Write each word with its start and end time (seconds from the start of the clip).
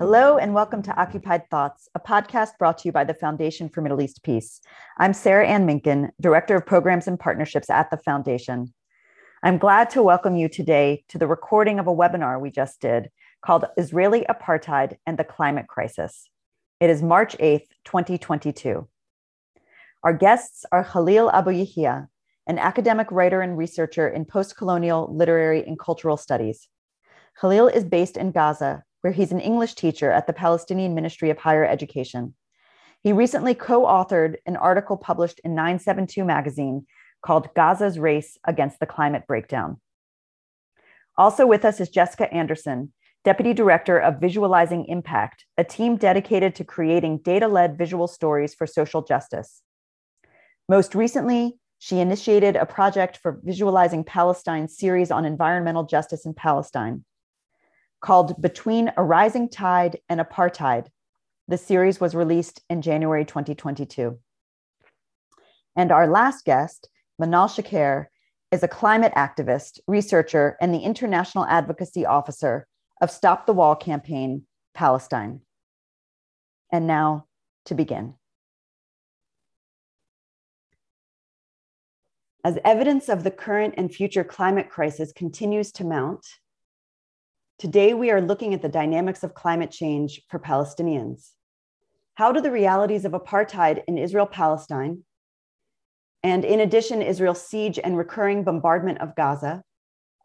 Hello, 0.00 0.38
and 0.38 0.54
welcome 0.54 0.80
to 0.84 0.98
Occupied 0.98 1.50
Thoughts, 1.50 1.86
a 1.94 2.00
podcast 2.00 2.56
brought 2.58 2.78
to 2.78 2.88
you 2.88 2.92
by 2.92 3.04
the 3.04 3.12
Foundation 3.12 3.68
for 3.68 3.82
Middle 3.82 4.00
East 4.00 4.22
Peace. 4.22 4.62
I'm 4.96 5.12
Sarah 5.12 5.46
Ann 5.46 5.66
Minkin, 5.66 6.08
Director 6.18 6.56
of 6.56 6.64
Programs 6.64 7.06
and 7.06 7.20
Partnerships 7.20 7.68
at 7.68 7.90
the 7.90 7.98
Foundation. 7.98 8.72
I'm 9.42 9.58
glad 9.58 9.90
to 9.90 10.02
welcome 10.02 10.36
you 10.36 10.48
today 10.48 11.04
to 11.08 11.18
the 11.18 11.26
recording 11.26 11.78
of 11.78 11.86
a 11.86 11.94
webinar 11.94 12.40
we 12.40 12.50
just 12.50 12.80
did 12.80 13.10
called 13.44 13.66
Israeli 13.76 14.24
Apartheid 14.24 14.96
and 15.04 15.18
the 15.18 15.24
Climate 15.24 15.68
Crisis. 15.68 16.30
It 16.80 16.88
is 16.88 17.02
March 17.02 17.36
8th, 17.36 17.68
2022. 17.84 18.88
Our 20.02 20.14
guests 20.14 20.64
are 20.72 20.82
Khalil 20.82 21.30
Abu 21.30 21.50
Yahia, 21.50 22.06
an 22.46 22.58
academic 22.58 23.08
writer 23.10 23.42
and 23.42 23.58
researcher 23.58 24.08
in 24.08 24.24
post 24.24 24.56
colonial 24.56 25.14
literary 25.14 25.62
and 25.62 25.78
cultural 25.78 26.16
studies. 26.16 26.68
Khalil 27.38 27.68
is 27.68 27.84
based 27.84 28.16
in 28.16 28.30
Gaza, 28.30 28.82
where 29.00 29.12
he's 29.12 29.32
an 29.32 29.40
English 29.40 29.74
teacher 29.74 30.10
at 30.10 30.26
the 30.26 30.32
Palestinian 30.32 30.94
Ministry 30.94 31.30
of 31.30 31.38
Higher 31.38 31.64
Education. 31.64 32.34
He 33.02 33.12
recently 33.12 33.54
co 33.54 33.82
authored 33.82 34.36
an 34.46 34.56
article 34.56 34.96
published 34.96 35.40
in 35.44 35.54
972 35.54 36.24
magazine 36.24 36.86
called 37.22 37.54
Gaza's 37.54 37.98
Race 37.98 38.38
Against 38.46 38.80
the 38.80 38.86
Climate 38.86 39.26
Breakdown. 39.26 39.80
Also 41.16 41.46
with 41.46 41.64
us 41.64 41.80
is 41.80 41.88
Jessica 41.88 42.32
Anderson, 42.32 42.92
Deputy 43.24 43.52
Director 43.52 43.98
of 43.98 44.20
Visualizing 44.20 44.86
Impact, 44.86 45.44
a 45.58 45.64
team 45.64 45.96
dedicated 45.96 46.54
to 46.54 46.64
creating 46.64 47.18
data 47.18 47.48
led 47.48 47.76
visual 47.76 48.08
stories 48.08 48.54
for 48.54 48.66
social 48.66 49.02
justice. 49.02 49.62
Most 50.68 50.94
recently, 50.94 51.58
she 51.78 51.98
initiated 51.98 52.56
a 52.56 52.66
project 52.66 53.16
for 53.16 53.40
Visualizing 53.42 54.04
Palestine 54.04 54.68
series 54.68 55.10
on 55.10 55.24
environmental 55.24 55.84
justice 55.84 56.24
in 56.24 56.34
Palestine. 56.34 57.04
Called 58.00 58.40
Between 58.40 58.92
a 58.96 59.04
Rising 59.04 59.48
Tide 59.48 59.98
and 60.08 60.20
Apartheid, 60.20 60.86
the 61.48 61.58
series 61.58 62.00
was 62.00 62.14
released 62.14 62.62
in 62.70 62.80
January 62.80 63.24
2022. 63.24 64.18
And 65.76 65.92
our 65.92 66.06
last 66.06 66.44
guest, 66.44 66.88
Manal 67.20 67.48
Shqair, 67.48 68.06
is 68.50 68.62
a 68.62 68.68
climate 68.68 69.12
activist, 69.16 69.80
researcher, 69.86 70.56
and 70.60 70.72
the 70.72 70.80
international 70.80 71.44
advocacy 71.44 72.06
officer 72.06 72.66
of 73.00 73.10
Stop 73.10 73.46
the 73.46 73.52
Wall 73.52 73.76
campaign 73.76 74.46
Palestine. 74.74 75.40
And 76.72 76.86
now 76.86 77.26
to 77.66 77.74
begin. 77.74 78.14
As 82.42 82.58
evidence 82.64 83.10
of 83.10 83.22
the 83.22 83.30
current 83.30 83.74
and 83.76 83.94
future 83.94 84.24
climate 84.24 84.70
crisis 84.70 85.12
continues 85.12 85.72
to 85.72 85.84
mount, 85.84 86.26
Today, 87.60 87.92
we 87.92 88.10
are 88.10 88.22
looking 88.22 88.54
at 88.54 88.62
the 88.62 88.70
dynamics 88.70 89.22
of 89.22 89.34
climate 89.34 89.70
change 89.70 90.22
for 90.30 90.38
Palestinians. 90.38 91.32
How 92.14 92.32
do 92.32 92.40
the 92.40 92.50
realities 92.50 93.04
of 93.04 93.12
apartheid 93.12 93.82
in 93.86 93.98
Israel 93.98 94.24
Palestine, 94.24 95.02
and 96.22 96.42
in 96.42 96.60
addition, 96.60 97.02
Israel's 97.02 97.46
siege 97.46 97.78
and 97.78 97.98
recurring 97.98 98.44
bombardment 98.44 99.02
of 99.02 99.14
Gaza, 99.14 99.62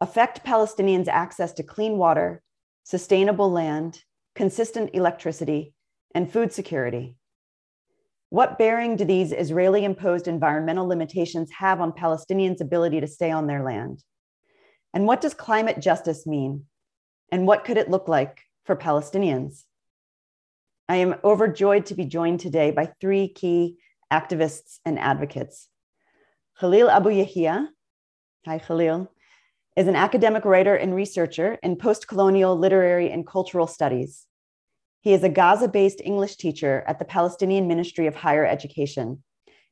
affect 0.00 0.46
Palestinians' 0.46 1.08
access 1.08 1.52
to 1.52 1.62
clean 1.62 1.98
water, 1.98 2.42
sustainable 2.84 3.52
land, 3.52 4.00
consistent 4.34 4.88
electricity, 4.94 5.74
and 6.14 6.32
food 6.32 6.54
security? 6.54 7.16
What 8.30 8.56
bearing 8.56 8.96
do 8.96 9.04
these 9.04 9.32
Israeli 9.32 9.84
imposed 9.84 10.26
environmental 10.26 10.88
limitations 10.88 11.50
have 11.58 11.82
on 11.82 11.92
Palestinians' 11.92 12.62
ability 12.62 13.02
to 13.02 13.06
stay 13.06 13.30
on 13.30 13.46
their 13.46 13.62
land? 13.62 14.02
And 14.94 15.06
what 15.06 15.20
does 15.20 15.34
climate 15.34 15.82
justice 15.82 16.26
mean 16.26 16.64
and 17.30 17.46
what 17.46 17.64
could 17.64 17.76
it 17.76 17.90
look 17.90 18.08
like 18.08 18.42
for 18.64 18.76
Palestinians? 18.76 19.64
I 20.88 20.96
am 20.96 21.16
overjoyed 21.24 21.86
to 21.86 21.94
be 21.94 22.04
joined 22.04 22.40
today 22.40 22.70
by 22.70 22.92
three 23.00 23.28
key 23.28 23.76
activists 24.12 24.78
and 24.84 24.98
advocates. 24.98 25.68
Khalil 26.60 26.88
Abu 26.88 27.10
Yahia, 27.10 27.68
hi 28.46 28.58
Khalil, 28.58 29.10
is 29.76 29.88
an 29.88 29.96
academic 29.96 30.44
writer 30.44 30.74
and 30.74 30.94
researcher 30.94 31.58
in 31.62 31.76
post 31.76 32.08
colonial 32.08 32.56
literary 32.56 33.10
and 33.10 33.26
cultural 33.26 33.66
studies. 33.66 34.26
He 35.00 35.12
is 35.12 35.22
a 35.22 35.28
Gaza 35.28 35.68
based 35.68 36.00
English 36.04 36.36
teacher 36.36 36.84
at 36.86 36.98
the 36.98 37.04
Palestinian 37.04 37.68
Ministry 37.68 38.06
of 38.06 38.14
Higher 38.14 38.46
Education, 38.46 39.22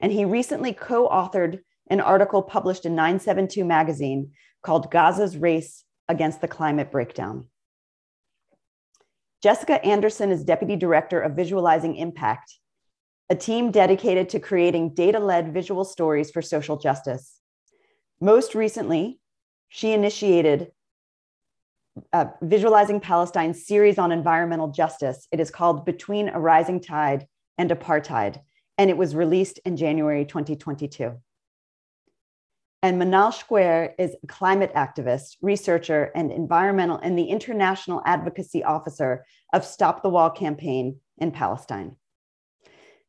and 0.00 0.12
he 0.12 0.24
recently 0.24 0.72
co 0.72 1.08
authored 1.08 1.60
an 1.88 2.00
article 2.00 2.42
published 2.42 2.86
in 2.86 2.94
972 2.94 3.64
magazine 3.64 4.32
called 4.62 4.90
Gaza's 4.90 5.36
Race 5.36 5.84
against 6.08 6.40
the 6.40 6.48
climate 6.48 6.90
breakdown. 6.90 7.46
Jessica 9.42 9.84
Anderson 9.84 10.30
is 10.30 10.44
Deputy 10.44 10.76
Director 10.76 11.20
of 11.20 11.36
Visualizing 11.36 11.96
Impact, 11.96 12.58
a 13.28 13.34
team 13.34 13.70
dedicated 13.70 14.28
to 14.30 14.40
creating 14.40 14.94
data 14.94 15.18
led 15.18 15.52
visual 15.52 15.84
stories 15.84 16.30
for 16.30 16.40
social 16.40 16.78
justice. 16.78 17.40
Most 18.20 18.54
recently, 18.54 19.20
she 19.68 19.92
initiated 19.92 20.70
uh, 22.12 22.26
Visualizing 22.42 23.00
Palestine 23.00 23.54
series 23.54 23.98
on 23.98 24.12
environmental 24.12 24.68
justice. 24.68 25.28
It 25.30 25.40
is 25.40 25.50
called 25.50 25.84
Between 25.84 26.28
a 26.28 26.40
Rising 26.40 26.80
Tide 26.80 27.26
and 27.58 27.70
Apartheid, 27.70 28.40
and 28.78 28.90
it 28.90 28.96
was 28.96 29.14
released 29.14 29.60
in 29.64 29.76
January 29.76 30.24
2022. 30.24 31.20
And 32.84 33.00
Manal 33.00 33.32
Shqair 33.32 33.94
is 33.98 34.14
a 34.22 34.26
climate 34.26 34.70
activist, 34.74 35.38
researcher, 35.40 36.12
and 36.14 36.30
environmental 36.30 36.98
and 36.98 37.18
the 37.18 37.24
international 37.24 38.02
advocacy 38.04 38.62
officer 38.62 39.24
of 39.54 39.64
Stop 39.64 40.02
the 40.02 40.10
Wall 40.10 40.28
campaign 40.28 41.00
in 41.16 41.30
Palestine. 41.30 41.96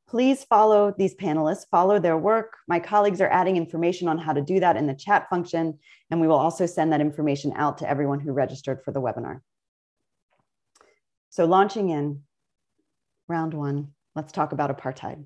Please 0.07 0.45
follow 0.45 0.95
these 0.97 1.13
panelists, 1.13 1.65
follow 1.69 1.99
their 1.99 2.17
work. 2.17 2.53
My 2.69 2.79
colleagues 2.79 3.19
are 3.19 3.27
adding 3.27 3.57
information 3.57 4.07
on 4.07 4.17
how 4.17 4.31
to 4.31 4.41
do 4.41 4.61
that 4.61 4.77
in 4.77 4.87
the 4.87 4.95
chat 4.95 5.29
function, 5.29 5.77
and 6.09 6.21
we 6.21 6.27
will 6.29 6.37
also 6.37 6.65
send 6.65 6.93
that 6.93 7.01
information 7.01 7.51
out 7.57 7.79
to 7.79 7.89
everyone 7.89 8.21
who 8.21 8.31
registered 8.31 8.81
for 8.81 8.93
the 8.93 9.01
webinar. 9.01 9.41
So 11.31 11.43
launching 11.43 11.89
in 11.89 12.21
round 13.27 13.53
one, 13.53 13.89
let's 14.15 14.31
talk 14.31 14.53
about 14.53 14.69
apartheid. 14.69 15.25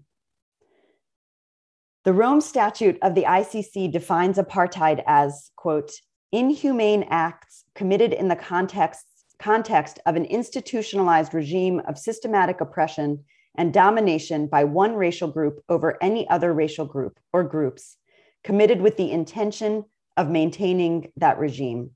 The 2.05 2.13
Rome 2.13 2.39
Statute 2.39 2.97
of 3.01 3.13
the 3.13 3.23
ICC 3.23 3.91
defines 3.91 4.37
apartheid 4.37 5.03
as, 5.05 5.51
quote, 5.57 5.91
inhumane 6.31 7.03
acts 7.09 7.65
committed 7.75 8.13
in 8.13 8.29
the 8.29 8.37
context, 8.37 9.05
context 9.37 9.99
of 10.05 10.15
an 10.15 10.23
institutionalized 10.23 11.33
regime 11.33 11.81
of 11.89 11.97
systematic 11.97 12.61
oppression 12.61 13.25
and 13.55 13.73
domination 13.73 14.47
by 14.47 14.63
one 14.63 14.95
racial 14.95 15.27
group 15.27 15.61
over 15.67 16.01
any 16.01 16.25
other 16.29 16.53
racial 16.53 16.85
group 16.85 17.19
or 17.33 17.43
groups, 17.43 17.97
committed 18.45 18.79
with 18.79 18.95
the 18.95 19.11
intention 19.11 19.83
of 20.15 20.29
maintaining 20.29 21.11
that 21.17 21.37
regime. 21.37 21.91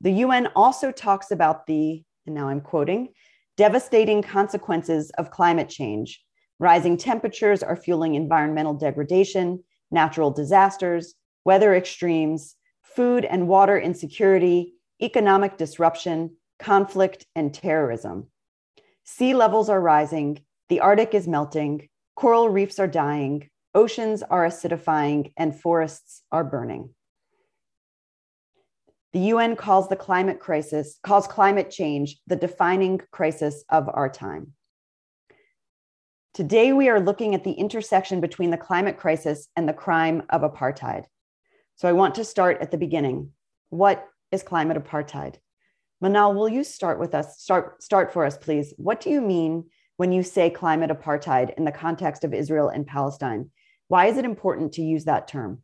The 0.00 0.12
UN 0.12 0.48
also 0.56 0.90
talks 0.90 1.30
about 1.30 1.66
the, 1.68 2.02
and 2.26 2.34
now 2.34 2.48
I'm 2.48 2.60
quoting, 2.60 3.10
devastating 3.56 4.20
consequences 4.20 5.10
of 5.10 5.30
climate 5.30 5.68
change 5.68 6.20
Rising 6.62 6.96
temperatures 6.96 7.64
are 7.64 7.74
fueling 7.74 8.14
environmental 8.14 8.72
degradation, 8.72 9.64
natural 9.90 10.30
disasters, 10.30 11.12
weather 11.44 11.74
extremes, 11.74 12.54
food 12.84 13.24
and 13.24 13.48
water 13.48 13.76
insecurity, 13.76 14.74
economic 15.02 15.56
disruption, 15.56 16.36
conflict, 16.60 17.26
and 17.34 17.52
terrorism. 17.52 18.28
Sea 19.02 19.34
levels 19.34 19.68
are 19.68 19.80
rising, 19.80 20.44
the 20.68 20.78
Arctic 20.78 21.14
is 21.14 21.26
melting, 21.26 21.88
coral 22.14 22.48
reefs 22.48 22.78
are 22.78 22.86
dying, 22.86 23.50
oceans 23.74 24.22
are 24.22 24.46
acidifying, 24.46 25.32
and 25.36 25.60
forests 25.60 26.22
are 26.30 26.44
burning. 26.44 26.90
The 29.14 29.32
UN 29.34 29.56
calls 29.56 29.88
the 29.88 29.96
climate 29.96 30.38
crisis, 30.38 31.00
calls 31.02 31.26
climate 31.26 31.72
change 31.72 32.20
the 32.28 32.36
defining 32.36 33.00
crisis 33.10 33.64
of 33.68 33.90
our 33.92 34.08
time. 34.08 34.52
Today, 36.34 36.72
we 36.72 36.88
are 36.88 36.98
looking 36.98 37.34
at 37.34 37.44
the 37.44 37.52
intersection 37.52 38.22
between 38.22 38.50
the 38.50 38.56
climate 38.56 38.96
crisis 38.96 39.48
and 39.54 39.68
the 39.68 39.74
crime 39.74 40.22
of 40.30 40.40
apartheid. 40.40 41.04
So 41.76 41.88
I 41.88 41.92
want 41.92 42.14
to 42.14 42.24
start 42.24 42.62
at 42.62 42.70
the 42.70 42.78
beginning. 42.78 43.32
What 43.68 44.08
is 44.30 44.42
climate 44.42 44.82
apartheid? 44.82 45.34
Manal, 46.02 46.34
will 46.34 46.48
you 46.48 46.64
start 46.64 46.98
with 46.98 47.14
us? 47.14 47.38
Start, 47.42 47.82
start 47.82 48.14
for 48.14 48.24
us, 48.24 48.38
please. 48.38 48.72
What 48.78 49.02
do 49.02 49.10
you 49.10 49.20
mean 49.20 49.64
when 49.98 50.10
you 50.10 50.22
say 50.22 50.48
climate 50.48 50.90
apartheid 50.90 51.52
in 51.58 51.66
the 51.66 51.70
context 51.70 52.24
of 52.24 52.32
Israel 52.32 52.70
and 52.70 52.86
Palestine? 52.86 53.50
Why 53.88 54.06
is 54.06 54.16
it 54.16 54.24
important 54.24 54.72
to 54.72 54.82
use 54.82 55.04
that 55.04 55.28
term? 55.28 55.62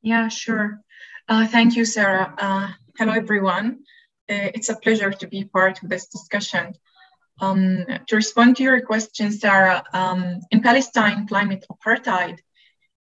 Yeah, 0.00 0.28
sure. 0.28 0.80
Uh, 1.28 1.46
thank 1.46 1.76
you, 1.76 1.84
Sarah. 1.84 2.34
Uh, 2.38 2.68
hello, 2.96 3.12
everyone. 3.12 3.80
Uh, 4.30 4.48
it's 4.54 4.70
a 4.70 4.76
pleasure 4.76 5.10
to 5.10 5.26
be 5.26 5.44
part 5.44 5.82
of 5.82 5.90
this 5.90 6.06
discussion. 6.06 6.74
Um, 7.40 7.84
to 8.06 8.16
respond 8.16 8.56
to 8.56 8.62
your 8.62 8.80
question, 8.80 9.30
Sarah, 9.30 9.82
um, 9.92 10.40
in 10.50 10.62
Palestine, 10.62 11.26
climate 11.26 11.64
apartheid 11.70 12.38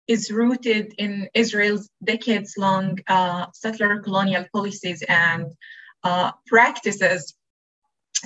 is 0.08 0.32
rooted 0.32 0.94
in 0.98 1.30
Israel's 1.34 1.90
decades 2.04 2.56
long 2.58 2.98
uh, 3.08 3.48
settler 3.54 4.00
colonial 4.00 4.46
policies 4.54 5.04
and 5.08 5.46
uh, 6.04 6.32
practices 6.48 7.36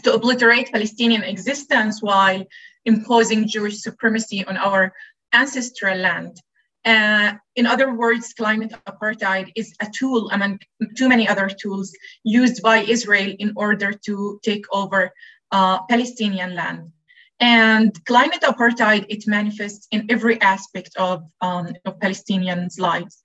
to 0.03 0.13
obliterate 0.13 0.71
Palestinian 0.71 1.23
existence 1.23 2.01
while 2.01 2.43
imposing 2.85 3.47
Jewish 3.47 3.81
supremacy 3.81 4.45
on 4.45 4.57
our 4.57 4.93
ancestral 5.33 5.97
land. 5.97 6.39
Uh, 6.85 7.33
in 7.55 7.65
other 7.65 7.95
words, 7.95 8.33
climate 8.33 8.73
apartheid 8.87 9.51
is 9.55 9.73
a 9.81 9.87
tool 9.89 10.29
among 10.29 10.59
too 10.95 11.09
many 11.09 11.27
other 11.27 11.49
tools 11.49 11.91
used 12.23 12.61
by 12.61 12.77
Israel 12.77 13.33
in 13.39 13.53
order 13.55 13.91
to 14.05 14.39
take 14.43 14.65
over 14.71 15.11
uh, 15.51 15.79
Palestinian 15.89 16.55
land. 16.55 16.91
And 17.39 17.93
climate 18.05 18.41
apartheid, 18.41 19.05
it 19.09 19.27
manifests 19.27 19.87
in 19.91 20.05
every 20.09 20.39
aspect 20.41 20.91
of, 20.97 21.23
um, 21.41 21.73
of 21.85 21.99
Palestinians' 21.99 22.79
lives. 22.79 23.21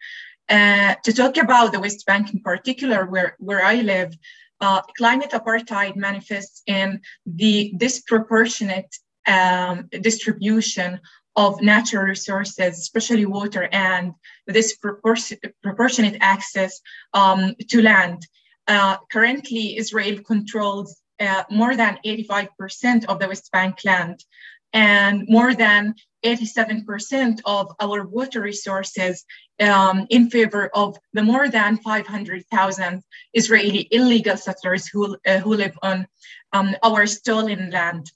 Uh, 0.48 0.96
to 1.04 1.12
talk 1.12 1.36
about 1.36 1.72
the 1.72 1.78
West 1.78 2.04
Bank 2.06 2.34
in 2.34 2.40
particular, 2.40 3.06
where, 3.06 3.36
where 3.38 3.64
I 3.64 3.76
live, 3.76 4.12
uh, 4.60 4.82
climate 4.98 5.30
apartheid 5.30 5.94
manifests 5.94 6.62
in 6.66 7.00
the 7.24 7.72
disproportionate 7.76 8.92
um, 9.26 9.88
distribution 10.00 11.00
of 11.36 11.62
natural 11.62 12.02
resources, 12.02 12.78
especially 12.78 13.26
water, 13.26 13.68
and 13.72 14.12
this 14.46 14.76
proportionate 14.76 16.16
access 16.20 16.80
um, 17.14 17.54
to 17.68 17.80
land. 17.80 18.26
Uh, 18.66 18.96
currently, 19.10 19.76
Israel 19.76 20.20
controls 20.26 20.99
uh, 21.20 21.44
more 21.50 21.76
than 21.76 21.98
85% 22.04 23.04
of 23.06 23.18
the 23.18 23.28
West 23.28 23.50
Bank 23.52 23.78
land 23.84 24.24
and 24.72 25.28
more 25.28 25.54
than 25.54 25.94
87% 26.24 27.40
of 27.44 27.72
our 27.80 28.06
water 28.06 28.40
resources 28.40 29.24
um, 29.60 30.06
in 30.10 30.30
favor 30.30 30.70
of 30.74 30.98
the 31.12 31.22
more 31.22 31.48
than 31.48 31.78
500,000 31.78 33.02
Israeli 33.34 33.88
illegal 33.90 34.36
settlers 34.36 34.86
who, 34.86 35.16
uh, 35.26 35.38
who 35.38 35.54
live 35.54 35.78
on 35.82 36.06
um, 36.52 36.76
our 36.82 37.06
stolen 37.06 37.70
land. 37.70 38.10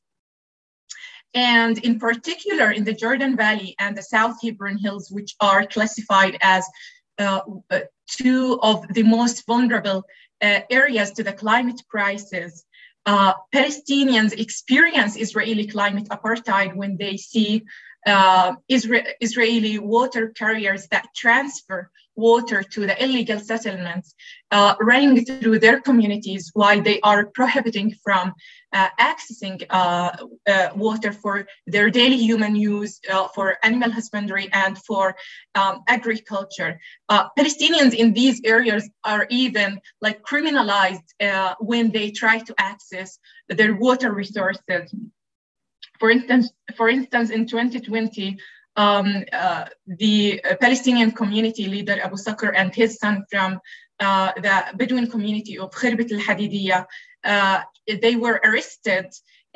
And 1.34 1.78
in 1.78 1.98
particular, 1.98 2.70
in 2.70 2.84
the 2.84 2.92
Jordan 2.92 3.36
Valley 3.36 3.74
and 3.80 3.96
the 3.96 4.02
South 4.02 4.36
Hebron 4.40 4.78
Hills, 4.78 5.10
which 5.10 5.34
are 5.40 5.66
classified 5.66 6.38
as 6.40 6.64
uh, 7.18 7.40
uh 7.70 7.80
two 8.08 8.58
of 8.60 8.86
the 8.92 9.02
most 9.02 9.46
vulnerable 9.46 10.04
uh, 10.42 10.60
areas 10.70 11.12
to 11.12 11.22
the 11.22 11.32
climate 11.32 11.80
crisis, 11.88 12.64
uh, 13.06 13.34
Palestinians 13.54 14.32
experience 14.38 15.16
Israeli 15.16 15.66
climate 15.66 16.08
apartheid 16.08 16.74
when 16.74 16.96
they 16.96 17.16
see 17.16 17.64
uh, 18.06 18.54
Isra- 18.70 19.06
Israeli 19.20 19.78
water 19.78 20.28
carriers 20.28 20.86
that 20.88 21.06
transfer 21.14 21.90
water 22.16 22.62
to 22.62 22.86
the 22.86 23.02
illegal 23.02 23.40
settlements 23.40 24.14
uh, 24.50 24.74
running 24.80 25.24
through 25.24 25.58
their 25.58 25.80
communities 25.80 26.50
while 26.54 26.80
they 26.80 27.00
are 27.00 27.26
prohibiting 27.26 27.94
from 28.04 28.32
uh, 28.72 28.88
accessing 29.00 29.64
uh, 29.70 30.10
uh, 30.48 30.68
water 30.74 31.12
for 31.12 31.46
their 31.66 31.90
daily 31.90 32.16
human 32.16 32.56
use, 32.56 33.00
for 33.34 33.56
animal 33.62 33.90
husbandry, 33.90 34.48
and 34.52 34.78
for 34.78 35.14
um, 35.54 35.82
agriculture. 35.88 36.78
Palestinians 37.10 37.94
in 37.94 38.12
these 38.12 38.40
areas 38.44 38.88
are 39.04 39.26
even 39.30 39.80
like 40.00 40.22
criminalized 40.22 41.06
when 41.60 41.90
they 41.92 42.10
try 42.10 42.38
to 42.38 42.54
access 42.58 43.18
their 43.48 43.74
water 43.76 44.12
resources. 44.12 44.92
For 45.98 46.10
instance, 46.10 46.50
for 46.76 46.88
instance, 46.88 47.30
in 47.30 47.46
2020, 47.46 48.38
um, 48.76 49.24
uh, 49.32 49.66
the 49.86 50.40
Palestinian 50.60 51.12
community 51.12 51.66
leader 51.66 51.98
Abu 52.02 52.16
Sakr 52.16 52.50
and 52.50 52.74
his 52.74 52.98
son 52.98 53.24
from 53.30 53.60
uh, 54.00 54.32
the 54.36 54.76
Bedouin 54.76 55.08
community 55.08 55.58
of 55.58 55.70
Khirbat 55.70 56.10
al-Hadidiyah, 56.12 56.84
uh, 57.24 57.62
they 58.02 58.16
were 58.16 58.40
arrested, 58.44 59.06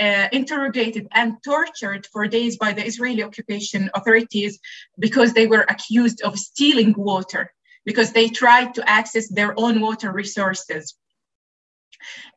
uh, 0.01 0.29
interrogated, 0.33 1.09
and 1.13 1.35
tortured 1.45 2.07
for 2.07 2.29
days 2.29 2.57
by 2.57 2.73
the 2.73 2.85
Israeli 2.85 3.23
occupation 3.25 3.91
authorities 3.95 4.61
because 4.99 5.33
they 5.33 5.47
were 5.47 5.67
accused 5.69 6.23
of 6.23 6.39
stealing 6.39 6.95
water 6.97 7.53
because 7.85 8.13
they 8.13 8.29
tried 8.29 8.75
to 8.75 8.89
access 8.89 9.29
their 9.29 9.59
own 9.59 9.81
water 9.81 10.13
resources. 10.13 10.95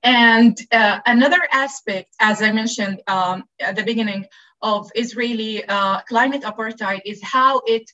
And 0.03 0.57
uh, 0.71 0.99
another 1.05 1.41
aspect, 1.51 2.15
as 2.19 2.41
I 2.41 2.51
mentioned 2.51 3.01
um, 3.07 3.43
at 3.59 3.75
the 3.75 3.83
beginning, 3.83 4.25
of 4.61 4.91
Israeli 4.95 5.65
uh, 5.65 6.01
climate 6.01 6.43
apartheid 6.43 7.01
is 7.05 7.19
how 7.23 7.61
it 7.65 7.89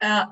uh, 0.00 0.26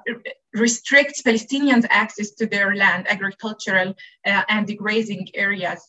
restricts 0.54 1.22
Palestinians' 1.22 1.86
access 1.90 2.32
to 2.32 2.46
their 2.46 2.74
land, 2.74 3.06
agricultural 3.08 3.94
uh, 4.26 4.42
and 4.48 4.78
grazing 4.78 5.28
areas. 5.34 5.80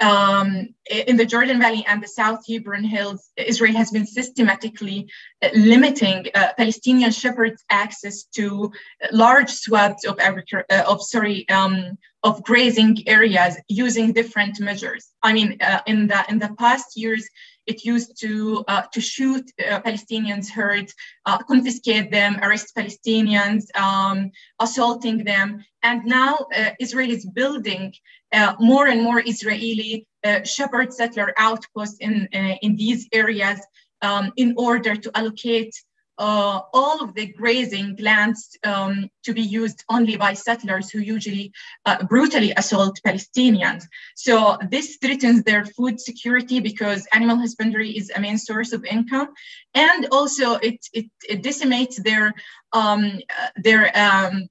Um, 0.00 0.74
in 0.90 1.18
the 1.18 1.26
Jordan 1.26 1.60
Valley 1.60 1.84
and 1.86 2.02
the 2.02 2.08
South 2.08 2.40
Hebron 2.48 2.84
Hills, 2.84 3.32
Israel 3.36 3.74
has 3.74 3.90
been 3.90 4.06
systematically 4.06 5.10
uh, 5.42 5.48
limiting 5.54 6.26
uh, 6.34 6.48
Palestinian 6.56 7.10
shepherds' 7.10 7.64
access 7.68 8.24
to 8.36 8.72
large 9.12 9.50
swaths 9.50 10.06
of, 10.06 10.18
uh, 10.18 10.84
of 10.86 11.02
sorry 11.02 11.46
um, 11.50 11.98
of 12.22 12.42
grazing 12.42 12.96
areas 13.06 13.56
using 13.68 14.12
different 14.12 14.60
measures. 14.60 15.12
I 15.22 15.32
mean, 15.32 15.56
uh, 15.60 15.80
in 15.86 16.06
the 16.06 16.24
in 16.28 16.38
the 16.38 16.54
past 16.58 16.96
years, 16.96 17.26
it 17.66 17.84
used 17.84 18.20
to, 18.20 18.64
uh, 18.68 18.82
to 18.92 19.00
shoot 19.00 19.44
uh, 19.58 19.80
Palestinians 19.80 20.50
herds, 20.50 20.92
uh, 21.26 21.38
confiscate 21.38 22.10
them, 22.10 22.38
arrest 22.42 22.74
Palestinians, 22.76 23.64
um, 23.78 24.30
assaulting 24.58 25.18
them. 25.24 25.64
And 25.82 26.04
now 26.04 26.32
uh, 26.56 26.70
Israel 26.80 27.10
is 27.10 27.24
building 27.26 27.94
uh, 28.32 28.54
more 28.58 28.86
and 28.88 29.02
more 29.02 29.22
Israeli 29.24 30.06
shepherd 30.44 30.92
settler 30.92 31.32
outposts 31.38 31.98
in, 32.00 32.28
in 32.64 32.76
these 32.76 33.08
areas 33.12 33.58
um, 34.02 34.32
in 34.36 34.54
order 34.58 34.94
to 34.96 35.10
allocate 35.14 35.72
uh, 36.20 36.60
all 36.74 37.02
of 37.02 37.14
the 37.14 37.26
grazing 37.32 37.96
lands 37.98 38.58
um, 38.64 39.08
to 39.24 39.32
be 39.32 39.40
used 39.40 39.82
only 39.88 40.16
by 40.18 40.34
settlers 40.34 40.90
who 40.90 41.00
usually 41.00 41.50
uh, 41.86 42.04
brutally 42.04 42.52
assault 42.58 43.00
Palestinians. 43.06 43.84
So 44.16 44.58
this 44.70 44.98
threatens 45.00 45.42
their 45.42 45.64
food 45.64 45.98
security 45.98 46.60
because 46.60 47.08
animal 47.14 47.38
husbandry 47.38 47.90
is 47.96 48.12
a 48.14 48.20
main 48.20 48.36
source 48.36 48.72
of 48.72 48.84
income, 48.84 49.28
and 49.74 50.06
also 50.12 50.56
it 50.56 50.78
it, 50.92 51.06
it 51.26 51.42
decimates 51.42 51.96
their 52.02 52.34
um, 52.74 53.18
uh, 53.38 53.48
their 53.56 53.90
um, 53.96 54.46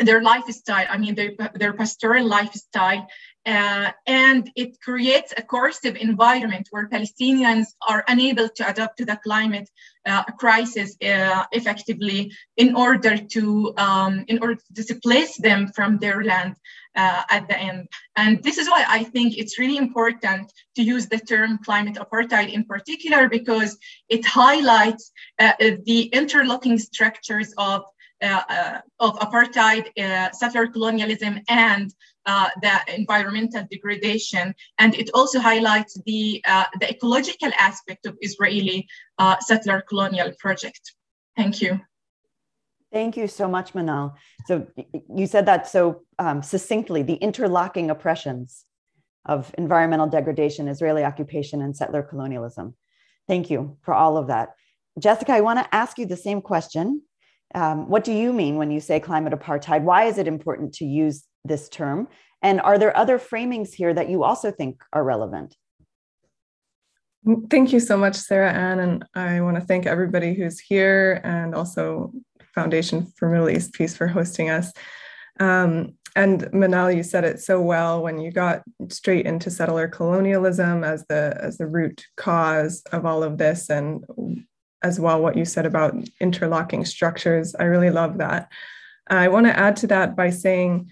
their 0.00 0.20
lifestyle. 0.22 0.86
I 0.90 0.98
mean 0.98 1.14
their 1.14 1.32
their 1.54 1.72
pastoral 1.72 2.26
lifestyle 2.26 3.06
uh, 3.46 3.90
and 4.06 4.50
it 4.54 4.80
creates 4.80 5.32
a 5.36 5.42
coercive 5.42 5.96
environment 5.96 6.68
where 6.70 6.88
Palestinians 6.88 7.66
are 7.88 8.04
unable 8.06 8.48
to 8.50 8.68
adapt 8.68 8.98
to 8.98 9.06
the 9.06 9.16
climate 9.16 9.68
uh, 10.06 10.24
crisis 10.38 10.96
uh, 11.02 11.44
effectively 11.52 12.32
in 12.56 12.74
order 12.74 13.16
to 13.16 13.74
um, 13.76 14.24
in 14.28 14.38
order 14.40 14.54
to 14.54 14.72
displace 14.72 15.36
them 15.36 15.68
from 15.68 15.98
their 15.98 16.24
land 16.24 16.56
uh, 16.96 17.22
at 17.30 17.48
the 17.48 17.58
end. 17.58 17.88
And 18.16 18.42
this 18.42 18.58
is 18.58 18.68
why 18.68 18.84
I 18.88 19.04
think 19.04 19.36
it's 19.36 19.58
really 19.58 19.76
important 19.76 20.52
to 20.76 20.82
use 20.82 21.06
the 21.06 21.18
term 21.18 21.58
climate 21.64 21.96
apartheid 21.96 22.52
in 22.52 22.64
particular 22.64 23.28
because 23.28 23.76
it 24.08 24.24
highlights 24.24 25.12
uh, 25.38 25.52
the 25.84 26.02
interlocking 26.12 26.78
structures 26.78 27.52
of 27.58 27.84
uh, 28.22 28.42
uh, 28.50 28.80
of 28.98 29.18
apartheid, 29.18 29.88
settler 30.34 30.66
colonialism, 30.66 31.40
and 31.48 31.94
the 32.62 32.94
environmental 32.94 33.66
degradation. 33.70 34.54
And 34.78 34.94
it 34.94 35.10
also 35.14 35.38
highlights 35.40 36.00
the, 36.06 36.42
the 36.80 36.90
ecological 36.90 37.50
aspect 37.58 38.06
of 38.06 38.16
Israeli 38.20 38.86
settler 39.40 39.82
colonial 39.88 40.32
project. 40.38 40.92
Thank 41.36 41.62
you. 41.62 41.80
Thank 42.92 43.16
you 43.16 43.28
so 43.28 43.46
much, 43.46 43.72
Manal. 43.72 44.14
So 44.46 44.66
you 45.14 45.26
said 45.26 45.46
that 45.46 45.68
so 45.68 46.02
um, 46.18 46.42
succinctly, 46.42 47.02
the 47.02 47.14
interlocking 47.14 47.88
oppressions 47.88 48.64
of 49.26 49.54
environmental 49.56 50.08
degradation, 50.08 50.66
Israeli 50.66 51.04
occupation, 51.04 51.62
and 51.62 51.76
settler 51.76 52.02
colonialism. 52.02 52.74
Thank 53.28 53.48
you 53.48 53.76
for 53.82 53.94
all 53.94 54.16
of 54.16 54.26
that. 54.26 54.50
Jessica, 54.98 55.32
I 55.32 55.40
want 55.40 55.60
to 55.60 55.74
ask 55.74 55.98
you 55.98 56.06
the 56.06 56.16
same 56.16 56.42
question 56.42 57.02
um, 57.54 57.88
what 57.88 58.04
do 58.04 58.12
you 58.12 58.32
mean 58.32 58.56
when 58.56 58.70
you 58.70 58.80
say 58.80 59.00
climate 59.00 59.32
apartheid? 59.32 59.82
Why 59.82 60.04
is 60.04 60.18
it 60.18 60.28
important 60.28 60.72
to 60.74 60.84
use 60.84 61.24
this 61.44 61.68
term? 61.68 62.08
And 62.42 62.60
are 62.60 62.78
there 62.78 62.96
other 62.96 63.18
framings 63.18 63.72
here 63.74 63.92
that 63.92 64.08
you 64.08 64.22
also 64.24 64.50
think 64.50 64.82
are 64.92 65.04
relevant? 65.04 65.56
Thank 67.50 67.72
you 67.72 67.80
so 67.80 67.98
much, 67.98 68.16
Sarah 68.16 68.52
Ann. 68.52 68.80
And 68.80 69.04
I 69.14 69.42
want 69.42 69.56
to 69.56 69.62
thank 69.62 69.84
everybody 69.84 70.34
who's 70.34 70.58
here 70.58 71.20
and 71.22 71.54
also 71.54 72.12
Foundation 72.54 73.12
for 73.16 73.28
Middle 73.28 73.50
East 73.50 73.74
Peace 73.74 73.94
for 73.94 74.06
hosting 74.06 74.48
us. 74.48 74.72
Um, 75.38 75.94
and 76.16 76.42
Manal, 76.52 76.94
you 76.94 77.02
said 77.02 77.24
it 77.24 77.40
so 77.40 77.60
well 77.60 78.02
when 78.02 78.20
you 78.20 78.32
got 78.32 78.62
straight 78.88 79.26
into 79.26 79.50
settler 79.50 79.86
colonialism 79.86 80.82
as 80.82 81.04
the 81.06 81.38
as 81.40 81.58
the 81.58 81.66
root 81.66 82.04
cause 82.16 82.82
of 82.90 83.06
all 83.06 83.22
of 83.22 83.38
this 83.38 83.70
and 83.70 84.04
as 84.82 84.98
well 84.98 85.20
what 85.20 85.36
you 85.36 85.44
said 85.44 85.66
about 85.66 85.94
interlocking 86.20 86.84
structures. 86.84 87.54
I 87.54 87.64
really 87.64 87.90
love 87.90 88.18
that. 88.18 88.50
I 89.06 89.28
want 89.28 89.46
to 89.46 89.56
add 89.56 89.76
to 89.76 89.86
that 89.88 90.16
by 90.16 90.30
saying 90.30 90.90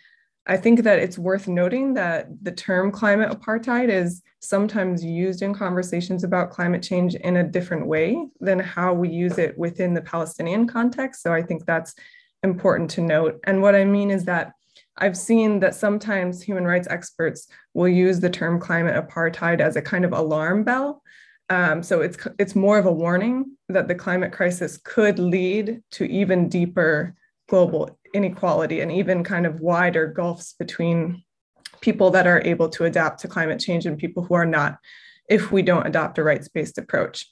I 0.49 0.57
think 0.57 0.83
that 0.85 0.99
it's 0.99 1.19
worth 1.19 1.47
noting 1.47 1.93
that 1.95 2.28
the 2.43 2.52
term 2.52 2.90
climate 2.90 3.31
apartheid 3.31 3.90
is 3.90 4.23
sometimes 4.40 5.05
used 5.05 5.43
in 5.43 5.52
conversations 5.52 6.25
about 6.25 6.50
climate 6.50 6.83
change 6.83 7.14
in 7.17 7.37
a 7.37 7.45
different 7.45 7.87
way 7.87 8.26
than 8.40 8.59
how 8.59 8.95
we 8.95 9.11
use 9.11 9.37
it 9.37 9.57
within 9.59 9.93
the 9.93 10.00
Palestinian 10.00 10.67
context. 10.67 11.23
So 11.23 11.35
I 11.35 11.43
think 11.43 11.67
that's 11.67 11.95
important 12.43 12.88
to 12.90 13.02
note. 13.02 13.38
And 13.45 13.61
what 13.61 13.75
I 13.75 13.85
mean 13.85 14.11
is 14.11 14.25
that 14.25 14.52
I've 14.97 15.17
seen 15.17 15.61
that 15.61 15.75
sometimes 15.75 16.43
human 16.43 16.64
rights 16.64 16.88
experts 16.88 17.49
will 17.75 17.88
use 17.88 18.19
the 18.19 18.31
term 18.31 18.59
climate 18.59 18.97
apartheid 18.97 19.61
as 19.61 19.76
a 19.76 19.83
kind 19.83 20.05
of 20.05 20.12
alarm 20.12 20.64
bell. 20.64 21.02
Um, 21.50 21.83
so 21.83 22.00
it's 22.00 22.19
it's 22.38 22.55
more 22.55 22.78
of 22.78 22.87
a 22.87 22.93
warning 22.93 23.57
that 23.69 23.88
the 23.88 23.95
climate 23.95 24.33
crisis 24.33 24.78
could 24.78 25.19
lead 25.19 25.83
to 25.93 26.05
even 26.05 26.49
deeper 26.49 27.14
global 27.49 27.98
inequality 28.15 28.81
and 28.81 28.91
even 28.91 29.25
kind 29.25 29.47
of 29.47 29.61
wider 29.61 30.07
gulfs 30.07 30.55
between 30.55 31.23
people 31.81 32.11
that 32.11 32.27
are 32.27 32.43
able 32.45 32.69
to 32.69 32.85
adapt 32.85 33.21
to 33.21 33.29
climate 33.29 33.61
change 33.61 33.87
and 33.87 33.99
people 33.99 34.25
who 34.25 34.35
are 34.35 34.47
not 34.47 34.79
if 35.29 35.53
we 35.53 35.62
don't 35.62 35.87
adopt 35.87 36.19
a 36.19 36.23
rights-based 36.23 36.79
approach. 36.79 37.27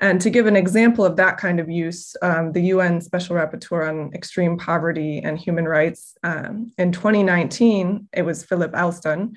And 0.00 0.20
to 0.22 0.30
give 0.30 0.46
an 0.46 0.56
example 0.56 1.04
of 1.04 1.16
that 1.16 1.36
kind 1.36 1.60
of 1.60 1.68
use, 1.68 2.16
um, 2.22 2.52
the 2.52 2.62
UN 2.62 3.02
Special 3.02 3.36
Rapporteur 3.36 3.86
on 3.86 4.14
Extreme 4.14 4.56
Poverty 4.56 5.18
and 5.18 5.38
Human 5.38 5.66
Rights 5.66 6.16
um, 6.22 6.72
in 6.78 6.90
2019, 6.90 8.08
it 8.14 8.22
was 8.22 8.44
Philip 8.44 8.74
Alston, 8.74 9.36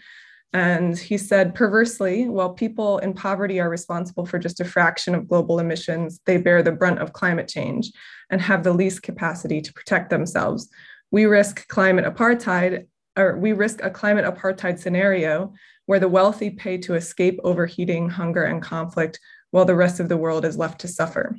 and 0.53 0.97
he 0.97 1.17
said, 1.17 1.55
perversely, 1.55 2.29
while 2.29 2.53
people 2.53 2.99
in 2.99 3.13
poverty 3.13 3.59
are 3.59 3.69
responsible 3.69 4.25
for 4.25 4.37
just 4.37 4.59
a 4.59 4.65
fraction 4.65 5.15
of 5.15 5.27
global 5.27 5.57
emissions, 5.57 6.19
they 6.25 6.37
bear 6.37 6.61
the 6.61 6.71
brunt 6.71 6.99
of 6.99 7.13
climate 7.13 7.47
change 7.47 7.91
and 8.29 8.39
have 8.39 8.63
the 8.63 8.73
least 8.73 9.01
capacity 9.01 9.61
to 9.61 9.73
protect 9.73 10.11
themselves. 10.11 10.69
We 11.09 11.25
risk 11.25 11.67
climate 11.69 12.05
apartheid, 12.05 12.85
or 13.17 13.37
we 13.37 13.53
risk 13.53 13.83
a 13.83 13.89
climate 13.89 14.25
apartheid 14.25 14.79
scenario 14.79 15.53
where 15.87 15.99
the 15.99 16.07
wealthy 16.07 16.51
pay 16.51 16.77
to 16.77 16.93
escape 16.93 17.39
overheating, 17.43 18.09
hunger, 18.09 18.43
and 18.43 18.61
conflict, 18.61 19.19
while 19.49 19.65
the 19.65 19.75
rest 19.75 19.99
of 19.99 20.07
the 20.07 20.17
world 20.17 20.45
is 20.45 20.57
left 20.57 20.81
to 20.81 20.87
suffer. 20.87 21.35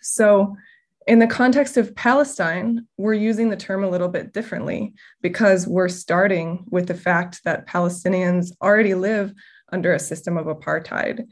So, 0.00 0.56
in 1.06 1.18
the 1.18 1.26
context 1.26 1.76
of 1.76 1.94
Palestine, 1.94 2.86
we're 2.96 3.14
using 3.14 3.48
the 3.48 3.56
term 3.56 3.84
a 3.84 3.90
little 3.90 4.08
bit 4.08 4.32
differently 4.32 4.94
because 5.20 5.66
we're 5.66 5.88
starting 5.88 6.64
with 6.70 6.86
the 6.86 6.94
fact 6.94 7.40
that 7.44 7.66
Palestinians 7.66 8.52
already 8.60 8.94
live 8.94 9.32
under 9.72 9.92
a 9.92 9.98
system 9.98 10.36
of 10.36 10.46
apartheid. 10.46 11.26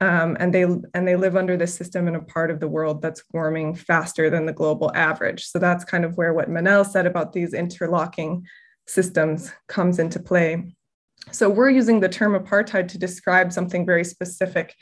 Um, 0.00 0.36
and 0.38 0.52
they 0.52 0.62
and 0.62 1.08
they 1.08 1.16
live 1.16 1.36
under 1.36 1.56
this 1.56 1.74
system 1.74 2.06
in 2.06 2.14
a 2.14 2.22
part 2.22 2.50
of 2.50 2.60
the 2.60 2.68
world 2.68 3.00
that's 3.00 3.24
warming 3.32 3.74
faster 3.74 4.28
than 4.28 4.44
the 4.44 4.52
global 4.52 4.92
average. 4.94 5.46
So 5.46 5.58
that's 5.58 5.86
kind 5.86 6.04
of 6.04 6.18
where 6.18 6.34
what 6.34 6.50
Manal 6.50 6.86
said 6.86 7.06
about 7.06 7.32
these 7.32 7.54
interlocking 7.54 8.44
systems 8.86 9.52
comes 9.68 9.98
into 9.98 10.20
play. 10.20 10.74
So 11.32 11.48
we're 11.48 11.70
using 11.70 12.00
the 12.00 12.10
term 12.10 12.38
apartheid 12.38 12.88
to 12.88 12.98
describe 12.98 13.52
something 13.52 13.86
very 13.86 14.04
specific, 14.04 14.74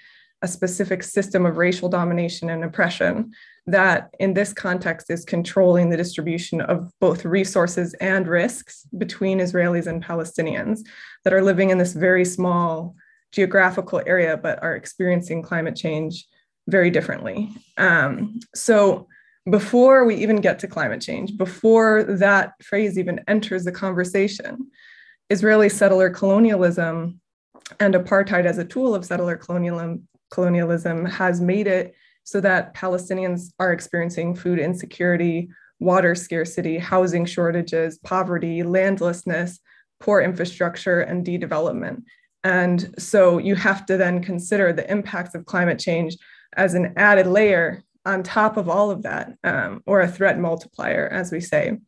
a 0.44 0.48
specific 0.48 1.02
system 1.02 1.46
of 1.46 1.56
racial 1.56 1.88
domination 1.88 2.50
and 2.50 2.62
oppression 2.62 3.32
that 3.66 4.14
in 4.20 4.34
this 4.34 4.52
context 4.52 5.10
is 5.10 5.24
controlling 5.24 5.88
the 5.88 5.96
distribution 5.96 6.60
of 6.60 6.92
both 7.00 7.24
resources 7.24 7.94
and 7.94 8.28
risks 8.28 8.86
between 8.98 9.38
Israelis 9.38 9.86
and 9.86 10.04
Palestinians 10.04 10.80
that 11.24 11.32
are 11.32 11.40
living 11.40 11.70
in 11.70 11.78
this 11.78 11.94
very 11.94 12.26
small 12.26 12.94
geographical 13.32 14.02
area 14.06 14.36
but 14.36 14.62
are 14.62 14.76
experiencing 14.76 15.40
climate 15.40 15.76
change 15.76 16.26
very 16.68 16.90
differently. 16.90 17.50
Um, 17.78 18.38
so 18.54 19.08
before 19.48 20.04
we 20.04 20.14
even 20.16 20.42
get 20.42 20.58
to 20.58 20.68
climate 20.68 21.00
change, 21.00 21.38
before 21.38 22.02
that 22.04 22.52
phrase 22.62 22.98
even 22.98 23.24
enters 23.28 23.64
the 23.64 23.72
conversation, 23.72 24.70
Israeli 25.30 25.70
settler 25.70 26.10
colonialism 26.10 27.18
and 27.80 27.94
apartheid 27.94 28.44
as 28.44 28.58
a 28.58 28.64
tool 28.64 28.94
of 28.94 29.06
settler 29.06 29.38
colonialism, 29.38 30.06
colonialism 30.30 31.04
has 31.04 31.40
made 31.40 31.66
it 31.66 31.94
so 32.24 32.40
that 32.40 32.74
Palestinians 32.74 33.52
are 33.58 33.72
experiencing 33.72 34.34
food 34.34 34.58
insecurity, 34.58 35.48
water 35.80 36.14
scarcity, 36.14 36.78
housing 36.78 37.26
shortages, 37.26 37.98
poverty, 37.98 38.62
landlessness, 38.62 39.60
poor 40.00 40.20
infrastructure, 40.20 41.00
and 41.00 41.24
de-development. 41.24 42.04
And 42.42 42.94
so 42.98 43.38
you 43.38 43.54
have 43.56 43.86
to 43.86 43.96
then 43.96 44.22
consider 44.22 44.72
the 44.72 44.90
impacts 44.90 45.34
of 45.34 45.46
climate 45.46 45.78
change 45.78 46.16
as 46.56 46.74
an 46.74 46.94
added 46.96 47.26
layer 47.26 47.82
on 48.06 48.22
top 48.22 48.56
of 48.56 48.68
all 48.68 48.90
of 48.90 49.02
that, 49.02 49.32
um, 49.44 49.82
or 49.86 50.00
a 50.00 50.08
threat 50.08 50.38
multiplier, 50.38 51.08
as 51.08 51.32
we 51.32 51.40
say. 51.40 51.78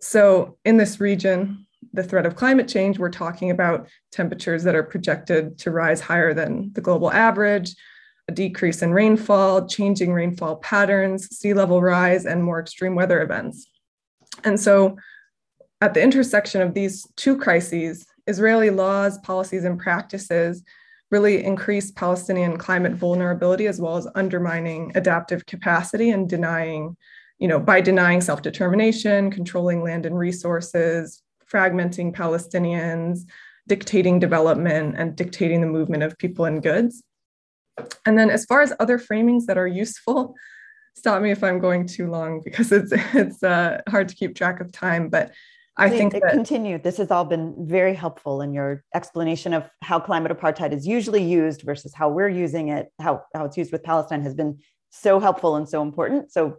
So 0.00 0.58
in 0.64 0.76
this 0.76 1.00
region, 1.00 1.65
the 1.96 2.04
threat 2.04 2.26
of 2.26 2.36
climate 2.36 2.68
change, 2.68 2.98
we're 2.98 3.10
talking 3.10 3.50
about 3.50 3.88
temperatures 4.12 4.62
that 4.64 4.74
are 4.74 4.82
projected 4.82 5.58
to 5.58 5.70
rise 5.70 6.00
higher 6.00 6.34
than 6.34 6.72
the 6.74 6.80
global 6.80 7.10
average, 7.10 7.74
a 8.28 8.32
decrease 8.32 8.82
in 8.82 8.92
rainfall, 8.92 9.66
changing 9.66 10.12
rainfall 10.12 10.56
patterns, 10.56 11.36
sea 11.36 11.54
level 11.54 11.80
rise, 11.80 12.26
and 12.26 12.44
more 12.44 12.60
extreme 12.60 12.94
weather 12.94 13.22
events. 13.22 13.66
And 14.44 14.60
so, 14.60 14.96
at 15.80 15.94
the 15.94 16.02
intersection 16.02 16.62
of 16.62 16.74
these 16.74 17.06
two 17.16 17.36
crises, 17.36 18.06
Israeli 18.26 18.70
laws, 18.70 19.18
policies, 19.18 19.64
and 19.64 19.78
practices 19.78 20.62
really 21.10 21.44
increase 21.44 21.90
Palestinian 21.90 22.56
climate 22.56 22.92
vulnerability 22.92 23.66
as 23.66 23.80
well 23.80 23.96
as 23.96 24.08
undermining 24.14 24.92
adaptive 24.94 25.46
capacity 25.46 26.10
and 26.10 26.28
denying, 26.28 26.96
you 27.38 27.46
know, 27.46 27.60
by 27.60 27.80
denying 27.80 28.20
self 28.20 28.42
determination, 28.42 29.30
controlling 29.30 29.82
land 29.82 30.06
and 30.06 30.18
resources, 30.18 31.22
fragmenting 31.52 32.14
Palestinians, 32.14 33.20
dictating 33.66 34.18
development, 34.18 34.94
and 34.96 35.16
dictating 35.16 35.60
the 35.60 35.66
movement 35.66 36.02
of 36.02 36.18
people 36.18 36.44
and 36.44 36.62
goods. 36.62 37.02
And 38.06 38.18
then 38.18 38.30
as 38.30 38.44
far 38.44 38.62
as 38.62 38.72
other 38.80 38.98
framings 38.98 39.46
that 39.46 39.58
are 39.58 39.66
useful, 39.66 40.34
stop 40.94 41.20
me 41.20 41.30
if 41.30 41.44
I'm 41.44 41.58
going 41.58 41.86
too 41.86 42.08
long 42.10 42.40
because 42.44 42.72
it's 42.72 42.92
it's 43.14 43.42
uh, 43.42 43.80
hard 43.88 44.08
to 44.08 44.14
keep 44.14 44.34
track 44.34 44.60
of 44.60 44.72
time. 44.72 45.08
But 45.08 45.32
I 45.78 45.88
Please, 45.88 45.98
think 45.98 46.12
that, 46.14 46.30
continue. 46.30 46.78
This 46.78 46.96
has 46.96 47.10
all 47.10 47.26
been 47.26 47.54
very 47.66 47.94
helpful 47.94 48.40
in 48.40 48.54
your 48.54 48.82
explanation 48.94 49.52
of 49.52 49.68
how 49.82 50.00
climate 50.00 50.32
apartheid 50.32 50.72
is 50.72 50.86
usually 50.86 51.22
used 51.22 51.62
versus 51.62 51.92
how 51.94 52.08
we're 52.08 52.30
using 52.30 52.68
it, 52.68 52.90
how, 52.98 53.24
how 53.34 53.44
it's 53.44 53.58
used 53.58 53.72
with 53.72 53.82
Palestine 53.82 54.22
has 54.22 54.34
been 54.34 54.58
so 54.88 55.20
helpful 55.20 55.56
and 55.56 55.68
so 55.68 55.82
important. 55.82 56.32
So 56.32 56.56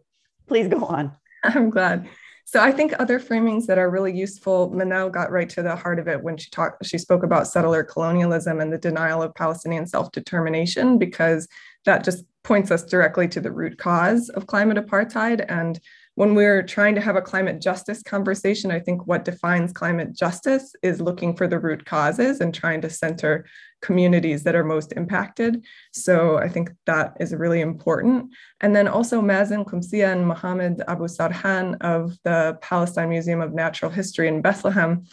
please 0.47 0.67
go 0.67 0.85
on. 0.85 1.13
I'm 1.43 1.71
glad. 1.71 2.07
So 2.49 2.61
I 2.61 2.71
think 2.71 2.93
other 2.97 3.19
framings 3.19 3.65
that 3.65 3.77
are 3.77 3.89
really 3.89 4.17
useful, 4.17 4.71
Manal 4.71 5.11
got 5.11 5.31
right 5.31 5.49
to 5.49 5.61
the 5.61 5.75
heart 5.75 5.99
of 5.99 6.07
it 6.07 6.23
when 6.23 6.37
she 6.37 6.49
talked, 6.49 6.85
she 6.85 6.97
spoke 6.97 7.23
about 7.23 7.45
settler 7.45 7.83
colonialism 7.83 8.61
and 8.61 8.71
the 8.71 8.77
denial 8.77 9.21
of 9.21 9.35
Palestinian 9.35 9.85
self-determination, 9.85 10.97
because 10.97 11.49
that 11.83 12.05
just 12.05 12.23
points 12.45 12.71
us 12.71 12.83
directly 12.83 13.27
to 13.27 13.41
the 13.41 13.51
root 13.51 13.77
cause 13.77 14.29
of 14.29 14.47
climate 14.47 14.77
apartheid. 14.77 15.45
And 15.49 15.77
when 16.15 16.35
we're 16.35 16.63
trying 16.63 16.95
to 16.95 17.01
have 17.01 17.17
a 17.17 17.21
climate 17.21 17.61
justice 17.61 18.01
conversation, 18.01 18.71
I 18.71 18.79
think 18.79 19.05
what 19.05 19.25
defines 19.25 19.73
climate 19.73 20.15
justice 20.15 20.73
is 20.81 21.01
looking 21.01 21.35
for 21.35 21.47
the 21.47 21.59
root 21.59 21.85
causes 21.85 22.39
and 22.39 22.53
trying 22.53 22.79
to 22.79 22.89
center 22.89 23.45
communities 23.81 24.43
that 24.43 24.55
are 24.55 24.63
most 24.63 24.93
impacted. 24.93 25.63
So 25.91 26.37
I 26.37 26.49
think 26.49 26.71
that 26.85 27.15
is 27.19 27.33
really 27.33 27.61
important. 27.61 28.33
And 28.61 28.75
then 28.75 28.87
also 28.87 29.21
Mazen 29.21 29.65
Qumsiyeh 29.65 30.11
and 30.11 30.27
Mohammed 30.27 30.81
Abu 30.87 31.05
Sarhan 31.05 31.77
of 31.81 32.17
the 32.23 32.57
Palestine 32.61 33.09
Museum 33.09 33.41
of 33.41 33.53
Natural 33.53 33.91
History 33.91 34.27
in 34.27 34.41
Bethlehem 34.41 35.03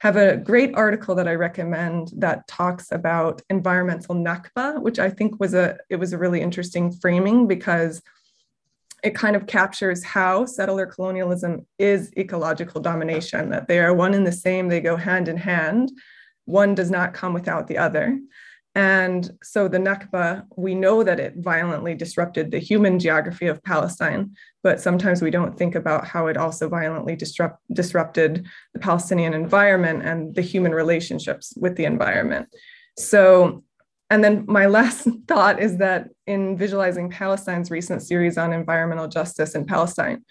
have 0.00 0.16
a 0.16 0.36
great 0.36 0.74
article 0.74 1.14
that 1.14 1.28
I 1.28 1.34
recommend 1.34 2.10
that 2.16 2.48
talks 2.48 2.90
about 2.90 3.40
environmental 3.50 4.16
nakba, 4.16 4.82
which 4.82 4.98
I 4.98 5.08
think 5.08 5.38
was 5.38 5.54
a 5.54 5.78
it 5.90 5.96
was 5.96 6.12
a 6.12 6.18
really 6.18 6.40
interesting 6.40 6.90
framing 6.90 7.46
because 7.46 8.02
it 9.04 9.14
kind 9.14 9.36
of 9.36 9.46
captures 9.46 10.02
how 10.04 10.44
settler 10.44 10.86
colonialism 10.86 11.66
is 11.78 12.12
ecological 12.16 12.80
domination, 12.80 13.50
that 13.50 13.68
they 13.68 13.80
are 13.80 13.94
one 13.94 14.14
and 14.14 14.26
the 14.26 14.32
same, 14.32 14.68
they 14.68 14.80
go 14.80 14.96
hand 14.96 15.28
in 15.28 15.36
hand. 15.36 15.90
One 16.44 16.74
does 16.74 16.90
not 16.90 17.14
come 17.14 17.32
without 17.32 17.68
the 17.68 17.78
other. 17.78 18.18
And 18.74 19.30
so 19.42 19.68
the 19.68 19.78
Nakba, 19.78 20.46
we 20.56 20.74
know 20.74 21.02
that 21.02 21.20
it 21.20 21.34
violently 21.36 21.94
disrupted 21.94 22.50
the 22.50 22.58
human 22.58 22.98
geography 22.98 23.46
of 23.46 23.62
Palestine, 23.62 24.34
but 24.62 24.80
sometimes 24.80 25.20
we 25.20 25.30
don't 25.30 25.58
think 25.58 25.74
about 25.74 26.06
how 26.06 26.28
it 26.28 26.38
also 26.38 26.70
violently 26.70 27.14
disrupt, 27.14 27.60
disrupted 27.72 28.46
the 28.72 28.80
Palestinian 28.80 29.34
environment 29.34 30.02
and 30.04 30.34
the 30.34 30.40
human 30.40 30.72
relationships 30.72 31.52
with 31.56 31.76
the 31.76 31.84
environment. 31.84 32.48
So 32.98 33.62
and 34.12 34.22
then 34.22 34.44
my 34.46 34.66
last 34.78 35.08
thought 35.26 35.58
is 35.58 35.78
that 35.78 36.10
in 36.26 36.56
visualizing 36.56 37.10
Palestine's 37.10 37.70
recent 37.70 38.02
series 38.02 38.38
on 38.38 38.52
environmental 38.52 39.08
justice 39.08 39.54
in 39.54 39.64
Palestine, 39.64 40.24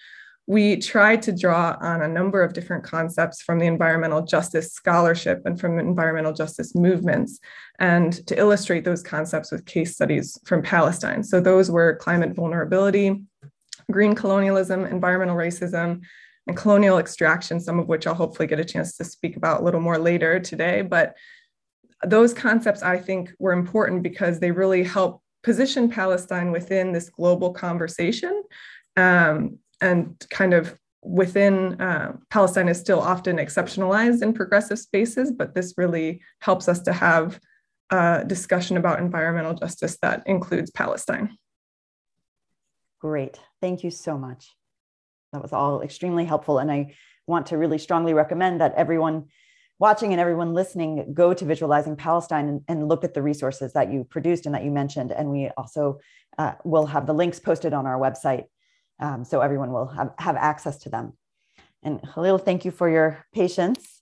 we 0.48 0.78
tried 0.78 1.22
to 1.24 1.32
draw 1.32 1.78
on 1.80 2.02
a 2.02 2.08
number 2.08 2.42
of 2.44 2.54
different 2.54 2.84
concepts 2.84 3.42
from 3.42 3.60
the 3.60 3.66
environmental 3.66 4.24
justice 4.24 4.74
scholarship 4.74 5.42
and 5.46 5.60
from 5.60 5.80
environmental 5.80 6.34
justice 6.34 6.76
movements, 6.76 7.40
and 7.80 8.26
to 8.28 8.38
illustrate 8.38 8.84
those 8.84 9.04
concepts 9.04 9.52
with 9.52 9.66
case 9.66 9.94
studies 9.94 10.38
from 10.46 10.62
Palestine. 10.62 11.24
So 11.24 11.40
those 11.40 11.70
were 11.70 11.96
climate 11.96 12.34
vulnerability, 12.36 13.24
green 13.90 14.16
colonialism, 14.16 14.86
environmental 14.86 15.36
racism, 15.36 16.02
and 16.48 16.58
colonial 16.58 16.98
extraction, 16.98 17.60
some 17.60 17.80
of 17.80 17.88
which 17.88 18.08
I'll 18.08 18.16
hopefully 18.16 18.48
get 18.48 18.60
a 18.60 18.66
chance 18.66 18.98
to 18.98 19.04
speak 19.04 19.38
about 19.38 19.62
a 19.62 19.64
little 19.64 19.82
more 19.82 20.00
later 20.00 20.40
today. 20.40 20.82
But 20.82 21.16
those 22.04 22.34
concepts, 22.34 22.82
I 22.82 22.98
think, 22.98 23.32
were 23.38 23.54
important 23.54 24.02
because 24.02 24.40
they 24.40 24.52
really 24.52 24.84
help 24.84 25.22
position 25.44 25.90
Palestine 25.90 26.52
within 26.52 26.92
this 26.92 27.10
global 27.10 27.54
conversation 27.54 28.44
um, 28.98 29.60
and 29.82 30.16
kind 30.30 30.54
of 30.54 30.78
within 31.04 31.82
uh, 31.82 32.16
Palestine 32.30 32.70
is 32.70 32.80
still 32.80 33.00
often 33.00 33.38
exceptionalized 33.38 34.22
in 34.22 34.34
progressive 34.34 34.80
spaces, 34.80 35.32
but 35.32 35.56
this 35.56 35.74
really 35.78 36.22
helps 36.40 36.68
us 36.68 36.80
to 36.82 36.94
have 36.94 37.40
a 37.90 38.24
discussion 38.26 38.78
about 38.78 39.00
environmental 39.00 39.54
justice 39.54 39.98
that 40.02 40.24
includes 40.28 40.70
Palestine. 40.70 41.38
Great. 43.00 43.40
Thank 43.62 43.84
you 43.84 43.90
so 43.90 44.18
much. 44.18 44.56
That 45.34 45.42
was 45.42 45.54
all 45.54 45.82
extremely 45.82 46.26
helpful. 46.26 46.60
And 46.60 46.72
I 46.72 46.96
want 47.26 47.48
to 47.48 47.58
really 47.58 47.80
strongly 47.80 48.14
recommend 48.14 48.62
that 48.62 48.76
everyone 48.76 49.26
watching 49.80 50.12
and 50.12 50.22
everyone 50.22 50.54
listening 50.54 51.14
go 51.14 51.34
to 51.34 51.44
Visualizing 51.44 51.96
Palestine 51.96 52.48
and, 52.48 52.62
and 52.68 52.88
look 52.88 53.04
at 53.04 53.16
the 53.16 53.22
resources 53.24 53.74
that 53.74 53.92
you 53.92 54.04
produced 54.04 54.46
and 54.46 54.54
that 54.54 54.64
you 54.64 54.70
mentioned. 54.70 55.12
And 55.12 55.32
we 55.32 55.50
also 55.58 56.00
uh, 56.38 56.54
will 56.64 56.86
have 56.86 57.08
the 57.08 57.14
links 57.14 57.40
posted 57.40 57.74
on 57.74 57.88
our 57.88 57.98
website 57.98 58.44
um, 59.02 59.26
so 59.26 59.42
everyone 59.42 59.72
will 59.72 59.88
have, 59.88 60.14
have 60.18 60.36
access 60.36 60.78
to 60.80 60.90
them. 60.90 61.14
And 61.84 62.00
Khalil, 62.14 62.38
thank 62.38 62.64
you 62.64 62.72
for 62.72 62.90
your 62.90 63.26
patience. 63.34 64.02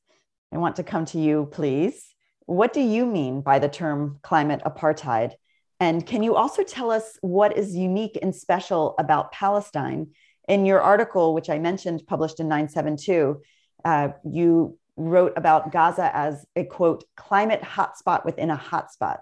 I 0.54 0.58
want 0.58 0.76
to 0.78 0.84
come 0.84 1.06
to 1.06 1.20
you, 1.20 1.48
please. 1.52 2.04
What 2.46 2.74
do 2.74 2.82
you 2.82 3.06
mean 3.06 3.42
by 3.42 3.60
the 3.60 3.70
term 3.70 4.20
climate 4.22 4.62
apartheid? 4.66 5.34
And 5.80 6.06
can 6.06 6.24
you 6.24 6.36
also 6.36 6.64
tell 6.64 6.92
us 6.92 7.18
what 7.22 7.58
is 7.58 7.76
unique 7.76 8.18
and 8.22 8.36
special 8.36 8.96
about 9.00 9.32
Palestine? 9.32 10.08
In 10.48 10.66
your 10.66 10.82
article, 10.82 11.34
which 11.34 11.50
I 11.50 11.60
mentioned, 11.60 12.04
published 12.08 12.40
in 12.40 12.48
972, 12.48 13.42
uh, 13.86 14.10
you 14.30 14.78
wrote 14.98 15.34
about 15.38 15.72
Gaza 15.72 16.14
as 16.14 16.46
a 16.56 16.66
quote, 16.66 17.06
climate 17.16 17.62
hotspot 17.62 18.26
within 18.26 18.50
a 18.50 18.58
hotspot. 18.58 19.20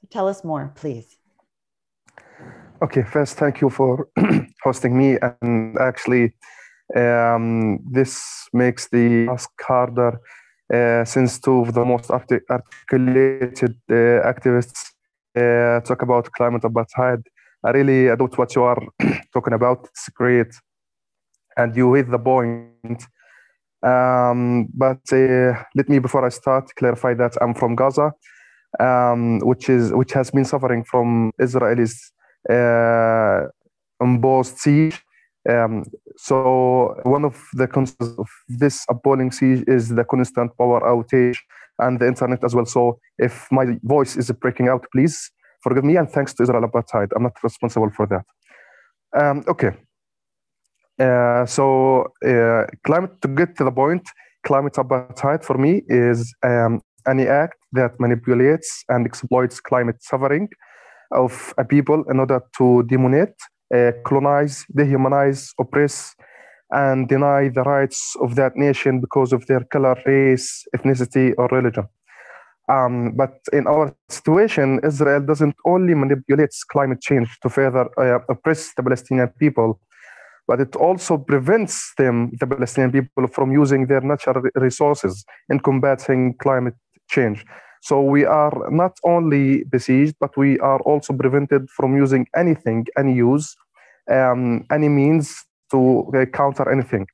So 0.00 0.08
Tell 0.10 0.26
us 0.26 0.42
more, 0.42 0.72
please. 0.74 1.19
Okay, 2.82 3.02
first, 3.02 3.36
thank 3.36 3.60
you 3.60 3.68
for 3.68 4.08
hosting 4.64 4.96
me. 4.96 5.18
And 5.42 5.78
actually, 5.78 6.32
um, 6.96 7.78
this 7.84 8.48
makes 8.54 8.88
the 8.88 9.26
task 9.26 9.50
harder 9.60 10.18
uh, 10.72 11.04
since 11.04 11.38
two 11.38 11.60
of 11.60 11.74
the 11.74 11.84
most 11.84 12.10
articulated 12.10 13.76
uh, 13.90 14.24
activists 14.24 14.92
uh, 15.36 15.80
talk 15.80 16.00
about 16.00 16.32
climate 16.32 16.62
apartheid. 16.62 17.22
I 17.62 17.70
really 17.72 18.06
adopt 18.06 18.38
what 18.38 18.54
you 18.54 18.62
are 18.62 18.82
talking 19.34 19.52
about. 19.52 19.86
It's 19.90 20.08
great. 20.08 20.54
And 21.58 21.76
you 21.76 21.92
hit 21.92 22.10
the 22.10 22.18
point. 22.18 23.04
Um, 23.82 24.68
but 24.72 25.02
uh, 25.12 25.52
let 25.74 25.90
me, 25.90 25.98
before 25.98 26.24
I 26.24 26.30
start, 26.30 26.70
clarify 26.76 27.12
that 27.12 27.36
I'm 27.42 27.52
from 27.52 27.74
Gaza, 27.74 28.14
um, 28.78 29.40
which 29.40 29.68
is 29.68 29.92
which 29.92 30.12
has 30.12 30.30
been 30.30 30.46
suffering 30.46 30.82
from 30.84 31.32
Israelis 31.38 31.94
uh, 32.48 33.48
imposed 34.00 34.58
siege. 34.58 35.02
Um, 35.48 35.84
so 36.16 37.00
one 37.04 37.24
of 37.24 37.40
the 37.54 37.66
consequences 37.66 38.18
of 38.18 38.28
this 38.48 38.84
appalling 38.88 39.32
siege 39.32 39.64
is 39.66 39.88
the 39.88 40.04
constant 40.04 40.56
power 40.58 40.80
outage 40.80 41.38
and 41.78 41.98
the 41.98 42.06
internet 42.06 42.44
as 42.44 42.54
well. 42.54 42.66
So 42.66 42.98
if 43.18 43.48
my 43.50 43.78
voice 43.82 44.16
is 44.16 44.30
breaking 44.32 44.68
out, 44.68 44.86
please 44.92 45.30
forgive 45.62 45.84
me 45.84 45.96
and 45.96 46.10
thanks 46.10 46.34
to 46.34 46.42
Israel 46.42 46.68
Apartheid. 46.68 47.08
I'm 47.16 47.22
not 47.22 47.36
responsible 47.42 47.90
for 47.90 48.06
that. 48.06 48.24
Um, 49.18 49.44
okay. 49.48 49.72
Uh, 50.98 51.46
so 51.46 52.12
uh, 52.26 52.66
climate, 52.84 53.20
to 53.22 53.28
get 53.28 53.56
to 53.56 53.64
the 53.64 53.72
point, 53.72 54.06
climate 54.44 54.74
apartheid 54.74 55.42
for 55.42 55.56
me 55.56 55.82
is 55.88 56.34
um, 56.42 56.80
any 57.08 57.26
act 57.26 57.56
that 57.72 57.98
manipulates 57.98 58.84
and 58.88 59.06
exploits 59.06 59.60
climate 59.60 60.02
suffering 60.02 60.48
of 61.12 61.54
a 61.58 61.64
people 61.64 62.04
in 62.10 62.20
order 62.20 62.40
to 62.58 62.82
demonate, 62.84 63.34
uh, 63.74 63.92
colonize, 64.04 64.64
dehumanize, 64.76 65.50
oppress, 65.58 66.14
and 66.70 67.08
deny 67.08 67.48
the 67.48 67.62
rights 67.62 68.16
of 68.20 68.36
that 68.36 68.56
nation 68.56 69.00
because 69.00 69.32
of 69.32 69.46
their 69.46 69.64
color, 69.64 69.96
race, 70.06 70.64
ethnicity, 70.76 71.34
or 71.36 71.48
religion. 71.48 71.86
Um, 72.68 73.12
but 73.16 73.34
in 73.52 73.66
our 73.66 73.92
situation, 74.08 74.80
Israel 74.84 75.20
doesn't 75.20 75.56
only 75.66 75.94
manipulate 75.94 76.50
climate 76.70 77.00
change 77.00 77.28
to 77.42 77.48
further 77.48 77.88
uh, 77.98 78.20
oppress 78.28 78.72
the 78.76 78.82
Palestinian 78.84 79.28
people, 79.40 79.80
but 80.46 80.60
it 80.60 80.76
also 80.76 81.18
prevents 81.18 81.92
them, 81.98 82.30
the 82.38 82.46
Palestinian 82.46 82.92
people, 82.92 83.26
from 83.26 83.50
using 83.50 83.86
their 83.86 84.00
natural 84.00 84.42
resources 84.54 85.24
in 85.48 85.58
combating 85.58 86.34
climate 86.38 86.74
change. 87.08 87.44
So 87.80 88.02
we 88.02 88.24
are 88.24 88.52
not 88.70 88.98
only 89.04 89.64
besieged, 89.64 90.16
but 90.20 90.36
we 90.36 90.58
are 90.58 90.80
also 90.80 91.12
prevented 91.14 91.70
from 91.70 91.96
using 91.96 92.26
anything, 92.36 92.86
any 92.98 93.14
use, 93.14 93.56
um, 94.10 94.66
any 94.70 94.88
means 94.88 95.44
to 95.70 96.10
uh, 96.14 96.26
counter 96.26 96.70
anything. 96.70 97.06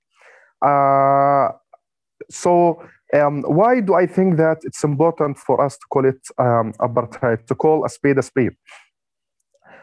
Uh, 0.61 1.51
so 2.29 2.83
um, 3.15 3.43
why 3.43 3.81
do 3.81 3.95
I 3.95 4.07
think 4.07 4.37
that 4.39 4.59
it's 4.65 4.83
important 4.83 5.39
for 5.39 5.65
us 5.65 5.77
to 5.77 5.87
call 5.91 6.05
it 6.05 6.21
um, 6.39 6.73
apartheid, 6.81 7.47
to 7.47 7.55
call 7.55 7.85
a 7.85 7.89
spade 7.89 8.19
a 8.19 8.23
spade? 8.23 8.57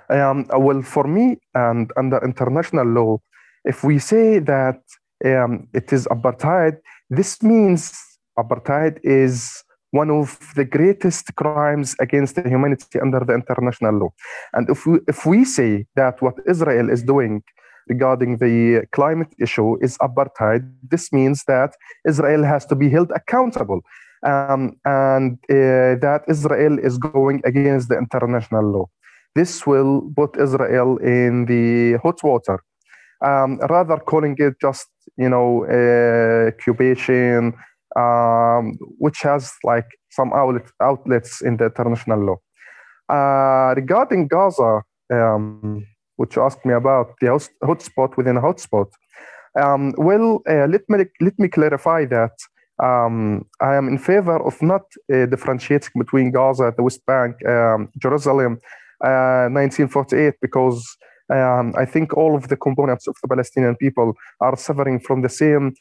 Um, 0.09 0.45
well, 0.57 0.81
for 0.81 1.05
me 1.05 1.37
and 1.53 1.91
under 1.95 2.23
international 2.23 2.85
law, 2.85 3.19
if 3.63 3.83
we 3.83 3.99
say 3.99 4.39
that 4.39 4.81
um, 5.25 5.67
it 5.73 5.93
is 5.93 6.05
apartheid, 6.07 6.77
this 7.09 7.41
means 7.41 7.97
apartheid 8.37 8.99
is 9.03 9.62
one 9.93 10.09
of 10.09 10.39
the 10.55 10.65
greatest 10.65 11.35
crimes 11.35 11.95
against 11.99 12.35
humanity 12.37 12.99
under 12.99 13.19
the 13.19 13.33
international 13.33 13.95
law. 14.01 14.11
And 14.53 14.67
if 14.69 14.85
we, 14.87 14.99
if 15.07 15.25
we 15.25 15.45
say 15.45 15.85
that 15.95 16.21
what 16.21 16.35
Israel 16.47 16.89
is 16.89 17.03
doing 17.03 17.43
regarding 17.87 18.37
the 18.37 18.87
climate 18.91 19.33
issue 19.39 19.77
is 19.85 19.97
apartheid, 19.99 20.63
this 20.93 21.13
means 21.13 21.43
that 21.45 21.71
Israel 22.07 22.43
has 22.43 22.65
to 22.67 22.75
be 22.75 22.89
held 22.89 23.11
accountable. 23.11 23.81
Um, 24.25 24.77
and 24.85 25.33
uh, 25.49 25.99
that 26.05 26.21
Israel 26.29 26.79
is 26.79 26.97
going 26.97 27.41
against 27.43 27.89
the 27.89 27.97
international 27.97 28.63
law. 28.63 28.85
This 29.35 29.67
will 29.67 30.09
put 30.15 30.39
Israel 30.39 30.97
in 30.97 31.45
the 31.45 31.99
hot 32.01 32.23
water, 32.23 32.57
um, 33.29 33.59
rather 33.69 33.97
calling 33.97 34.35
it 34.39 34.53
just, 34.61 34.87
you 35.17 35.27
know, 35.27 35.65
uh, 35.65 36.47
occupation, 36.53 37.53
um, 37.95 38.77
which 38.97 39.21
has 39.21 39.51
like 39.63 39.87
some 40.09 40.31
outlet, 40.33 40.65
outlets 40.81 41.41
in 41.41 41.57
the 41.57 41.65
international 41.65 42.19
law. 42.19 42.37
Uh, 43.09 43.73
regarding 43.75 44.27
Gaza, 44.27 44.81
um, 45.11 45.85
which 46.15 46.35
you 46.35 46.41
asked 46.41 46.65
me 46.65 46.73
about 46.73 47.13
the 47.19 47.27
hotspot 47.63 48.15
within 48.17 48.37
a 48.37 48.41
hotspot, 48.41 48.87
um, 49.61 49.93
well, 49.97 50.41
uh, 50.49 50.67
let 50.67 50.81
me 50.89 51.05
let 51.21 51.37
me 51.37 51.47
clarify 51.47 52.05
that 52.05 52.31
um, 52.81 53.45
I 53.61 53.75
am 53.75 53.87
in 53.87 53.97
favor 53.97 54.41
of 54.43 54.59
not 54.61 54.81
uh, 55.13 55.25
differentiating 55.27 55.91
between 55.95 56.31
Gaza, 56.31 56.73
the 56.75 56.83
West 56.83 57.05
Bank, 57.05 57.35
um, 57.45 57.89
Jerusalem, 58.01 58.59
1948, 58.99 60.27
uh, 60.27 60.31
because 60.41 60.97
um, 61.29 61.73
I 61.77 61.85
think 61.85 62.15
all 62.17 62.35
of 62.35 62.47
the 62.47 62.57
components 62.57 63.07
of 63.07 63.15
the 63.21 63.27
Palestinian 63.27 63.75
people 63.75 64.13
are 64.41 64.57
suffering 64.57 64.99
from 64.99 65.21
the 65.21 65.29
same 65.29 65.73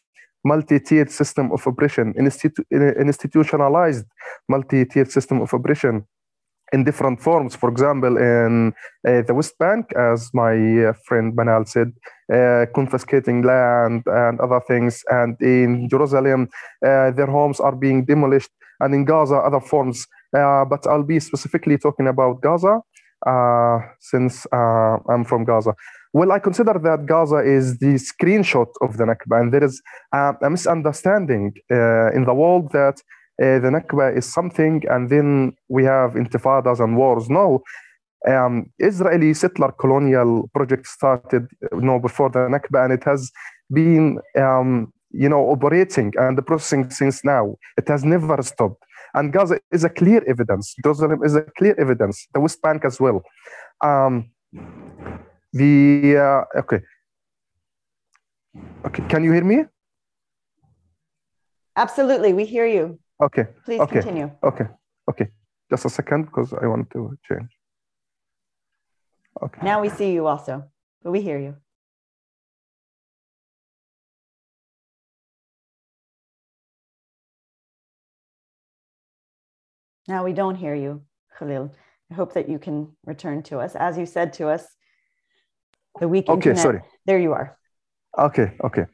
multi-tiered 0.44 1.10
system 1.10 1.52
of 1.52 1.66
oppression, 1.66 2.14
institu- 2.14 2.64
institutionalized 3.00 4.06
multi-tiered 4.48 5.10
system 5.10 5.40
of 5.40 5.52
oppression 5.52 6.06
in 6.72 6.84
different 6.84 7.20
forms. 7.20 7.54
For 7.54 7.68
example, 7.68 8.16
in 8.16 8.72
uh, 9.06 9.22
the 9.22 9.34
West 9.34 9.58
Bank, 9.58 9.92
as 9.94 10.30
my 10.32 10.54
uh, 10.86 10.92
friend 11.06 11.36
Manal 11.36 11.68
said, 11.68 11.92
uh, 12.32 12.64
confiscating 12.74 13.42
land 13.42 14.02
and 14.06 14.40
other 14.40 14.60
things. 14.66 15.04
And 15.10 15.36
in 15.40 15.88
Jerusalem, 15.88 16.48
their 16.80 17.26
homes 17.26 17.60
are 17.60 17.76
being 17.76 18.04
demolished. 18.06 18.50
And 18.80 18.94
in 18.94 19.04
Gaza, 19.04 19.36
other 19.36 19.60
forms. 19.60 20.06
But 20.32 20.86
I'll 20.86 21.04
be 21.04 21.20
specifically 21.20 21.76
talking 21.78 22.08
about 22.08 22.40
Gaza 22.40 22.80
since 24.00 24.46
I'm 24.52 25.24
from 25.24 25.44
Gaza. 25.44 25.74
Well, 26.14 26.30
I 26.30 26.38
consider 26.40 26.74
that 26.78 27.06
Gaza 27.06 27.38
is 27.38 27.78
the 27.78 27.94
screenshot 27.94 28.68
of 28.82 28.98
the 28.98 29.04
Nakba, 29.04 29.40
and 29.40 29.52
there 29.52 29.64
is 29.64 29.80
a, 30.12 30.34
a 30.42 30.50
misunderstanding 30.50 31.54
uh, 31.70 32.12
in 32.12 32.24
the 32.24 32.34
world 32.34 32.70
that 32.72 33.00
uh, 33.42 33.58
the 33.60 33.70
Nakba 33.70 34.14
is 34.16 34.30
something, 34.30 34.82
and 34.90 35.08
then 35.08 35.56
we 35.68 35.84
have 35.84 36.12
intifadas 36.12 36.80
and 36.80 36.98
wars. 36.98 37.30
No, 37.30 37.62
um, 38.28 38.70
Israeli 38.78 39.32
settler 39.32 39.72
colonial 39.72 40.50
project 40.54 40.86
started 40.86 41.48
you 41.72 41.80
know, 41.80 41.98
before 41.98 42.28
the 42.28 42.40
Nakba, 42.40 42.84
and 42.84 42.92
it 42.92 43.04
has 43.04 43.32
been 43.72 44.18
um, 44.36 44.92
you 45.12 45.30
know 45.30 45.48
operating 45.48 46.12
and 46.18 46.46
processing 46.46 46.90
since 46.90 47.24
now. 47.24 47.56
It 47.78 47.88
has 47.88 48.04
never 48.04 48.42
stopped, 48.42 48.84
and 49.14 49.32
Gaza 49.32 49.60
is 49.70 49.82
a 49.82 49.88
clear 49.88 50.22
evidence. 50.28 50.74
Jerusalem 50.84 51.24
is 51.24 51.34
a 51.34 51.42
clear 51.56 51.74
evidence. 51.80 52.28
The 52.34 52.40
West 52.40 52.60
Bank 52.60 52.84
as 52.84 53.00
well. 53.00 53.22
Um, 53.82 54.30
the 55.52 56.16
uh, 56.16 56.60
okay 56.60 56.80
Okay, 58.84 59.02
can 59.08 59.24
you 59.24 59.32
hear 59.32 59.44
me? 59.44 59.64
Absolutely, 61.76 62.32
we 62.32 62.44
hear 62.44 62.66
you. 62.66 62.98
Okay. 63.20 63.46
Please 63.64 63.80
okay. 63.80 64.00
continue. 64.00 64.30
Okay. 64.42 64.66
Okay. 65.10 65.28
Just 65.70 65.84
a 65.86 65.88
second 65.88 66.24
because 66.26 66.52
I 66.52 66.66
want 66.66 66.90
to 66.90 67.16
change. 67.26 67.48
Okay. 69.42 69.60
Now 69.64 69.80
we 69.80 69.88
see 69.88 70.12
you 70.12 70.26
also, 70.26 70.64
but 71.02 71.12
we 71.12 71.22
hear 71.22 71.38
you. 71.38 71.56
Now 80.08 80.24
we 80.24 80.32
don't 80.32 80.56
hear 80.56 80.74
you, 80.74 81.02
Khalil. 81.38 81.72
I 82.10 82.14
hope 82.14 82.34
that 82.34 82.48
you 82.48 82.58
can 82.58 82.92
return 83.06 83.42
to 83.44 83.60
us. 83.60 83.74
As 83.76 83.96
you 83.96 84.04
said 84.04 84.34
to 84.34 84.48
us, 84.48 84.66
the 86.00 86.08
weak 86.08 86.28
Okay, 86.28 86.50
internet. 86.50 86.58
sorry. 86.62 86.80
There 87.06 87.18
you 87.18 87.32
are. 87.32 87.56
Okay. 88.18 88.52
Okay. 88.64 88.84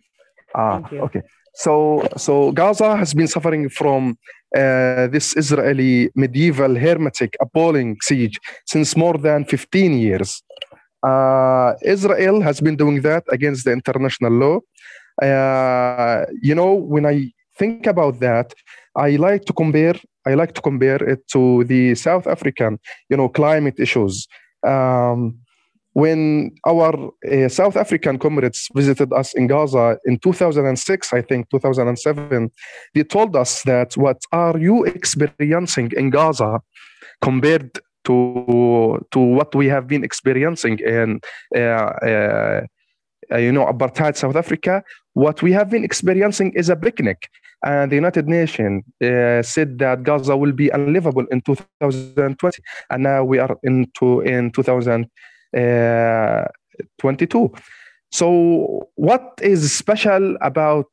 Thank 0.55 0.93
you. 0.93 1.01
Okay. 1.03 1.23
So, 1.55 2.07
so 2.17 2.53
Gaza 2.53 2.97
has 2.97 3.15
been 3.15 3.27
suffering 3.27 3.69
from 3.69 4.17
uh, 4.57 5.09
this 5.09 5.37
Israeli 5.37 6.11
medieval 6.15 6.75
hermetic 6.77 7.37
appalling 7.41 7.97
siege 8.03 8.39
since 8.67 8.97
more 8.97 9.19
than 9.19 9.45
15 9.45 9.99
years. 9.99 10.43
Uh, 11.07 11.75
Israel 11.83 12.41
has 12.41 12.61
been 12.61 12.77
doing 12.77 13.03
that 13.03 13.25
against 13.31 13.65
the 13.65 13.73
international 13.73 14.33
law. 14.33 14.61
Uh, 15.23 16.25
you 16.43 16.55
know, 16.55 16.75
when 16.75 17.07
I 17.07 17.33
think 17.59 17.87
about 17.87 18.21
that, 18.21 18.55
I 18.97 19.17
like 19.17 19.45
to 19.47 19.53
compare. 19.53 19.95
I 20.27 20.35
like 20.35 20.55
to 20.55 20.61
compare 20.63 21.03
it 21.03 21.27
to 21.33 21.65
the 21.65 21.95
South 21.95 22.27
African, 22.27 22.79
you 23.09 23.17
know, 23.17 23.29
climate 23.29 23.79
issues. 23.81 24.27
Um, 24.67 25.39
when 25.99 26.53
our 26.65 26.95
uh, 27.29 27.49
South 27.49 27.77
African 27.77 28.21
comrades 28.21 28.69
visited 28.73 29.13
us 29.13 29.35
in 29.35 29.49
Gaza 29.49 29.99
in 30.05 30.17
2006, 30.21 31.13
I 31.13 31.23
think 31.23 31.51
2007, 31.51 32.51
they 32.95 33.03
told 33.03 33.35
us 33.35 33.65
that 33.65 33.97
what 33.97 34.19
are 34.31 34.57
you 34.59 34.85
experiencing 34.85 35.91
in 35.97 36.11
Gaza 36.11 36.61
compared 37.21 37.81
to 38.05 39.05
to 39.11 39.19
what 39.19 39.53
we 39.57 39.67
have 39.67 39.89
been 39.89 40.05
experiencing 40.05 40.79
in 40.79 41.21
uh, 41.57 41.91
uh, 42.11 42.61
you 43.37 43.51
know 43.51 43.67
apartheid 43.67 44.17
South 44.17 44.37
Africa? 44.37 44.85
What 45.15 45.43
we 45.43 45.51
have 45.51 45.69
been 45.69 45.83
experiencing 45.83 46.53
is 46.55 46.69
a 46.69 46.77
picnic. 46.77 47.29
And 47.65 47.91
the 47.91 47.97
United 47.97 48.29
Nations 48.29 48.85
uh, 49.03 49.43
said 49.43 49.79
that 49.81 50.05
Gaza 50.05 50.37
will 50.37 50.53
be 50.53 50.69
unlivable 50.69 51.27
in 51.33 51.41
2020, 51.41 52.63
and 52.91 53.03
now 53.03 53.25
we 53.25 53.41
are 53.41 53.59
into 53.65 54.21
in 54.21 54.53
2000. 54.53 55.11
Uh, 55.57 56.45
22. 56.99 57.53
So, 58.11 58.89
what 58.95 59.35
is 59.43 59.73
special 59.73 60.37
about 60.41 60.89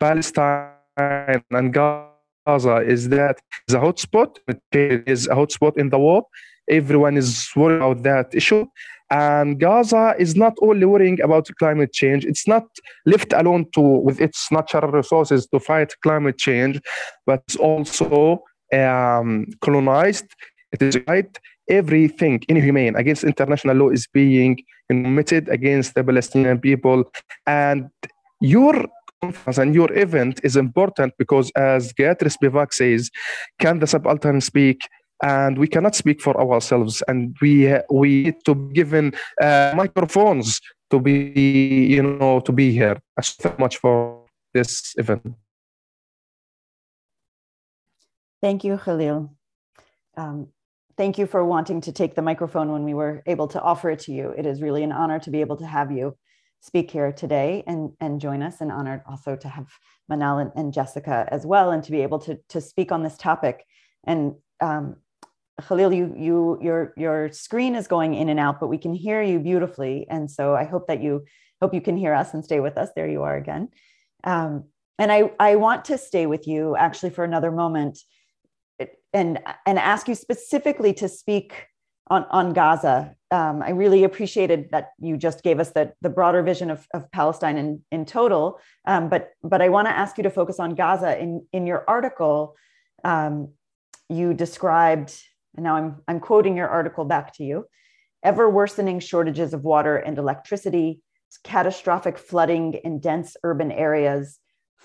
Palestine 0.00 0.70
and 0.96 1.72
Gaza 1.72 2.78
is 2.86 3.08
that 3.08 3.40
the 3.68 3.78
hotspot. 3.78 4.36
is 4.72 5.26
a 5.26 5.34
hotspot 5.34 5.78
in 5.78 5.90
the 5.90 5.98
world. 5.98 6.24
Everyone 6.68 7.16
is 7.16 7.48
worried 7.56 7.76
about 7.76 8.02
that 8.02 8.34
issue. 8.34 8.66
And 9.10 9.60
Gaza 9.60 10.14
is 10.18 10.34
not 10.34 10.54
only 10.62 10.86
worrying 10.86 11.20
about 11.20 11.48
climate 11.58 11.92
change, 11.92 12.24
it's 12.24 12.48
not 12.48 12.64
left 13.06 13.32
alone 13.32 13.66
to 13.74 13.80
with 13.80 14.20
its 14.20 14.50
natural 14.50 14.90
resources 14.90 15.46
to 15.48 15.60
fight 15.60 15.92
climate 16.02 16.38
change, 16.38 16.80
but 17.26 17.42
it's 17.46 17.56
also 17.56 18.42
um, 18.72 19.46
colonized. 19.60 20.26
It 20.72 20.82
is 20.82 20.98
right 21.06 21.38
everything 21.68 22.42
inhumane 22.48 22.96
against 22.96 23.24
international 23.24 23.76
law 23.76 23.90
is 23.90 24.06
being 24.06 24.58
committed 24.88 25.48
against 25.48 25.94
the 25.94 26.04
Palestinian 26.04 26.60
people. 26.60 27.04
And 27.46 27.90
your 28.40 28.86
conference 29.22 29.58
and 29.58 29.74
your 29.74 29.92
event 29.92 30.40
is 30.42 30.56
important 30.56 31.14
because, 31.18 31.50
as 31.56 31.92
Gayatri 31.92 32.30
Spivak 32.36 32.72
says, 32.72 33.10
can 33.58 33.78
the 33.78 33.86
subaltern 33.86 34.40
speak? 34.40 34.80
And 35.22 35.58
we 35.58 35.68
cannot 35.68 35.94
speak 35.94 36.20
for 36.20 36.34
ourselves, 36.36 37.02
and 37.08 37.34
we 37.40 37.72
we 37.90 38.24
need 38.24 38.44
to 38.44 38.54
be 38.54 38.74
given 38.74 39.14
uh, 39.40 39.72
microphones 39.74 40.60
to 40.90 41.00
be 41.00 41.86
you 41.94 42.02
know 42.02 42.40
to 42.40 42.52
be 42.52 42.72
here. 42.72 43.00
so 43.22 43.54
much 43.58 43.78
for 43.78 44.26
this 44.52 44.92
event. 44.98 45.22
Thank 48.42 48.64
you, 48.64 48.76
Khalil. 48.76 49.30
Um, 50.16 50.48
thank 50.96 51.18
you 51.18 51.26
for 51.26 51.44
wanting 51.44 51.80
to 51.82 51.92
take 51.92 52.14
the 52.14 52.22
microphone 52.22 52.72
when 52.72 52.84
we 52.84 52.94
were 52.94 53.22
able 53.26 53.48
to 53.48 53.60
offer 53.60 53.90
it 53.90 54.00
to 54.00 54.12
you. 54.12 54.34
It 54.36 54.46
is 54.46 54.62
really 54.62 54.82
an 54.82 54.92
honor 54.92 55.18
to 55.20 55.30
be 55.30 55.40
able 55.40 55.56
to 55.56 55.66
have 55.66 55.90
you 55.90 56.16
speak 56.60 56.90
here 56.90 57.12
today 57.12 57.62
and, 57.66 57.92
and 58.00 58.20
join 58.20 58.42
us, 58.42 58.60
and 58.60 58.72
honored 58.72 59.02
also 59.06 59.36
to 59.36 59.48
have 59.48 59.66
Manal 60.10 60.40
and, 60.40 60.50
and 60.56 60.72
Jessica 60.72 61.28
as 61.30 61.44
well, 61.44 61.70
and 61.70 61.84
to 61.84 61.90
be 61.90 62.00
able 62.00 62.18
to, 62.20 62.38
to 62.48 62.60
speak 62.60 62.90
on 62.90 63.02
this 63.02 63.18
topic. 63.18 63.64
And 64.06 64.34
um, 64.60 64.96
Khalil, 65.60 65.92
you, 65.92 66.14
you, 66.16 66.58
your, 66.62 66.94
your 66.96 67.30
screen 67.32 67.74
is 67.74 67.86
going 67.86 68.14
in 68.14 68.28
and 68.28 68.40
out, 68.40 68.60
but 68.60 68.68
we 68.68 68.78
can 68.78 68.94
hear 68.94 69.22
you 69.22 69.38
beautifully. 69.40 70.06
And 70.08 70.30
so 70.30 70.54
I 70.54 70.64
hope 70.64 70.86
that 70.88 71.02
you 71.02 71.24
hope 71.60 71.74
you 71.74 71.80
can 71.80 71.96
hear 71.96 72.14
us 72.14 72.34
and 72.34 72.44
stay 72.44 72.60
with 72.60 72.76
us. 72.78 72.88
There 72.96 73.08
you 73.08 73.22
are 73.22 73.36
again. 73.36 73.68
Um, 74.24 74.64
and 74.98 75.12
I, 75.12 75.32
I 75.38 75.56
want 75.56 75.86
to 75.86 75.98
stay 75.98 76.26
with 76.26 76.46
you 76.46 76.76
actually 76.76 77.10
for 77.10 77.24
another 77.24 77.50
moment 77.50 77.98
and 79.14 79.38
and 79.64 79.78
ask 79.78 80.08
you 80.08 80.14
specifically 80.14 80.92
to 80.94 81.08
speak 81.08 81.68
on 82.08 82.26
on 82.30 82.52
Gaza. 82.52 83.14
Um, 83.30 83.62
I 83.62 83.70
really 83.70 84.04
appreciated 84.04 84.70
that 84.72 84.90
you 85.00 85.16
just 85.16 85.42
gave 85.42 85.60
us 85.60 85.70
the 85.70 85.92
the 86.02 86.10
broader 86.10 86.42
vision 86.42 86.70
of, 86.70 86.86
of 86.92 87.10
Palestine 87.12 87.56
in 87.56 87.82
in 87.90 88.04
total. 88.04 88.60
Um, 88.84 89.08
but 89.08 89.30
but 89.42 89.62
I 89.62 89.70
want 89.70 89.86
to 89.88 89.96
ask 89.96 90.18
you 90.18 90.24
to 90.24 90.30
focus 90.30 90.60
on 90.60 90.74
Gaza. 90.74 91.18
In 91.18 91.46
in 91.52 91.66
your 91.66 91.84
article, 91.88 92.56
um, 93.04 93.52
you 94.08 94.34
described, 94.34 95.16
and 95.56 95.64
now 95.64 95.76
I'm 95.76 96.02
I'm 96.06 96.20
quoting 96.20 96.56
your 96.56 96.68
article 96.68 97.04
back 97.04 97.32
to 97.34 97.44
you. 97.44 97.66
Ever 98.22 98.50
worsening 98.50 99.00
shortages 99.00 99.54
of 99.54 99.64
water 99.64 99.96
and 99.96 100.18
electricity, 100.18 101.02
catastrophic 101.44 102.18
flooding 102.18 102.74
in 102.74 102.98
dense 102.98 103.36
urban 103.44 103.70
areas, 103.70 104.38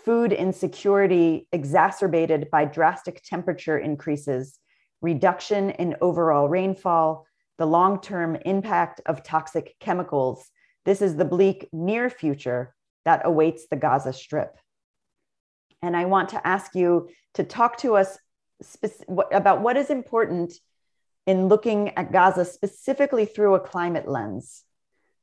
food 0.05 0.31
insecurity 0.31 1.47
exacerbated 1.51 2.49
by 2.51 2.65
drastic 2.65 3.21
temperature 3.23 3.77
increases, 3.77 4.59
reduction 5.01 5.71
in 5.71 5.95
overall 6.01 6.47
rainfall, 6.49 7.25
the 7.57 7.65
long 7.65 8.01
term 8.01 8.37
impact 8.45 9.01
of 9.05 9.23
toxic 9.23 9.75
chemicals. 9.79 10.49
This 10.85 11.01
is 11.01 11.15
the 11.15 11.25
bleak 11.25 11.67
near 11.71 12.09
future 12.09 12.73
that 13.05 13.21
awaits 13.25 13.67
the 13.69 13.75
Gaza 13.75 14.13
Strip. 14.13 14.57
And 15.81 15.95
I 15.95 16.05
want 16.05 16.29
to 16.29 16.47
ask 16.47 16.75
you 16.75 17.09
to 17.35 17.43
talk 17.43 17.77
to 17.79 17.95
us 17.95 18.17
about 19.31 19.61
what 19.61 19.77
is 19.77 19.89
important 19.89 20.53
in 21.25 21.47
looking 21.47 21.89
at 21.97 22.11
Gaza 22.11 22.43
specifically 22.43 23.25
through 23.25 23.55
a 23.55 23.59
climate 23.59 24.07
lens. 24.07 24.63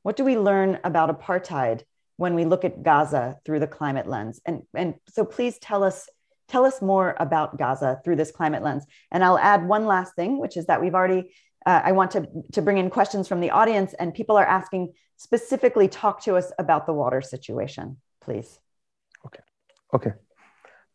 What 0.03 0.17
do 0.17 0.25
we 0.25 0.39
learn 0.39 0.79
about 0.85 1.11
apartheid 1.11 1.83
when 2.17 2.35
we 2.35 2.45
look 2.45 2.65
at 2.65 2.83
Gaza 2.83 3.37
through 3.45 3.61
the 3.61 3.67
climate 3.67 4.07
lens. 4.07 4.41
And, 4.47 4.63
and 4.75 4.95
so 5.09 5.25
please 5.25 5.59
tell 5.59 5.85
us, 5.85 6.09
tell 6.49 6.65
us 6.65 6.81
more 6.81 7.15
about 7.19 7.59
Gaza 7.59 8.01
through 8.05 8.17
this 8.17 8.31
climate 8.31 8.63
lens. 8.63 8.87
And 9.11 9.23
I'll 9.23 9.39
add 9.39 9.67
one 9.67 9.85
last 9.87 10.15
thing, 10.15 10.39
which 10.39 10.57
is 10.57 10.67
that 10.67 10.81
we've 10.81 10.95
already, 10.95 11.35
uh, 11.67 11.83
I 11.85 11.93
want 11.93 12.13
to, 12.13 12.27
to 12.53 12.63
bring 12.63 12.79
in 12.79 12.91
questions 12.91 13.29
from 13.29 13.41
the 13.41 13.51
audience 13.51 13.95
and 13.95 14.15
people 14.15 14.37
are 14.37 14.47
asking 14.47 14.93
specifically 15.17 15.89
talk 15.89 16.23
to 16.23 16.37
us 16.37 16.53
about 16.59 16.87
the 16.87 16.93
water 16.93 17.21
situation, 17.23 17.97
please. 18.21 18.59
Okay. 19.27 19.43
Okay. 19.95 20.13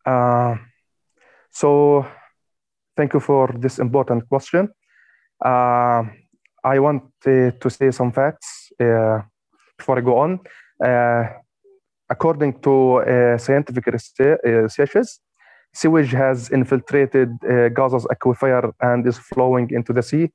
Uh, 0.06 0.56
so 1.50 2.06
thank 2.96 3.12
you 3.14 3.20
for 3.20 3.54
this 3.58 3.78
important 3.78 4.28
question. 4.28 4.68
Uh, 5.44 6.04
I 6.64 6.78
want 6.78 7.02
to 7.22 7.52
say 7.68 7.90
some 7.90 8.12
facts 8.12 8.72
uh, 8.80 9.20
before 9.76 9.98
I 9.98 10.00
go 10.00 10.18
on. 10.18 10.40
Uh, 10.84 11.24
according 12.10 12.60
to 12.60 12.96
uh, 12.96 13.38
scientific 13.38 13.86
researches, 13.86 15.20
sewage 15.72 16.12
has 16.12 16.50
infiltrated 16.50 17.30
uh, 17.44 17.68
Gaza's 17.70 18.06
aquifer 18.06 18.72
and 18.80 19.06
is 19.06 19.18
flowing 19.18 19.70
into 19.70 19.92
the 19.92 20.02
sea. 20.02 20.30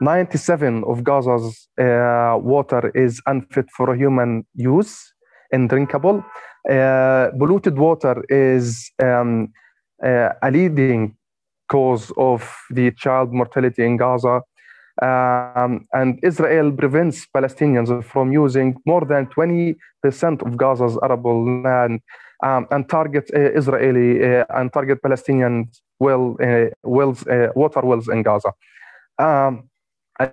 97 0.00 0.84
of 0.84 1.02
Gaza's 1.04 1.68
uh, 1.78 2.36
water 2.38 2.90
is 2.94 3.22
unfit 3.26 3.66
for 3.70 3.94
human 3.94 4.44
use 4.54 5.14
and 5.52 5.68
drinkable. 5.68 6.24
Uh, 6.68 7.28
polluted 7.38 7.78
water 7.78 8.22
is 8.28 8.90
um, 9.02 9.52
uh, 10.04 10.30
a 10.42 10.50
leading 10.50 11.16
cause 11.68 12.12
of 12.16 12.56
the 12.70 12.90
child 12.92 13.32
mortality 13.32 13.84
in 13.84 13.96
Gaza. 13.96 14.42
Um, 15.02 15.86
and 15.92 16.18
Israel 16.22 16.72
prevents 16.72 17.26
Palestinians 17.26 18.02
from 18.04 18.32
using 18.32 18.76
more 18.86 19.04
than 19.04 19.26
20% 19.26 19.76
of 20.42 20.56
Gaza's 20.56 20.98
arable 21.02 21.62
land 21.62 22.00
um, 22.42 22.66
and 22.70 22.88
target 22.88 23.30
uh, 23.34 23.52
Israeli 23.52 24.24
uh, 24.24 24.44
and 24.50 24.72
target 24.72 25.02
Palestinian 25.02 25.68
well, 25.98 26.36
uh, 26.42 26.66
wells, 26.82 27.26
uh, 27.26 27.48
water 27.54 27.80
wells 27.80 28.08
in 28.08 28.22
Gaza. 28.22 28.52
Um, 29.18 29.68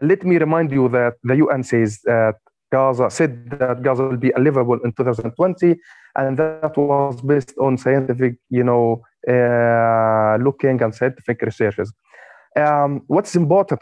let 0.02 0.24
me 0.24 0.38
remind 0.38 0.72
you 0.72 0.88
that 0.90 1.16
the 1.24 1.36
UN 1.36 1.64
says 1.64 2.00
that 2.06 2.36
Gaza 2.72 3.10
said 3.10 3.50
that 3.52 3.84
Gaza 3.84 4.04
will 4.04 4.18
be 4.18 4.32
livable 4.38 4.80
in 4.84 4.92
2020, 4.94 5.76
and 6.16 6.38
that 6.38 6.76
was 6.76 7.22
based 7.22 7.54
on 7.60 7.78
scientific, 7.78 8.36
you 8.50 8.64
know, 8.64 9.02
uh, 9.30 10.38
looking 10.42 10.82
and 10.82 10.94
scientific 10.96 11.42
researches. 11.42 11.94
Um, 12.56 13.02
what's 13.08 13.36
important 13.36 13.82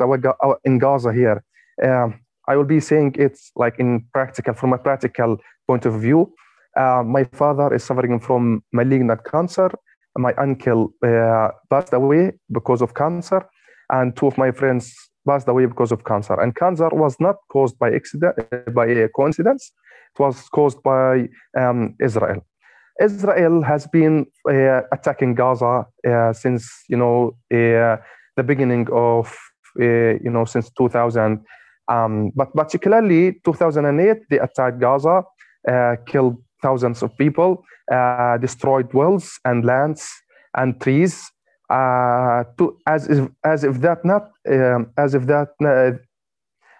in 0.63 0.79
Gaza 0.79 1.13
here? 1.13 1.43
Um, 1.83 2.19
I 2.47 2.55
will 2.55 2.65
be 2.65 2.79
saying 2.79 3.15
it's 3.17 3.51
like 3.55 3.79
in 3.79 4.05
practical, 4.13 4.53
from 4.53 4.73
a 4.73 4.77
practical 4.77 5.37
point 5.67 5.85
of 5.85 6.01
view. 6.01 6.33
Uh, 6.77 7.03
my 7.05 7.23
father 7.25 7.73
is 7.73 7.83
suffering 7.83 8.19
from 8.19 8.63
malignant 8.71 9.21
cancer. 9.25 9.69
My 10.17 10.33
uncle 10.33 10.93
uh, 11.05 11.49
passed 11.69 11.93
away 11.93 12.33
because 12.51 12.81
of 12.81 12.93
cancer, 12.93 13.45
and 13.89 14.15
two 14.15 14.27
of 14.27 14.37
my 14.37 14.51
friends 14.51 14.93
passed 15.27 15.47
away 15.47 15.65
because 15.65 15.91
of 15.91 16.03
cancer. 16.03 16.39
And 16.39 16.55
cancer 16.55 16.89
was 16.89 17.15
not 17.19 17.35
caused 17.51 17.77
by 17.77 17.93
accident, 17.93 18.35
by 18.73 18.87
a 18.87 19.07
coincidence. 19.09 19.71
It 20.15 20.21
was 20.21 20.49
caused 20.49 20.81
by 20.83 21.29
um, 21.57 21.95
Israel. 22.01 22.45
Israel 23.01 23.63
has 23.63 23.87
been 23.87 24.25
uh, 24.49 24.81
attacking 24.91 25.35
Gaza 25.35 25.85
uh, 26.07 26.33
since 26.33 26.69
you 26.89 26.97
know 26.97 27.35
uh, 27.53 27.97
the 28.37 28.43
beginning 28.43 28.87
of 28.91 29.35
uh, 29.79 30.13
you 30.23 30.29
know 30.29 30.45
since 30.45 30.69
2000. 30.71 31.43
Um, 31.87 32.31
but 32.35 32.53
particularly 32.53 33.41
2008, 33.43 34.17
they 34.29 34.39
attacked 34.39 34.79
Gaza, 34.79 35.23
uh, 35.67 35.95
killed 36.05 36.37
thousands 36.61 37.03
of 37.03 37.17
people, 37.17 37.63
uh, 37.91 38.37
destroyed 38.37 38.93
wells 38.93 39.39
and 39.43 39.65
lands 39.65 40.09
and 40.55 40.79
trees. 40.79 41.31
to 42.57 42.77
as 42.85 43.07
if 43.07 43.29
as 43.43 43.63
if 43.63 43.79
that 43.79 44.03
not 44.03 44.23
um, 44.49 44.91
as 44.97 45.13
if 45.15 45.25
that 45.25 45.49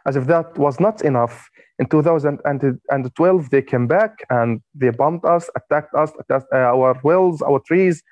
as 0.06 0.16
if 0.16 0.26
that 0.28 0.58
was 0.58 0.80
not 0.80 1.02
enough 1.02 1.50
in 1.80 1.88
2012 1.88 3.50
they 3.50 3.62
came 3.62 3.88
back 3.88 4.12
and 4.30 4.62
they 4.76 4.90
bombed 4.90 5.24
us 5.26 5.50
attacked 5.56 5.94
us 5.96 6.12
attacked 6.20 6.52
our 6.54 7.00
wells 7.04 7.42
our 7.42 7.60
trees 7.60 8.04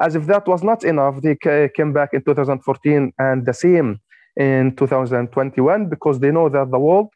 as 0.00 0.14
if 0.14 0.26
that 0.26 0.46
was 0.46 0.62
not 0.62 0.84
enough 0.84 1.20
they 1.22 1.36
came 1.76 1.92
back 1.92 2.10
in 2.12 2.22
2014 2.22 3.12
and 3.18 3.46
the 3.46 3.52
same 3.52 4.00
in 4.36 4.74
2021 4.76 5.88
because 5.88 6.20
they 6.20 6.30
know 6.30 6.48
that 6.48 6.70
the 6.70 6.78
world 6.78 7.08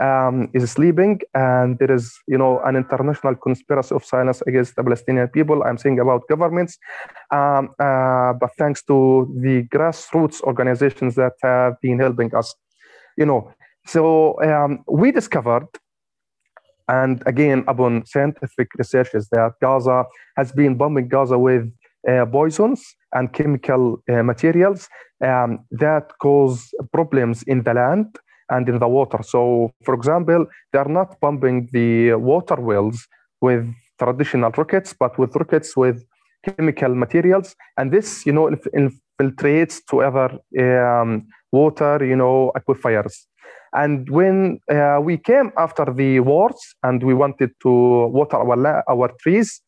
um, 0.00 0.50
is 0.54 0.70
sleeping 0.70 1.20
and 1.34 1.78
there 1.78 1.92
is 1.92 2.12
you 2.26 2.38
know 2.38 2.60
an 2.64 2.76
international 2.76 3.34
conspiracy 3.36 3.94
of 3.94 4.04
silence 4.04 4.42
against 4.46 4.74
the 4.74 4.82
palestinian 4.82 5.28
people. 5.28 5.62
I'm 5.62 5.78
saying 5.78 6.00
about 6.00 6.22
governments. 6.28 6.78
Um, 7.30 7.70
uh, 7.78 8.32
but 8.32 8.50
thanks 8.58 8.82
to 8.84 9.30
the 9.38 9.64
grassroots 9.64 10.40
organizations 10.42 11.14
that 11.16 11.34
have 11.42 11.74
been 11.80 11.98
helping 11.98 12.34
us 12.34 12.54
you 13.16 13.26
know. 13.26 13.52
So 13.86 14.40
um, 14.42 14.84
we 14.88 15.12
discovered, 15.12 15.66
and 16.88 17.22
again, 17.26 17.64
upon 17.66 18.06
scientific 18.06 18.68
researches, 18.76 19.28
that 19.30 19.54
Gaza 19.60 20.04
has 20.36 20.52
been 20.52 20.76
bombing 20.76 21.08
Gaza 21.08 21.38
with 21.38 21.70
poisons 22.30 22.96
and 23.12 23.32
chemical 23.32 24.02
uh, 24.10 24.22
materials 24.22 24.88
um, 25.24 25.64
that 25.70 26.12
cause 26.20 26.74
problems 26.92 27.42
in 27.44 27.62
the 27.62 27.74
land 27.74 28.18
and 28.50 28.68
in 28.68 28.78
the 28.78 28.88
water. 28.88 29.22
So, 29.22 29.72
for 29.84 29.94
example, 29.94 30.46
they 30.72 30.78
are 30.78 30.88
not 30.88 31.20
pumping 31.20 31.68
the 31.72 32.14
water 32.14 32.56
wells 32.56 33.06
with 33.40 33.72
traditional 33.98 34.50
rockets, 34.50 34.92
but 34.92 35.18
with 35.18 35.34
rockets 35.36 35.76
with 35.76 36.04
chemical 36.44 36.94
materials, 36.94 37.54
and 37.76 37.92
this, 37.92 38.26
you 38.26 38.32
know, 38.32 38.50
infiltrates 38.74 39.80
to 39.88 40.02
other 40.02 40.38
um, 40.58 41.26
water, 41.52 42.04
you 42.04 42.16
know, 42.16 42.52
aquifers. 42.56 43.26
And 43.72 44.08
when 44.10 44.58
uh, 44.70 44.98
we 45.00 45.16
came 45.18 45.52
after 45.56 45.86
the 45.86 46.20
wars 46.20 46.60
and 46.82 47.02
we 47.02 47.14
wanted 47.14 47.50
to 47.62 47.70
water 48.08 48.36
our, 48.36 48.84
our 48.88 49.10
trees, 49.20 49.62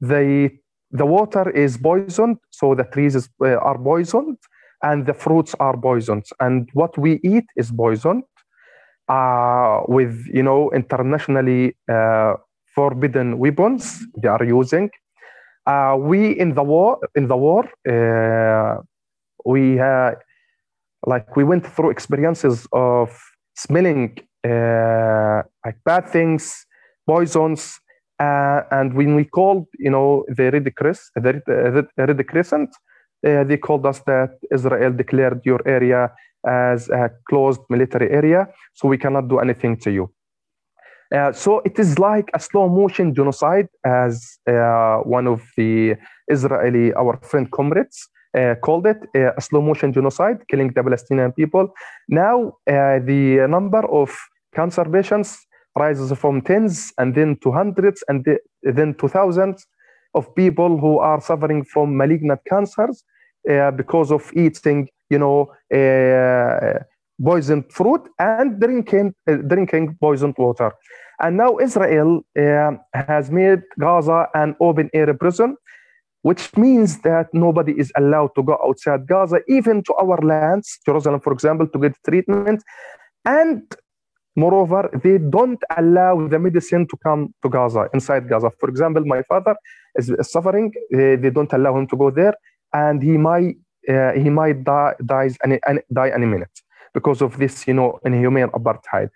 the, 0.00 0.50
the 0.94 1.04
water 1.04 1.50
is 1.50 1.76
poisoned, 1.76 2.38
so 2.50 2.74
the 2.74 2.84
trees 2.84 3.16
is, 3.16 3.28
uh, 3.42 3.56
are 3.56 3.78
poisoned 3.78 4.38
and 4.82 5.06
the 5.06 5.12
fruits 5.12 5.54
are 5.58 5.76
poisoned. 5.76 6.24
And 6.38 6.70
what 6.72 6.96
we 6.96 7.20
eat 7.24 7.44
is 7.56 7.72
poisoned 7.72 8.22
uh, 9.08 9.80
with, 9.88 10.24
you 10.32 10.42
know, 10.42 10.70
internationally 10.70 11.76
uh, 11.90 12.34
forbidden 12.74 13.38
weapons 13.38 14.06
they 14.22 14.28
are 14.28 14.44
using. 14.44 14.88
Uh, 15.66 15.96
we 15.98 16.38
in 16.38 16.54
the 16.54 16.62
war, 16.62 16.98
in 17.16 17.26
the 17.26 17.36
war, 17.36 17.64
uh, 17.88 18.80
we 19.44 19.80
like 21.06 21.36
we 21.36 21.44
went 21.44 21.66
through 21.66 21.90
experiences 21.90 22.68
of 22.72 23.10
smelling 23.56 24.16
uh, 24.46 25.42
like 25.64 25.76
bad 25.84 26.08
things, 26.08 26.66
poisons, 27.06 27.80
uh, 28.24 28.60
and 28.78 28.88
when 28.98 29.10
we 29.18 29.24
called, 29.38 29.66
you 29.86 29.92
know, 29.94 30.08
the 30.38 30.46
Red, 30.54 30.68
Cres- 30.78 31.10
the, 31.24 31.32
the 31.96 32.06
Red 32.10 32.20
Crescent, 32.30 32.70
uh, 33.26 33.44
they 33.48 33.58
called 33.66 33.84
us 33.92 34.00
that 34.10 34.30
Israel 34.56 34.92
declared 35.02 35.40
your 35.50 35.60
area 35.78 36.00
as 36.46 36.80
a 36.90 37.10
closed 37.28 37.62
military 37.74 38.08
area, 38.10 38.40
so 38.74 38.82
we 38.92 38.98
cannot 38.98 39.24
do 39.32 39.38
anything 39.38 39.74
to 39.84 39.90
you. 39.90 40.04
Uh, 41.14 41.32
so 41.32 41.50
it 41.64 41.78
is 41.78 41.98
like 41.98 42.28
a 42.34 42.40
slow 42.40 42.66
motion 42.68 43.14
genocide, 43.14 43.68
as 43.84 44.12
uh, 44.46 44.96
one 45.18 45.26
of 45.34 45.40
the 45.56 45.96
Israeli, 46.36 46.86
our 46.94 47.14
friend 47.30 47.46
comrades, 47.50 47.98
uh, 48.38 48.54
called 48.64 48.86
it 48.86 49.00
uh, 49.14 49.32
a 49.36 49.40
slow 49.40 49.62
motion 49.62 49.92
genocide, 49.92 50.38
killing 50.50 50.68
the 50.74 50.82
Palestinian 50.82 51.32
people. 51.32 51.64
Now, 52.08 52.36
uh, 52.66 52.98
the 53.10 53.46
number 53.56 53.82
of 54.00 54.08
cancer 54.54 54.84
patients 54.96 55.30
rises 55.76 56.12
from 56.18 56.40
tens 56.40 56.92
and 56.98 57.14
then 57.14 57.36
to 57.42 57.50
hundreds 57.50 58.04
and 58.08 58.24
then 58.62 58.94
to 58.94 59.08
thousands 59.08 59.66
of 60.14 60.32
people 60.34 60.78
who 60.78 60.98
are 60.98 61.20
suffering 61.20 61.64
from 61.64 61.96
malignant 61.96 62.40
cancers 62.48 63.04
uh, 63.50 63.70
because 63.72 64.12
of 64.12 64.30
eating, 64.34 64.88
you 65.10 65.18
know, 65.18 65.52
uh, 65.74 66.78
poisoned 67.22 67.64
fruit 67.72 68.02
and 68.18 68.60
drinking, 68.60 69.14
uh, 69.28 69.36
drinking 69.36 69.96
poisoned 70.00 70.34
water. 70.38 70.72
And 71.20 71.36
now 71.36 71.58
Israel 71.58 72.22
has 72.34 73.30
made 73.30 73.62
Gaza 73.78 74.28
an 74.34 74.56
open 74.60 74.90
air 74.92 75.12
prison 75.14 75.56
which 76.24 76.56
means 76.56 77.00
that 77.02 77.28
nobody 77.34 77.72
is 77.78 77.92
allowed 77.98 78.34
to 78.34 78.42
go 78.42 78.58
outside 78.66 79.06
Gaza, 79.06 79.40
even 79.46 79.82
to 79.82 79.92
our 79.96 80.16
lands, 80.22 80.78
Jerusalem, 80.86 81.20
for 81.20 81.34
example, 81.34 81.68
to 81.68 81.78
get 81.78 81.92
treatment. 82.02 82.64
And 83.26 83.62
moreover, 84.36 84.90
they 85.02 85.18
don't 85.18 85.62
allow 85.76 86.26
the 86.28 86.38
medicine 86.38 86.86
to 86.88 86.96
come 87.02 87.34
to 87.42 87.48
Gaza, 87.48 87.88
inside 87.94 88.28
Gaza. 88.28 88.50
For 88.58 88.68
example, 88.68 89.04
my 89.04 89.22
father 89.22 89.56
is 89.96 90.12
suffering. 90.22 90.72
They 90.90 91.30
don't 91.30 91.52
allow 91.52 91.76
him 91.78 91.86
to 91.88 91.96
go 91.96 92.10
there, 92.10 92.34
and 92.72 93.02
he 93.02 93.16
might 93.16 93.56
uh, 93.88 94.12
he 94.12 94.30
might 94.30 94.64
die 94.64 94.94
dies 95.04 95.36
any, 95.44 95.58
die 95.92 96.10
any 96.10 96.26
minute 96.26 96.60
because 96.94 97.20
of 97.20 97.36
this, 97.38 97.66
you 97.66 97.74
know, 97.74 97.98
inhumane 98.04 98.48
apartheid. 98.50 99.10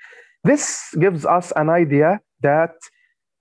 This 0.45 0.95
gives 1.01 1.25
us 1.25 1.53
an 1.57 1.71
idea 1.71 2.21
that 2.43 2.75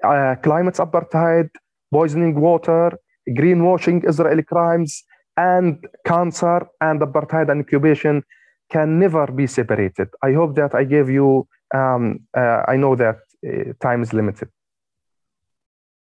uh, 0.04 0.36
climate 0.42 0.76
apartheid, 0.76 1.50
poisoning 1.92 2.40
water, 2.40 2.98
greenwashing 3.30 4.08
Israeli 4.08 4.44
crimes, 4.44 5.04
and 5.38 5.86
cancer 6.06 6.68
and 6.82 7.02
apartheid 7.02 7.50
and 7.50 7.62
incubation 7.62 8.24
can 8.72 9.00
never 9.00 9.28
be 9.28 9.48
separated. 9.48 10.10
I 10.24 10.34
hope 10.34 10.56
that 10.56 10.76
I 10.76 10.84
gave 10.84 11.10
you, 11.10 11.48
um, 11.74 12.22
uh, 12.36 12.64
I 12.68 12.78
know 12.78 12.96
that 12.96 13.20
uh, 13.48 13.74
time 13.80 14.02
is 14.02 14.14
limited. 14.14 14.50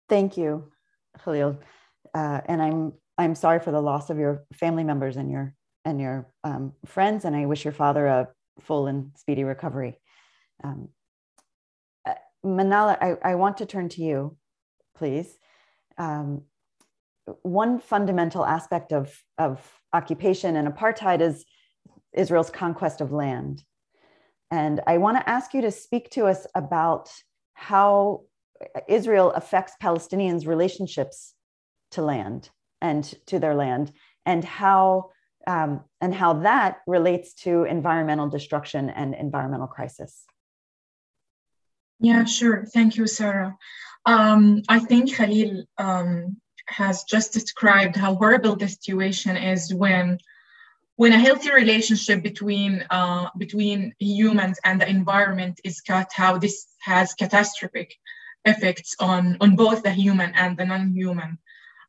Thank 0.09 0.37
you, 0.37 0.71
Khalil. 1.23 1.59
Uh, 2.13 2.41
and 2.45 2.61
I'm, 2.61 2.93
I'm 3.17 3.35
sorry 3.35 3.59
for 3.59 3.71
the 3.71 3.81
loss 3.81 4.09
of 4.09 4.17
your 4.17 4.43
family 4.53 4.83
members 4.83 5.17
and 5.17 5.31
your, 5.31 5.55
and 5.85 5.99
your 5.99 6.27
um, 6.43 6.73
friends, 6.85 7.25
and 7.25 7.35
I 7.35 7.45
wish 7.45 7.63
your 7.63 7.73
father 7.73 8.05
a 8.05 8.27
full 8.59 8.87
and 8.87 9.11
speedy 9.15 9.43
recovery. 9.43 9.99
Um, 10.63 10.89
uh, 12.07 12.13
Manal, 12.45 12.97
I, 13.01 13.31
I 13.31 13.35
want 13.35 13.57
to 13.57 13.65
turn 13.65 13.89
to 13.89 14.03
you, 14.03 14.37
please. 14.95 15.37
Um, 15.97 16.43
one 17.41 17.79
fundamental 17.79 18.45
aspect 18.45 18.91
of, 18.91 19.17
of 19.37 19.61
occupation 19.93 20.55
and 20.55 20.67
apartheid 20.67 21.21
is 21.21 21.45
Israel's 22.13 22.49
conquest 22.49 23.01
of 23.01 23.11
land. 23.11 23.63
And 24.53 24.81
I 24.85 24.99
want 24.99 25.17
to 25.17 25.27
ask 25.27 25.55
you 25.55 25.61
to 25.61 25.71
speak 25.71 26.11
to 26.11 26.27
us 26.27 26.45
about 26.53 27.09
how 27.55 28.25
Israel 28.87 29.31
affects 29.31 29.73
Palestinians' 29.81 30.45
relationships 30.45 31.33
to 31.89 32.03
land 32.03 32.51
and 32.79 33.03
to 33.25 33.39
their 33.39 33.55
land, 33.55 33.91
and 34.27 34.43
how 34.43 35.09
um, 35.47 35.81
and 36.01 36.13
how 36.13 36.33
that 36.49 36.81
relates 36.85 37.33
to 37.45 37.63
environmental 37.63 38.29
destruction 38.29 38.91
and 38.91 39.15
environmental 39.15 39.65
crisis. 39.65 40.23
Yeah, 41.99 42.23
sure. 42.25 42.65
Thank 42.65 42.95
you, 42.95 43.07
Sarah. 43.07 43.57
Um, 44.05 44.61
I 44.69 44.77
think 44.77 45.15
Khalil 45.15 45.63
um, 45.79 46.37
has 46.67 47.05
just 47.05 47.33
described 47.33 47.95
how 47.95 48.13
horrible 48.13 48.55
the 48.55 48.67
situation 48.67 49.35
is 49.35 49.73
when 49.73 50.19
when 50.95 51.13
a 51.13 51.19
healthy 51.19 51.51
relationship 51.51 52.21
between 52.21 52.85
uh, 52.89 53.29
between 53.37 53.93
humans 53.99 54.59
and 54.63 54.79
the 54.79 54.89
environment 54.89 55.59
is 55.63 55.81
cut, 55.81 56.11
how 56.13 56.37
this 56.37 56.67
has 56.81 57.13
catastrophic 57.13 57.95
effects 58.45 58.95
on 58.99 59.37
on 59.41 59.55
both 59.55 59.83
the 59.83 59.91
human 59.91 60.31
and 60.35 60.57
the 60.57 60.65
non-human. 60.65 61.37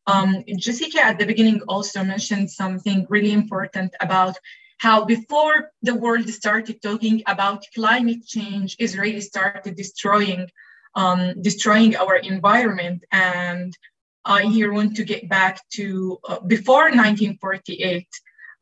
Um, 0.07 0.45
Jessica 0.57 1.01
at 1.05 1.19
the 1.19 1.27
beginning 1.27 1.61
also 1.67 2.05
mentioned 2.05 2.51
something 2.51 3.07
really 3.09 3.33
important 3.33 3.95
about 4.01 4.37
how 4.79 5.05
before 5.05 5.71
the 5.83 5.95
world 5.95 6.29
started 6.29 6.83
talking 6.83 7.23
about 7.27 7.65
climate 7.75 8.27
change, 8.27 8.77
Israel 8.79 9.21
started 9.21 9.77
destroying 9.77 10.49
um, 10.95 11.43
destroying 11.43 11.97
our 11.97 12.17
environment. 12.17 13.05
And 13.11 13.77
I 14.25 14.45
here 14.45 14.73
want 14.73 14.97
to 14.97 15.05
get 15.05 15.29
back 15.29 15.61
to 15.75 16.19
uh, 16.29 16.41
before 16.41 16.85
1948 16.85 18.07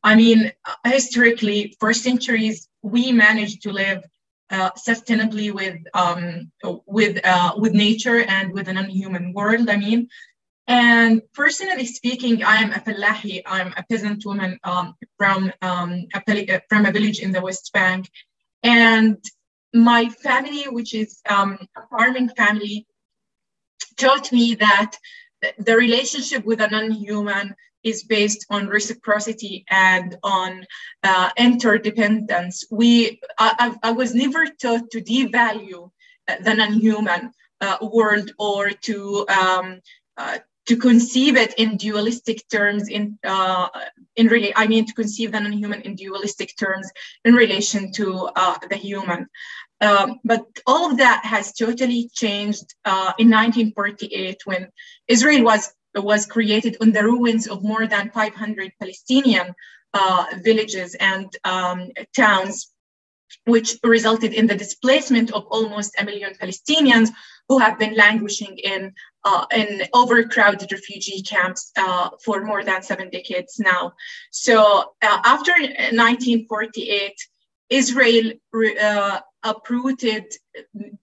I 0.03 0.15
mean, 0.17 0.53
historically, 0.85 1.77
for 1.79 1.93
centuries, 1.93 2.69
we 2.83 3.13
managed 3.13 3.63
to 3.63 3.73
live 3.73 4.03
uh, 4.51 4.71
sustainably 4.73 5.53
with 5.53 5.79
um, 5.95 6.51
with 6.87 7.25
uh, 7.25 7.53
with 7.57 7.73
nature 7.73 8.21
and 8.23 8.53
with 8.53 8.69
an 8.69 8.77
unhuman 8.77 9.33
world. 9.33 9.71
I 9.71 9.77
mean, 9.77 10.09
and 10.67 11.23
personally 11.33 11.87
speaking, 11.87 12.45
I 12.45 12.57
am 12.57 12.73
a 12.73 12.81
Fallahi. 12.81 13.43
I'm 13.47 13.73
a 13.77 13.85
peasant 13.89 14.27
woman 14.27 14.59
um, 14.65 14.95
from 15.17 15.53
um, 15.63 16.07
a, 16.15 16.63
from 16.69 16.87
a 16.87 16.93
village 16.93 17.21
in 17.21 17.33
the 17.33 17.41
West 17.41 17.73
Bank, 17.73 18.11
and 18.63 19.17
my 19.73 20.09
family, 20.09 20.65
which 20.65 20.95
is 20.95 21.21
um, 21.29 21.59
a 21.77 21.87
farming 21.89 22.29
family, 22.31 22.87
taught 23.97 24.33
me 24.33 24.55
that 24.57 24.97
the 25.59 25.77
relationship 25.77 26.45
with 26.45 26.61
an 26.61 26.75
unhuman 26.75 27.55
is 27.85 28.05
based 28.05 28.47
on 28.51 28.69
reciprocity 28.69 29.65
and 29.71 30.17
on 30.23 30.65
uh, 31.03 31.31
interdependence. 31.37 32.65
We, 32.71 33.21
I, 33.39 33.75
I, 33.83 33.93
was 33.93 34.15
never 34.15 34.47
taught 34.47 34.91
to 34.91 35.01
devalue 35.01 35.91
the 36.27 36.55
non-human 36.55 37.33
uh, 37.61 37.79
world 37.81 38.33
or 38.39 38.71
to 38.71 39.27
um, 39.29 39.81
uh, 40.17 40.39
to 40.67 40.77
conceive 40.77 41.37
it 41.37 41.55
in 41.55 41.77
dualistic 41.77 42.49
terms. 42.49 42.89
In 42.89 43.19
uh, 43.25 43.69
in 44.17 44.27
really, 44.29 44.53
I 44.55 44.67
mean 44.67 44.87
to 44.87 44.95
conceive 44.95 45.33
the 45.33 45.41
non-human 45.41 45.83
in 45.83 45.95
dualistic 45.95 46.57
terms 46.57 46.91
in 47.25 47.35
relation 47.35 47.93
to 47.93 48.31
uh, 48.37 48.59
the 48.69 48.77
human. 48.77 49.29
Um, 49.81 50.21
but 50.25 50.47
all 50.65 50.91
of 50.91 50.99
that 50.99 51.25
has 51.25 51.53
totally 51.53 52.09
changed 52.13 52.75
uh, 52.85 53.13
in 53.19 53.29
1948 53.31 54.41
when 54.45 54.69
Israel 55.09 55.43
was 55.43 55.73
was 55.95 56.27
created 56.27 56.77
on 56.81 56.93
the 56.93 57.03
ruins 57.03 57.47
of 57.47 57.63
more 57.63 57.87
than 57.87 58.11
500 58.11 58.73
Palestinian 58.79 59.55
uh, 59.95 60.25
villages 60.43 60.95
and 60.95 61.37
um, 61.45 61.91
towns, 62.17 62.73
which 63.45 63.77
resulted 63.85 64.33
in 64.33 64.47
the 64.47 64.55
displacement 64.55 65.33
of 65.33 65.45
almost 65.51 65.95
a 65.99 66.05
million 66.05 66.35
Palestinians 66.41 67.11
who 67.49 67.59
have 67.59 67.79
been 67.79 67.95
languishing 67.95 68.57
in, 68.59 68.93
uh, 69.25 69.45
in 69.55 69.83
overcrowded 69.93 70.73
refugee 70.73 71.23
camps 71.23 71.73
uh, 71.77 72.11
for 72.25 72.45
more 72.45 72.65
than 72.65 72.83
seven 72.83 73.11
decades 73.11 73.59
now. 73.59 73.93
So 74.31 74.95
uh, 75.03 75.19
after 75.25 75.53
1948, 75.53 77.15
Israel 77.71 78.33
uh, 78.81 79.21
uprooted 79.43 80.25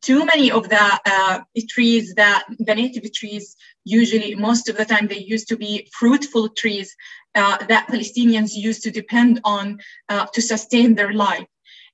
too 0.01 0.25
many 0.25 0.51
of 0.51 0.69
the 0.69 0.99
uh, 1.05 1.39
trees 1.67 2.13
that 2.15 2.45
the 2.59 2.75
native 2.75 3.11
trees 3.11 3.55
usually 3.99 4.35
most 4.35 4.69
of 4.69 4.77
the 4.77 4.85
time 4.85 5.07
they 5.07 5.23
used 5.35 5.47
to 5.49 5.57
be 5.57 5.89
fruitful 5.99 6.49
trees 6.49 6.95
uh, 7.35 7.57
that 7.71 7.87
palestinians 7.87 8.51
used 8.53 8.81
to 8.83 8.91
depend 8.91 9.39
on 9.43 9.79
uh, 10.09 10.25
to 10.33 10.41
sustain 10.41 10.95
their 10.95 11.13
life. 11.13 11.47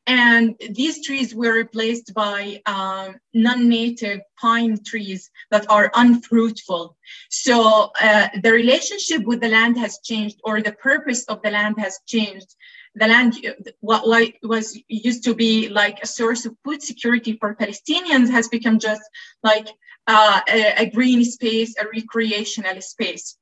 And 0.08 0.56
these 0.70 1.04
trees 1.06 1.34
were 1.34 1.54
replaced 1.54 2.14
by 2.14 2.62
um, 2.68 3.16
non-native 3.34 4.22
pine 4.40 4.78
trees 4.86 5.32
that 5.50 5.66
are 5.70 5.92
unfruitful. 5.96 6.96
So 7.32 7.92
uh, 8.00 8.28
the 8.44 8.52
relationship 8.52 9.24
with 9.24 9.42
the 9.42 9.50
land 9.50 9.78
has 9.80 10.00
changed 10.04 10.40
or 10.44 10.62
the 10.62 10.74
purpose 10.74 11.26
of 11.26 11.42
the 11.42 11.50
land 11.50 11.76
has 11.80 12.00
changed. 12.06 12.56
The 12.94 13.08
land 13.08 13.34
what 13.82 14.04
was 14.44 14.80
used 14.88 15.24
to 15.26 15.34
be 15.34 15.70
like 15.70 15.98
a 16.02 16.08
source 16.08 16.46
of 16.46 16.56
food 16.64 16.82
security 16.84 17.38
for 17.40 17.56
Palestinians 17.56 18.30
has 18.30 18.48
become 18.48 18.78
just 18.80 19.02
like 19.44 19.68
uh, 20.08 20.42
a, 20.48 20.84
a, 20.84 20.90
green 20.90 21.24
space, 21.24 21.76
a 21.80 21.86
recreational 21.94 22.82
space. 22.82 23.38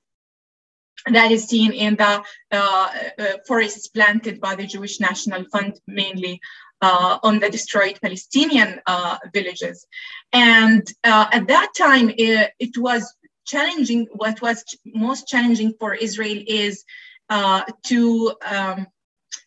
That 1.11 1.31
is 1.31 1.45
seen 1.45 1.73
in 1.73 1.95
the 1.97 2.23
uh, 2.51 2.89
uh, 3.19 3.25
forests 3.45 3.89
planted 3.89 4.39
by 4.39 4.55
the 4.55 4.65
Jewish 4.65 5.01
National 5.01 5.43
Fund, 5.51 5.79
mainly 5.85 6.39
uh, 6.81 7.19
on 7.23 7.39
the 7.39 7.49
destroyed 7.49 7.99
Palestinian 8.01 8.79
uh, 8.87 9.17
villages. 9.33 9.85
And 10.31 10.87
uh, 11.03 11.27
at 11.31 11.47
that 11.47 11.73
time, 11.77 12.09
it, 12.17 12.51
it, 12.59 12.77
was 12.77 13.13
challenging. 13.45 14.07
What 14.13 14.41
was 14.41 14.63
most 14.85 15.27
challenging 15.27 15.73
for 15.77 15.93
Israel 15.93 16.41
is 16.47 16.85
to 17.29 18.33
um, 18.45 18.87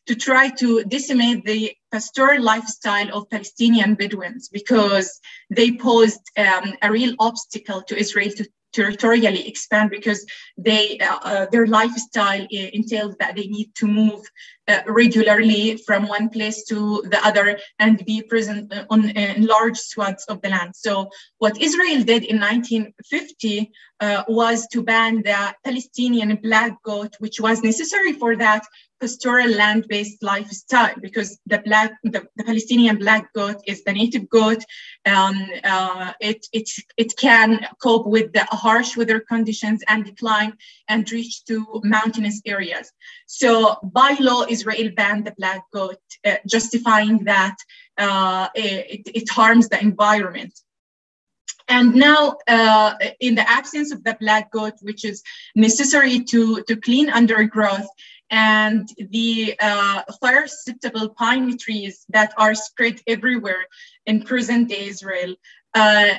to 0.07 0.15
try 0.15 0.49
to 0.49 0.85
decimate 0.85 1.45
the 1.45 1.77
pastoral 1.97 2.43
lifestyle 2.43 3.11
of 3.17 3.31
Palestinian 3.31 3.95
Bedouins 3.95 4.51
because 4.51 5.09
they 5.49 5.69
posed 5.73 6.25
um, 6.37 6.75
a 6.83 6.91
real 6.91 7.15
obstacle 7.19 7.81
to 7.89 7.97
Israel 7.97 8.31
to 8.37 8.45
territorially 8.77 9.49
expand 9.49 9.89
because 9.89 10.21
they 10.59 10.99
uh, 10.99 11.19
uh, 11.31 11.47
their 11.53 11.67
lifestyle 11.67 12.47
entails 12.51 13.15
that 13.21 13.35
they 13.37 13.47
need 13.57 13.71
to 13.81 13.87
move 13.87 14.23
uh, 14.69 14.81
regularly 15.03 15.65
from 15.87 16.07
one 16.17 16.29
place 16.29 16.59
to 16.71 16.79
the 17.13 17.21
other 17.29 17.59
and 17.79 18.05
be 18.05 18.21
present 18.33 18.63
uh, 18.75 18.85
on 18.91 19.01
in 19.11 19.47
large 19.47 19.79
swaths 19.79 20.27
of 20.33 20.43
the 20.43 20.51
land. 20.51 20.73
So 20.77 21.09
what 21.39 21.61
Israel 21.69 22.03
did 22.13 22.23
in 22.25 22.39
1950 22.39 23.73
uh, 24.01 24.25
was 24.29 24.67
to 24.73 24.83
ban 24.83 25.23
the 25.23 25.55
Palestinian 25.65 26.37
black 26.47 26.73
goat, 26.83 27.13
which 27.19 27.41
was 27.41 27.63
necessary 27.63 28.13
for 28.13 28.37
that 28.37 28.63
pastoral 29.01 29.51
land-based 29.51 30.23
lifestyle 30.23 30.95
because 31.01 31.39
the 31.47 31.59
black 31.59 31.93
the, 32.05 32.27
the, 32.37 32.45
Palestinian 32.45 32.99
black 32.99 33.33
goat 33.35 33.57
is 33.67 33.85
the 33.85 33.93
native 33.93 34.29
goat. 34.29 34.63
Um, 35.05 35.49
uh, 35.65 36.13
it, 36.21 36.47
it, 36.53 36.69
it 36.97 37.17
can 37.17 37.67
cope 37.83 38.07
with 38.07 38.33
the 38.33 38.45
harsh 38.51 38.97
weather 38.97 39.21
conditions 39.21 39.83
and 39.89 40.05
decline 40.05 40.55
and 40.89 41.11
reach 41.11 41.45
to 41.47 41.81
mountainous 41.85 42.41
areas. 42.47 42.91
So 43.27 43.77
by 43.83 44.17
law, 44.21 44.45
Israel 44.49 44.91
banned 44.97 45.27
the 45.27 45.35
black 45.37 45.63
goat, 45.73 46.01
uh, 46.25 46.37
justifying 46.47 47.25
that 47.25 47.57
uh, 47.99 48.49
it, 48.55 49.03
it 49.15 49.31
harms 49.31 49.69
the 49.69 49.81
environment. 49.81 50.55
And 51.69 51.97
now, 51.97 52.37
uh, 52.47 52.95
in 53.19 53.35
the 53.35 53.49
absence 53.51 53.93
of 53.93 54.05
the 54.05 54.17
black 54.21 54.53
goat, 54.53 54.75
which 54.83 55.05
is 55.05 55.23
necessary 55.57 56.23
to, 56.25 56.63
to 56.63 56.77
clean 56.77 57.11
undergrowth, 57.11 57.89
and 58.31 58.89
the 58.99 59.55
uh, 59.61 60.03
fire 60.21 60.47
susceptible 60.47 61.11
pine 61.11 61.57
trees 61.59 62.05
that 62.09 62.33
are 62.37 62.55
spread 62.55 63.01
everywhere 63.07 63.67
in 64.07 64.23
present 64.23 64.69
day 64.69 64.87
Israel. 64.87 65.35
Uh, 65.75 66.15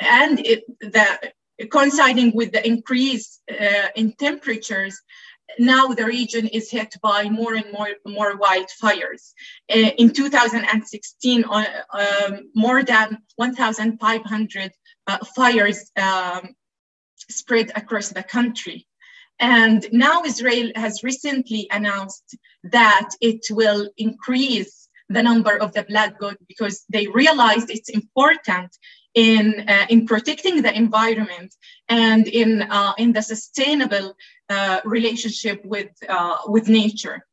and 0.00 0.40
it, 0.40 0.64
the, 0.80 1.32
coinciding 1.70 2.32
with 2.34 2.52
the 2.52 2.66
increase 2.66 3.40
uh, 3.50 3.88
in 3.94 4.12
temperatures, 4.14 5.00
now 5.58 5.88
the 5.88 6.04
region 6.04 6.46
is 6.48 6.70
hit 6.70 6.96
by 7.02 7.28
more 7.28 7.54
and 7.54 7.70
more, 7.72 7.90
more 8.06 8.38
wildfires. 8.38 9.32
Uh, 9.70 9.90
in 9.98 10.12
2016, 10.12 11.44
uh, 11.44 11.64
um, 11.92 12.50
more 12.54 12.82
than 12.82 13.18
1,500 13.36 14.72
uh, 15.06 15.18
fires 15.36 15.90
um, 15.96 16.54
spread 17.28 17.70
across 17.74 18.08
the 18.10 18.22
country. 18.22 18.86
And 19.42 19.84
now 19.90 20.22
Israel 20.24 20.70
has 20.76 21.02
recently 21.02 21.66
announced 21.72 22.36
that 22.62 23.08
it 23.20 23.40
will 23.50 23.90
increase 23.98 24.88
the 25.08 25.20
number 25.20 25.56
of 25.58 25.72
the 25.72 25.82
black 25.82 26.16
goat 26.20 26.38
because 26.46 26.84
they 26.88 27.08
realized 27.08 27.68
it's 27.68 27.88
important 27.88 28.70
in, 29.14 29.64
uh, 29.68 29.86
in 29.88 30.06
protecting 30.06 30.62
the 30.62 30.72
environment 30.72 31.52
and 31.88 32.28
in, 32.28 32.62
uh, 32.62 32.92
in 32.98 33.12
the 33.12 33.20
sustainable 33.20 34.14
uh, 34.48 34.80
relationship 34.84 35.60
with, 35.64 35.90
uh, 36.08 36.36
with 36.46 36.68
nature. 36.68 37.26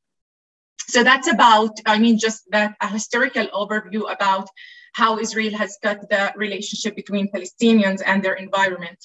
So 0.87 1.03
that's 1.03 1.31
about, 1.31 1.77
I 1.85 1.99
mean, 1.99 2.17
just 2.17 2.41
that 2.49 2.73
a 2.81 2.87
historical 2.87 3.45
overview 3.53 4.11
about 4.11 4.49
how 4.93 5.19
Israel 5.19 5.55
has 5.55 5.77
got 5.83 6.09
the 6.09 6.33
relationship 6.35 6.95
between 6.95 7.31
Palestinians 7.31 8.01
and 8.03 8.23
their 8.23 8.33
environment 8.33 8.97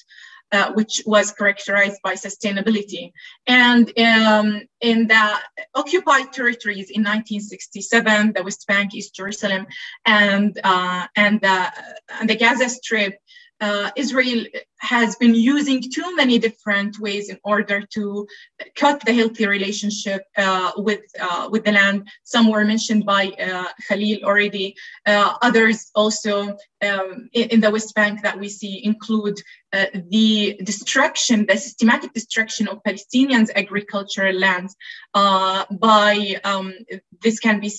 uh, 0.55 0.71
which 0.73 1.01
was 1.05 1.31
characterized 1.31 1.99
by 2.03 2.13
sustainability. 2.13 3.11
And 3.45 3.85
um, 3.99 4.61
in 4.81 5.07
the 5.07 5.37
occupied 5.75 6.31
territories 6.31 6.89
in 6.89 7.03
1967, 7.03 8.33
the 8.33 8.43
West 8.43 8.65
Bank, 8.67 8.95
East 8.95 9.15
Jerusalem, 9.15 9.67
and, 10.05 10.57
uh, 10.63 11.07
and, 11.15 11.41
the, 11.41 11.73
and 12.19 12.29
the 12.29 12.37
Gaza 12.37 12.69
Strip, 12.69 13.19
uh, 13.61 13.89
Israel 13.95 14.45
has 14.79 15.15
been 15.15 15.33
using 15.33 15.81
too 15.81 16.15
many 16.15 16.37
different 16.37 16.99
ways 16.99 17.29
in 17.29 17.39
order 17.43 17.81
to 17.93 18.27
cut 18.75 19.01
the 19.05 19.13
healthy 19.13 19.47
relationship 19.47 20.23
uh, 20.37 20.71
with 20.77 21.01
uh, 21.19 21.47
with 21.49 21.63
the 21.63 21.71
land. 21.71 22.07
Some 22.23 22.49
were 22.51 22.65
mentioned 22.65 23.05
by 23.05 23.27
uh, 23.27 23.69
Khalil 23.87 24.23
already. 24.23 24.75
Uh, 25.05 25.35
others 25.41 25.89
also 25.95 26.57
um, 26.81 27.29
in, 27.33 27.49
in, 27.49 27.61
the 27.61 27.71
West 27.71 27.95
Bank 27.95 28.21
that 28.23 28.37
we 28.37 28.49
see 28.49 28.83
include 28.83 29.41
uh, 29.71 29.85
the 30.09 30.59
destruction, 30.63 31.45
the 31.47 31.57
systematic 31.57 32.11
destruction 32.13 32.67
of 32.67 32.83
Palestinians' 32.83 33.49
agricultural 33.55 34.35
lands 34.35 34.75
by 35.13 36.39
um, 36.43 36.73
this 37.21 37.39
can 37.39 37.61
be 37.61 37.71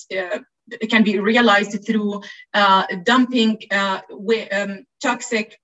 can 0.89 1.03
be 1.03 1.19
realized 1.19 1.85
through 1.85 2.21
dumping 3.05 3.59
um, 3.71 4.85
toxic 5.01 5.57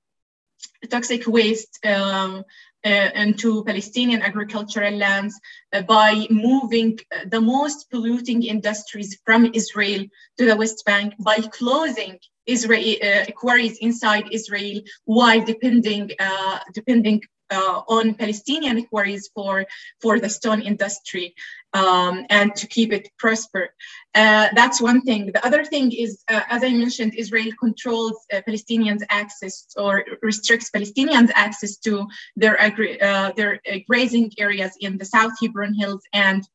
toxic 0.87 1.27
waste 1.27 1.79
um, 1.85 2.43
uh, 2.85 3.09
into 3.15 3.63
Palestinian 3.63 4.21
agricultural 4.21 4.95
lands 4.95 5.39
uh, 5.71 5.81
by 5.83 6.27
moving 6.29 6.99
uh, 7.11 7.19
the 7.27 7.39
most 7.39 7.89
polluting 7.89 8.43
industries 8.43 9.17
from 9.25 9.49
Israel 9.53 10.05
to 10.37 10.45
the 10.45 10.55
West 10.55 10.83
Bank, 10.85 11.13
by 11.19 11.37
closing 11.37 12.19
Israel 12.45 12.95
uh, 13.01 13.31
quarries 13.31 13.77
inside 13.77 14.25
Israel 14.31 14.81
while 15.05 15.43
depending 15.45 16.11
uh, 16.19 16.59
depending 16.73 17.21
uh, 17.51 17.81
on 17.87 18.15
Palestinian 18.15 18.83
quarries 18.85 19.29
for, 19.33 19.65
for 20.01 20.19
the 20.19 20.29
stone 20.29 20.61
industry 20.61 21.35
um, 21.73 22.25
and 22.29 22.55
to 22.55 22.67
keep 22.67 22.93
it 22.93 23.09
prosper. 23.17 23.69
Uh, 24.15 24.49
that's 24.53 24.79
one 24.79 25.01
thing. 25.01 25.31
The 25.33 25.45
other 25.45 25.65
thing 25.65 25.91
is, 25.91 26.23
uh, 26.29 26.41
as 26.49 26.63
I 26.63 26.69
mentioned, 26.69 27.15
Israel 27.15 27.51
controls 27.59 28.17
uh, 28.31 28.41
Palestinians' 28.47 29.03
access 29.09 29.67
or 29.75 30.05
restricts 30.21 30.69
Palestinians' 30.69 31.31
access 31.33 31.77
to 31.77 32.07
their, 32.35 32.61
uh, 32.61 33.31
their 33.35 33.59
grazing 33.87 34.31
areas 34.37 34.73
in 34.79 34.97
the 34.97 35.05
South 35.05 35.33
Hebron 35.41 35.73
Hills 35.73 36.03
and 36.13 36.47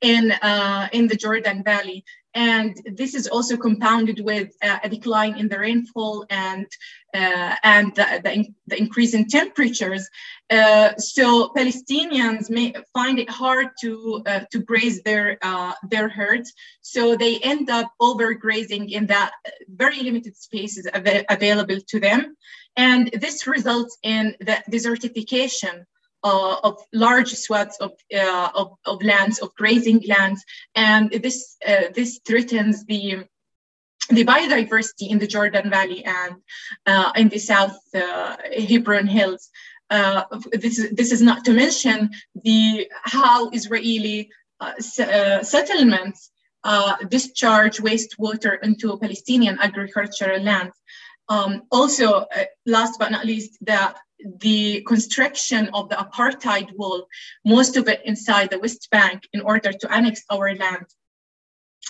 in, 0.00 0.32
uh, 0.32 0.88
in 0.92 1.06
the 1.06 1.16
Jordan 1.16 1.62
Valley. 1.62 2.04
And 2.34 2.76
this 2.84 3.14
is 3.14 3.28
also 3.28 3.56
compounded 3.56 4.20
with 4.20 4.50
uh, 4.60 4.78
a 4.82 4.88
decline 4.88 5.38
in 5.38 5.48
the 5.48 5.58
rainfall 5.58 6.26
and, 6.30 6.66
uh, 7.14 7.54
and 7.62 7.94
the, 7.94 8.20
the, 8.24 8.46
the, 8.66 8.76
increase 8.76 9.14
in 9.14 9.28
temperatures. 9.28 10.08
Uh, 10.50 10.96
so 10.96 11.52
Palestinians 11.56 12.50
may 12.50 12.74
find 12.92 13.20
it 13.20 13.30
hard 13.30 13.68
to, 13.82 14.22
uh, 14.26 14.40
to 14.50 14.58
graze 14.58 15.00
their, 15.02 15.38
uh, 15.42 15.74
their 15.88 16.08
herds. 16.08 16.52
So 16.82 17.16
they 17.16 17.38
end 17.38 17.70
up 17.70 17.92
overgrazing 18.02 18.90
in 18.90 19.06
that 19.06 19.32
very 19.68 20.02
limited 20.02 20.36
spaces 20.36 20.88
av- 20.92 21.24
available 21.30 21.78
to 21.88 22.00
them. 22.00 22.36
And 22.76 23.10
this 23.12 23.46
results 23.46 23.96
in 24.02 24.34
the 24.40 24.60
desertification 24.68 25.84
uh, 26.24 26.56
of 26.64 26.78
large 26.92 27.34
swaths 27.34 27.76
of, 27.80 27.92
uh, 28.16 28.48
of, 28.54 28.76
of, 28.86 29.02
lands, 29.02 29.38
of 29.40 29.54
grazing 29.54 30.02
lands, 30.08 30.42
and 30.74 31.10
this 31.10 31.56
uh, 31.68 31.88
this 31.94 32.20
threatens 32.26 32.84
the 32.86 33.24
the 34.08 34.24
biodiversity 34.24 35.10
in 35.10 35.18
the 35.18 35.26
Jordan 35.26 35.70
Valley 35.70 36.04
and 36.04 36.36
uh, 36.86 37.12
in 37.16 37.28
the 37.28 37.38
South 37.38 37.78
uh, 37.94 38.36
Hebron 38.68 39.06
Hills. 39.06 39.50
Uh, 39.90 40.24
this 40.52 40.78
is 40.78 40.90
this 40.92 41.12
is 41.12 41.20
not 41.20 41.44
to 41.44 41.52
mention 41.52 42.10
the 42.42 42.88
how 43.02 43.50
Israeli 43.50 44.30
settlements 44.80 46.30
discharge 47.10 47.78
wastewater 47.78 48.62
into 48.62 48.96
Palestinian 48.98 49.58
agricultural 49.60 50.42
lands. 50.42 50.74
Um, 51.28 51.62
also, 51.70 52.26
last 52.66 52.98
but 52.98 53.10
not 53.10 53.24
least, 53.24 53.58
the 53.60 53.94
the 54.40 54.82
construction 54.86 55.68
of 55.74 55.88
the 55.88 55.96
apartheid 55.96 56.74
wall, 56.76 57.06
most 57.44 57.76
of 57.76 57.88
it 57.88 58.00
inside 58.04 58.50
the 58.50 58.58
West 58.58 58.88
Bank, 58.90 59.22
in 59.32 59.40
order 59.40 59.72
to 59.72 59.92
annex 59.92 60.22
our 60.30 60.54
land, 60.54 60.86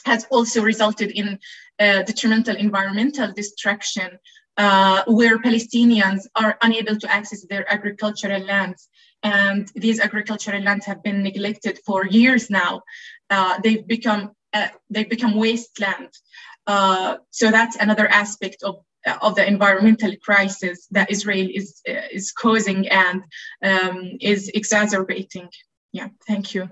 has 0.05 0.27
also 0.31 0.63
resulted 0.63 1.11
in 1.13 1.39
uh, 1.79 2.03
detrimental 2.03 2.57
environmental 2.57 3.33
destruction, 3.33 4.19
uh, 4.57 5.03
where 5.07 5.39
Palestinians 5.39 6.27
are 6.35 6.57
unable 6.63 6.97
to 6.99 7.11
access 7.11 7.45
their 7.47 7.71
agricultural 7.73 8.43
lands. 8.43 8.89
And 9.23 9.71
these 9.75 10.01
agricultural 10.01 10.63
lands 10.63 10.85
have 10.87 11.03
been 11.03 11.23
neglected 11.23 11.79
for 11.87 12.07
years 12.07 12.51
now. 12.51 12.83
Uh, 13.31 13.59
they've 13.63 13.87
become 13.87 14.33
uh, 14.53 14.69
they've 14.91 15.09
become 15.09 15.35
wasteland. 15.35 16.11
Uh, 16.67 17.17
so 17.31 17.51
that's 17.51 17.77
another 17.77 18.07
aspect 18.07 18.63
of 18.63 18.77
of 19.21 19.35
the 19.35 19.47
environmental 19.47 20.15
crisis 20.23 20.87
that 20.91 21.11
Israel 21.11 21.49
is 21.53 21.81
is 21.87 22.33
causing 22.33 22.89
and 22.89 23.23
um, 23.63 24.13
is 24.21 24.51
exacerbating. 24.55 25.49
Yeah, 25.93 26.09
thank 26.27 26.55
you. 26.55 26.69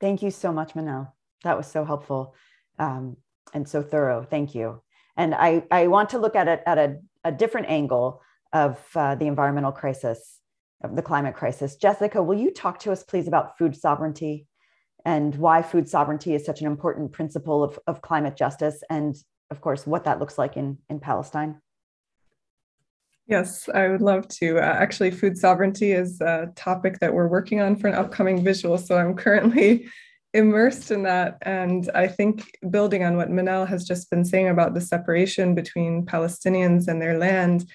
Thank 0.00 0.22
you 0.22 0.30
so 0.30 0.52
much, 0.52 0.74
Manal. 0.74 1.12
That 1.44 1.56
was 1.56 1.66
so 1.66 1.84
helpful 1.84 2.34
um, 2.78 3.16
and 3.54 3.68
so 3.68 3.82
thorough. 3.82 4.22
Thank 4.28 4.54
you. 4.54 4.82
And 5.16 5.34
I, 5.34 5.64
I 5.70 5.86
want 5.86 6.10
to 6.10 6.18
look 6.18 6.36
at 6.36 6.48
it 6.48 6.62
at 6.66 6.78
a, 6.78 6.98
a 7.24 7.32
different 7.32 7.68
angle 7.70 8.20
of 8.52 8.78
uh, 8.94 9.14
the 9.14 9.26
environmental 9.26 9.72
crisis, 9.72 10.38
of 10.82 10.94
the 10.94 11.02
climate 11.02 11.34
crisis. 11.34 11.76
Jessica, 11.76 12.22
will 12.22 12.38
you 12.38 12.52
talk 12.52 12.78
to 12.80 12.92
us, 12.92 13.02
please, 13.02 13.26
about 13.26 13.56
food 13.56 13.74
sovereignty 13.74 14.46
and 15.04 15.34
why 15.36 15.62
food 15.62 15.88
sovereignty 15.88 16.34
is 16.34 16.44
such 16.44 16.60
an 16.60 16.66
important 16.66 17.12
principle 17.12 17.64
of, 17.64 17.78
of 17.86 18.02
climate 18.02 18.36
justice 18.36 18.82
and 18.90 19.16
of 19.50 19.60
course, 19.60 19.86
what 19.86 20.04
that 20.04 20.18
looks 20.18 20.38
like 20.38 20.56
in, 20.56 20.78
in 20.88 21.00
Palestine? 21.00 21.60
Yes, 23.26 23.68
I 23.68 23.88
would 23.88 24.02
love 24.02 24.28
to. 24.28 24.58
Uh, 24.58 24.60
actually, 24.60 25.10
food 25.10 25.36
sovereignty 25.36 25.92
is 25.92 26.20
a 26.20 26.52
topic 26.54 27.00
that 27.00 27.12
we're 27.12 27.26
working 27.26 27.60
on 27.60 27.74
for 27.74 27.88
an 27.88 27.94
upcoming 27.94 28.44
visual. 28.44 28.78
So 28.78 28.96
I'm 28.96 29.16
currently 29.16 29.88
immersed 30.34 30.92
in 30.92 31.02
that. 31.04 31.38
And 31.42 31.90
I 31.94 32.06
think 32.06 32.48
building 32.70 33.02
on 33.02 33.16
what 33.16 33.30
Manal 33.30 33.66
has 33.66 33.84
just 33.84 34.10
been 34.10 34.24
saying 34.24 34.48
about 34.48 34.74
the 34.74 34.80
separation 34.80 35.54
between 35.56 36.06
Palestinians 36.06 36.86
and 36.86 37.02
their 37.02 37.18
land, 37.18 37.68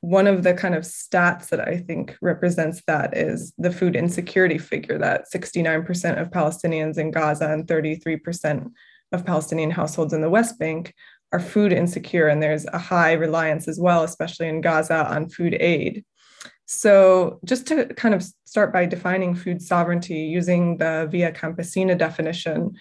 one 0.00 0.26
of 0.26 0.42
the 0.42 0.54
kind 0.54 0.74
of 0.74 0.84
stats 0.84 1.48
that 1.48 1.60
I 1.66 1.76
think 1.76 2.16
represents 2.22 2.82
that 2.86 3.16
is 3.16 3.52
the 3.58 3.72
food 3.72 3.96
insecurity 3.96 4.56
figure 4.56 4.96
that 4.98 5.24
69% 5.34 6.20
of 6.20 6.30
Palestinians 6.30 6.98
in 6.98 7.10
Gaza 7.10 7.50
and 7.50 7.66
33% 7.66 8.70
of 9.12 9.24
Palestinian 9.24 9.70
households 9.70 10.12
in 10.12 10.20
the 10.20 10.30
West 10.30 10.58
Bank 10.58 10.94
are 11.32 11.40
food 11.40 11.72
insecure, 11.72 12.28
and 12.28 12.42
there's 12.42 12.66
a 12.66 12.78
high 12.78 13.12
reliance 13.12 13.68
as 13.68 13.78
well, 13.78 14.02
especially 14.02 14.48
in 14.48 14.60
Gaza, 14.60 15.06
on 15.06 15.28
food 15.28 15.54
aid. 15.60 16.04
So, 16.66 17.40
just 17.44 17.66
to 17.68 17.86
kind 17.94 18.14
of 18.14 18.22
start 18.44 18.72
by 18.72 18.86
defining 18.86 19.34
food 19.34 19.62
sovereignty 19.62 20.20
using 20.20 20.76
the 20.76 21.08
Via 21.10 21.32
Campesina 21.32 21.96
definition, 21.96 22.76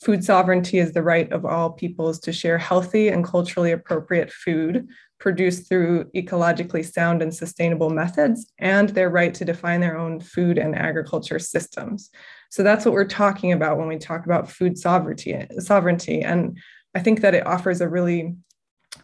food 0.00 0.24
sovereignty 0.24 0.78
is 0.78 0.92
the 0.92 1.02
right 1.02 1.30
of 1.32 1.44
all 1.44 1.70
peoples 1.70 2.18
to 2.20 2.32
share 2.32 2.58
healthy 2.58 3.08
and 3.08 3.24
culturally 3.24 3.72
appropriate 3.72 4.32
food 4.32 4.88
produced 5.18 5.68
through 5.68 6.04
ecologically 6.16 6.84
sound 6.84 7.22
and 7.22 7.32
sustainable 7.32 7.90
methods, 7.90 8.52
and 8.58 8.88
their 8.90 9.08
right 9.08 9.32
to 9.34 9.44
define 9.44 9.80
their 9.80 9.96
own 9.96 10.18
food 10.18 10.58
and 10.58 10.74
agriculture 10.74 11.38
systems. 11.38 12.10
So 12.52 12.62
that's 12.62 12.84
what 12.84 12.92
we're 12.92 13.06
talking 13.06 13.52
about 13.52 13.78
when 13.78 13.88
we 13.88 13.96
talk 13.96 14.26
about 14.26 14.46
food 14.46 14.76
sovereignty. 14.76 15.46
Sovereignty, 15.58 16.20
and 16.20 16.58
I 16.94 17.00
think 17.00 17.22
that 17.22 17.34
it 17.34 17.46
offers 17.46 17.80
a 17.80 17.88
really 17.88 18.36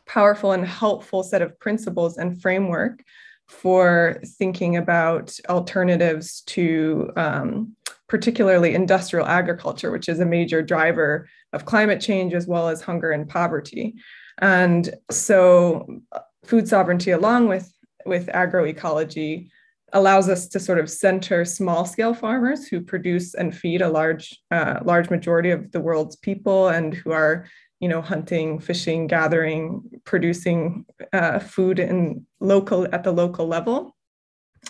powerful 0.04 0.52
and 0.52 0.66
helpful 0.66 1.22
set 1.22 1.40
of 1.40 1.58
principles 1.58 2.18
and 2.18 2.42
framework 2.42 3.02
for 3.48 4.20
thinking 4.38 4.76
about 4.76 5.34
alternatives 5.48 6.42
to 6.42 7.10
um, 7.16 7.74
particularly 8.06 8.74
industrial 8.74 9.26
agriculture, 9.26 9.90
which 9.90 10.10
is 10.10 10.20
a 10.20 10.26
major 10.26 10.60
driver 10.60 11.26
of 11.54 11.64
climate 11.64 12.02
change 12.02 12.34
as 12.34 12.46
well 12.46 12.68
as 12.68 12.82
hunger 12.82 13.12
and 13.12 13.30
poverty. 13.30 13.94
And 14.42 14.94
so, 15.10 16.02
food 16.44 16.68
sovereignty, 16.68 17.12
along 17.12 17.48
with, 17.48 17.72
with 18.04 18.26
agroecology, 18.26 19.48
allows 19.92 20.28
us 20.28 20.46
to 20.48 20.60
sort 20.60 20.78
of 20.78 20.90
center 20.90 21.44
small 21.44 21.84
scale 21.84 22.14
farmers 22.14 22.66
who 22.66 22.80
produce 22.80 23.34
and 23.34 23.56
feed 23.56 23.82
a 23.82 23.88
large 23.88 24.38
uh, 24.50 24.80
large 24.84 25.10
majority 25.10 25.50
of 25.50 25.70
the 25.72 25.80
world's 25.80 26.16
people 26.16 26.68
and 26.68 26.94
who 26.94 27.10
are 27.10 27.46
you 27.80 27.88
know 27.88 28.02
hunting 28.02 28.58
fishing 28.58 29.06
gathering 29.06 29.82
producing 30.04 30.84
uh, 31.12 31.38
food 31.38 31.78
in 31.78 32.26
local 32.40 32.86
at 32.92 33.04
the 33.04 33.12
local 33.12 33.46
level. 33.46 33.96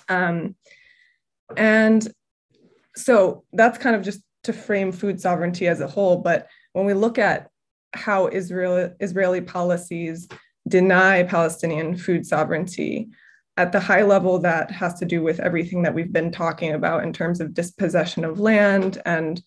Um, 0.08 0.54
and 1.56 2.06
so 2.94 3.44
that's 3.52 3.78
kind 3.78 3.96
of 3.96 4.02
just 4.02 4.20
to 4.44 4.52
frame 4.52 4.92
food 4.92 5.20
sovereignty 5.20 5.66
as 5.66 5.80
a 5.80 5.86
whole 5.86 6.18
but 6.18 6.46
when 6.72 6.84
we 6.84 6.94
look 6.94 7.18
at 7.18 7.48
how 7.94 8.28
israel 8.28 8.94
israeli 9.00 9.40
policies 9.40 10.28
deny 10.66 11.22
palestinian 11.22 11.96
food 11.96 12.26
sovereignty 12.26 13.08
at 13.58 13.72
the 13.72 13.80
high 13.80 14.02
level, 14.02 14.38
that 14.38 14.70
has 14.70 14.94
to 15.00 15.04
do 15.04 15.22
with 15.22 15.40
everything 15.40 15.82
that 15.82 15.92
we've 15.92 16.12
been 16.12 16.30
talking 16.30 16.72
about 16.72 17.02
in 17.02 17.12
terms 17.12 17.40
of 17.40 17.54
dispossession 17.54 18.24
of 18.24 18.38
land 18.38 19.02
and 19.04 19.42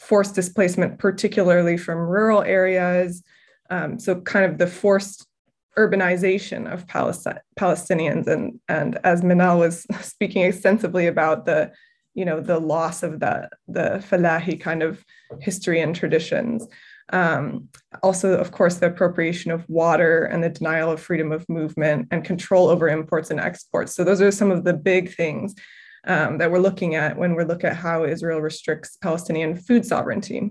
forced 0.00 0.34
displacement, 0.34 0.98
particularly 0.98 1.76
from 1.76 1.98
rural 1.98 2.42
areas. 2.42 3.22
Um, 3.70 4.00
so, 4.00 4.20
kind 4.20 4.44
of 4.44 4.58
the 4.58 4.66
forced 4.66 5.26
urbanization 5.78 6.70
of 6.70 6.88
Palestine, 6.88 7.38
Palestinians. 7.58 8.26
And, 8.26 8.58
and 8.68 8.98
as 9.04 9.22
Manal 9.22 9.60
was 9.60 9.86
speaking 10.00 10.42
extensively 10.42 11.06
about 11.06 11.46
the, 11.46 11.70
you 12.14 12.24
know, 12.24 12.40
the 12.40 12.58
loss 12.58 13.02
of 13.04 13.20
the, 13.20 13.48
the 13.68 14.04
Falahi 14.10 14.60
kind 14.60 14.82
of 14.82 15.04
history 15.40 15.80
and 15.80 15.94
traditions. 15.94 16.66
Um, 17.12 17.68
also, 18.02 18.38
of 18.38 18.52
course, 18.52 18.76
the 18.76 18.86
appropriation 18.86 19.50
of 19.50 19.68
water 19.68 20.24
and 20.24 20.42
the 20.42 20.48
denial 20.48 20.90
of 20.90 21.00
freedom 21.00 21.30
of 21.30 21.46
movement 21.48 22.08
and 22.10 22.24
control 22.24 22.68
over 22.68 22.88
imports 22.88 23.30
and 23.30 23.38
exports. 23.38 23.94
So 23.94 24.02
those 24.02 24.22
are 24.22 24.30
some 24.30 24.50
of 24.50 24.64
the 24.64 24.72
big 24.72 25.14
things 25.14 25.54
um, 26.06 26.38
that 26.38 26.50
we're 26.50 26.58
looking 26.58 26.94
at 26.94 27.16
when 27.16 27.36
we 27.36 27.44
look 27.44 27.64
at 27.64 27.76
how 27.76 28.04
Israel 28.04 28.40
restricts 28.40 28.96
Palestinian 28.96 29.56
food 29.56 29.84
sovereignty. 29.84 30.50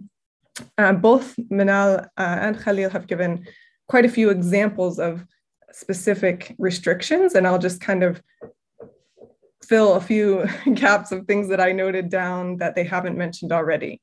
Uh, 0.78 0.93
both 0.93 1.36
Manal 1.51 2.05
uh, 2.18 2.38
and 2.41 2.59
Khalil 2.62 2.89
have 2.91 3.07
given 3.07 3.47
quite 3.88 4.05
a 4.05 4.09
few 4.09 4.30
examples 4.30 4.99
of 4.99 5.26
specific 5.72 6.55
restrictions, 6.57 7.34
and 7.34 7.47
I'll 7.47 7.59
just 7.59 7.82
kind 7.82 8.03
of 8.03 8.22
fill 9.66 9.95
a 9.95 10.01
few 10.01 10.45
gaps 10.74 11.12
of 11.12 11.26
things 11.26 11.49
that 11.49 11.59
I 11.59 11.72
noted 11.72 12.09
down 12.09 12.57
that 12.57 12.76
they 12.76 12.84
haven't 12.84 13.18
mentioned 13.18 13.51
already. 13.51 14.01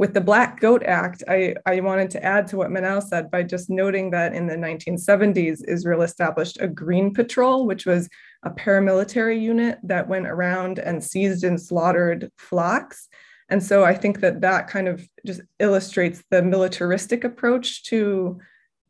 With 0.00 0.14
the 0.14 0.20
Black 0.22 0.60
Goat 0.60 0.82
Act, 0.84 1.22
I, 1.28 1.54
I 1.66 1.78
wanted 1.80 2.10
to 2.12 2.24
add 2.24 2.46
to 2.46 2.56
what 2.56 2.70
Manal 2.70 3.06
said 3.06 3.30
by 3.30 3.42
just 3.42 3.68
noting 3.68 4.08
that 4.12 4.32
in 4.32 4.46
the 4.46 4.56
1970s, 4.56 5.62
Israel 5.68 6.00
established 6.00 6.56
a 6.58 6.68
Green 6.68 7.12
Patrol, 7.12 7.66
which 7.66 7.84
was 7.84 8.08
a 8.42 8.48
paramilitary 8.48 9.38
unit 9.38 9.78
that 9.82 10.08
went 10.08 10.26
around 10.26 10.78
and 10.78 11.04
seized 11.04 11.44
and 11.44 11.60
slaughtered 11.60 12.32
flocks. 12.38 13.08
And 13.50 13.62
so 13.62 13.84
I 13.84 13.92
think 13.92 14.20
that 14.20 14.40
that 14.40 14.68
kind 14.68 14.88
of 14.88 15.06
just 15.26 15.42
illustrates 15.58 16.24
the 16.30 16.40
militaristic 16.40 17.22
approach 17.22 17.84
to, 17.88 18.40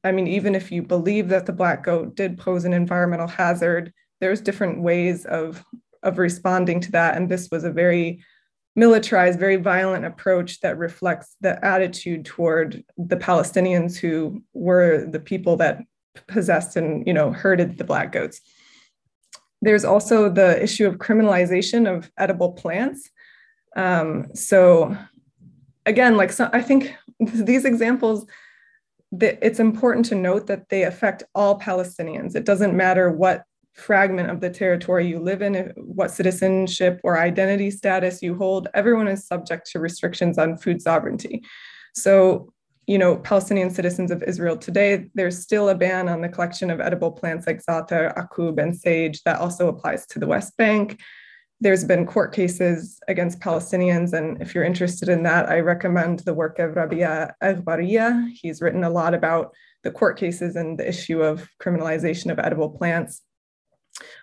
I 0.04 0.12
mean, 0.12 0.28
even 0.28 0.54
if 0.54 0.70
you 0.70 0.80
believe 0.80 1.28
that 1.30 1.44
the 1.44 1.52
black 1.52 1.82
goat 1.82 2.14
did 2.14 2.38
pose 2.38 2.64
an 2.64 2.72
environmental 2.72 3.26
hazard, 3.26 3.92
there's 4.20 4.40
different 4.40 4.80
ways 4.80 5.26
of, 5.26 5.64
of 6.04 6.18
responding 6.18 6.78
to 6.82 6.92
that. 6.92 7.16
And 7.16 7.28
this 7.28 7.48
was 7.50 7.64
a 7.64 7.72
very 7.72 8.22
militarized, 8.76 9.38
very 9.38 9.56
violent 9.56 10.04
approach 10.04 10.60
that 10.60 10.78
reflects 10.78 11.36
the 11.40 11.62
attitude 11.64 12.24
toward 12.24 12.84
the 12.96 13.16
Palestinians 13.16 13.96
who 13.96 14.42
were 14.52 15.06
the 15.06 15.20
people 15.20 15.56
that 15.56 15.80
possessed 16.26 16.76
and 16.76 17.06
you 17.06 17.12
know 17.12 17.32
herded 17.32 17.78
the 17.78 17.84
black 17.84 18.12
goats. 18.12 18.40
There's 19.62 19.84
also 19.84 20.30
the 20.30 20.62
issue 20.62 20.86
of 20.86 20.96
criminalization 20.96 21.90
of 21.90 22.10
edible 22.16 22.52
plants. 22.52 23.10
Um, 23.76 24.28
so 24.34 24.96
again, 25.86 26.16
like 26.16 26.32
so, 26.32 26.48
I 26.52 26.62
think 26.62 26.94
these 27.20 27.64
examples, 27.64 28.26
it's 29.12 29.60
important 29.60 30.06
to 30.06 30.14
note 30.14 30.46
that 30.46 30.68
they 30.68 30.84
affect 30.84 31.24
all 31.34 31.58
Palestinians. 31.58 32.36
It 32.36 32.44
doesn't 32.44 32.76
matter 32.76 33.10
what 33.10 33.44
fragment 33.80 34.30
of 34.30 34.40
the 34.40 34.50
territory 34.50 35.06
you 35.06 35.18
live 35.18 35.42
in, 35.42 35.72
what 35.76 36.10
citizenship 36.10 37.00
or 37.02 37.18
identity 37.18 37.70
status 37.70 38.22
you 38.22 38.36
hold, 38.36 38.68
everyone 38.74 39.08
is 39.08 39.26
subject 39.26 39.70
to 39.70 39.80
restrictions 39.80 40.38
on 40.38 40.56
food 40.56 40.82
sovereignty. 40.82 41.42
So, 41.94 42.52
you 42.86 42.98
know, 42.98 43.16
Palestinian 43.16 43.70
citizens 43.70 44.10
of 44.10 44.22
Israel 44.22 44.56
today, 44.56 45.08
there's 45.14 45.38
still 45.38 45.68
a 45.68 45.74
ban 45.74 46.08
on 46.08 46.20
the 46.20 46.28
collection 46.28 46.70
of 46.70 46.80
edible 46.80 47.12
plants 47.12 47.46
like 47.46 47.64
za'atar, 47.64 48.14
akub, 48.16 48.60
and 48.60 48.76
sage 48.76 49.22
that 49.22 49.38
also 49.38 49.68
applies 49.68 50.06
to 50.06 50.18
the 50.18 50.26
West 50.26 50.56
Bank. 50.56 51.00
There's 51.60 51.84
been 51.84 52.06
court 52.06 52.32
cases 52.34 52.98
against 53.06 53.40
Palestinians, 53.40 54.12
and 54.12 54.40
if 54.40 54.54
you're 54.54 54.64
interested 54.64 55.08
in 55.08 55.22
that, 55.24 55.48
I 55.48 55.60
recommend 55.60 56.20
the 56.20 56.34
work 56.34 56.58
of 56.58 56.74
Rabia 56.74 57.34
Aghbariya. 57.42 58.30
He's 58.32 58.62
written 58.62 58.82
a 58.82 58.90
lot 58.90 59.14
about 59.14 59.54
the 59.82 59.90
court 59.90 60.18
cases 60.18 60.56
and 60.56 60.78
the 60.78 60.88
issue 60.88 61.22
of 61.22 61.48
criminalization 61.62 62.32
of 62.32 62.38
edible 62.38 62.70
plants. 62.70 63.22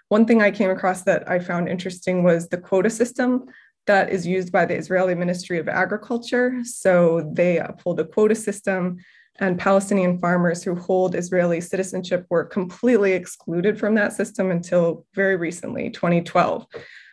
One 0.10 0.26
thing 0.26 0.41
I 0.41 0.51
came 0.51 0.70
across 0.70 1.03
that 1.03 1.30
I 1.30 1.39
found 1.39 1.68
interesting 1.68 2.24
was 2.24 2.47
the 2.47 2.58
quota 2.58 2.89
system 2.89 3.45
that 3.88 4.10
is 4.10 4.28
used 4.28 4.51
by 4.51 4.66
the 4.66 4.76
Israeli 4.76 5.16
Ministry 5.16 5.60
of 5.60 5.68
Agriculture. 5.68 6.60
So 6.64 7.30
they 7.34 7.58
uphold 7.58 7.99
a 7.99 8.05
quota 8.05 8.36
system, 8.36 8.97
and 9.39 9.60
Palestinian 9.60 10.20
farmers 10.20 10.64
who 10.64 10.76
hold 10.76 11.16
Israeli 11.16 11.62
citizenship 11.62 12.26
were 12.30 12.43
completely 12.43 13.14
excluded 13.14 13.80
from 13.80 13.95
that 13.95 14.14
system 14.14 14.51
until 14.51 15.05
very 15.14 15.36
recently, 15.36 15.89
2012, 15.89 16.66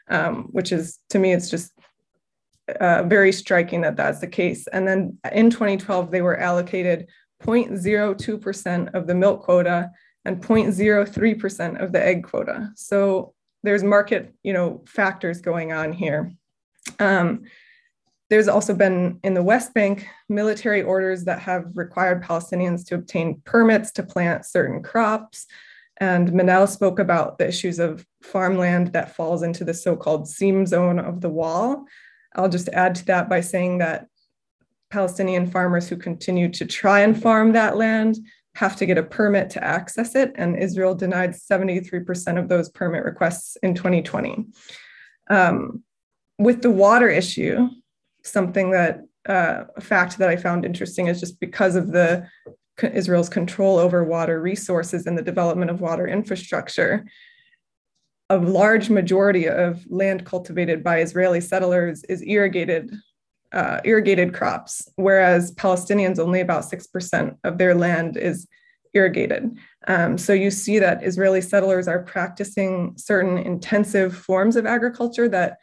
um, 0.08 0.44
which 0.50 0.72
is 0.72 0.98
to 1.10 1.18
me, 1.18 1.32
it's 1.32 1.50
just 1.50 1.72
uh, 2.80 3.02
very 3.02 3.30
striking 3.30 3.82
that 3.82 3.96
that's 3.96 4.20
the 4.20 4.26
case. 4.26 4.66
And 4.68 4.86
then 4.88 5.18
in 5.32 5.50
2012, 5.50 6.10
they 6.10 6.22
were 6.22 6.38
allocated 6.38 7.08
0.02% 7.42 8.94
of 8.94 9.06
the 9.06 9.14
milk 9.14 9.42
quota 9.42 9.90
and 10.24 10.40
0.03% 10.42 11.82
of 11.82 11.92
the 11.92 12.04
egg 12.04 12.24
quota. 12.24 12.70
So 12.76 13.34
there's 13.62 13.82
market, 13.82 14.34
you 14.42 14.52
know, 14.52 14.82
factors 14.86 15.40
going 15.40 15.72
on 15.72 15.92
here. 15.92 16.32
Um, 16.98 17.44
there's 18.30 18.48
also 18.48 18.74
been 18.74 19.20
in 19.22 19.34
the 19.34 19.42
West 19.42 19.74
Bank 19.74 20.06
military 20.28 20.82
orders 20.82 21.24
that 21.24 21.40
have 21.40 21.66
required 21.74 22.22
Palestinians 22.22 22.86
to 22.86 22.94
obtain 22.94 23.42
permits 23.44 23.92
to 23.92 24.02
plant 24.02 24.46
certain 24.46 24.82
crops. 24.82 25.46
And 25.98 26.30
Manal 26.30 26.68
spoke 26.68 26.98
about 26.98 27.38
the 27.38 27.46
issues 27.46 27.78
of 27.78 28.04
farmland 28.22 28.92
that 28.92 29.14
falls 29.14 29.42
into 29.42 29.64
the 29.64 29.74
so 29.74 29.94
called 29.94 30.28
seam 30.28 30.66
zone 30.66 30.98
of 30.98 31.20
the 31.20 31.28
wall. 31.28 31.84
I'll 32.34 32.48
just 32.48 32.68
add 32.70 32.94
to 32.96 33.04
that 33.06 33.28
by 33.28 33.40
saying 33.40 33.78
that 33.78 34.08
Palestinian 34.90 35.50
farmers 35.50 35.88
who 35.88 35.96
continue 35.96 36.48
to 36.50 36.66
try 36.66 37.00
and 37.00 37.20
farm 37.20 37.52
that 37.52 37.76
land 37.76 38.16
have 38.54 38.76
to 38.76 38.86
get 38.86 38.98
a 38.98 39.02
permit 39.02 39.50
to 39.50 39.64
access 39.64 40.14
it, 40.14 40.32
and 40.36 40.56
Israel 40.56 40.94
denied 40.94 41.32
73% 41.32 42.38
of 42.38 42.48
those 42.48 42.68
permit 42.68 43.04
requests 43.04 43.56
in 43.62 43.74
2020. 43.74 44.46
Um, 45.28 45.82
with 46.38 46.62
the 46.62 46.70
water 46.70 47.08
issue, 47.08 47.68
something 48.22 48.70
that 48.70 49.00
uh, 49.28 49.64
a 49.76 49.80
fact 49.80 50.18
that 50.18 50.28
I 50.28 50.36
found 50.36 50.64
interesting 50.64 51.08
is 51.08 51.20
just 51.20 51.40
because 51.40 51.76
of 51.76 51.92
the 51.92 52.28
Israel's 52.82 53.28
control 53.28 53.78
over 53.78 54.04
water 54.04 54.40
resources 54.40 55.06
and 55.06 55.16
the 55.16 55.22
development 55.22 55.70
of 55.70 55.80
water 55.80 56.06
infrastructure, 56.06 57.06
a 58.30 58.36
large 58.36 58.90
majority 58.90 59.48
of 59.48 59.84
land 59.88 60.24
cultivated 60.24 60.82
by 60.82 61.00
Israeli 61.00 61.40
settlers 61.40 62.04
is 62.04 62.22
irrigated 62.22 62.90
uh, 63.54 63.80
irrigated 63.84 64.34
crops, 64.34 64.90
whereas 64.96 65.54
Palestinians 65.54 66.18
only 66.18 66.40
about 66.40 66.64
6% 66.64 67.36
of 67.44 67.56
their 67.56 67.74
land 67.74 68.16
is 68.16 68.48
irrigated. 68.94 69.56
Um, 69.86 70.18
so 70.18 70.32
you 70.32 70.50
see 70.50 70.78
that 70.80 71.04
Israeli 71.04 71.40
settlers 71.40 71.86
are 71.86 72.02
practicing 72.02 72.94
certain 72.96 73.38
intensive 73.38 74.16
forms 74.16 74.56
of 74.56 74.66
agriculture 74.66 75.28
that 75.28 75.58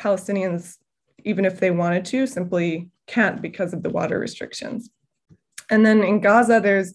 Palestinians, 0.00 0.76
even 1.24 1.44
if 1.44 1.58
they 1.58 1.70
wanted 1.70 2.04
to, 2.06 2.26
simply 2.26 2.88
can't 3.06 3.42
because 3.42 3.72
of 3.72 3.82
the 3.82 3.90
water 3.90 4.18
restrictions. 4.18 4.90
And 5.68 5.84
then 5.84 6.04
in 6.04 6.20
Gaza, 6.20 6.60
there's 6.60 6.94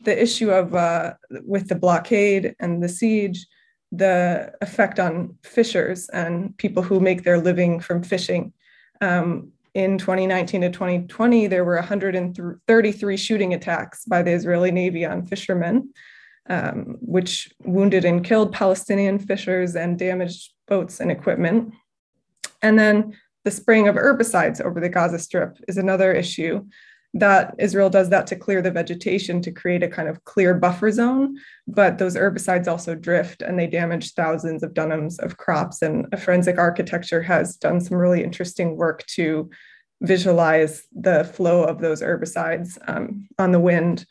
the 0.00 0.20
issue 0.20 0.50
of 0.50 0.74
uh, 0.74 1.14
with 1.46 1.68
the 1.68 1.76
blockade 1.76 2.56
and 2.58 2.82
the 2.82 2.88
siege, 2.88 3.46
the 3.92 4.52
effect 4.60 4.98
on 4.98 5.36
fishers 5.44 6.08
and 6.08 6.56
people 6.56 6.82
who 6.82 6.98
make 6.98 7.22
their 7.22 7.38
living 7.38 7.78
from 7.78 8.02
fishing. 8.02 8.52
Um, 9.02 9.52
in 9.74 9.98
2019 9.98 10.60
to 10.60 10.70
2020, 10.70 11.46
there 11.48 11.64
were 11.64 11.74
133 11.74 13.16
shooting 13.16 13.54
attacks 13.54 14.04
by 14.04 14.22
the 14.22 14.30
Israeli 14.30 14.70
Navy 14.70 15.04
on 15.04 15.26
fishermen, 15.26 15.92
um, 16.48 16.98
which 17.00 17.52
wounded 17.64 18.04
and 18.04 18.24
killed 18.24 18.52
Palestinian 18.52 19.18
fishers 19.18 19.74
and 19.74 19.98
damaged 19.98 20.52
boats 20.68 21.00
and 21.00 21.10
equipment. 21.10 21.74
And 22.60 22.78
then 22.78 23.16
the 23.44 23.50
spraying 23.50 23.88
of 23.88 23.96
herbicides 23.96 24.60
over 24.60 24.78
the 24.78 24.88
Gaza 24.88 25.18
Strip 25.18 25.58
is 25.66 25.78
another 25.78 26.12
issue 26.12 26.64
that 27.14 27.54
Israel 27.58 27.90
does 27.90 28.08
that 28.08 28.26
to 28.28 28.36
clear 28.36 28.62
the 28.62 28.70
vegetation 28.70 29.42
to 29.42 29.52
create 29.52 29.82
a 29.82 29.88
kind 29.88 30.08
of 30.08 30.24
clear 30.24 30.54
buffer 30.54 30.90
zone. 30.90 31.36
But 31.66 31.98
those 31.98 32.16
herbicides 32.16 32.66
also 32.66 32.94
drift 32.94 33.42
and 33.42 33.58
they 33.58 33.66
damage 33.66 34.14
thousands 34.14 34.62
of 34.62 34.72
dunams 34.72 35.18
of 35.18 35.36
crops. 35.36 35.82
And 35.82 36.06
a 36.12 36.16
forensic 36.16 36.58
architecture 36.58 37.22
has 37.22 37.56
done 37.56 37.80
some 37.80 37.98
really 37.98 38.24
interesting 38.24 38.76
work 38.76 39.04
to 39.08 39.50
visualize 40.00 40.84
the 40.92 41.24
flow 41.24 41.64
of 41.64 41.80
those 41.80 42.00
herbicides 42.02 42.78
um, 42.88 43.28
on 43.38 43.52
the 43.52 43.60
wind. 43.60 44.06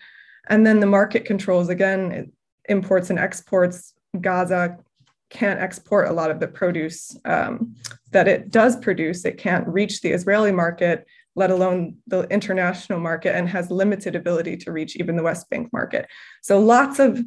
And 0.47 0.65
then 0.65 0.79
the 0.79 0.85
market 0.85 1.25
controls 1.25 1.69
again, 1.69 2.31
imports 2.69 3.09
and 3.09 3.17
exports. 3.17 3.93
Gaza 4.19 4.77
can't 5.31 5.59
export 5.59 6.09
a 6.09 6.13
lot 6.13 6.29
of 6.29 6.39
the 6.39 6.47
produce 6.47 7.17
um, 7.25 7.75
that 8.11 8.27
it 8.27 8.51
does 8.51 8.75
produce. 8.75 9.25
It 9.25 9.37
can't 9.37 9.67
reach 9.67 10.01
the 10.01 10.11
Israeli 10.11 10.51
market 10.51 11.07
let 11.35 11.51
alone 11.51 11.97
the 12.07 12.23
international 12.29 12.99
market, 12.99 13.35
and 13.35 13.47
has 13.49 13.71
limited 13.71 14.15
ability 14.15 14.57
to 14.57 14.71
reach 14.71 14.95
even 14.95 15.15
the 15.15 15.23
West 15.23 15.49
Bank 15.49 15.71
market. 15.71 16.07
So 16.41 16.59
lots 16.59 16.99
of 16.99 17.21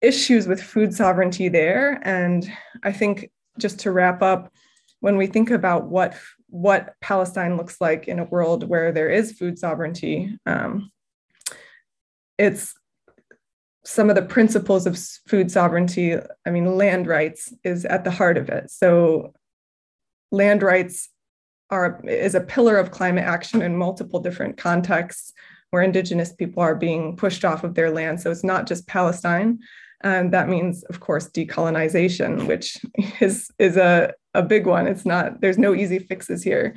issues 0.00 0.46
with 0.46 0.62
food 0.62 0.94
sovereignty 0.94 1.48
there. 1.48 2.00
And 2.02 2.50
I 2.82 2.92
think 2.92 3.30
just 3.58 3.80
to 3.80 3.92
wrap 3.92 4.22
up, 4.22 4.52
when 5.00 5.16
we 5.16 5.26
think 5.26 5.50
about 5.50 5.88
what 5.88 6.16
what 6.50 6.94
Palestine 7.02 7.56
looks 7.56 7.78
like 7.80 8.08
in 8.08 8.18
a 8.18 8.24
world 8.24 8.66
where 8.66 8.90
there 8.90 9.10
is 9.10 9.32
food 9.32 9.58
sovereignty, 9.58 10.36
um, 10.46 10.90
it's 12.38 12.74
some 13.84 14.08
of 14.08 14.16
the 14.16 14.22
principles 14.22 14.86
of 14.86 14.98
food 15.26 15.50
sovereignty, 15.50 16.14
I 16.46 16.50
mean, 16.50 16.76
land 16.76 17.06
rights 17.06 17.52
is 17.64 17.84
at 17.84 18.04
the 18.04 18.10
heart 18.10 18.36
of 18.36 18.48
it. 18.48 18.70
So, 18.70 19.34
land 20.30 20.62
rights 20.62 21.08
are 21.70 22.00
is 22.04 22.34
a 22.34 22.40
pillar 22.40 22.76
of 22.76 22.90
climate 22.90 23.24
action 23.24 23.62
in 23.62 23.76
multiple 23.76 24.20
different 24.20 24.56
contexts 24.56 25.32
where 25.70 25.82
indigenous 25.82 26.32
people 26.32 26.62
are 26.62 26.74
being 26.74 27.16
pushed 27.16 27.44
off 27.44 27.64
of 27.64 27.74
their 27.74 27.90
land. 27.90 28.20
So 28.20 28.30
it's 28.30 28.44
not 28.44 28.66
just 28.66 28.86
Palestine. 28.86 29.58
And 30.02 30.32
that 30.32 30.48
means, 30.48 30.84
of 30.84 31.00
course, 31.00 31.28
decolonization, 31.28 32.46
which 32.46 32.78
is 33.20 33.50
is 33.58 33.76
a, 33.76 34.14
a 34.34 34.42
big 34.42 34.66
one. 34.66 34.86
It's 34.86 35.04
not, 35.04 35.40
there's 35.40 35.58
no 35.58 35.74
easy 35.74 35.98
fixes 35.98 36.42
here. 36.42 36.76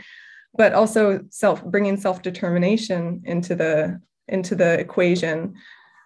But 0.56 0.74
also 0.74 1.22
self 1.30 1.64
bringing 1.64 1.98
self-determination 1.98 3.22
into 3.26 3.56
the 3.56 4.02
into 4.28 4.56
the 4.56 4.80
equation. 4.80 5.54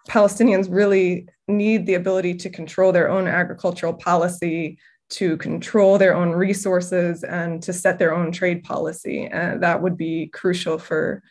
Palestinians 0.09 0.67
really 0.69 1.27
need 1.47 1.85
the 1.85 1.95
ability 1.95 2.35
to 2.35 2.49
control 2.49 2.91
their 2.91 3.09
own 3.09 3.27
agricultural 3.27 3.93
policy, 3.93 4.77
to 5.09 5.37
control 5.37 5.97
their 5.97 6.15
own 6.15 6.31
resources 6.31 7.23
and 7.23 7.61
to 7.63 7.73
set 7.73 7.99
their 7.99 8.13
own 8.13 8.31
trade 8.31 8.63
policy. 8.63 9.25
And 9.25 9.61
that 9.61 9.81
would 9.81 9.97
be 9.97 10.27
crucial 10.27 10.77
for 10.77 11.21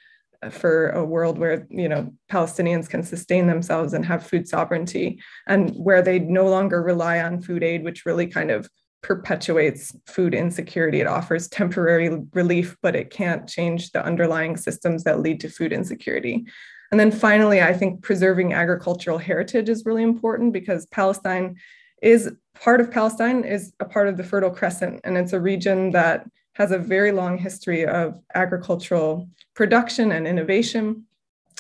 uh, 0.43 0.51
for 0.51 0.91
a 0.91 1.05
world 1.05 1.39
where 1.39 1.67
you 1.71 1.89
know 1.89 2.13
Palestinians 2.31 2.89
can 2.89 3.03
sustain 3.03 3.47
themselves 3.47 3.95
and 3.95 4.05
have 4.05 4.27
food 4.27 4.49
sovereignty 4.49 5.21
and 5.47 5.71
where 5.71 6.03
they 6.03 6.19
no 6.19 6.49
longer 6.49 6.83
rely 6.83 7.21
on 7.21 7.41
food 7.43 7.63
aid 7.63 7.85
which 7.85 8.07
really 8.07 8.27
kind 8.27 8.51
of 8.51 8.69
perpetuates 9.03 9.95
food 10.07 10.35
insecurity 10.35 11.01
it 11.01 11.07
offers 11.07 11.47
temporary 11.49 12.23
relief 12.33 12.75
but 12.81 12.97
it 12.97 13.11
can't 13.11 13.47
change 13.47 13.93
the 13.93 14.05
underlying 14.05 14.57
systems 14.57 15.05
that 15.05 15.21
lead 15.21 15.39
to 15.41 15.49
food 15.49 15.73
insecurity 15.75 16.47
and 16.91 16.99
then 16.99 17.11
finally 17.11 17.61
I 17.61 17.75
think 17.75 18.03
preserving 18.03 18.55
agricultural 18.55 19.19
heritage 19.19 19.69
is 19.69 19.85
really 19.85 20.03
important 20.03 20.53
because 20.53 20.87
Palestine 20.87 21.57
is 22.03 22.31
part 22.55 22.81
of 22.81 22.91
Palestine 22.91 23.45
is 23.45 23.73
a 23.81 23.85
part 23.85 24.09
of 24.09 24.17
the 24.17 24.25
Fertile 24.25 24.51
Crescent, 24.51 25.01
and 25.05 25.17
it's 25.17 25.33
a 25.33 25.41
region 25.41 25.91
that 25.91 26.29
has 26.55 26.71
a 26.71 26.79
very 26.79 27.13
long 27.13 27.37
history 27.37 27.85
of 27.85 28.21
agricultural 28.35 29.29
production 29.55 30.13
and 30.13 30.27
innovation. 30.27 31.05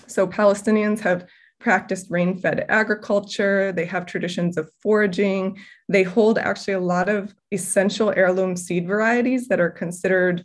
So 0.07 0.27
Palestinians 0.27 1.01
have 1.01 1.27
practiced 1.59 2.11
rain 2.11 2.39
fed 2.39 2.67
agriculture, 2.69 3.73
they 3.73 3.87
have 3.87 4.07
traditions 4.07 4.57
of 4.57 4.71
foraging, 4.83 5.59
they 5.89 6.03
hold 6.03 6.39
actually 6.39 6.75
a 6.75 6.81
lot 6.81 7.09
of 7.09 7.35
essential 7.53 8.13
heirloom 8.15 8.57
seed 8.57 8.87
varieties 8.87 9.49
that 9.49 9.61
are 9.61 9.71
considered 9.71 10.45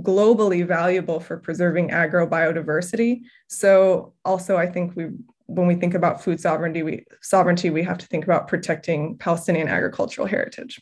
globally 0.00 0.66
valuable 0.66 1.20
for 1.20 1.38
preserving 1.38 1.90
agrobiodiversity. 1.90 3.22
So 3.48 4.12
also 4.24 4.56
I 4.56 4.66
think 4.66 4.96
we 4.96 5.10
when 5.46 5.66
we 5.66 5.74
think 5.74 5.94
about 5.94 6.22
food 6.22 6.40
sovereignty, 6.40 6.82
we 6.82 7.04
sovereignty, 7.22 7.70
we 7.70 7.82
have 7.82 7.98
to 7.98 8.06
think 8.06 8.24
about 8.24 8.48
protecting 8.48 9.18
Palestinian 9.18 9.68
agricultural 9.68 10.26
heritage. 10.26 10.80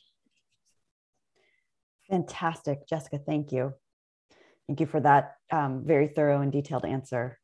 Fantastic, 2.09 2.87
Jessica. 2.89 3.19
Thank 3.19 3.53
you. 3.53 3.75
Thank 4.67 4.81
you 4.81 4.87
for 4.87 5.01
that 5.01 5.37
um, 5.51 5.83
very 5.85 6.09
thorough 6.09 6.41
and 6.41 6.53
detailed 6.53 6.85
answer. 6.85 7.39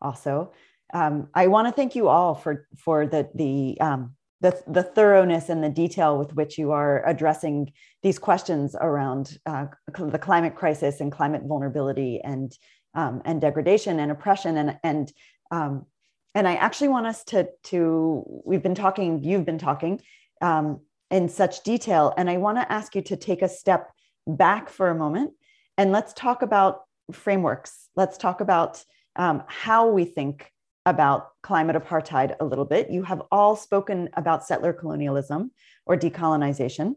Also, 0.00 0.52
um, 0.92 1.28
I 1.34 1.48
want 1.48 1.68
to 1.68 1.72
thank 1.72 1.94
you 1.94 2.08
all 2.08 2.34
for 2.34 2.66
for 2.78 3.06
the 3.06 3.28
the 3.34 3.78
um, 3.80 4.16
the, 4.40 4.62
the 4.66 4.82
thoroughness 4.82 5.48
and 5.48 5.64
the 5.64 5.70
detail 5.70 6.18
with 6.18 6.34
which 6.34 6.58
you 6.58 6.72
are 6.72 7.06
addressing 7.06 7.72
these 8.02 8.18
questions 8.18 8.76
around 8.78 9.38
uh, 9.46 9.66
the 9.98 10.18
climate 10.18 10.54
crisis 10.54 11.00
and 11.00 11.10
climate 11.10 11.42
vulnerability 11.46 12.20
and 12.22 12.52
um, 12.94 13.22
and 13.24 13.40
degradation 13.40 13.98
and 14.00 14.12
oppression 14.12 14.56
and 14.56 14.78
and 14.82 15.12
um, 15.50 15.86
and 16.34 16.48
I 16.48 16.54
actually 16.54 16.88
want 16.88 17.06
us 17.06 17.24
to 17.24 17.48
to 17.64 18.42
we've 18.44 18.62
been 18.62 18.74
talking, 18.74 19.22
you've 19.22 19.44
been 19.44 19.58
talking 19.58 20.00
um, 20.40 20.80
in 21.10 21.28
such 21.28 21.62
detail, 21.62 22.12
and 22.16 22.28
I 22.28 22.38
want 22.38 22.58
to 22.58 22.72
ask 22.72 22.94
you 22.94 23.02
to 23.02 23.16
take 23.16 23.42
a 23.42 23.48
step 23.48 23.90
back 24.26 24.68
for 24.68 24.88
a 24.88 24.94
moment 24.94 25.32
and 25.76 25.92
let's 25.92 26.12
talk 26.12 26.42
about 26.42 26.82
frameworks. 27.12 27.88
Let's 27.96 28.16
talk 28.16 28.40
about 28.40 28.82
um, 29.16 29.42
how 29.46 29.90
we 29.90 30.04
think 30.04 30.50
about 30.86 31.28
climate 31.42 31.76
apartheid 31.76 32.36
a 32.40 32.44
little 32.44 32.64
bit. 32.64 32.90
You 32.90 33.02
have 33.04 33.22
all 33.30 33.56
spoken 33.56 34.10
about 34.14 34.44
settler 34.44 34.72
colonialism 34.72 35.50
or 35.86 35.96
decolonization. 35.96 36.94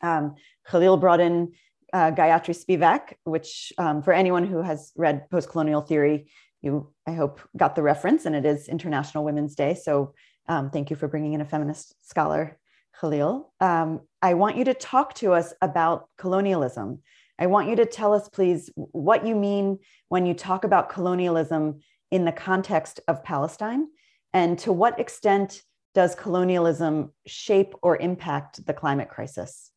Um, 0.00 0.34
Khalil 0.68 0.96
brought 0.96 1.20
in 1.20 1.52
uh, 1.92 2.10
Gayatri 2.10 2.56
Spivak, 2.56 3.14
which 3.24 3.72
um, 3.78 4.02
for 4.02 4.12
anyone 4.12 4.46
who 4.46 4.62
has 4.62 4.92
read 4.96 5.28
post-colonial 5.30 5.82
theory 5.82 6.30
you, 6.62 6.92
I 7.06 7.12
hope, 7.12 7.40
got 7.56 7.74
the 7.74 7.82
reference, 7.82 8.24
and 8.24 8.34
it 8.34 8.46
is 8.46 8.68
International 8.68 9.24
Women's 9.24 9.54
Day. 9.54 9.74
So 9.74 10.14
um, 10.48 10.70
thank 10.70 10.90
you 10.90 10.96
for 10.96 11.08
bringing 11.08 11.34
in 11.34 11.40
a 11.40 11.44
feminist 11.44 11.94
scholar, 12.08 12.58
Khalil. 12.98 13.52
Um, 13.60 14.00
I 14.22 14.34
want 14.34 14.56
you 14.56 14.64
to 14.64 14.74
talk 14.74 15.14
to 15.14 15.32
us 15.32 15.52
about 15.60 16.08
colonialism. 16.18 17.02
I 17.38 17.46
want 17.46 17.68
you 17.68 17.76
to 17.76 17.86
tell 17.86 18.14
us, 18.14 18.28
please, 18.28 18.70
what 18.74 19.26
you 19.26 19.34
mean 19.34 19.78
when 20.08 20.26
you 20.26 20.34
talk 20.34 20.64
about 20.64 20.88
colonialism 20.88 21.80
in 22.10 22.24
the 22.24 22.32
context 22.32 23.00
of 23.08 23.24
Palestine, 23.24 23.88
and 24.32 24.58
to 24.60 24.72
what 24.72 25.00
extent 25.00 25.62
does 25.94 26.14
colonialism 26.14 27.12
shape 27.26 27.74
or 27.82 27.96
impact 27.96 28.64
the 28.66 28.72
climate 28.72 29.08
crisis? 29.08 29.70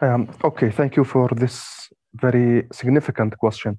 Um, 0.00 0.30
okay, 0.44 0.70
thank 0.70 0.96
you 0.96 1.04
for 1.04 1.28
this 1.28 1.88
very 2.14 2.66
significant 2.72 3.36
question. 3.38 3.78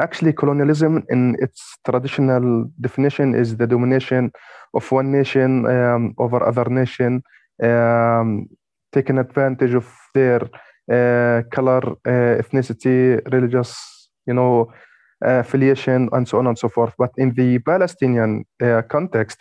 Actually, 0.00 0.32
colonialism, 0.32 1.04
in 1.10 1.36
its 1.40 1.76
traditional 1.84 2.70
definition, 2.80 3.34
is 3.34 3.56
the 3.56 3.66
domination 3.66 4.30
of 4.74 4.90
one 4.92 5.10
nation 5.10 5.66
um, 5.66 6.14
over 6.18 6.42
other 6.46 6.66
nation, 6.70 7.22
um, 7.62 8.46
taking 8.92 9.18
advantage 9.18 9.74
of 9.74 9.86
their 10.14 10.42
uh, 10.90 11.42
color, 11.50 11.82
uh, 12.06 12.40
ethnicity, 12.40 13.20
religious, 13.32 14.08
you 14.26 14.34
know, 14.34 14.72
affiliation, 15.20 16.08
and 16.12 16.28
so 16.28 16.38
on 16.38 16.46
and 16.46 16.58
so 16.58 16.68
forth. 16.68 16.94
But 16.96 17.10
in 17.16 17.34
the 17.34 17.58
Palestinian 17.58 18.44
uh, 18.62 18.82
context, 18.88 19.38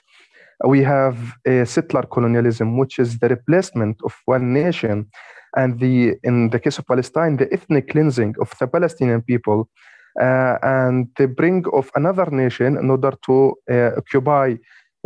we 0.66 0.82
have 0.82 1.18
a 1.45 1.66
settler 1.66 2.03
colonialism, 2.03 2.78
which 2.78 2.97
is 2.97 3.20
the 3.20 3.30
replacement 3.30 3.97
of 4.03 4.14
one 4.26 4.53
nation, 4.53 5.08
and 5.55 5.80
the 5.80 6.16
in 6.24 6.49
the 6.49 6.60
case 6.60 6.80
of 6.80 6.88
Palestine, 6.88 7.38
the 7.38 7.47
ethnic 7.53 7.89
cleansing 7.89 8.36
of 8.41 8.51
the 8.60 8.68
Palestinian 8.68 9.22
people 9.22 9.70
and 10.18 11.07
the 11.18 11.28
bring 11.28 11.65
of 11.74 11.89
another 11.95 12.28
nation 12.32 12.78
in 12.78 12.89
order 12.89 13.13
to 13.26 13.53
uh, 13.70 13.91
occupy 13.97 14.53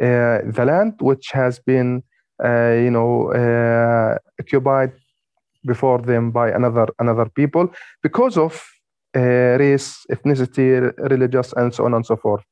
uh, 0.01 0.39
the 0.45 0.64
land 0.66 0.93
which 0.99 1.32
has 1.32 1.59
been, 1.59 2.03
you 2.43 2.91
know, 2.91 3.32
occupied 4.39 4.93
before 5.66 5.99
them 5.99 6.32
by 6.32 6.49
another 6.49 6.88
another 6.99 7.30
people 7.30 7.70
because 8.01 8.38
of 8.38 8.64
race, 9.14 10.05
ethnicity, 10.12 10.91
religious, 11.09 11.53
and 11.53 11.74
so 11.74 11.86
on 11.86 11.93
and 11.93 12.05
so 12.05 12.16
forth. 12.16 12.43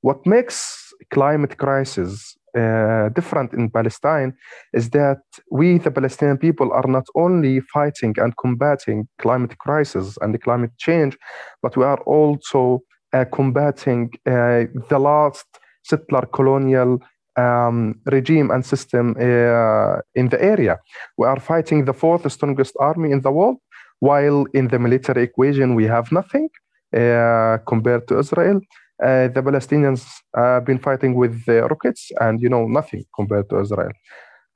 What 0.00 0.26
makes 0.26 0.92
climate 1.10 1.58
crisis 1.58 2.36
uh, 2.56 3.08
different 3.10 3.52
in 3.52 3.70
Palestine 3.70 4.32
is 4.72 4.90
that 4.90 5.22
we, 5.50 5.78
the 5.78 5.90
Palestinian 5.90 6.38
people, 6.38 6.72
are 6.72 6.86
not 6.86 7.06
only 7.14 7.60
fighting 7.60 8.14
and 8.18 8.36
combating 8.36 9.08
climate 9.18 9.56
crisis 9.58 10.18
and 10.20 10.40
climate 10.42 10.72
change, 10.78 11.16
but 11.62 11.76
we 11.76 11.84
are 11.84 12.00
also 12.06 12.80
uh, 13.12 13.24
combating 13.32 14.10
uh, 14.26 14.64
the 14.88 14.98
last 14.98 15.46
settler 15.82 16.26
colonial 16.32 16.98
um, 17.36 18.00
regime 18.06 18.50
and 18.50 18.64
system 18.64 19.14
uh, 19.18 19.98
in 20.14 20.28
the 20.28 20.38
area. 20.40 20.78
We 21.16 21.26
are 21.26 21.40
fighting 21.40 21.84
the 21.84 21.92
fourth 21.92 22.30
strongest 22.30 22.74
army 22.78 23.10
in 23.12 23.20
the 23.20 23.30
world, 23.30 23.58
while 24.00 24.46
in 24.54 24.68
the 24.68 24.78
military 24.78 25.22
equation 25.24 25.74
we 25.74 25.86
have 25.86 26.10
nothing 26.12 26.48
uh, 26.96 27.58
compared 27.66 28.08
to 28.08 28.18
Israel. 28.18 28.60
Uh, 29.02 29.28
the 29.28 29.42
Palestinians 29.42 30.04
have 30.36 30.64
been 30.64 30.78
fighting 30.78 31.14
with 31.14 31.46
rockets 31.48 32.10
and 32.20 32.40
you 32.40 32.48
know 32.48 32.66
nothing 32.66 33.04
compared 33.14 33.48
to 33.48 33.60
Israel. 33.60 33.92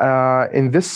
Uh, 0.01 0.47
in 0.53 0.71
this 0.71 0.91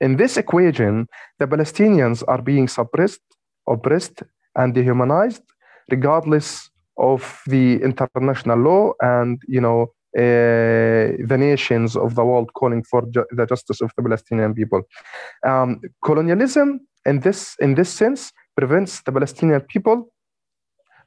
in 0.00 0.16
this 0.16 0.36
equation, 0.36 1.06
the 1.38 1.46
Palestinians 1.46 2.22
are 2.28 2.40
being 2.40 2.68
suppressed, 2.68 3.20
oppressed, 3.68 4.22
and 4.54 4.74
dehumanized, 4.74 5.42
regardless 5.90 6.70
of 6.96 7.42
the 7.46 7.80
international 7.82 8.58
law 8.58 8.92
and 9.00 9.40
you 9.46 9.60
know 9.60 9.82
uh, 10.16 11.14
the 11.26 11.36
nations 11.38 11.96
of 11.96 12.14
the 12.14 12.24
world 12.24 12.52
calling 12.54 12.82
for 12.82 13.02
ju 13.10 13.24
the 13.30 13.46
justice 13.46 13.80
of 13.80 13.90
the 13.96 14.02
Palestinian 14.02 14.54
people. 14.54 14.82
Um, 15.46 15.80
colonialism, 16.02 16.80
in 17.04 17.20
this 17.20 17.54
in 17.60 17.74
this 17.74 17.90
sense, 17.90 18.32
prevents 18.56 19.02
the 19.02 19.12
Palestinian 19.12 19.60
people 19.60 20.10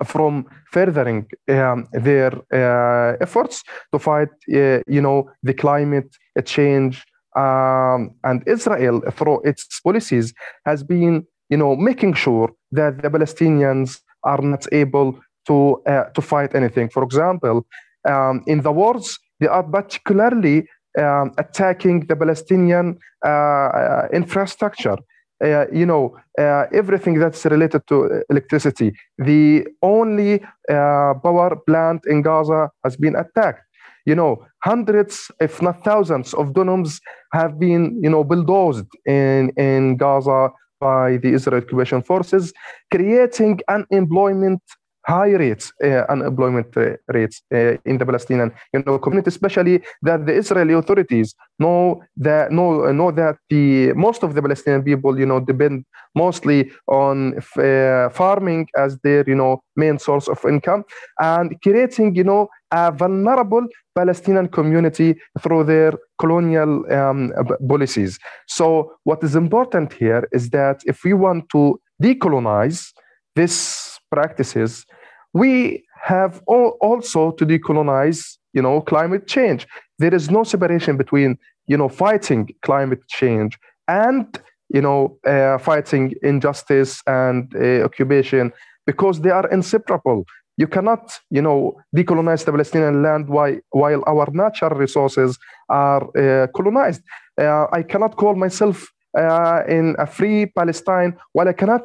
from 0.03 0.45
furthering 0.71 1.27
um, 1.49 1.87
their 1.93 2.33
uh, 2.53 3.17
efforts 3.21 3.63
to 3.91 3.99
fight, 3.99 4.29
uh, 4.53 4.79
you 4.87 5.01
know, 5.01 5.29
the 5.43 5.53
climate 5.53 6.15
change. 6.45 7.03
Um, 7.35 8.11
and 8.23 8.43
Israel, 8.45 9.01
through 9.11 9.41
its 9.43 9.79
policies, 9.79 10.33
has 10.65 10.83
been, 10.83 11.25
you 11.49 11.57
know, 11.57 11.75
making 11.75 12.13
sure 12.13 12.51
that 12.71 13.01
the 13.01 13.09
Palestinians 13.09 13.99
are 14.23 14.41
not 14.41 14.65
able 14.71 15.19
to 15.47 15.81
uh, 15.87 16.05
to 16.15 16.21
fight 16.21 16.55
anything. 16.55 16.89
For 16.89 17.03
example, 17.03 17.65
um, 18.07 18.43
in 18.47 18.61
the 18.61 18.71
wars, 18.71 19.17
they 19.39 19.47
are 19.47 19.63
particularly 19.63 20.67
um, 20.99 21.31
attacking 21.37 22.05
the 22.07 22.15
Palestinian 22.15 22.97
uh, 23.25 23.29
uh 23.29 24.07
infrastructure. 24.13 24.97
Uh, 25.43 25.65
you 25.71 25.85
know, 25.85 26.15
uh, 26.37 26.65
everything 26.71 27.17
that's 27.17 27.45
related 27.45 27.81
to 27.87 28.23
electricity. 28.29 28.93
The 29.17 29.65
only 29.81 30.43
uh, 30.69 31.13
power 31.23 31.55
plant 31.67 32.01
in 32.05 32.21
Gaza 32.21 32.69
has 32.83 32.95
been 32.95 33.15
attacked. 33.15 33.63
You 34.05 34.15
know, 34.15 34.45
hundreds, 34.63 35.31
if 35.39 35.61
not 35.61 35.83
thousands, 35.83 36.33
of 36.33 36.53
dunums 36.53 36.99
have 37.33 37.59
been, 37.59 37.99
you 38.03 38.09
know, 38.09 38.23
bulldozed 38.23 38.87
in, 39.05 39.49
in 39.57 39.97
Gaza 39.97 40.49
by 40.79 41.17
the 41.17 41.33
Israel 41.33 41.61
occupation 41.61 42.01
forces, 42.01 42.53
creating 42.91 43.59
unemployment 43.67 44.61
high 45.05 45.31
rates, 45.31 45.71
uh, 45.83 46.03
unemployment 46.09 46.67
rates 47.07 47.41
uh, 47.53 47.77
in 47.85 47.97
the 47.97 48.05
Palestinian 48.05 48.51
you 48.73 48.83
know, 48.85 48.99
community, 48.99 49.29
especially 49.29 49.81
that 50.01 50.25
the 50.25 50.33
Israeli 50.33 50.73
authorities 50.73 51.35
know 51.59 52.01
that 52.17 52.51
know, 52.51 52.91
know 52.91 53.11
that 53.11 53.37
the 53.49 53.93
most 53.93 54.23
of 54.23 54.35
the 54.35 54.41
Palestinian 54.41 54.83
people, 54.83 55.19
you 55.19 55.25
know, 55.25 55.39
depend 55.39 55.85
mostly 56.15 56.71
on 56.87 57.37
uh, 57.57 58.09
farming 58.09 58.67
as 58.77 58.97
their, 59.03 59.23
you 59.27 59.35
know, 59.35 59.63
main 59.75 59.97
source 59.97 60.27
of 60.27 60.43
income, 60.45 60.83
and 61.19 61.55
creating, 61.61 62.15
you 62.15 62.23
know, 62.23 62.49
a 62.71 62.91
vulnerable 62.91 63.65
Palestinian 63.95 64.47
community 64.47 65.15
through 65.39 65.63
their 65.63 65.93
colonial 66.19 66.71
um, 66.91 67.33
policies. 67.67 68.19
So, 68.47 68.93
what 69.03 69.23
is 69.23 69.35
important 69.35 69.93
here 69.93 70.27
is 70.31 70.49
that 70.51 70.81
if 70.85 71.03
we 71.03 71.13
want 71.13 71.49
to 71.49 71.79
decolonize 72.01 72.91
this 73.35 73.99
practices, 74.11 74.85
we 75.33 75.83
have 76.03 76.41
also 76.47 77.31
to 77.31 77.45
decolonize, 77.45 78.37
you 78.53 78.61
know, 78.61 78.81
climate 78.81 79.27
change. 79.27 79.67
There 79.99 80.13
is 80.13 80.29
no 80.29 80.43
separation 80.43 80.97
between, 80.97 81.37
you 81.67 81.77
know, 81.77 81.89
fighting 81.89 82.49
climate 82.63 83.07
change 83.07 83.57
and, 83.87 84.25
you 84.69 84.81
know, 84.81 85.17
uh, 85.25 85.57
fighting 85.57 86.13
injustice 86.23 87.01
and 87.07 87.53
uh, 87.55 87.83
occupation 87.83 88.51
because 88.85 89.21
they 89.21 89.29
are 89.29 89.47
inseparable. 89.49 90.25
You 90.57 90.67
cannot, 90.67 91.19
you 91.29 91.41
know, 91.41 91.75
decolonize 91.95 92.45
the 92.45 92.51
Palestinian 92.51 93.01
land 93.01 93.29
while, 93.29 93.57
while 93.69 94.03
our 94.07 94.27
natural 94.31 94.77
resources 94.77 95.37
are 95.69 96.03
uh, 96.17 96.47
colonized. 96.47 97.01
Uh, 97.39 97.67
I 97.71 97.83
cannot 97.83 98.15
call 98.17 98.35
myself 98.35 98.85
uh, 99.17 99.61
in 99.67 99.95
a 99.97 100.05
free 100.05 100.47
Palestine 100.47 101.17
while 101.33 101.47
I 101.47 101.53
cannot 101.53 101.83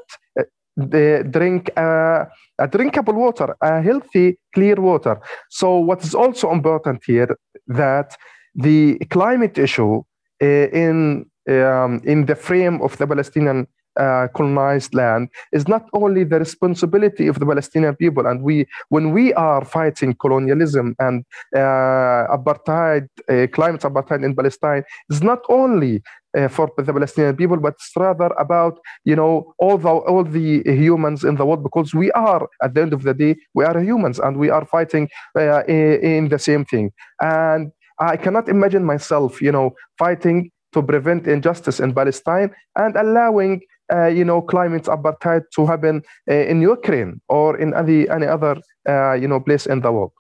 drink 0.77 1.71
uh, 1.77 2.25
a 2.59 2.69
drinkable 2.69 3.15
water, 3.15 3.57
a 3.61 3.83
healthy, 3.83 4.39
clear 4.55 4.77
water. 4.77 5.21
So 5.51 5.79
what 5.79 6.05
is 6.05 6.15
also 6.15 6.53
important 6.53 7.03
here 7.07 7.37
that 7.69 8.17
the 8.55 8.99
climate 9.11 9.59
issue 9.59 10.03
uh, 10.43 10.47
in 10.47 11.27
um, 11.49 12.01
in 12.05 12.27
the 12.27 12.35
frame 12.35 12.83
of 12.83 12.97
the 12.99 13.07
Palestinian 13.07 13.67
uh, 13.97 14.29
colonized 14.35 14.95
land 14.95 15.29
is 15.53 15.69
not 15.69 15.89
only 15.93 16.25
the 16.25 16.39
responsibility 16.39 17.29
of 17.29 17.39
the 17.39 17.47
Palestinian 17.47 17.97
people. 17.97 18.27
And 18.27 18.43
we, 18.43 18.67
when 18.89 19.13
we 19.13 19.33
are 19.35 19.65
fighting 19.65 20.15
colonialism 20.15 20.95
and 20.99 21.25
uh, 21.55 22.27
apartheid, 22.37 23.09
uh, 23.29 23.47
climate 23.53 23.83
apartheid 23.83 24.25
in 24.25 24.35
Palestine, 24.35 24.85
is 25.09 25.23
not 25.23 25.41
only 25.49 26.03
for 26.49 26.71
the 26.77 26.93
Palestinian 26.93 27.37
people, 27.37 27.57
but 27.57 27.75
it's 27.75 27.93
rather 27.97 28.31
about 28.39 28.79
you 29.05 29.17
know 29.17 29.55
all 29.59 29.79
the 29.79 29.89
all 29.89 30.25
the 30.25 30.63
humans 30.65 31.25
in 31.25 31.37
the 31.37 31.47
world 31.47 31.63
because 31.63 31.95
we 31.95 32.11
are 32.13 32.49
at 32.63 32.75
the 32.75 32.83
end 32.83 32.93
of 32.93 33.03
the 33.03 33.15
day 33.15 33.37
we 33.55 33.65
are 33.65 33.79
humans 33.81 34.19
and 34.19 34.37
we 34.37 34.51
are 34.51 34.65
fighting 34.67 35.09
uh, 35.39 35.63
in, 35.65 36.01
in 36.03 36.29
the 36.29 36.39
same 36.39 36.65
thing. 36.65 36.93
And 37.21 37.73
I 37.99 38.17
cannot 38.17 38.49
imagine 38.49 38.85
myself 38.85 39.41
you 39.41 39.53
know 39.53 39.75
fighting 39.99 40.51
to 40.73 40.83
prevent 40.83 41.27
injustice 41.27 41.81
in 41.81 41.95
Palestine 41.95 42.51
and 42.77 42.97
allowing 42.97 43.63
uh, 43.93 44.07
you 44.07 44.25
know, 44.25 44.43
climate 44.43 44.85
apartheid 44.85 45.43
to 45.55 45.67
happen 45.67 46.03
uh, 46.29 46.35
in 46.35 46.61
Ukraine 46.61 47.21
or 47.29 47.57
in 47.57 47.75
any, 47.75 48.09
any 48.09 48.27
other, 48.27 48.57
uh, 48.89 49.13
you 49.13 49.29
know, 49.29 49.41
place 49.41 49.67
in 49.67 49.81
the 49.81 49.93
world. 49.93 50.13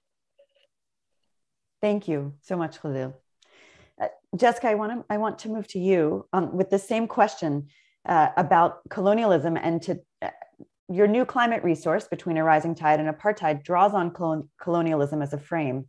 Thank 1.81 2.09
you 2.09 2.35
so 2.41 2.57
much, 2.57 2.81
Khalil. 2.81 3.14
Jessica, 4.37 4.68
I 4.68 4.74
want 4.74 4.93
to 4.93 5.05
I 5.09 5.18
want 5.18 5.39
to 5.41 5.49
move 5.49 5.66
to 5.68 5.78
you 5.78 6.26
um, 6.32 6.57
with 6.57 6.70
the 6.70 6.78
same 6.78 7.07
question 7.07 7.68
uh, 8.07 8.28
about 8.37 8.80
colonialism 8.89 9.57
and 9.57 9.82
to 9.82 10.01
uh, 10.22 10.30
your 10.89 11.07
new 11.07 11.24
climate 11.24 11.64
resource 11.64 12.07
between 12.07 12.37
a 12.37 12.45
rising 12.45 12.74
tide 12.74 13.01
and 13.01 13.09
apartheid 13.09 13.64
draws 13.64 13.93
on 13.93 14.11
colon- 14.11 14.49
colonialism 14.61 15.22
as 15.22 15.32
a 15.32 15.39
frame. 15.39 15.87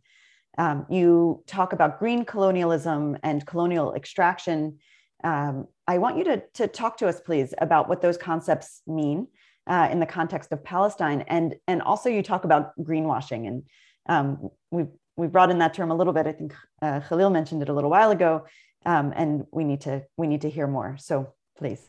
Um, 0.56 0.86
you 0.90 1.44
talk 1.46 1.72
about 1.72 2.00
green 2.00 2.24
colonialism 2.24 3.16
and 3.22 3.46
colonial 3.46 3.94
extraction 3.94 4.78
um, 5.24 5.66
I 5.86 5.98
want 5.98 6.18
you 6.18 6.24
to, 6.24 6.42
to 6.54 6.68
talk 6.68 6.98
to 6.98 7.08
us, 7.08 7.20
please, 7.20 7.54
about 7.58 7.88
what 7.88 8.00
those 8.00 8.16
concepts 8.16 8.82
mean 8.86 9.28
uh, 9.66 9.88
in 9.90 10.00
the 10.00 10.06
context 10.06 10.52
of 10.52 10.62
Palestine. 10.62 11.24
And, 11.26 11.56
and 11.66 11.82
also, 11.82 12.08
you 12.08 12.22
talk 12.22 12.44
about 12.44 12.72
greenwashing. 12.78 13.46
And 13.46 13.62
um, 14.08 14.50
we've, 14.70 14.88
we 15.18 15.26
brought 15.26 15.50
in 15.50 15.58
that 15.58 15.74
term 15.74 15.90
a 15.90 15.94
little 15.94 16.12
bit. 16.12 16.26
I 16.26 16.32
think 16.32 16.54
uh, 16.80 17.00
Khalil 17.00 17.30
mentioned 17.30 17.60
it 17.60 17.68
a 17.68 17.74
little 17.74 17.90
while 17.90 18.10
ago. 18.10 18.46
Um, 18.86 19.12
and 19.14 19.44
we 19.52 19.64
need, 19.64 19.82
to, 19.82 20.04
we 20.16 20.28
need 20.28 20.42
to 20.42 20.50
hear 20.50 20.66
more. 20.66 20.96
So 20.98 21.34
please. 21.58 21.82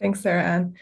Thanks, 0.00 0.20
Sarah 0.20 0.42
Ann. 0.42 0.74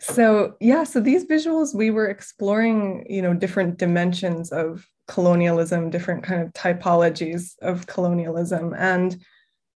So 0.00 0.56
yeah, 0.60 0.84
so 0.84 0.98
these 0.98 1.24
visuals, 1.26 1.74
we 1.74 1.90
were 1.90 2.08
exploring, 2.08 3.06
you 3.08 3.22
know, 3.22 3.34
different 3.34 3.78
dimensions 3.78 4.50
of 4.50 4.86
colonialism, 5.06 5.90
different 5.90 6.24
kind 6.24 6.42
of 6.42 6.52
typologies 6.52 7.54
of 7.62 7.86
colonialism. 7.86 8.74
And 8.76 9.22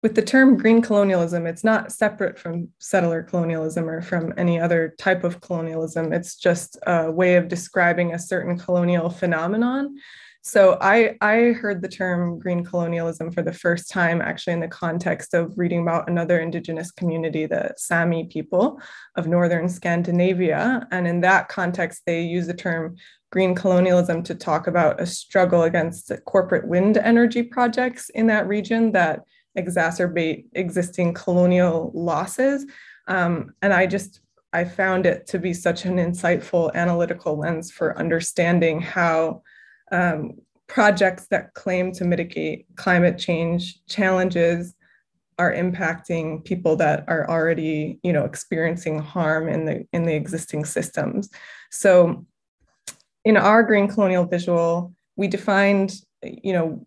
with 0.02 0.16
the 0.16 0.22
term 0.22 0.58
green 0.58 0.82
colonialism, 0.82 1.46
it's 1.46 1.64
not 1.64 1.92
separate 1.92 2.40
from 2.40 2.70
settler 2.80 3.22
colonialism 3.22 3.88
or 3.88 4.02
from 4.02 4.34
any 4.36 4.60
other 4.60 4.96
type 4.98 5.24
of 5.24 5.42
colonialism. 5.42 6.12
It's 6.12 6.36
just 6.36 6.78
a 6.88 7.12
way 7.12 7.36
of 7.36 7.48
describing 7.48 8.14
a 8.14 8.20
certain 8.20 8.58
colonial 8.58 9.10
phenomenon. 9.10 9.96
So 10.44 10.80
I, 10.82 11.18
I 11.22 11.52
heard 11.52 11.84
the 11.84 11.88
term 11.88 12.40
green 12.40 12.66
colonialism 12.66 13.32
for 13.32 13.44
the 13.44 13.54
first 13.54 13.92
time 13.92 14.22
actually 14.22 14.54
in 14.54 14.60
the 14.60 14.68
context 14.68 15.36
of 15.36 15.54
reading 15.56 15.84
about 15.84 16.10
another 16.10 16.40
indigenous 16.40 16.90
community, 16.90 17.46
the 17.46 17.76
Sami 17.78 18.26
people 18.26 18.82
of 19.16 19.28
northern 19.28 19.70
Scandinavia. 19.70 20.88
And 20.90 21.08
in 21.08 21.22
that 21.22 21.48
context, 21.48 22.02
they 22.08 22.24
use 22.24 22.48
the 22.48 22.56
term 22.56 22.96
green 23.32 23.54
colonialism 23.54 24.24
to 24.24 24.34
talk 24.34 24.66
about 24.66 25.00
a 25.00 25.06
struggle 25.06 25.62
against 25.62 26.12
corporate 26.26 26.68
wind 26.68 26.98
energy 26.98 27.44
projects 27.44 28.10
in 28.10 28.26
that 28.28 28.48
region 28.48 28.94
that 28.94 29.22
exacerbate 29.58 30.46
existing 30.54 31.14
colonial 31.14 31.92
losses. 31.94 32.66
Um, 33.08 33.54
and 33.62 33.74
I 33.74 33.88
just, 33.88 34.22
I 34.54 34.64
found 34.66 35.06
it 35.06 35.28
to 35.28 35.40
be 35.40 35.54
such 35.54 35.86
an 35.86 35.98
insightful 35.98 36.74
analytical 36.74 37.38
lens 37.38 37.72
for 37.72 37.98
understanding 37.98 38.82
how 38.82 39.42
um, 39.92 40.34
projects 40.68 41.28
that 41.28 41.54
claim 41.54 41.92
to 41.92 42.06
mitigate 42.06 42.66
climate 42.76 43.18
change 43.18 43.86
challenges 43.88 44.74
are 45.38 45.54
impacting 45.54 46.46
people 46.46 46.76
that 46.76 47.04
are 47.08 47.28
already 47.30 48.00
you 48.04 48.14
know 48.14 48.26
experiencing 48.26 49.00
harm 49.00 49.50
in 49.50 49.66
the 49.66 49.86
in 49.92 50.04
the 50.04 50.14
existing 50.14 50.64
systems 50.64 51.30
so 51.72 52.26
in 53.26 53.36
our 53.36 53.64
green 53.64 53.88
colonial 53.88 54.24
visual 54.24 54.94
we 55.16 55.28
defined 55.28 55.96
you 56.22 56.54
know 56.54 56.82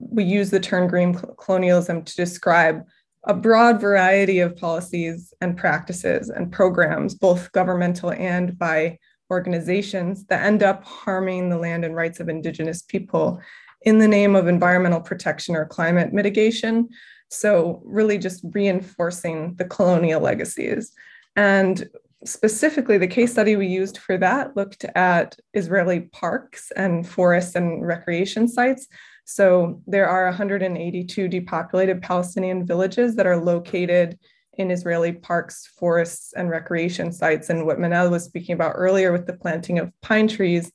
we 0.00 0.24
use 0.24 0.50
the 0.50 0.60
term 0.60 0.88
green 0.88 1.14
colonialism 1.14 2.02
to 2.02 2.16
describe 2.16 2.84
a 3.24 3.34
broad 3.34 3.80
variety 3.80 4.40
of 4.40 4.56
policies 4.56 5.34
and 5.40 5.56
practices 5.56 6.30
and 6.30 6.50
programs, 6.50 7.14
both 7.14 7.52
governmental 7.52 8.12
and 8.12 8.58
by 8.58 8.98
organizations, 9.30 10.24
that 10.26 10.44
end 10.44 10.62
up 10.62 10.82
harming 10.84 11.50
the 11.50 11.58
land 11.58 11.84
and 11.84 11.94
rights 11.94 12.18
of 12.18 12.28
Indigenous 12.28 12.82
people 12.82 13.40
in 13.82 13.98
the 13.98 14.08
name 14.08 14.34
of 14.34 14.48
environmental 14.48 15.00
protection 15.00 15.54
or 15.54 15.66
climate 15.66 16.12
mitigation. 16.12 16.88
So, 17.28 17.80
really, 17.84 18.18
just 18.18 18.44
reinforcing 18.52 19.54
the 19.54 19.64
colonial 19.64 20.20
legacies. 20.20 20.92
And 21.36 21.88
specifically, 22.24 22.98
the 22.98 23.06
case 23.06 23.32
study 23.32 23.54
we 23.54 23.68
used 23.68 23.98
for 23.98 24.18
that 24.18 24.56
looked 24.56 24.84
at 24.96 25.38
Israeli 25.54 26.00
parks 26.00 26.72
and 26.74 27.06
forests 27.06 27.54
and 27.54 27.86
recreation 27.86 28.48
sites 28.48 28.88
so 29.24 29.80
there 29.86 30.08
are 30.08 30.26
182 30.26 31.28
depopulated 31.28 32.02
Palestinian 32.02 32.66
villages 32.66 33.16
that 33.16 33.26
are 33.26 33.36
located 33.36 34.18
in 34.54 34.70
Israeli 34.70 35.12
parks, 35.12 35.66
forests, 35.78 36.32
and 36.34 36.50
recreation 36.50 37.12
sites. 37.12 37.48
And 37.48 37.66
what 37.66 37.78
Manal 37.78 38.10
was 38.10 38.24
speaking 38.24 38.54
about 38.54 38.74
earlier 38.76 39.12
with 39.12 39.26
the 39.26 39.32
planting 39.32 39.78
of 39.78 39.92
pine 40.02 40.28
trees, 40.28 40.70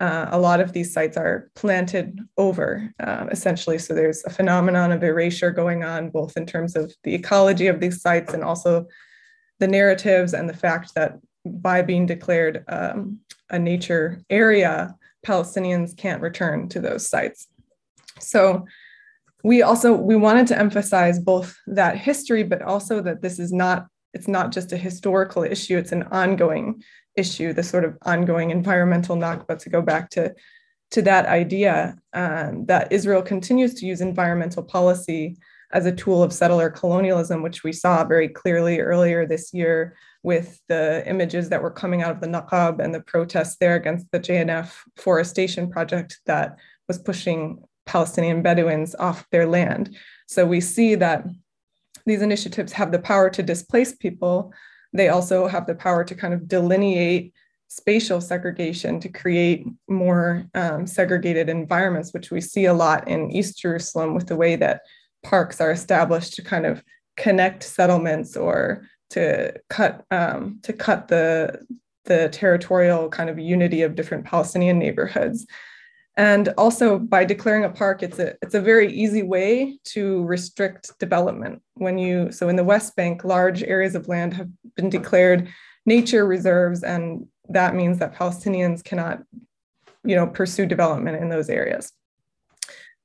uh, 0.00 0.28
a 0.30 0.38
lot 0.38 0.60
of 0.60 0.72
these 0.72 0.92
sites 0.92 1.16
are 1.16 1.50
planted 1.54 2.18
over, 2.36 2.92
uh, 3.00 3.26
essentially. 3.30 3.78
So 3.78 3.94
there's 3.94 4.24
a 4.24 4.30
phenomenon 4.30 4.90
of 4.90 5.02
erasure 5.04 5.52
going 5.52 5.84
on, 5.84 6.10
both 6.10 6.36
in 6.36 6.44
terms 6.44 6.74
of 6.74 6.92
the 7.04 7.14
ecology 7.14 7.68
of 7.68 7.80
these 7.80 8.02
sites 8.02 8.34
and 8.34 8.42
also 8.42 8.86
the 9.60 9.68
narratives 9.68 10.34
and 10.34 10.48
the 10.48 10.56
fact 10.56 10.94
that 10.96 11.18
by 11.44 11.82
being 11.82 12.06
declared 12.06 12.64
um, 12.68 13.20
a 13.50 13.58
nature 13.58 14.20
area, 14.28 14.94
Palestinians 15.24 15.96
can't 15.96 16.20
return 16.20 16.68
to 16.70 16.80
those 16.80 17.08
sites. 17.08 17.46
So 18.22 18.66
we 19.44 19.62
also 19.62 19.92
we 19.94 20.16
wanted 20.16 20.46
to 20.48 20.58
emphasize 20.58 21.18
both 21.18 21.56
that 21.66 21.98
history, 21.98 22.42
but 22.44 22.62
also 22.62 23.00
that 23.02 23.22
this 23.22 23.38
is 23.38 23.52
not 23.52 23.86
it's 24.14 24.28
not 24.28 24.52
just 24.52 24.72
a 24.72 24.76
historical 24.76 25.42
issue; 25.42 25.78
it's 25.78 25.92
an 25.92 26.04
ongoing 26.04 26.82
issue. 27.16 27.52
The 27.52 27.62
sort 27.62 27.84
of 27.84 27.96
ongoing 28.02 28.50
environmental 28.50 29.16
Nakba 29.16 29.58
to 29.58 29.70
go 29.70 29.82
back 29.82 30.10
to 30.10 30.34
to 30.92 31.02
that 31.02 31.26
idea 31.26 31.96
um, 32.12 32.66
that 32.66 32.92
Israel 32.92 33.22
continues 33.22 33.74
to 33.74 33.86
use 33.86 34.00
environmental 34.00 34.62
policy 34.62 35.38
as 35.72 35.86
a 35.86 35.92
tool 35.92 36.22
of 36.22 36.34
settler 36.34 36.68
colonialism, 36.68 37.42
which 37.42 37.64
we 37.64 37.72
saw 37.72 38.04
very 38.04 38.28
clearly 38.28 38.78
earlier 38.80 39.26
this 39.26 39.54
year 39.54 39.96
with 40.22 40.60
the 40.68 41.02
images 41.08 41.48
that 41.48 41.62
were 41.62 41.70
coming 41.70 42.02
out 42.02 42.12
of 42.12 42.20
the 42.20 42.26
Naqab 42.26 42.78
and 42.78 42.94
the 42.94 43.00
protests 43.00 43.56
there 43.58 43.74
against 43.74 44.06
the 44.12 44.20
JNF 44.20 44.70
forestation 44.96 45.70
project 45.70 46.20
that 46.26 46.58
was 46.88 46.98
pushing 46.98 47.62
Palestinian 47.86 48.42
Bedouins 48.42 48.94
off 48.96 49.26
their 49.30 49.46
land. 49.46 49.96
So 50.26 50.46
we 50.46 50.60
see 50.60 50.94
that 50.96 51.26
these 52.06 52.22
initiatives 52.22 52.72
have 52.72 52.92
the 52.92 52.98
power 52.98 53.30
to 53.30 53.42
displace 53.42 53.94
people. 53.94 54.52
They 54.92 55.08
also 55.08 55.46
have 55.46 55.66
the 55.66 55.74
power 55.74 56.04
to 56.04 56.14
kind 56.14 56.34
of 56.34 56.48
delineate 56.48 57.32
spatial 57.68 58.20
segregation 58.20 59.00
to 59.00 59.08
create 59.08 59.64
more 59.88 60.44
um, 60.54 60.86
segregated 60.86 61.48
environments, 61.48 62.12
which 62.12 62.30
we 62.30 62.40
see 62.40 62.66
a 62.66 62.74
lot 62.74 63.08
in 63.08 63.30
East 63.30 63.58
Jerusalem 63.58 64.14
with 64.14 64.26
the 64.26 64.36
way 64.36 64.56
that 64.56 64.82
parks 65.22 65.60
are 65.60 65.70
established 65.70 66.34
to 66.34 66.42
kind 66.42 66.66
of 66.66 66.82
connect 67.16 67.62
settlements 67.62 68.36
or 68.36 68.86
to 69.10 69.54
cut 69.70 70.04
um, 70.10 70.58
to 70.62 70.72
cut 70.72 71.08
the 71.08 71.64
the 72.04 72.28
territorial 72.30 73.08
kind 73.08 73.30
of 73.30 73.38
unity 73.38 73.82
of 73.82 73.94
different 73.94 74.24
Palestinian 74.24 74.78
neighborhoods. 74.78 75.46
And 76.16 76.50
also 76.58 76.98
by 76.98 77.24
declaring 77.24 77.64
a 77.64 77.70
park, 77.70 78.02
it's 78.02 78.18
a 78.18 78.34
it's 78.42 78.54
a 78.54 78.60
very 78.60 78.92
easy 78.92 79.22
way 79.22 79.78
to 79.84 80.24
restrict 80.24 80.98
development. 80.98 81.62
When 81.74 81.96
you 81.96 82.30
so 82.30 82.48
in 82.48 82.56
the 82.56 82.64
West 82.64 82.94
Bank, 82.96 83.24
large 83.24 83.62
areas 83.62 83.94
of 83.94 84.08
land 84.08 84.34
have 84.34 84.48
been 84.76 84.90
declared 84.90 85.48
nature 85.86 86.26
reserves, 86.26 86.82
and 86.82 87.26
that 87.48 87.74
means 87.74 87.98
that 87.98 88.14
Palestinians 88.14 88.84
cannot, 88.84 89.22
you 90.04 90.14
know, 90.14 90.26
pursue 90.26 90.66
development 90.66 91.22
in 91.22 91.30
those 91.30 91.48
areas. 91.48 91.92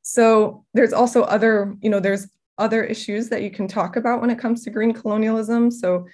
So 0.01 0.66
there's 0.74 0.93
also 0.93 1.24
other, 1.24 1.76
you 1.82 1.89
know, 1.89 1.99
there's 1.99 2.28
other 2.58 2.84
issues 2.84 3.30
that 3.30 3.41
you 3.41 3.51
can 3.51 3.68
talk 3.68 3.95
about 3.95 4.20
when 4.20 4.30
it 4.30 4.39
comes 4.39 4.64
to 4.64 4.70
green 4.70 4.93
colonialism. 4.93 5.72
So 5.72 6.08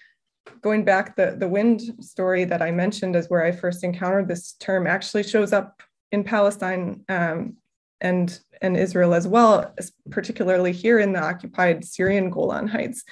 going 0.61 0.83
back, 0.83 1.15
the, 1.15 1.35
the 1.37 1.47
wind 1.47 1.81
story 2.01 2.43
that 2.45 2.61
I 2.61 2.71
mentioned 2.71 3.15
is 3.15 3.29
where 3.29 3.43
I 3.43 3.51
first 3.51 3.83
encountered 3.83 4.27
this 4.27 4.53
term 4.53 4.87
actually 4.87 5.23
shows 5.23 5.53
up 5.53 5.81
in 6.13 6.23
Palestine 6.23 7.03
um, 7.09 7.57
and, 7.99 8.39
and 8.61 8.77
Israel 8.77 9.13
as 9.13 9.27
well, 9.27 9.73
particularly 10.11 10.71
here 10.71 10.99
in 10.99 11.11
the 11.11 11.19
occupied 11.21 11.83
Syrian 11.83 12.29
Golan 12.29 12.67
Heights, 12.67 13.03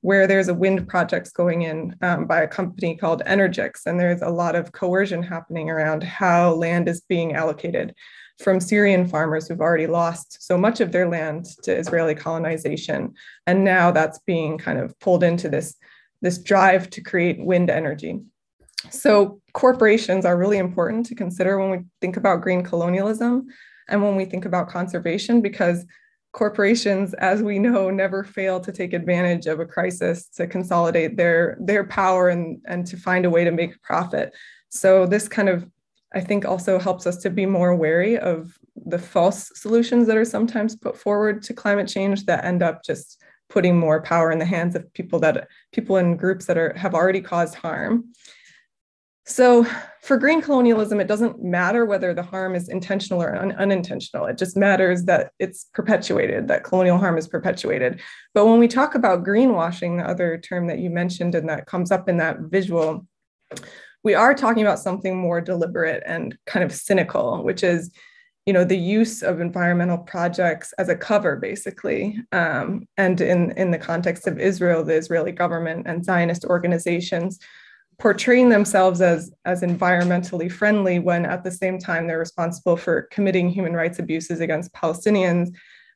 where 0.00 0.26
there's 0.26 0.48
a 0.48 0.54
wind 0.54 0.88
project 0.88 1.32
going 1.34 1.62
in 1.62 1.94
um, 2.02 2.26
by 2.26 2.42
a 2.42 2.48
company 2.48 2.96
called 2.96 3.22
Energix, 3.24 3.86
and 3.86 3.98
there's 3.98 4.22
a 4.22 4.28
lot 4.28 4.56
of 4.56 4.72
coercion 4.72 5.22
happening 5.22 5.70
around 5.70 6.02
how 6.02 6.52
land 6.52 6.88
is 6.88 7.00
being 7.02 7.34
allocated 7.34 7.94
from 8.38 8.60
Syrian 8.60 9.06
farmers 9.06 9.46
who've 9.48 9.60
already 9.60 9.86
lost 9.86 10.42
so 10.42 10.58
much 10.58 10.80
of 10.80 10.92
their 10.92 11.08
land 11.08 11.46
to 11.62 11.76
Israeli 11.76 12.14
colonization. 12.14 13.14
And 13.46 13.64
now 13.64 13.90
that's 13.90 14.20
being 14.20 14.58
kind 14.58 14.78
of 14.78 14.98
pulled 15.00 15.24
into 15.24 15.48
this, 15.48 15.76
this 16.22 16.38
drive 16.38 16.90
to 16.90 17.00
create 17.00 17.44
wind 17.44 17.70
energy. 17.70 18.20
So 18.90 19.40
corporations 19.52 20.24
are 20.24 20.36
really 20.36 20.58
important 20.58 21.06
to 21.06 21.14
consider 21.14 21.58
when 21.58 21.70
we 21.70 21.78
think 22.00 22.16
about 22.16 22.42
green 22.42 22.62
colonialism 22.62 23.46
and 23.88 24.02
when 24.02 24.16
we 24.16 24.24
think 24.24 24.44
about 24.44 24.68
conservation 24.68 25.40
because 25.40 25.84
corporations 26.32 27.14
as 27.14 27.42
we 27.42 27.58
know 27.58 27.90
never 27.90 28.22
fail 28.22 28.60
to 28.60 28.70
take 28.70 28.92
advantage 28.92 29.46
of 29.46 29.60
a 29.60 29.66
crisis 29.66 30.28
to 30.28 30.46
consolidate 30.46 31.16
their 31.16 31.56
their 31.58 31.84
power 31.84 32.28
and 32.28 32.60
and 32.66 32.86
to 32.86 32.96
find 32.98 33.24
a 33.24 33.30
way 33.30 33.44
to 33.44 33.50
make 33.50 33.74
a 33.74 33.78
profit 33.80 34.32
so 34.68 35.06
this 35.06 35.26
kind 35.26 35.48
of 35.48 35.66
I 36.14 36.20
think 36.20 36.46
also 36.46 36.78
helps 36.78 37.06
us 37.06 37.18
to 37.18 37.30
be 37.30 37.46
more 37.46 37.74
wary 37.74 38.18
of 38.18 38.58
the 38.76 38.98
false 38.98 39.50
solutions 39.54 40.06
that 40.06 40.16
are 40.16 40.24
sometimes 40.24 40.76
put 40.76 40.96
forward 40.96 41.42
to 41.42 41.54
climate 41.54 41.88
change 41.88 42.24
that 42.26 42.44
end 42.44 42.62
up 42.62 42.82
just 42.84 43.22
putting 43.48 43.78
more 43.78 44.02
power 44.02 44.30
in 44.30 44.38
the 44.38 44.44
hands 44.44 44.74
of 44.74 44.92
people 44.94 45.18
that 45.20 45.48
people 45.72 45.96
in 45.96 46.16
groups 46.16 46.46
that 46.46 46.58
are 46.58 46.72
have 46.74 46.94
already 46.94 47.20
caused 47.20 47.54
harm. 47.54 48.04
So 49.28 49.66
for 50.00 50.16
green 50.16 50.40
colonialism, 50.40 51.00
it 51.00 51.06
doesn't 51.06 51.44
matter 51.44 51.84
whether 51.84 52.14
the 52.14 52.22
harm 52.22 52.54
is 52.54 52.70
intentional 52.70 53.22
or 53.22 53.36
un- 53.36 53.52
unintentional. 53.52 54.24
It 54.24 54.38
just 54.38 54.56
matters 54.56 55.04
that 55.04 55.32
it's 55.38 55.66
perpetuated, 55.74 56.48
that 56.48 56.64
colonial 56.64 56.96
harm 56.96 57.18
is 57.18 57.28
perpetuated. 57.28 58.00
But 58.32 58.46
when 58.46 58.58
we 58.58 58.68
talk 58.68 58.94
about 58.94 59.24
greenwashing, 59.24 59.98
the 59.98 60.08
other 60.08 60.38
term 60.38 60.66
that 60.68 60.78
you 60.78 60.88
mentioned 60.88 61.34
and 61.34 61.46
that 61.50 61.66
comes 61.66 61.92
up 61.92 62.08
in 62.08 62.16
that 62.16 62.38
visual, 62.40 63.06
we 64.02 64.14
are 64.14 64.32
talking 64.32 64.62
about 64.62 64.78
something 64.78 65.14
more 65.14 65.42
deliberate 65.42 66.02
and 66.06 66.34
kind 66.46 66.64
of 66.64 66.72
cynical, 66.72 67.44
which 67.44 67.62
is, 67.62 67.92
you 68.46 68.54
know, 68.54 68.64
the 68.64 68.78
use 68.78 69.22
of 69.22 69.42
environmental 69.42 69.98
projects 69.98 70.72
as 70.78 70.88
a 70.88 70.96
cover, 70.96 71.36
basically. 71.36 72.18
Um, 72.32 72.88
and 72.96 73.20
in, 73.20 73.50
in 73.58 73.72
the 73.72 73.78
context 73.78 74.26
of 74.26 74.40
Israel, 74.40 74.84
the 74.84 74.96
Israeli 74.96 75.32
government 75.32 75.86
and 75.86 76.02
Zionist 76.02 76.46
organizations 76.46 77.38
portraying 77.98 78.48
themselves 78.48 79.00
as, 79.00 79.32
as 79.44 79.62
environmentally 79.62 80.50
friendly 80.50 80.98
when 80.98 81.26
at 81.26 81.42
the 81.42 81.50
same 81.50 81.78
time 81.78 82.06
they're 82.06 82.18
responsible 82.18 82.76
for 82.76 83.02
committing 83.10 83.48
human 83.48 83.74
rights 83.74 83.98
abuses 83.98 84.40
against 84.40 84.72
Palestinians 84.72 85.50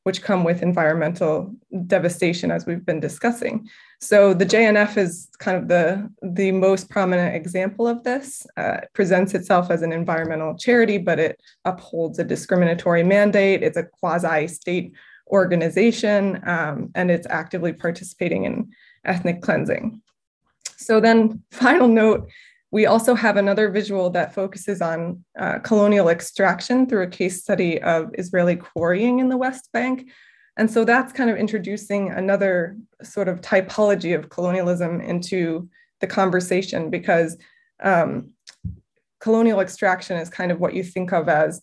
which 0.04 0.22
come 0.22 0.42
with 0.42 0.62
environmental 0.62 1.54
devastation, 1.86 2.50
as 2.50 2.66
we've 2.66 2.84
been 2.84 3.00
discussing. 3.00 3.68
So 4.00 4.34
the 4.34 4.46
JNF 4.46 4.96
is 4.96 5.28
kind 5.38 5.56
of 5.56 5.68
the, 5.68 6.10
the 6.22 6.50
most 6.50 6.90
prominent 6.90 7.36
example 7.36 7.86
of 7.86 8.02
this. 8.02 8.44
Uh, 8.56 8.78
it 8.82 8.90
presents 8.94 9.34
itself 9.34 9.70
as 9.70 9.82
an 9.82 9.92
environmental 9.92 10.56
charity, 10.56 10.98
but 10.98 11.20
it 11.20 11.40
upholds 11.64 12.18
a 12.18 12.24
discriminatory 12.24 13.04
mandate. 13.04 13.62
It's 13.62 13.76
a 13.76 13.84
quasi-state 13.84 14.92
organization, 15.30 16.40
um, 16.48 16.90
and 16.94 17.10
it's 17.10 17.26
actively 17.30 17.72
participating 17.72 18.44
in 18.44 18.70
ethnic 19.04 19.40
cleansing. 19.40 20.02
So 20.84 21.00
then 21.00 21.42
final 21.50 21.88
note, 21.88 22.28
we 22.70 22.86
also 22.86 23.14
have 23.14 23.36
another 23.36 23.70
visual 23.70 24.08
that 24.10 24.34
focuses 24.34 24.80
on 24.80 25.22
uh, 25.38 25.58
colonial 25.58 26.08
extraction 26.08 26.86
through 26.86 27.02
a 27.02 27.08
case 27.08 27.42
study 27.42 27.80
of 27.82 28.10
Israeli 28.14 28.56
quarrying 28.56 29.18
in 29.18 29.28
the 29.28 29.36
West 29.36 29.68
Bank. 29.72 30.10
And 30.56 30.70
so 30.70 30.84
that's 30.84 31.12
kind 31.12 31.28
of 31.30 31.36
introducing 31.36 32.10
another 32.10 32.76
sort 33.02 33.28
of 33.28 33.40
typology 33.40 34.14
of 34.18 34.30
colonialism 34.30 35.00
into 35.00 35.68
the 36.00 36.06
conversation 36.06 36.90
because 36.90 37.36
um, 37.82 38.30
colonial 39.20 39.60
extraction 39.60 40.16
is 40.16 40.28
kind 40.28 40.50
of 40.50 40.58
what 40.58 40.74
you 40.74 40.82
think 40.82 41.12
of 41.12 41.28
as 41.28 41.62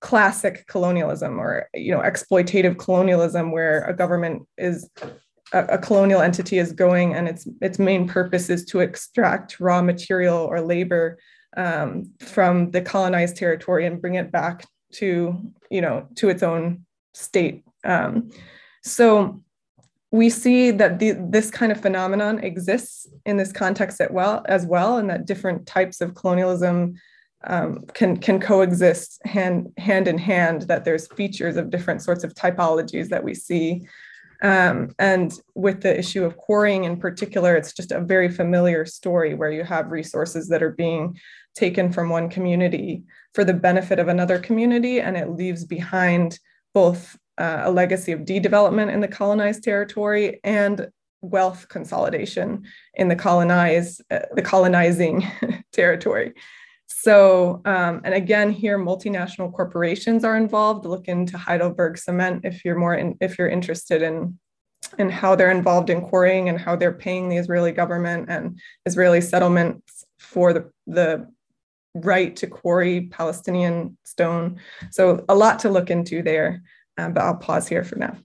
classic 0.00 0.66
colonialism 0.68 1.40
or 1.40 1.68
you 1.74 1.90
know 1.90 2.00
exploitative 2.00 2.78
colonialism 2.78 3.50
where 3.50 3.82
a 3.84 3.96
government 3.96 4.46
is 4.56 4.88
a, 5.52 5.78
colonial 5.78 6.20
entity 6.20 6.58
is 6.58 6.72
going 6.72 7.14
and 7.14 7.28
its 7.28 7.48
its 7.60 7.78
main 7.78 8.06
purpose 8.06 8.50
is 8.50 8.64
to 8.66 8.80
extract 8.80 9.60
raw 9.60 9.80
material 9.80 10.38
or 10.38 10.60
labor 10.60 11.18
um, 11.56 12.10
from 12.20 12.70
the 12.70 12.82
colonized 12.82 13.36
territory 13.36 13.86
and 13.86 14.00
bring 14.00 14.14
it 14.14 14.30
back 14.30 14.64
to 14.92 15.52
you 15.70 15.80
know 15.80 16.06
to 16.16 16.28
its 16.28 16.42
own 16.42 16.84
state. 17.14 17.64
Um, 17.84 18.30
so 18.82 19.42
we 20.10 20.30
see 20.30 20.70
that 20.70 20.98
the, 20.98 21.12
this 21.12 21.50
kind 21.50 21.70
of 21.70 21.80
phenomenon 21.80 22.38
exists 22.38 23.06
in 23.26 23.36
this 23.36 23.52
context 23.52 24.00
as 24.00 24.08
well 24.10 24.42
as 24.48 24.64
well 24.64 24.96
and 24.96 25.10
that 25.10 25.26
different 25.26 25.66
types 25.66 26.00
of 26.00 26.14
colonialism 26.14 26.94
um, 27.44 27.84
can 27.94 28.16
can 28.16 28.40
coexist 28.40 29.20
hand 29.24 29.72
hand 29.78 30.08
in 30.08 30.18
hand 30.18 30.62
that 30.62 30.84
there's 30.84 31.06
features 31.12 31.56
of 31.56 31.70
different 31.70 32.02
sorts 32.02 32.24
of 32.24 32.34
typologies 32.34 33.08
that 33.08 33.22
we 33.22 33.34
see 33.34 33.86
um, 34.42 34.94
and 34.98 35.32
with 35.54 35.80
the 35.82 35.98
issue 35.98 36.24
of 36.24 36.36
quarrying 36.36 36.84
in 36.84 36.96
particular, 36.96 37.56
it's 37.56 37.72
just 37.72 37.92
a 37.92 38.00
very 38.00 38.28
familiar 38.28 38.86
story 38.86 39.34
where 39.34 39.50
you 39.50 39.64
have 39.64 39.90
resources 39.90 40.48
that 40.48 40.62
are 40.62 40.72
being 40.72 41.18
taken 41.56 41.92
from 41.92 42.08
one 42.08 42.28
community 42.28 43.02
for 43.34 43.44
the 43.44 43.54
benefit 43.54 43.98
of 43.98 44.08
another 44.08 44.38
community, 44.38 45.00
and 45.00 45.16
it 45.16 45.30
leaves 45.30 45.64
behind 45.64 46.38
both 46.72 47.18
uh, 47.38 47.62
a 47.64 47.70
legacy 47.70 48.12
of 48.12 48.24
de-development 48.24 48.90
in 48.90 49.00
the 49.00 49.08
colonized 49.08 49.62
territory 49.62 50.40
and 50.44 50.88
wealth 51.20 51.68
consolidation 51.68 52.64
in 52.94 53.08
the 53.08 53.16
colonized, 53.16 54.02
uh, 54.10 54.20
the 54.34 54.42
colonizing 54.42 55.26
territory. 55.72 56.32
So, 56.88 57.60
um, 57.64 58.00
and 58.02 58.14
again, 58.14 58.50
here 58.50 58.78
multinational 58.78 59.52
corporations 59.52 60.24
are 60.24 60.36
involved. 60.36 60.86
Look 60.86 61.06
into 61.06 61.36
Heidelberg 61.36 61.98
Cement 61.98 62.44
if 62.44 62.64
you're 62.64 62.78
more 62.78 62.94
in, 62.94 63.16
if 63.20 63.38
you're 63.38 63.48
interested 63.48 64.02
in 64.02 64.38
in 64.98 65.10
how 65.10 65.34
they're 65.34 65.50
involved 65.50 65.90
in 65.90 66.00
quarrying 66.00 66.48
and 66.48 66.58
how 66.58 66.74
they're 66.74 66.92
paying 66.94 67.28
the 67.28 67.36
Israeli 67.36 67.72
government 67.72 68.30
and 68.30 68.58
Israeli 68.86 69.20
settlements 69.20 70.04
for 70.18 70.52
the 70.52 70.70
the 70.86 71.28
right 71.94 72.34
to 72.36 72.46
quarry 72.46 73.02
Palestinian 73.02 73.98
stone. 74.04 74.58
So 74.90 75.24
a 75.28 75.34
lot 75.34 75.58
to 75.60 75.68
look 75.68 75.90
into 75.90 76.22
there, 76.22 76.62
um, 76.96 77.12
but 77.12 77.22
I'll 77.22 77.36
pause 77.36 77.68
here 77.68 77.84
for 77.84 77.96
now. 77.96 78.16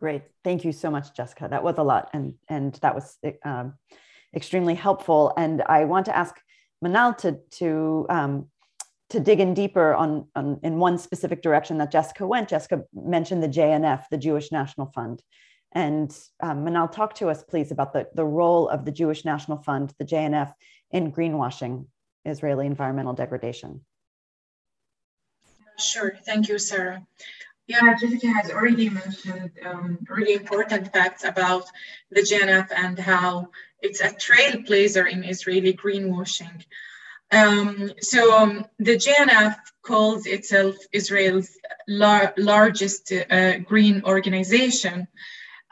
Great, 0.00 0.22
thank 0.44 0.64
you 0.64 0.72
so 0.72 0.90
much, 0.90 1.14
Jessica. 1.16 1.48
That 1.50 1.64
was 1.64 1.78
a 1.78 1.82
lot, 1.82 2.10
and 2.12 2.34
and 2.48 2.74
that 2.82 2.94
was 2.94 3.16
um, 3.44 3.74
extremely 4.34 4.74
helpful. 4.74 5.32
And 5.38 5.62
I 5.62 5.86
want 5.86 6.06
to 6.06 6.16
ask 6.16 6.34
Manal 6.84 7.16
to 7.18 7.38
to 7.58 8.06
um, 8.08 8.46
to 9.10 9.20
dig 9.20 9.40
in 9.40 9.54
deeper 9.54 9.94
on, 9.94 10.26
on 10.34 10.60
in 10.62 10.78
one 10.78 10.98
specific 10.98 11.42
direction 11.42 11.78
that 11.78 11.92
Jessica 11.92 12.26
went. 12.26 12.48
Jessica 12.48 12.82
mentioned 12.92 13.42
the 13.42 13.48
JNF, 13.48 14.04
the 14.10 14.18
Jewish 14.18 14.50
National 14.50 14.86
Fund. 14.86 15.22
And 15.72 16.10
um, 16.42 16.64
Manal, 16.64 16.90
talk 16.90 17.14
to 17.16 17.28
us, 17.28 17.42
please, 17.42 17.70
about 17.70 17.92
the, 17.92 18.08
the 18.14 18.24
role 18.24 18.68
of 18.68 18.84
the 18.84 18.92
Jewish 18.92 19.24
National 19.24 19.58
Fund, 19.58 19.92
the 19.98 20.04
JNF, 20.04 20.52
in 20.90 21.12
greenwashing 21.12 21.86
Israeli 22.24 22.66
environmental 22.66 23.12
degradation. 23.12 23.82
Sure. 25.78 26.16
Thank 26.24 26.48
you, 26.48 26.58
Sarah. 26.58 27.06
Yeah, 27.66 27.94
Jessica 28.00 28.28
has 28.28 28.50
already 28.50 28.88
mentioned 28.88 29.50
um, 29.64 29.98
really 30.08 30.34
important 30.34 30.92
facts 30.92 31.24
about 31.24 31.64
the 32.10 32.22
JNF 32.22 32.70
and 32.74 32.98
how 32.98 33.48
it's 33.82 34.00
a 34.00 34.10
trailblazer 34.10 35.10
in 35.10 35.24
Israeli 35.24 35.72
greenwashing. 35.72 36.64
Um, 37.30 37.92
so 38.00 38.36
um, 38.36 38.66
the 38.78 38.96
JNF 38.96 39.56
calls 39.82 40.26
itself 40.26 40.76
Israel's 40.92 41.50
lar- 41.88 42.34
largest 42.36 43.12
uh, 43.12 43.58
green 43.58 44.02
organization 44.04 45.08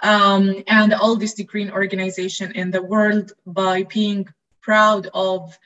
um, 0.02 0.64
and 0.66 0.94
oldest 0.94 1.44
green 1.46 1.70
organization 1.70 2.52
in 2.52 2.70
the 2.70 2.82
world 2.82 3.32
by 3.46 3.84
being 3.84 4.28
proud 4.60 5.08
of 5.14 5.56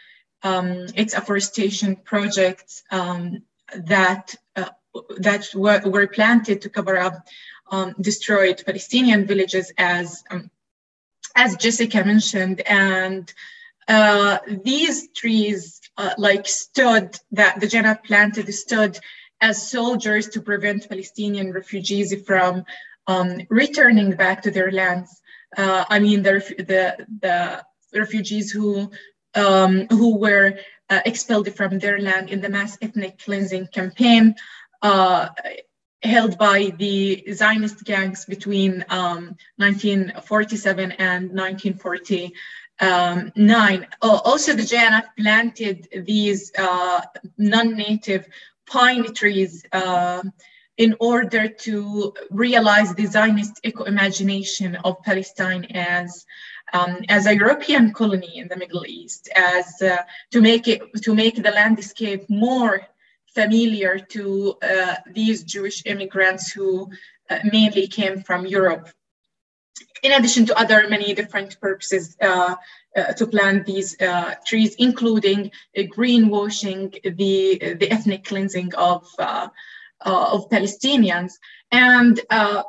um, 0.43 0.87
its 0.95 1.15
afforestation 1.15 1.97
projects 1.97 2.83
um, 2.91 3.43
that 3.75 4.35
uh, 4.57 4.71
that 5.19 5.47
were, 5.55 5.81
were, 5.85 6.07
planted 6.07 6.63
to 6.63 6.71
cover 6.71 6.97
up 6.99 7.27
um, 7.71 7.95
destroyed 8.01 8.63
Palestinian 8.65 9.27
villages, 9.27 9.73
as 9.77 10.23
as 11.39 11.57
Jessica 11.57 12.05
mentioned, 12.05 12.61
and 12.63 13.33
uh, 13.87 14.39
these 14.65 15.09
trees 15.13 15.81
uh, 15.97 16.15
like 16.19 16.47
stood 16.49 17.17
that 17.31 17.61
the 17.61 17.67
JNF 17.67 18.03
planted 18.03 18.53
stood 18.53 18.99
as 19.41 19.71
soldiers 19.71 20.29
to 20.31 20.41
prevent 20.43 20.89
Palestinian 20.89 21.53
refugees 21.53 22.13
from 22.27 22.65
um, 23.07 23.41
returning 23.51 24.11
back 24.17 24.43
to 24.43 24.51
their 24.51 24.73
lands. 24.73 25.11
Uh, 25.57 25.85
I 25.89 26.01
mean, 26.01 26.25
the, 26.25 26.35
the, 26.59 27.07
the 27.21 27.65
refugees 27.97 28.51
who, 28.51 28.91
um, 29.37 29.87
who 29.91 30.17
were 30.17 30.59
uh, 30.91 31.01
expelled 31.07 31.55
from 31.55 31.79
their 31.79 32.01
land 32.01 32.31
in 32.31 32.41
the 32.41 32.49
mass 32.49 32.77
ethnic 32.83 33.21
cleansing 33.25 33.69
campaign 33.69 34.35
uh, 34.83 35.29
held 36.03 36.39
by 36.39 36.73
the 36.79 37.25
Zionist 37.33 37.85
gangs 37.85 38.25
between 38.25 38.85
um, 38.89 39.37
1947 39.57 40.93
and 40.93 41.31
1940 41.31 42.33
um. 42.81 43.33
Oh, 44.03 44.21
also, 44.25 44.53
the 44.55 44.63
JNF 44.63 45.05
planted 45.19 45.89
these 46.05 46.53
uh, 46.57 47.01
non-native 47.37 48.27
pine 48.67 49.13
trees 49.15 49.65
uh, 49.73 50.23
in 50.77 50.95
order 51.01 51.49
to 51.49 52.15
realize 52.31 52.95
the 52.95 53.07
Zionist 53.07 53.61
eco-imagination 53.65 54.77
of 54.85 55.03
Palestine 55.03 55.65
as 55.75 56.25
um, 56.73 56.99
as 57.09 57.27
a 57.27 57.35
European 57.35 57.93
colony 57.93 58.39
in 58.39 58.47
the 58.47 58.57
Middle 58.57 58.85
East, 58.87 59.29
as 59.35 59.81
uh, 59.83 60.03
to 60.31 60.41
make 60.41 60.69
it 60.69 60.83
to 61.03 61.15
make 61.15 61.43
the 61.43 61.51
landscape 61.51 62.29
more 62.29 62.87
familiar 63.35 63.99
to 63.99 64.55
uh, 64.63 64.97
these 65.13 65.43
Jewish 65.45 65.83
immigrants 65.87 66.51
who 66.51 66.91
uh, 67.31 67.39
mainly 67.45 67.87
came 67.87 68.23
from 68.23 68.47
Europe 68.47 68.89
in 70.03 70.13
addition 70.13 70.47
to 70.47 70.59
other 70.59 70.89
many 70.89 71.15
different 71.15 71.61
purposes 71.61 72.17
uh, 72.21 72.55
uh, 72.97 73.13
to 73.15 73.27
plant 73.27 73.67
these 73.67 74.01
uh, 74.01 74.35
trees, 74.47 74.75
including 74.77 75.51
greenwashing 75.77 76.93
the, 77.17 77.75
the 77.75 77.91
ethnic 77.91 78.25
cleansing 78.25 78.75
of, 78.75 79.09
uh, 79.19 79.49
uh, 80.05 80.29
of 80.33 80.49
Palestinians. 80.51 81.33
And 81.71 82.19
uh, 82.31 82.63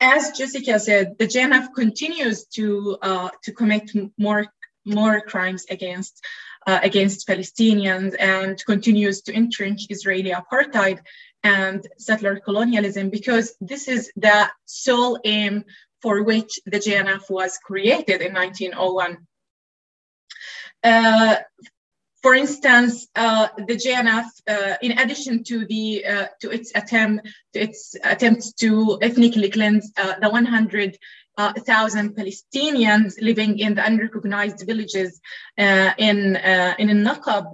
as 0.00 0.32
Jessica 0.32 0.78
said, 0.78 1.16
the 1.18 1.26
JNF 1.26 1.74
continues 1.74 2.46
to, 2.46 2.98
to 3.42 3.52
commit 3.52 3.90
more, 4.18 4.46
more 4.84 5.20
crimes 5.22 5.64
against 5.70 6.22
uh, 6.66 6.80
against 6.82 7.28
Palestinians 7.28 8.14
and 8.18 8.64
continues 8.66 9.22
to 9.22 9.34
entrench 9.34 9.86
Israeli 9.88 10.32
apartheid 10.32 11.00
and 11.44 11.86
settler 11.98 12.40
colonialism 12.40 13.10
because 13.10 13.54
this 13.60 13.88
is 13.88 14.10
the 14.16 14.48
sole 14.64 15.18
aim 15.24 15.64
for 16.02 16.22
which 16.22 16.60
the 16.66 16.78
JNF 16.78 17.30
was 17.30 17.58
created 17.58 18.20
in 18.20 18.32
1901. 18.32 19.18
Uh, 20.82 21.36
for 22.22 22.34
instance, 22.34 23.06
uh, 23.14 23.48
the 23.56 23.76
JNF, 23.76 24.26
uh, 24.48 24.74
in 24.82 24.98
addition 24.98 25.44
to 25.44 25.64
the 25.66 26.04
uh, 26.04 26.26
to 26.40 26.50
its 26.50 26.72
attempt 26.74 27.28
to 27.52 27.60
its 27.60 27.94
attempts 28.02 28.52
to 28.54 28.98
ethnically 29.00 29.48
cleanse 29.48 29.92
uh, 29.96 30.14
the 30.20 30.28
100 30.28 30.98
uh, 31.36 31.52
thousand 31.52 32.16
Palestinians 32.16 33.14
living 33.20 33.58
in 33.58 33.74
the 33.74 33.84
unrecognized 33.84 34.66
villages 34.66 35.20
uh, 35.58 35.90
in 35.98 36.36
uh, 36.36 36.74
in 36.78 36.88
Naqab 36.88 37.46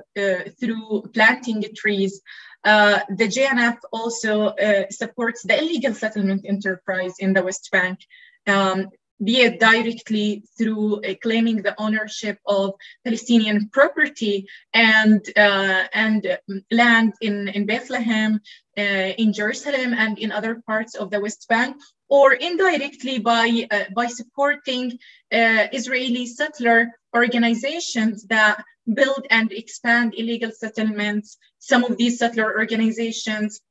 through 0.59 1.11
planting 1.15 1.65
trees. 1.75 2.21
the 2.65 3.29
JNF 3.37 3.79
also 3.93 4.55
supports 4.91 5.43
the 5.43 5.59
illegal 5.63 5.95
settlement 5.95 6.43
enterprise 6.47 7.15
in 7.19 7.33
the 7.33 7.43
West 7.43 7.69
Bank, 7.73 7.99
um, 8.47 8.91
be 9.23 9.41
it 9.41 9.61
directly 9.61 10.43
through 10.59 11.01
uh, 11.01 11.15
claiming 11.23 11.63
the 11.63 11.75
ownership 11.81 12.39
of 12.47 12.75
Palestinian 13.05 13.69
property 13.69 14.47
and 14.75 15.21
uh, 15.37 15.85
and 15.93 16.39
land 16.71 17.13
in, 17.21 17.49
in 17.49 17.67
Bethlehem, 17.67 18.41
uh, 18.79 18.83
in 18.83 19.33
Jerusalem, 19.33 19.95
and 19.95 20.19
in 20.19 20.33
other 20.33 20.63
parts 20.67 20.95
of 20.95 21.11
the 21.11 21.21
West 21.21 21.47
Bank, 21.49 21.77
or 22.13 22.35
indirectly 22.35 23.19
by 23.19 23.67
uh, 23.71 23.85
by 23.97 24.07
supporting 24.07 24.85
uh, 25.33 25.65
Israeli 25.79 26.27
settler 26.27 26.79
organizations 27.17 28.25
that 28.25 28.63
build 28.99 29.25
and 29.31 29.51
expand 29.51 30.13
illegal 30.21 30.51
settlements. 30.63 31.39
Some 31.59 31.85
of 31.85 31.97
these 31.97 32.19
settler 32.19 32.49
organizations 32.63 33.63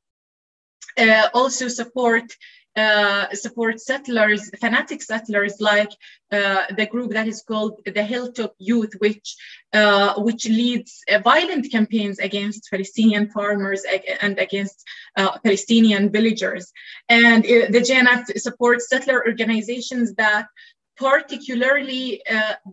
uh, 0.98 1.28
also 1.36 1.68
support 1.68 2.28
uh, 2.76 3.28
support 3.34 3.82
settlers, 3.82 4.49
fanatic 4.59 5.01
settlers, 5.01 5.59
like 5.59 5.91
uh, 6.32 6.63
the 6.78 6.86
group 6.86 7.11
that 7.11 7.28
is 7.28 7.41
called 7.41 7.82
the 7.86 8.03
Hilltop 8.03 8.55
Youth, 8.59 8.93
which 8.99 9.36
uh, 9.74 10.13
which 10.22 10.45
leads 10.47 11.03
uh, 11.11 11.19
violent 11.19 11.69
campaigns 11.69 12.19
against 12.19 12.69
Palestinian 12.72 13.30
farmers 13.30 13.84
and 14.22 14.39
against 14.39 14.86
uh, 15.17 15.38
Palestinian 15.39 16.11
villagers. 16.11 16.72
And 17.09 17.43
the 17.43 17.84
JNF 17.88 18.39
supports 18.39 18.88
settler 18.88 19.26
organizations 19.28 20.15
that 20.15 20.47
particularly 20.95 22.22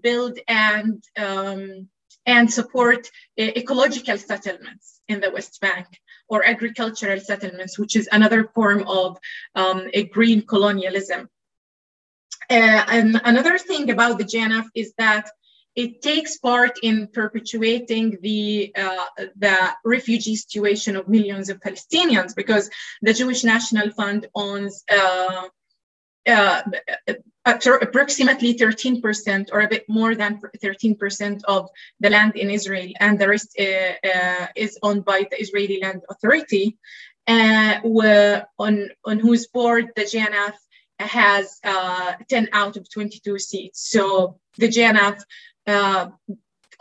build 0.01 0.39
and 0.47 1.03
um, 1.17 1.89
and 2.25 2.53
support 2.53 3.11
ecological 3.39 4.19
settlements 4.19 5.01
in 5.09 5.21
the 5.21 5.31
West 5.31 5.61
Bank 5.61 5.87
or 6.29 6.45
agricultural 6.45 7.21
settlements, 7.21 7.79
which 7.79 7.97
is 7.97 8.09
another 8.13 8.45
form 8.55 8.87
of 8.87 9.19
um, 9.55 9.89
a 9.95 10.05
green 10.05 10.43
colonialism. 10.43 11.29
Uh, 12.51 12.85
and 12.89 13.21
another 13.25 13.59
thing 13.59 13.91
about 13.91 14.19
the 14.19 14.25
JNF 14.25 14.67
is 14.75 14.93
that 14.99 15.31
it 15.77 16.03
takes 16.03 16.39
part 16.39 16.79
in 16.83 17.07
perpetuating 17.07 18.19
the 18.21 18.73
uh, 18.77 19.05
the 19.37 19.57
refugee 19.85 20.35
situation 20.35 20.97
of 20.97 21.09
millions 21.09 21.51
of 21.51 21.61
Palestinians 21.61 22.35
because 22.35 22.69
the 23.03 23.15
Jewish 23.15 23.45
National 23.45 23.91
Fund 23.91 24.27
owns 24.35 24.83
uh, 24.91 25.49
uh, 26.27 26.63
approximately 27.49 28.55
13% 28.55 29.49
or 29.53 29.61
a 29.61 29.69
bit 29.69 29.85
more 29.89 30.15
than 30.15 30.41
13% 30.41 31.43
of 31.45 31.69
the 32.01 32.11
land 32.11 32.37
in 32.37 32.51
Israel, 32.51 32.91
and 33.01 33.19
the 33.19 33.29
rest 33.29 33.57
uh, 33.59 34.09
uh, 34.09 34.47
is 34.55 34.79
owned 34.83 35.05
by 35.05 35.27
the 35.31 35.41
Israeli 35.41 35.81
Land 35.81 36.03
Authority, 36.11 36.77
uh, 37.27 38.41
on, 38.59 38.89
on 39.05 39.19
whose 39.19 39.47
board 39.47 39.91
the 39.97 40.03
JNF 40.03 40.55
has 40.99 41.59
uh, 41.65 42.15
10 42.29 42.49
out 42.53 42.77
of 42.77 42.91
22 42.91 43.39
seats. 43.39 43.91
So 43.91 44.39
the 44.57 44.69
JNF 44.69 45.21
uh, 45.67 46.09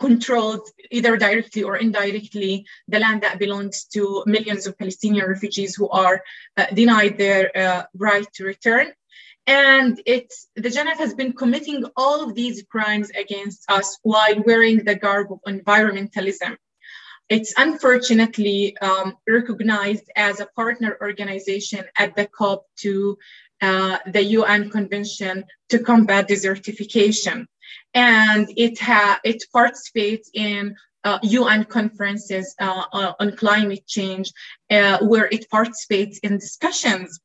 controlled 0.00 0.66
either 0.90 1.16
directly 1.16 1.62
or 1.62 1.76
indirectly 1.76 2.64
the 2.88 2.98
land 2.98 3.22
that 3.22 3.38
belongs 3.38 3.84
to 3.84 4.22
millions 4.26 4.66
of 4.66 4.78
Palestinian 4.78 5.26
refugees 5.26 5.74
who 5.74 5.88
are 5.88 6.22
uh, 6.56 6.66
denied 6.72 7.18
their 7.18 7.86
right 7.94 8.26
to 8.34 8.44
return 8.44 8.92
and 9.48 10.00
it's 10.04 10.48
the 10.56 10.68
JNF 10.68 10.98
has 10.98 11.14
been 11.14 11.32
committing 11.32 11.82
all 11.96 12.22
of 12.22 12.34
these 12.34 12.62
crimes 12.70 13.10
against 13.18 13.64
us 13.70 13.98
while 14.02 14.40
wearing 14.44 14.84
the 14.84 14.94
garb 14.94 15.32
of 15.32 15.40
environmentalism. 15.48 16.56
it's 17.30 17.52
unfortunately 17.56 18.76
um, 18.78 19.14
recognized 19.26 20.06
as 20.16 20.40
a 20.40 20.50
partner 20.60 20.96
organization 21.00 21.82
at 21.96 22.14
the 22.16 22.26
COP 22.26 22.66
to 22.84 23.18
uh, 23.60 23.98
the 24.14 24.24
UN 24.38 24.70
Convention 24.70 25.44
to 25.70 25.78
combat 25.78 26.28
desertification. 26.28 27.46
And 27.92 28.46
it, 28.56 28.78
ha- 28.78 29.20
it 29.24 29.44
participates 29.52 30.30
in 30.32 30.74
uh, 31.04 31.18
UN 31.22 31.64
conferences 31.64 32.54
uh, 32.60 32.84
uh, 32.92 33.12
on 33.20 33.36
climate 33.36 33.86
change, 33.86 34.32
uh, 34.70 34.98
where 35.00 35.28
it 35.36 35.50
participates 35.50 36.18
in 36.18 36.38
discussions 36.38 37.20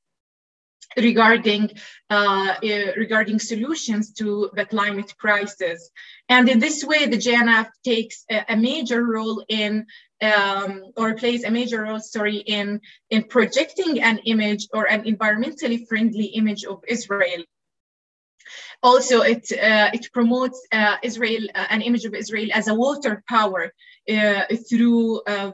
regarding 0.98 1.72
uh, 2.10 2.56
regarding 2.98 3.40
solutions 3.40 4.14
to 4.14 4.50
the 4.54 4.66
climate 4.66 5.14
crisis. 5.18 5.90
And 6.30 6.48
in 6.50 6.60
this 6.60 6.84
way, 6.84 7.06
the 7.06 7.18
JNF 7.18 7.70
takes 7.84 8.26
a, 8.30 8.46
a 8.50 8.56
major 8.56 9.04
role 9.04 9.44
in 9.48 9.86
um, 10.22 10.92
or 10.96 11.16
plays 11.16 11.44
a 11.44 11.52
major 11.52 11.82
role, 11.84 12.00
sorry, 12.00 12.38
in 12.38 12.80
in 13.10 13.24
projecting 13.24 14.02
an 14.02 14.20
image 14.26 14.68
or 14.74 14.90
an 14.90 15.04
environmentally 15.04 15.88
friendly 15.88 16.26
image 16.26 16.64
of 16.66 16.84
Israel. 16.88 17.44
Also, 18.82 19.22
it 19.22 19.52
uh, 19.52 19.90
it 19.94 20.12
promotes 20.12 20.60
uh, 20.72 20.98
Israel 21.04 21.44
uh, 21.56 21.68
an 21.70 21.82
image 21.82 22.06
of 22.06 22.14
Israel 22.14 22.50
as 22.54 22.68
a 22.68 22.76
water 22.76 23.24
power 23.28 23.74
uh, 24.12 24.44
through 24.70 25.22
uh, 25.22 25.32
uh, 25.34 25.52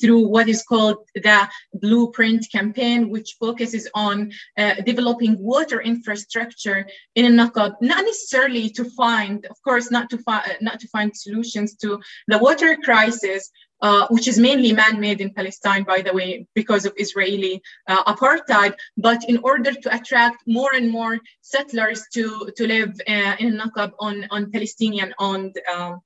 through 0.00 0.26
what 0.28 0.48
is 0.48 0.62
called 0.62 0.98
the 1.14 1.48
Blueprint 1.74 2.46
campaign, 2.50 3.10
which 3.10 3.36
focuses 3.38 3.88
on 3.94 4.32
uh, 4.56 4.74
developing 4.86 5.38
water 5.38 5.80
infrastructure 5.80 6.86
in 7.14 7.32
Naqab, 7.34 7.74
not 7.80 8.04
necessarily 8.04 8.70
to 8.70 8.84
find, 8.84 9.46
of 9.46 9.56
course, 9.62 9.90
not 9.90 10.10
to 10.10 10.18
find 10.18 10.56
not 10.60 10.80
to 10.80 10.88
find 10.88 11.16
solutions 11.16 11.76
to 11.76 12.00
the 12.28 12.38
water 12.38 12.76
crisis, 12.82 13.50
uh, 13.82 14.06
which 14.10 14.28
is 14.28 14.38
mainly 14.38 14.72
man-made 14.72 15.20
in 15.20 15.34
Palestine, 15.34 15.82
by 15.82 16.00
the 16.00 16.12
way, 16.12 16.46
because 16.54 16.86
of 16.86 16.92
Israeli 16.96 17.60
uh, 17.88 18.04
apartheid, 18.04 18.74
but 18.96 19.28
in 19.28 19.38
order 19.42 19.72
to 19.72 19.94
attract 19.94 20.42
more 20.46 20.72
and 20.74 20.88
more 20.88 21.18
settlers 21.40 22.04
to, 22.14 22.50
to 22.56 22.66
live 22.66 22.92
uh, 23.08 23.34
in 23.40 23.58
Naqab 23.58 23.92
on, 23.98 24.26
on 24.30 24.50
Palestinian-owned 24.52 25.58
um, 25.74 26.00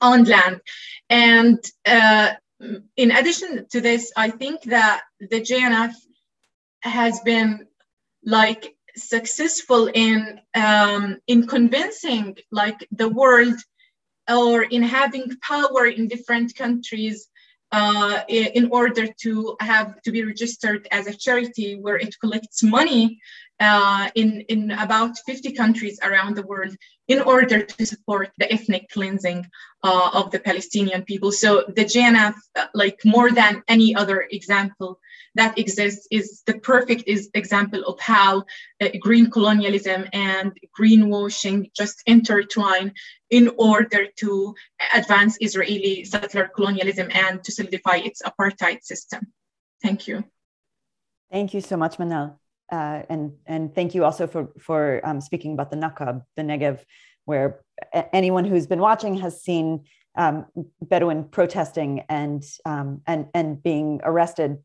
on 0.00 0.24
land. 0.24 0.60
And 1.10 1.58
uh, 1.86 2.32
in 2.96 3.10
addition 3.10 3.66
to 3.72 3.80
this, 3.80 4.12
I 4.16 4.30
think 4.30 4.62
that 4.64 5.02
the 5.20 5.40
JNF 5.40 5.94
has 6.82 7.20
been 7.20 7.66
like 8.24 8.74
successful 8.96 9.90
in 9.92 10.40
um, 10.54 11.18
in 11.26 11.46
convincing 11.46 12.36
like 12.50 12.86
the 12.92 13.08
world 13.08 13.56
or 14.30 14.62
in 14.62 14.82
having 14.82 15.30
power 15.42 15.86
in 15.86 16.08
different 16.08 16.54
countries 16.56 17.28
uh, 17.72 18.22
in 18.28 18.68
order 18.70 19.06
to 19.20 19.56
have 19.60 20.00
to 20.02 20.12
be 20.12 20.24
registered 20.24 20.86
as 20.92 21.06
a 21.06 21.14
charity 21.14 21.74
where 21.74 21.96
it 21.96 22.14
collects 22.20 22.62
money 22.62 23.18
uh, 23.60 24.08
in, 24.14 24.40
in 24.48 24.70
about 24.72 25.16
50 25.26 25.52
countries 25.52 25.98
around 26.02 26.36
the 26.36 26.42
world 26.42 26.74
in 27.06 27.20
order 27.20 27.62
to 27.62 27.86
support 27.86 28.30
the 28.38 28.52
ethnic 28.52 28.88
cleansing 28.90 29.46
uh, 29.82 30.10
of 30.12 30.30
the 30.30 30.40
Palestinian 30.40 31.02
people. 31.02 31.30
So 31.30 31.64
the 31.68 31.84
JNF, 31.84 32.34
uh, 32.56 32.66
like 32.74 32.98
more 33.04 33.30
than 33.30 33.62
any 33.68 33.94
other 33.94 34.26
example 34.30 34.98
that 35.36 35.58
exists, 35.58 36.08
is 36.10 36.42
the 36.46 36.58
perfect 36.58 37.04
is 37.06 37.30
example 37.34 37.84
of 37.84 38.00
how 38.00 38.44
uh, 38.80 38.88
green 39.00 39.30
colonialism 39.30 40.06
and 40.12 40.52
greenwashing 40.78 41.70
just 41.74 42.02
intertwine 42.06 42.92
in 43.30 43.50
order 43.58 44.06
to 44.16 44.54
advance 44.94 45.36
Israeli 45.40 46.04
settler 46.04 46.48
colonialism 46.48 47.08
and 47.12 47.42
to 47.44 47.52
solidify 47.52 47.96
its 47.96 48.22
apartheid 48.22 48.82
system. 48.82 49.32
Thank 49.82 50.08
you. 50.08 50.24
Thank 51.30 51.52
you 51.52 51.60
so 51.60 51.76
much, 51.76 51.98
Manal 51.98 52.36
uh, 52.70 53.02
and 53.08 53.32
and 53.46 53.74
thank 53.74 53.94
you 53.94 54.04
also 54.04 54.26
for 54.26 54.48
for 54.58 55.00
um, 55.04 55.20
speaking 55.20 55.52
about 55.52 55.70
the 55.70 55.76
Naqab, 55.76 56.22
the 56.36 56.42
Negev, 56.42 56.80
where 57.24 57.60
anyone 58.12 58.44
who's 58.44 58.66
been 58.66 58.80
watching 58.80 59.18
has 59.18 59.42
seen 59.42 59.84
um, 60.16 60.46
Bedouin 60.80 61.24
protesting 61.24 62.04
and 62.08 62.44
um, 62.64 63.02
and 63.06 63.26
and 63.34 63.62
being 63.62 64.00
arrested 64.02 64.58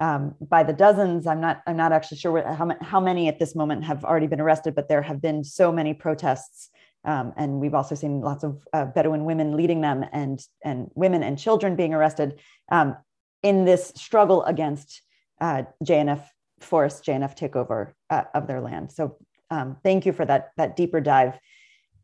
um, 0.00 0.34
by 0.40 0.62
the 0.62 0.72
dozens. 0.72 1.26
I'm 1.26 1.40
not 1.40 1.62
I'm 1.66 1.76
not 1.76 1.92
actually 1.92 2.18
sure 2.18 2.32
what, 2.32 2.46
how 2.46 2.70
how 2.80 3.00
many 3.00 3.28
at 3.28 3.38
this 3.38 3.54
moment 3.54 3.84
have 3.84 4.04
already 4.04 4.26
been 4.26 4.40
arrested, 4.40 4.74
but 4.74 4.88
there 4.88 5.02
have 5.02 5.20
been 5.20 5.44
so 5.44 5.70
many 5.72 5.94
protests. 5.94 6.70
Um, 7.04 7.32
and 7.36 7.60
we've 7.60 7.74
also 7.74 7.94
seen 7.94 8.20
lots 8.20 8.42
of 8.42 8.66
uh, 8.72 8.86
Bedouin 8.86 9.24
women 9.26 9.56
leading 9.56 9.80
them, 9.80 10.04
and 10.12 10.40
and 10.64 10.90
women 10.94 11.22
and 11.22 11.38
children 11.38 11.76
being 11.76 11.94
arrested 11.94 12.40
um, 12.70 12.96
in 13.42 13.64
this 13.64 13.92
struggle 13.94 14.42
against 14.44 15.02
uh, 15.40 15.64
JNF 15.84 16.22
forced 16.60 17.04
JNF 17.04 17.36
takeover 17.36 17.92
uh, 18.10 18.24
of 18.34 18.46
their 18.46 18.60
land. 18.60 18.92
So 18.92 19.16
um, 19.50 19.76
thank 19.82 20.06
you 20.06 20.12
for 20.12 20.24
that, 20.24 20.50
that 20.56 20.76
deeper 20.76 21.00
dive 21.00 21.38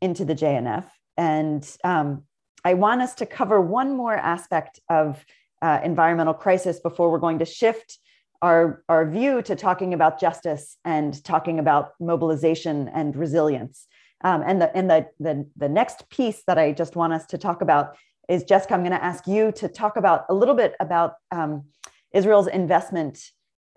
into 0.00 0.24
the 0.24 0.34
JNF. 0.34 0.84
And 1.16 1.68
um, 1.84 2.24
I 2.64 2.74
want 2.74 3.02
us 3.02 3.14
to 3.16 3.26
cover 3.26 3.60
one 3.60 3.96
more 3.96 4.14
aspect 4.14 4.80
of 4.88 5.24
uh, 5.60 5.80
environmental 5.82 6.34
crisis 6.34 6.80
before 6.80 7.10
we're 7.10 7.18
going 7.18 7.38
to 7.38 7.44
shift 7.44 7.98
our, 8.40 8.82
our 8.88 9.08
view 9.08 9.40
to 9.42 9.54
talking 9.54 9.94
about 9.94 10.20
justice 10.20 10.76
and 10.84 11.22
talking 11.24 11.58
about 11.58 11.92
mobilization 12.00 12.88
and 12.88 13.14
resilience. 13.14 13.86
Um, 14.24 14.42
and 14.44 14.60
the, 14.60 14.76
and 14.76 14.90
the, 14.90 15.06
the, 15.20 15.48
the 15.56 15.68
next 15.68 16.08
piece 16.08 16.42
that 16.46 16.58
I 16.58 16.72
just 16.72 16.96
want 16.96 17.12
us 17.12 17.26
to 17.26 17.38
talk 17.38 17.62
about 17.62 17.96
is 18.28 18.44
Jessica, 18.44 18.74
I'm 18.74 18.80
going 18.80 18.92
to 18.92 19.04
ask 19.04 19.26
you 19.26 19.52
to 19.52 19.68
talk 19.68 19.96
about 19.96 20.24
a 20.28 20.34
little 20.34 20.54
bit 20.54 20.74
about 20.80 21.14
um, 21.30 21.64
Israel's 22.12 22.46
investment 22.46 23.18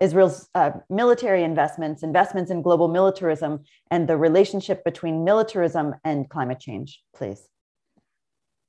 Israel's 0.00 0.48
uh, 0.54 0.72
military 0.90 1.42
investments, 1.42 2.02
investments 2.02 2.50
in 2.50 2.62
global 2.62 2.88
militarism, 2.88 3.60
and 3.90 4.08
the 4.08 4.16
relationship 4.16 4.84
between 4.84 5.24
militarism 5.24 5.94
and 6.04 6.28
climate 6.28 6.60
change, 6.60 7.02
please. 7.14 7.48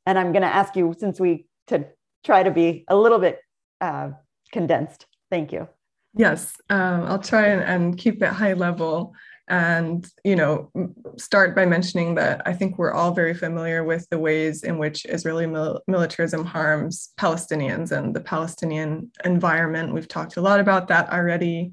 And 0.05 0.17
I'm 0.17 0.31
going 0.31 0.43
to 0.43 0.47
ask 0.47 0.75
you, 0.75 0.95
since 0.97 1.19
we 1.19 1.47
to 1.67 1.85
try 2.23 2.43
to 2.43 2.51
be 2.51 2.85
a 2.87 2.95
little 2.95 3.19
bit 3.19 3.39
uh, 3.81 4.11
condensed. 4.51 5.05
Thank 5.29 5.51
you. 5.51 5.67
Yes, 6.13 6.55
um, 6.69 7.03
I'll 7.03 7.19
try 7.19 7.47
and, 7.47 7.61
and 7.61 7.97
keep 7.97 8.23
it 8.23 8.29
high 8.29 8.53
level 8.53 9.13
and 9.47 10.09
you 10.23 10.35
know 10.35 10.69
start 11.17 11.55
by 11.55 11.65
mentioning 11.65 12.15
that 12.15 12.41
i 12.45 12.53
think 12.53 12.77
we're 12.77 12.91
all 12.91 13.11
very 13.11 13.33
familiar 13.33 13.83
with 13.83 14.07
the 14.09 14.19
ways 14.19 14.63
in 14.63 14.77
which 14.77 15.05
israeli 15.05 15.45
mil- 15.45 15.81
militarism 15.87 16.43
harms 16.43 17.13
palestinians 17.17 17.91
and 17.91 18.15
the 18.15 18.19
palestinian 18.19 19.09
environment 19.23 19.93
we've 19.93 20.07
talked 20.07 20.37
a 20.37 20.41
lot 20.41 20.59
about 20.59 20.89
that 20.89 21.09
already 21.11 21.71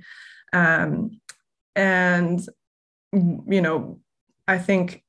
um, 0.52 1.10
and 1.74 2.46
you 3.12 3.60
know 3.60 3.98
i 4.46 4.56
think 4.56 5.02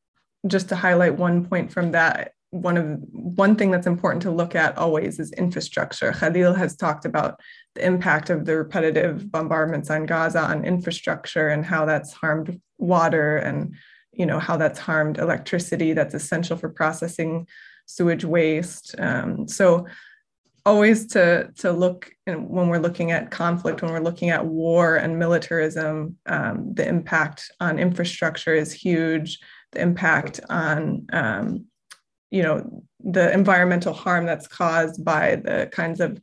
just 0.48 0.70
to 0.70 0.76
highlight 0.76 1.16
one 1.16 1.46
point 1.46 1.72
from 1.72 1.92
that 1.92 2.32
one 2.56 2.78
of 2.78 3.00
one 3.12 3.56
thing 3.56 3.70
that's 3.70 3.88
important 3.88 4.22
to 4.22 4.32
look 4.32 4.56
at 4.56 4.78
always 4.78 5.20
is 5.20 5.32
infrastructure. 5.34 6.14
Khalil 6.14 6.54
has 6.54 6.76
talked 6.76 7.04
about 7.06 7.40
the 7.76 7.86
impact 7.86 8.30
of 8.30 8.46
the 8.46 8.58
repetitive 8.58 9.32
bombardments 9.32 9.90
on 9.90 10.06
Gaza 10.06 10.40
on 10.40 10.66
infrastructure 10.66 11.50
and 11.50 11.66
how 11.66 11.86
that's 11.86 12.14
harmed 12.14 12.60
water 12.78 13.38
and 13.38 13.76
you 14.12 14.26
know 14.26 14.40
how 14.40 14.58
that's 14.58 14.80
harmed 14.80 15.18
electricity 15.18 15.94
that's 15.94 16.14
essential 16.14 16.58
for 16.58 16.70
processing 16.70 17.48
sewage 17.86 18.26
waste. 18.26 18.96
Um, 18.98 19.48
so 19.48 19.86
always 20.66 21.06
to 21.08 21.52
to 21.58 21.72
look 21.72 22.12
when 22.26 22.70
we're 22.70 22.80
looking 22.80 23.12
at 23.12 23.30
conflict, 23.30 23.82
when 23.82 23.92
we're 23.92 24.00
looking 24.00 24.30
at 24.30 24.46
war 24.46 24.96
and 24.96 25.20
militarism, 25.20 26.18
um, 26.26 26.74
the 26.74 26.88
impact 26.88 27.52
on 27.60 27.78
infrastructure 27.78 28.56
is 28.56 28.74
huge. 28.74 29.40
The 29.74 29.82
impact 29.82 30.40
on 30.50 31.08
um, 31.14 31.66
you 32.32 32.42
know 32.42 32.84
the 33.00 33.32
environmental 33.32 33.94
harm 33.94 34.26
that's 34.26 34.48
caused 34.48 35.06
by 35.06 35.36
the 35.36 35.70
kinds 35.72 36.00
of 36.00 36.20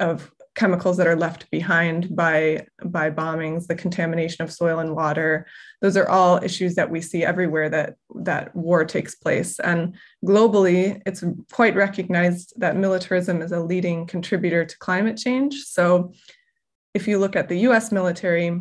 of 0.00 0.30
chemicals 0.54 0.96
that 0.96 1.06
are 1.06 1.16
left 1.16 1.50
behind 1.50 2.14
by 2.14 2.66
by 2.84 3.10
bombings 3.10 3.66
the 3.66 3.74
contamination 3.74 4.44
of 4.44 4.52
soil 4.52 4.78
and 4.78 4.94
water. 4.94 5.46
Those 5.80 5.96
are 5.96 6.08
all 6.08 6.42
issues 6.42 6.76
that 6.76 6.90
we 6.90 7.00
see 7.00 7.24
everywhere 7.24 7.68
that 7.70 7.96
that 8.22 8.54
war 8.54 8.84
takes 8.84 9.14
place. 9.14 9.58
And 9.58 9.96
globally 10.24 11.02
it's 11.06 11.24
quite 11.52 11.74
recognized 11.74 12.54
that 12.56 12.76
militarism 12.76 13.42
is 13.42 13.52
a 13.52 13.60
leading 13.60 14.06
contributor 14.06 14.64
to 14.64 14.78
climate 14.78 15.16
change. 15.16 15.62
So 15.64 16.12
if 16.94 17.08
you 17.08 17.18
look 17.18 17.34
at 17.34 17.48
the 17.48 17.58
US 17.68 17.90
military 17.90 18.60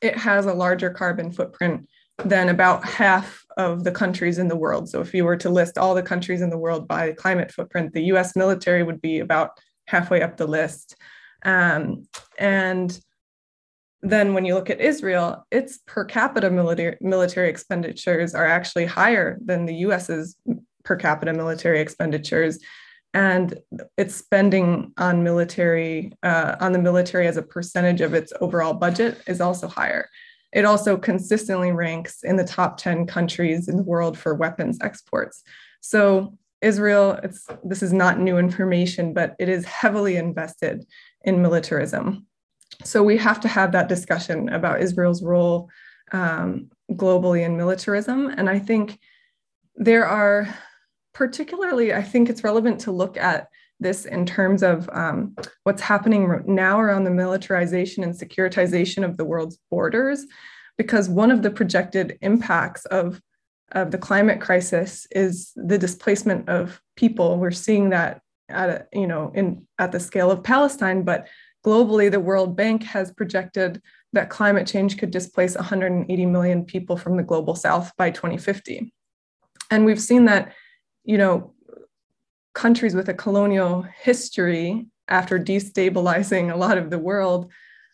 it 0.00 0.16
has 0.16 0.46
a 0.46 0.54
larger 0.54 0.90
carbon 0.90 1.32
footprint 1.32 1.88
than 2.24 2.48
about 2.48 2.84
half 2.84 3.44
of 3.56 3.82
the 3.82 3.90
countries 3.90 4.38
in 4.38 4.46
the 4.46 4.56
world. 4.56 4.88
So 4.88 5.00
if 5.00 5.12
you 5.12 5.24
were 5.24 5.36
to 5.38 5.50
list 5.50 5.78
all 5.78 5.94
the 5.94 6.02
countries 6.02 6.42
in 6.42 6.50
the 6.50 6.58
world 6.58 6.86
by 6.86 7.12
climate 7.12 7.50
footprint, 7.50 7.92
the 7.92 8.04
US 8.12 8.36
military 8.36 8.84
would 8.84 9.00
be 9.00 9.18
about 9.18 9.58
halfway 9.88 10.22
up 10.22 10.36
the 10.36 10.46
list. 10.46 10.96
Um, 11.44 12.06
and 12.38 12.98
then 14.02 14.34
when 14.34 14.44
you 14.44 14.54
look 14.54 14.70
at 14.70 14.80
Israel, 14.80 15.46
its 15.50 15.78
per 15.86 16.04
capita 16.04 16.50
military, 16.50 16.98
military 17.00 17.48
expenditures 17.48 18.34
are 18.34 18.46
actually 18.46 18.84
higher 18.84 19.38
than 19.44 19.64
the 19.64 19.74
US's 19.86 20.36
per 20.84 20.96
capita 20.96 21.32
military 21.32 21.80
expenditures. 21.80 22.58
and 23.14 23.58
its 23.96 24.14
spending 24.14 24.92
on 24.98 25.24
military 25.24 26.12
uh, 26.22 26.56
on 26.60 26.72
the 26.72 26.78
military 26.78 27.26
as 27.26 27.38
a 27.38 27.42
percentage 27.42 28.02
of 28.02 28.12
its 28.12 28.34
overall 28.42 28.74
budget 28.74 29.22
is 29.26 29.40
also 29.40 29.66
higher. 29.66 30.06
It 30.52 30.66
also 30.66 30.98
consistently 30.98 31.72
ranks 31.72 32.22
in 32.22 32.36
the 32.36 32.44
top 32.44 32.76
10 32.76 33.06
countries 33.06 33.68
in 33.68 33.76
the 33.76 33.82
world 33.82 34.18
for 34.18 34.34
weapons 34.34 34.78
exports. 34.82 35.42
So 35.80 36.36
Israel, 36.60 37.18
it's 37.22 37.46
this 37.64 37.82
is 37.82 37.92
not 37.92 38.18
new 38.18 38.38
information, 38.38 39.12
but 39.12 39.36
it 39.38 39.48
is 39.48 39.64
heavily 39.64 40.16
invested 40.16 40.84
in 41.22 41.42
militarism. 41.42 42.26
So 42.84 43.02
we 43.02 43.16
have 43.16 43.40
to 43.40 43.48
have 43.48 43.72
that 43.72 43.88
discussion 43.88 44.48
about 44.48 44.82
Israel's 44.82 45.22
role 45.22 45.68
um, 46.12 46.70
globally 46.92 47.44
in 47.44 47.56
militarism. 47.56 48.28
And 48.28 48.48
I 48.48 48.58
think 48.58 48.98
there 49.76 50.06
are 50.06 50.48
particularly, 51.14 51.92
I 51.92 52.02
think 52.02 52.28
it's 52.28 52.44
relevant 52.44 52.80
to 52.82 52.92
look 52.92 53.16
at 53.16 53.48
this 53.80 54.04
in 54.04 54.26
terms 54.26 54.62
of 54.62 54.88
um, 54.92 55.36
what's 55.62 55.82
happening 55.82 56.42
now 56.46 56.80
around 56.80 57.04
the 57.04 57.10
militarization 57.10 58.02
and 58.02 58.14
securitization 58.14 59.04
of 59.04 59.16
the 59.16 59.24
world's 59.24 59.58
borders, 59.70 60.26
because 60.76 61.08
one 61.08 61.30
of 61.30 61.42
the 61.42 61.50
projected 61.50 62.18
impacts 62.22 62.84
of, 62.86 63.20
of 63.72 63.90
the 63.90 63.98
climate 63.98 64.40
crisis 64.40 65.06
is 65.10 65.52
the 65.56 65.78
displacement 65.78 66.48
of 66.48 66.80
people. 66.96 67.38
We're 67.38 67.50
seeing 67.50 67.90
that 67.90 68.22
at 68.48 68.70
a, 68.70 68.86
you 68.92 69.06
know 69.06 69.30
in 69.34 69.66
at 69.78 69.92
the 69.92 70.00
scale 70.00 70.30
of 70.30 70.42
Palestine, 70.42 71.02
but 71.02 71.28
globally, 71.64 72.10
the 72.10 72.20
World 72.20 72.56
Bank 72.56 72.82
has 72.84 73.12
projected 73.12 73.82
that 74.12 74.30
climate 74.30 74.66
change 74.66 74.96
could 74.96 75.10
displace 75.10 75.54
180 75.54 76.26
million 76.26 76.64
people 76.64 76.96
from 76.96 77.16
the 77.16 77.22
global 77.22 77.54
south 77.54 77.92
by 77.96 78.10
2050. 78.10 78.92
And 79.70 79.84
we've 79.84 80.00
seen 80.00 80.24
that, 80.26 80.54
you 81.04 81.18
know, 81.18 81.52
countries 82.54 82.94
with 82.94 83.08
a 83.08 83.14
colonial 83.14 83.82
history 83.82 84.86
after 85.08 85.38
destabilizing 85.38 86.52
a 86.52 86.56
lot 86.56 86.78
of 86.78 86.90
the 86.90 86.98
world 86.98 87.52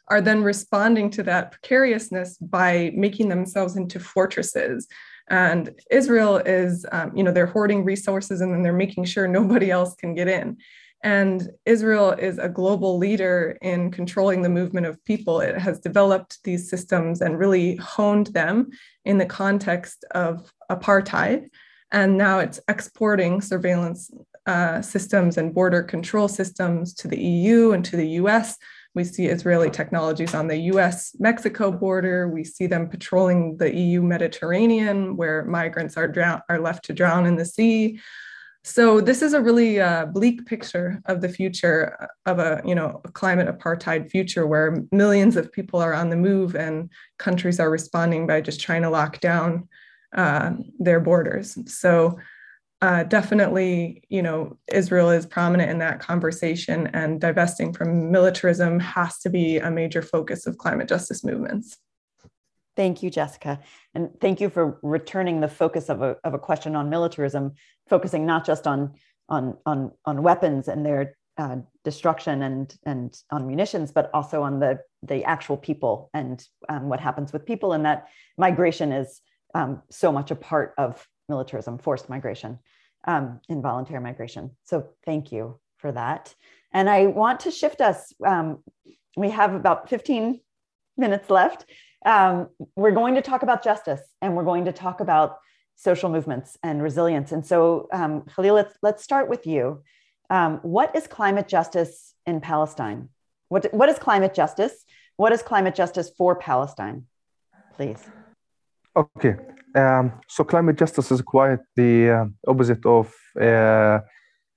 are 0.09 0.21
then 0.21 0.43
responding 0.43 1.11
to 1.11 1.23
that 1.23 1.51
precariousness 1.51 2.37
by 2.39 2.93
making 2.95 3.29
themselves 3.29 3.77
into 3.77 3.99
fortresses 3.99 4.87
and 5.29 5.71
israel 5.91 6.37
is 6.37 6.85
um, 6.93 7.11
you 7.17 7.23
know 7.23 7.33
they're 7.33 7.47
hoarding 7.47 7.85
resources 7.85 8.41
and 8.41 8.53
then 8.53 8.63
they're 8.63 8.73
making 8.73 9.05
sure 9.05 9.27
nobody 9.29 9.71
else 9.71 9.95
can 9.95 10.15
get 10.15 10.29
in 10.29 10.57
and 11.05 11.51
Israel 11.67 12.13
is 12.13 12.39
a 12.39 12.49
global 12.49 12.97
leader 12.97 13.59
in 13.61 13.91
controlling 13.91 14.41
the 14.41 14.49
movement 14.49 14.87
of 14.87 15.05
people. 15.05 15.43
It 15.43 15.59
has 15.59 15.79
developed 15.79 16.43
these 16.45 16.71
systems 16.71 17.21
and 17.21 17.39
really 17.39 17.77
honed 17.77 18.29
them 18.29 18.71
in 19.05 19.19
the 19.19 19.27
context 19.27 20.07
of 20.13 20.51
apartheid. 20.73 21.51
And 21.93 22.17
now 22.17 22.39
it's 22.39 22.59
exporting 22.69 23.43
surveillance 23.43 24.11
uh, 24.47 24.81
systems 24.81 25.37
and 25.37 25.55
border 25.55 25.83
control 25.83 26.27
systems 26.27 26.95
to 26.95 27.09
the 27.09 27.21
EU 27.21 27.73
and 27.73 27.85
to 27.85 27.97
the 27.99 28.09
US. 28.21 28.57
We 28.95 29.05
see 29.05 29.27
Israeli 29.27 29.71
technologies 29.71 30.35
on 30.35 30.47
the 30.47 30.57
US 30.73 31.17
Mexico 31.19 31.71
border. 31.71 32.29
We 32.29 32.45
see 32.45 32.67
them 32.67 32.89
patrolling 32.89 33.57
the 33.57 33.75
EU 33.75 34.03
Mediterranean, 34.03 35.17
where 35.17 35.45
migrants 35.45 35.97
are, 35.97 36.09
drown- 36.09 36.43
are 36.49 36.61
left 36.61 36.85
to 36.87 36.93
drown 36.93 37.27
in 37.27 37.37
the 37.37 37.45
sea. 37.45 38.01
So 38.67 39.01
this 39.01 39.21
is 39.21 39.35
a 39.35 39.43
really 39.43 39.79
uh, 39.79 40.07
bleak 40.07 40.47
picture 40.47 41.03
of 41.05 41.21
the 41.21 41.29
future 41.29 42.09
of 42.25 42.39
a 42.39 42.63
you 42.65 42.75
know 42.75 43.03
a 43.05 43.13
climate 43.13 43.47
apartheid 43.47 44.11
future 44.11 44.47
where 44.47 44.83
millions 44.91 45.37
of 45.37 45.53
people 45.53 45.81
are 45.81 45.93
on 45.93 46.09
the 46.09 46.17
move 46.17 46.57
and 46.57 46.89
countries 47.19 47.61
are 47.61 47.71
responding 47.71 48.27
by 48.27 48.41
just 48.41 48.61
trying 48.61 48.81
to 48.81 48.89
lock 48.89 49.21
down 49.21 49.69
uh, 50.17 50.53
their 50.79 51.01
borders. 51.01 51.59
So 51.67 52.19
uh, 52.85 53.03
definitely, 53.05 54.05
you 54.11 54.21
know, 54.21 54.59
Israel 54.71 55.09
is 55.09 55.25
prominent 55.25 55.71
in 55.71 55.79
that 55.79 56.01
conversation, 56.01 56.89
and 56.89 57.19
divesting 57.19 57.73
from 57.73 58.13
militarism 58.13 58.79
has 58.79 59.19
to 59.21 59.31
be 59.31 59.57
a 59.57 59.71
major 59.71 60.03
focus 60.03 60.47
of 60.47 60.59
climate 60.59 60.87
justice 60.87 61.25
movements. 61.25 61.79
Thank 62.77 63.03
you, 63.03 63.09
Jessica. 63.09 63.61
And 63.95 64.11
thank 64.21 64.39
you 64.43 64.51
for 64.51 64.79
returning 64.83 65.41
the 65.41 65.49
focus 65.49 65.89
of 65.89 66.03
a, 66.03 66.17
of 66.25 66.35
a 66.35 66.39
question 66.39 66.77
on 66.77 66.91
militarism, 66.91 67.53
focusing 67.89 68.27
not 68.27 68.45
just 68.45 68.67
on, 68.67 68.93
on, 69.31 69.57
on, 69.65 69.93
on 70.05 70.23
weapons 70.23 70.69
and 70.69 70.85
their 70.85 71.17
uh, 71.39 71.57
destruction 71.85 72.43
and, 72.43 72.77
and 72.85 73.17
on 73.31 73.47
munitions, 73.47 73.93
but 73.93 74.11
also 74.13 74.43
on 74.43 74.61
the, 74.61 74.81
the 75.03 75.25
actual 75.25 75.57
people 75.57 76.11
and 76.13 76.47
um, 76.69 76.91
what 76.91 77.01
happens 77.01 77.33
with 77.33 77.47
people. 77.47 77.73
And 77.73 77.87
that 77.87 78.09
migration 78.37 78.93
is 78.93 79.23
um, 79.55 79.81
so 79.91 80.13
much 80.13 80.31
a 80.31 80.37
part 80.37 80.75
of 80.77 81.09
militarism, 81.31 81.79
forced 81.79 82.11
migration, 82.11 82.59
um, 83.07 83.41
involuntary 83.49 84.01
migration. 84.01 84.51
So 84.65 84.89
thank 85.05 85.33
you 85.33 85.59
for 85.77 85.93
that. 85.93 86.35
And 86.73 86.91
I 86.91 87.07
want 87.07 87.41
to 87.41 87.51
shift 87.51 87.81
us. 87.81 88.13
Um, 88.25 88.63
we 89.17 89.31
have 89.31 89.55
about 89.55 89.89
15 89.89 90.41
minutes 90.97 91.31
left 91.31 91.67
um, 92.05 92.49
we're 92.77 92.93
going 92.93 93.15
to 93.15 93.23
talk 93.23 93.43
about 93.43 93.65
justice 93.65 94.03
and 94.21 94.37
we're 94.37 94.45
going 94.45 94.67
to 94.67 94.73
talk 94.73 95.01
about 95.01 95.39
social 95.77 96.11
movements 96.11 96.57
and 96.63 96.83
resilience. 96.83 97.33
And 97.33 97.45
so, 97.45 97.89
um, 97.93 98.23
Khalil, 98.35 98.55
let's, 98.55 98.77
let's 98.83 99.03
start 99.03 99.29
with 99.29 99.47
you. 99.47 99.83
Um, 100.31 100.59
what 100.63 100.95
is 100.95 101.07
climate 101.07 101.49
justice 101.49 102.15
in 102.27 102.41
Palestine? 102.41 103.09
What, 103.49 103.73
what 103.73 103.89
is 103.89 103.99
climate 103.99 104.35
justice? 104.35 104.85
What 105.17 105.33
is 105.33 105.43
climate 105.43 105.75
justice 105.75 106.11
for 106.17 106.35
Palestine? 106.37 107.07
Please. 107.77 108.03
Okay. 108.97 109.37
Um, 109.75 110.13
so, 110.29 110.45
climate 110.45 110.77
justice 110.77 111.11
is 111.11 111.21
quite 111.21 111.59
the 111.75 112.11
uh, 112.11 112.51
opposite 112.51 112.85
of 112.87 113.13
uh, 113.41 113.99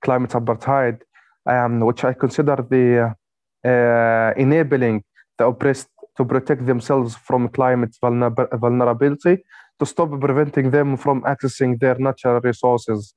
climate 0.00 0.30
apartheid, 0.30 1.00
um, 1.46 1.80
which 1.80 2.04
I 2.04 2.12
consider 2.12 2.56
the 2.56 3.14
uh, 3.68 4.32
enabling 4.36 5.02
the 5.38 5.46
oppressed 5.46 5.88
to 6.16 6.24
protect 6.24 6.66
themselves 6.66 7.16
from 7.16 7.48
climate 7.48 7.96
vulnerability, 8.00 9.38
to 9.78 9.86
stop 9.86 10.10
preventing 10.20 10.70
them 10.70 10.96
from 10.96 11.22
accessing 11.22 11.78
their 11.80 11.96
natural 11.98 12.40
resources, 12.40 13.14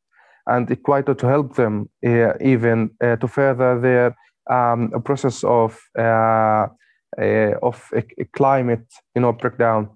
and 0.48 0.72
equity 0.72 1.14
to 1.14 1.28
help 1.28 1.56
them 1.56 1.90
uh, 2.06 2.34
even 2.42 2.90
uh, 3.04 3.16
to 3.18 3.28
further 3.28 3.80
their 3.80 4.16
um, 4.50 4.90
process 5.04 5.44
of 5.44 5.80
uh, 5.98 6.68
uh 7.20 7.54
of 7.62 7.90
a, 7.94 8.04
a 8.20 8.26
climate, 8.34 8.88
you 9.16 9.22
know, 9.22 9.34
breakdown. 9.34 9.90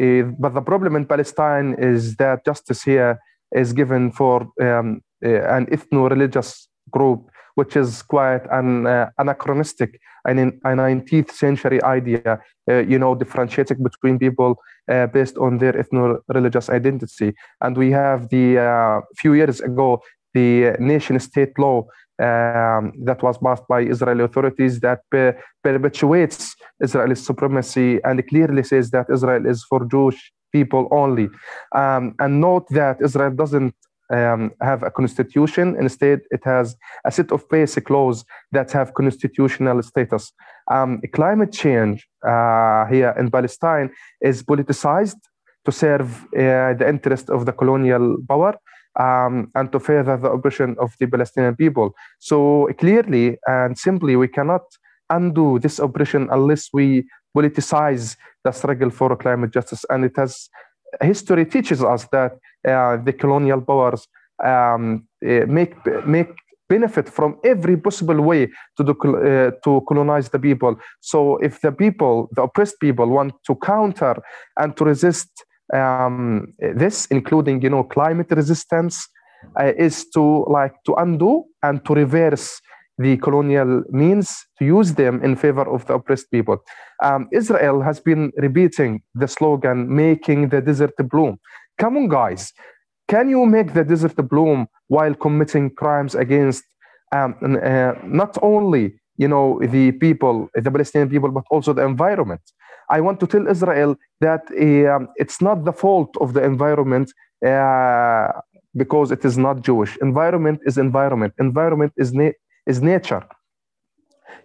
Uh, 0.00 0.04
uh, 0.04 0.22
but 0.38 0.54
the 0.54 0.62
problem 0.62 0.96
in 0.96 1.06
Palestine 1.06 1.74
is 1.78 2.16
that 2.16 2.44
justice 2.44 2.82
here 2.82 3.18
is 3.52 3.72
given 3.72 4.10
for 4.10 4.42
um, 4.60 5.00
an 5.22 5.66
ethno-religious 5.66 6.68
group 6.90 7.30
which 7.54 7.76
is 7.76 8.02
quite 8.02 8.42
an 8.50 8.86
uh, 8.86 9.10
anachronistic 9.18 10.00
and 10.26 10.40
in 10.40 10.60
a 10.64 10.70
19th 10.70 11.30
century 11.30 11.82
idea, 11.82 12.40
uh, 12.70 12.78
you 12.78 12.98
know, 12.98 13.14
differentiating 13.14 13.82
between 13.82 14.18
people 14.18 14.56
uh, 14.90 15.06
based 15.06 15.36
on 15.36 15.58
their 15.58 15.72
ethno-religious 15.74 16.70
identity. 16.70 17.34
And 17.60 17.76
we 17.76 17.90
have 17.90 18.28
the 18.30 18.58
uh, 18.58 19.00
few 19.16 19.34
years 19.34 19.60
ago 19.60 20.02
the 20.32 20.74
nation-state 20.80 21.56
law 21.58 21.86
um, 22.20 22.92
that 23.04 23.22
was 23.22 23.38
passed 23.38 23.66
by 23.68 23.80
Israeli 23.80 24.24
authorities 24.24 24.80
that 24.80 25.00
per- 25.10 25.36
perpetuates 25.62 26.54
Israeli 26.80 27.14
supremacy 27.14 28.00
and 28.04 28.26
clearly 28.28 28.62
says 28.62 28.90
that 28.90 29.06
Israel 29.12 29.46
is 29.46 29.64
for 29.64 29.84
Jewish 29.84 30.32
people 30.52 30.88
only. 30.90 31.28
Um, 31.74 32.14
and 32.18 32.40
note 32.40 32.66
that 32.70 33.02
Israel 33.02 33.32
doesn't 33.42 33.74
um, 34.10 34.52
have 34.60 34.82
a 34.82 34.90
constitution. 34.90 35.76
Instead, 35.84 36.20
it 36.30 36.42
has 36.44 36.76
a 37.04 37.10
set 37.10 37.32
of 37.32 37.48
basic 37.48 37.90
laws 37.90 38.24
that 38.52 38.70
have 38.72 38.94
constitutional 38.94 39.82
status. 39.82 40.32
Um, 40.70 41.00
climate 41.12 41.52
change 41.52 42.06
uh, 42.26 42.86
here 42.86 43.14
in 43.18 43.30
Palestine 43.30 43.90
is 44.20 44.42
politicized 44.42 45.20
to 45.64 45.72
serve 45.72 46.24
uh, 46.26 46.74
the 46.80 46.86
interest 46.88 47.30
of 47.30 47.46
the 47.46 47.52
colonial 47.52 48.16
power 48.28 48.54
um, 48.98 49.50
and 49.54 49.72
to 49.72 49.80
further 49.80 50.16
the 50.16 50.30
oppression 50.30 50.76
of 50.78 50.94
the 50.98 51.06
Palestinian 51.06 51.56
people. 51.56 51.94
So 52.18 52.68
clearly 52.78 53.38
and 53.46 53.78
simply, 53.78 54.16
we 54.16 54.28
cannot 54.28 54.62
undo 55.10 55.58
this 55.58 55.78
oppression 55.78 56.28
unless 56.30 56.70
we 56.72 57.04
politicize 57.36 58.16
the 58.44 58.52
struggle 58.52 58.90
for 58.90 59.16
climate 59.16 59.52
justice. 59.52 59.84
And 59.90 60.04
it 60.04 60.16
has 60.16 60.48
history 61.00 61.44
teaches 61.44 61.82
us 61.82 62.06
that 62.12 62.32
uh, 62.66 62.96
the 62.96 63.12
colonial 63.12 63.60
powers 63.60 64.06
um, 64.44 65.06
uh, 65.26 65.46
make 65.46 65.74
make 66.06 66.30
benefit 66.68 67.08
from 67.08 67.38
every 67.44 67.76
possible 67.76 68.20
way 68.20 68.48
to 68.76 68.84
do, 68.84 68.92
uh, 68.92 69.50
to 69.62 69.82
colonize 69.86 70.30
the 70.30 70.38
people. 70.38 70.76
So 71.00 71.36
if 71.38 71.60
the 71.60 71.72
people, 71.72 72.28
the 72.32 72.42
oppressed 72.42 72.80
people, 72.80 73.06
want 73.06 73.34
to 73.46 73.54
counter 73.56 74.16
and 74.56 74.76
to 74.76 74.84
resist 74.84 75.28
um, 75.74 76.54
this, 76.58 77.06
including 77.06 77.62
you 77.62 77.70
know 77.70 77.84
climate 77.84 78.30
resistance, 78.30 79.08
uh, 79.60 79.72
is 79.76 80.08
to 80.10 80.44
like 80.48 80.74
to 80.86 80.94
undo 80.94 81.44
and 81.62 81.84
to 81.84 81.94
reverse 81.94 82.60
the 82.98 83.16
colonial 83.18 83.82
means 83.90 84.46
to 84.58 84.64
use 84.64 84.94
them 84.94 85.22
in 85.24 85.34
favor 85.36 85.68
of 85.68 85.84
the 85.86 85.94
oppressed 85.94 86.30
people. 86.30 86.58
Um, 87.02 87.28
Israel 87.32 87.82
has 87.82 87.98
been 88.00 88.30
repeating 88.36 89.02
the 89.14 89.26
slogan, 89.26 89.92
making 89.94 90.50
the 90.50 90.60
desert 90.60 90.94
bloom. 91.10 91.38
Come 91.76 91.96
on, 91.96 92.08
guys. 92.08 92.52
can 93.08 93.28
you 93.28 93.44
make 93.46 93.74
the 93.74 93.84
desert 93.84 94.16
bloom 94.28 94.66
while 94.88 95.14
committing 95.14 95.70
crimes 95.70 96.14
against 96.14 96.64
um, 97.12 97.34
uh, 97.62 97.92
not 98.04 98.38
only 98.42 98.94
you 99.16 99.28
know 99.28 99.60
the 99.60 99.92
people, 99.92 100.48
the 100.54 100.70
Palestinian 100.70 101.10
people, 101.10 101.30
but 101.30 101.44
also 101.50 101.72
the 101.72 101.84
environment? 101.84 102.40
I 102.90 103.00
want 103.00 103.20
to 103.20 103.26
tell 103.26 103.48
Israel 103.48 103.96
that 104.20 104.42
uh, 104.52 105.06
it's 105.16 105.40
not 105.42 105.64
the 105.64 105.72
fault 105.72 106.16
of 106.20 106.34
the 106.34 106.44
environment 106.44 107.12
uh, 107.46 108.28
because 108.76 109.12
it 109.12 109.24
is 109.24 109.38
not 109.38 109.62
Jewish. 109.62 109.96
Environment 110.02 110.60
is 110.66 110.78
environment. 110.78 111.34
Environment 111.38 111.92
is 111.96 112.12
na- 112.14 112.36
is 112.66 112.82
nature. 112.82 113.24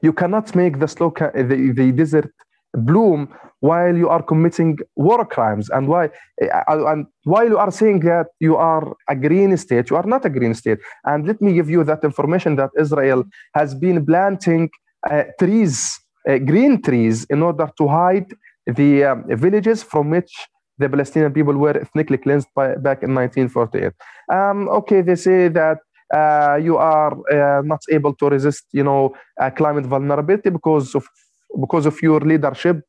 You 0.01 0.13
cannot 0.13 0.55
make 0.55 0.79
the 0.79 0.87
slow 0.87 1.11
ca- 1.11 1.31
the, 1.35 1.73
the 1.75 1.91
desert 1.91 2.31
bloom 2.75 3.29
while 3.61 3.97
you 3.97 4.09
are 4.09 4.23
committing 4.23 4.77
war 4.95 5.25
crimes 5.25 5.69
and 5.71 5.87
why 5.87 6.05
uh, 6.43 6.63
and 6.91 7.07
while 7.25 7.47
you 7.47 7.57
are 7.57 7.71
saying 7.71 8.01
that 8.01 8.27
you 8.39 8.55
are 8.57 8.95
a 9.09 9.15
green 9.15 9.57
state 9.57 9.89
you 9.89 9.95
are 9.97 10.05
not 10.05 10.25
a 10.25 10.29
green 10.29 10.53
state 10.53 10.79
and 11.05 11.27
let 11.27 11.41
me 11.41 11.53
give 11.53 11.69
you 11.69 11.83
that 11.83 12.03
information 12.03 12.55
that 12.55 12.69
israel 12.79 13.23
has 13.55 13.75
been 13.75 14.05
planting 14.05 14.69
uh, 15.09 15.23
trees 15.39 15.99
uh, 15.99 16.08
green 16.37 16.81
trees 16.81 17.25
in 17.29 17.41
order 17.41 17.69
to 17.77 17.87
hide 17.87 18.31
the 18.65 19.03
um, 19.03 19.23
villages 19.29 19.83
from 19.83 20.09
which 20.09 20.31
the 20.77 20.87
palestinian 20.87 21.33
people 21.33 21.55
were 21.55 21.77
ethnically 21.77 22.17
cleansed 22.17 22.47
by, 22.55 22.75
back 22.75 23.03
in 23.03 23.13
1948 23.15 23.93
um, 24.31 24.69
okay 24.69 25.01
they 25.01 25.15
say 25.15 25.47
that 25.47 25.77
uh, 26.13 26.55
you 26.55 26.77
are 26.77 27.13
uh, 27.31 27.61
not 27.63 27.81
able 27.91 28.13
to 28.15 28.29
resist 28.29 28.65
you 28.71 28.83
know 28.83 29.13
climate 29.55 29.85
vulnerability 29.85 30.49
because 30.49 30.95
of 30.95 31.07
because 31.61 31.85
of 31.85 31.99
your 32.01 32.19
leadership 32.19 32.81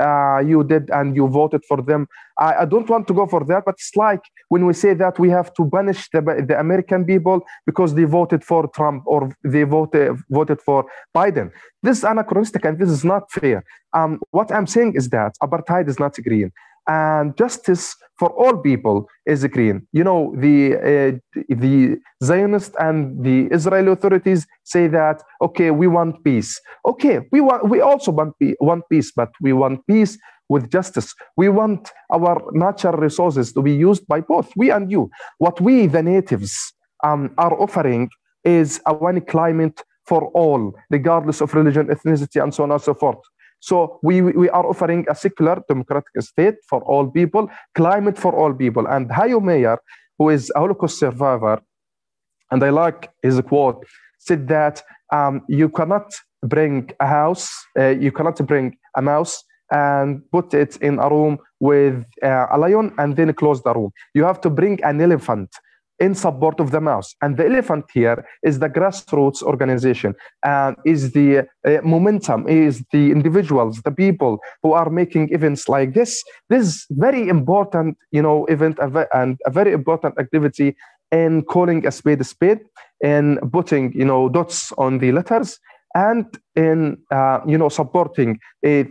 uh, 0.00 0.38
you 0.44 0.64
did 0.64 0.90
and 0.90 1.16
you 1.16 1.26
voted 1.28 1.64
for 1.64 1.82
them. 1.82 2.06
I, 2.38 2.54
I, 2.62 2.64
don't 2.64 2.88
want 2.88 3.06
to 3.08 3.14
go 3.14 3.26
for 3.26 3.44
that, 3.44 3.64
but 3.64 3.74
it's 3.74 3.96
like 3.96 4.20
when 4.48 4.64
we 4.64 4.72
say 4.72 4.94
that 4.94 5.18
we 5.18 5.28
have 5.30 5.52
to 5.54 5.68
punish 5.68 6.08
the, 6.10 6.20
the 6.48 6.58
American 6.58 7.04
people 7.04 7.44
because 7.66 7.94
they 7.94 8.04
voted 8.04 8.44
for 8.44 8.68
Trump 8.68 9.02
or 9.06 9.36
they 9.44 9.64
voted 9.64 10.16
voted 10.30 10.60
for 10.60 10.86
Biden. 11.16 11.50
This 11.82 11.98
is 11.98 12.04
anachronistic 12.04 12.64
and 12.64 12.78
this 12.78 12.90
is 12.90 13.04
not 13.04 13.30
fair. 13.32 13.64
Um, 13.92 14.20
what 14.30 14.52
I'm 14.52 14.66
saying 14.66 14.94
is 14.94 15.08
that 15.10 15.34
apartheid 15.42 15.88
is 15.88 15.98
not 15.98 16.14
green 16.22 16.52
and 16.88 17.36
justice 17.36 17.94
for 18.18 18.30
all 18.30 18.56
people 18.56 19.06
is 19.26 19.44
green. 19.46 19.86
You 19.92 20.04
know, 20.04 20.34
the 20.36 20.74
uh, 20.74 21.42
the 21.48 21.98
Zionist 22.24 22.74
and 22.80 23.22
the 23.24 23.46
Israeli 23.54 23.92
authorities 23.92 24.46
say 24.64 24.88
that 24.88 25.22
okay, 25.42 25.70
we 25.70 25.86
want 25.86 26.24
peace. 26.24 26.60
Okay, 26.84 27.20
we 27.30 27.40
want 27.40 27.68
we 27.68 27.80
also 27.80 28.10
want, 28.10 28.34
want 28.60 28.84
peace, 28.90 29.12
but 29.14 29.30
we 29.40 29.52
want 29.52 29.86
peace 29.86 30.18
with 30.48 30.70
justice. 30.70 31.14
We 31.36 31.48
want 31.48 31.90
our 32.12 32.42
natural 32.52 32.94
resources 32.94 33.52
to 33.52 33.62
be 33.62 33.74
used 33.74 34.06
by 34.08 34.20
both 34.22 34.50
we 34.56 34.70
and 34.70 34.90
you. 34.90 35.10
What 35.38 35.60
we, 35.60 35.86
the 35.86 36.02
natives, 36.02 36.72
um, 37.04 37.30
are 37.38 37.54
offering 37.60 38.08
is 38.44 38.80
a 38.86 38.94
one 38.94 39.20
climate 39.20 39.82
for 40.06 40.28
all, 40.28 40.74
regardless 40.90 41.40
of 41.42 41.52
religion, 41.54 41.88
ethnicity, 41.88 42.42
and 42.42 42.52
so 42.54 42.62
on 42.62 42.72
and 42.72 42.80
so 42.80 42.94
forth. 42.94 43.18
So 43.60 43.98
we, 44.02 44.22
we 44.22 44.48
are 44.50 44.66
offering 44.66 45.04
a 45.08 45.14
secular 45.14 45.62
democratic 45.68 46.20
state 46.20 46.54
for 46.68 46.80
all 46.82 47.10
people, 47.10 47.50
climate 47.74 48.16
for 48.18 48.34
all 48.34 48.54
people. 48.54 48.86
And 48.86 49.10
Hajo 49.10 49.40
Meyer, 49.40 49.78
who 50.18 50.30
is 50.30 50.50
a 50.54 50.60
Holocaust 50.60 50.98
survivor, 50.98 51.60
and 52.50 52.62
I 52.62 52.70
like 52.70 53.10
his 53.22 53.40
quote, 53.40 53.84
said 54.18 54.48
that 54.48 54.82
um, 55.12 55.42
you 55.48 55.68
cannot 55.68 56.12
bring 56.42 56.90
a 57.00 57.06
house, 57.06 57.50
uh, 57.78 57.88
you 57.88 58.12
cannot 58.12 58.44
bring 58.46 58.76
a 58.96 59.02
mouse 59.02 59.42
and 59.70 60.22
put 60.30 60.54
it 60.54 60.76
in 60.76 60.98
a 60.98 61.08
room 61.10 61.38
with 61.60 62.04
uh, 62.22 62.46
a 62.50 62.58
lion 62.58 62.94
and 62.98 63.16
then 63.16 63.32
close 63.34 63.62
the 63.62 63.74
room. 63.74 63.90
You 64.14 64.24
have 64.24 64.40
to 64.42 64.50
bring 64.50 64.82
an 64.82 65.00
elephant 65.00 65.50
in 66.00 66.14
support 66.14 66.60
of 66.60 66.70
the 66.70 66.80
mouse. 66.80 67.14
And 67.22 67.36
the 67.36 67.46
elephant 67.46 67.86
here 67.92 68.24
is 68.42 68.58
the 68.58 68.68
grassroots 68.68 69.42
organization, 69.42 70.14
and 70.44 70.76
is 70.84 71.12
the 71.12 71.38
uh, 71.66 71.78
momentum, 71.82 72.48
is 72.48 72.84
the 72.92 73.10
individuals, 73.10 73.82
the 73.82 73.90
people 73.90 74.38
who 74.62 74.72
are 74.72 74.90
making 74.90 75.32
events 75.32 75.68
like 75.68 75.94
this. 75.94 76.22
This 76.48 76.66
is 76.66 76.86
very 76.90 77.28
important, 77.28 77.96
you 78.10 78.22
know, 78.22 78.46
event 78.46 78.78
and 79.12 79.38
a 79.44 79.50
very 79.50 79.72
important 79.72 80.18
activity 80.18 80.76
in 81.10 81.42
calling 81.42 81.86
a 81.86 81.90
spade 81.90 82.20
a 82.20 82.24
spade 82.24 82.60
and 83.02 83.38
putting, 83.52 83.92
you 83.92 84.04
know, 84.04 84.28
dots 84.28 84.72
on 84.78 84.98
the 84.98 85.12
letters 85.12 85.58
and 85.94 86.26
in 86.56 86.98
uh, 87.12 87.40
you 87.46 87.58
know 87.58 87.68
supporting 87.68 88.38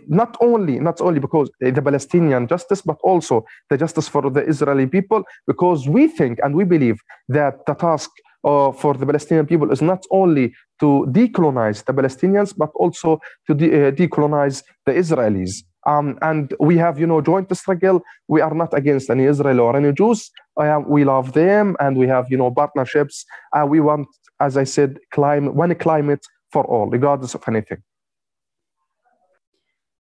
not 0.08 0.38
only 0.42 0.80
not 0.80 1.02
only 1.02 1.20
because 1.20 1.50
the 1.60 1.82
Palestinian 1.82 2.48
justice 2.48 2.82
but 2.82 2.98
also 3.04 3.46
the 3.70 3.78
justice 3.78 4.08
for 4.08 4.30
the 4.30 4.42
Israeli 4.48 4.88
people 4.88 5.24
because 5.48 5.88
we 5.90 6.08
think 6.08 6.40
and 6.44 6.56
we 6.56 6.64
believe 6.66 6.98
that 7.30 7.66
the 7.68 7.76
task 7.76 8.12
uh, 8.46 8.72
for 8.72 8.94
the 8.96 9.06
Palestinian 9.06 9.46
people 9.48 9.72
is 9.72 9.82
not 9.82 10.04
only 10.12 10.54
to 10.80 11.08
decolonize 11.12 11.86
the 11.86 11.94
Palestinians 11.94 12.54
but 12.58 12.72
also 12.76 13.20
to 13.48 13.54
de- 13.56 13.88
uh, 13.88 13.92
decolonize 13.92 14.64
the 14.86 14.94
Israelis. 14.94 15.64
Um, 15.88 16.18
and 16.22 16.54
we 16.60 16.78
have, 16.78 17.00
you 17.00 17.08
know, 17.08 17.22
joint 17.22 17.56
struggle. 17.58 18.02
We 18.28 18.42
are 18.42 18.54
not 18.54 18.74
against 18.74 19.10
any 19.10 19.26
Israel 19.26 19.62
or 19.62 19.78
any 19.78 19.94
Jews. 19.94 20.30
Uh, 20.60 20.82
we 20.86 21.06
love 21.06 21.34
them, 21.34 21.78
and 21.80 21.98
we 21.98 22.08
have, 22.08 22.26
you 22.30 22.38
know, 22.38 22.52
partnerships. 22.52 23.26
Uh, 23.56 23.66
we 23.66 23.80
want, 23.80 24.08
as 24.42 24.58
I 24.58 24.66
said, 24.66 25.00
climate, 25.12 25.56
one 25.56 25.74
climate 25.76 26.26
for 26.52 26.64
all, 26.66 26.88
regardless 26.88 27.36
of 27.36 27.44
anything. 27.48 27.84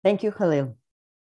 Thank 0.03 0.23
you, 0.23 0.33
Khalil. 0.33 0.77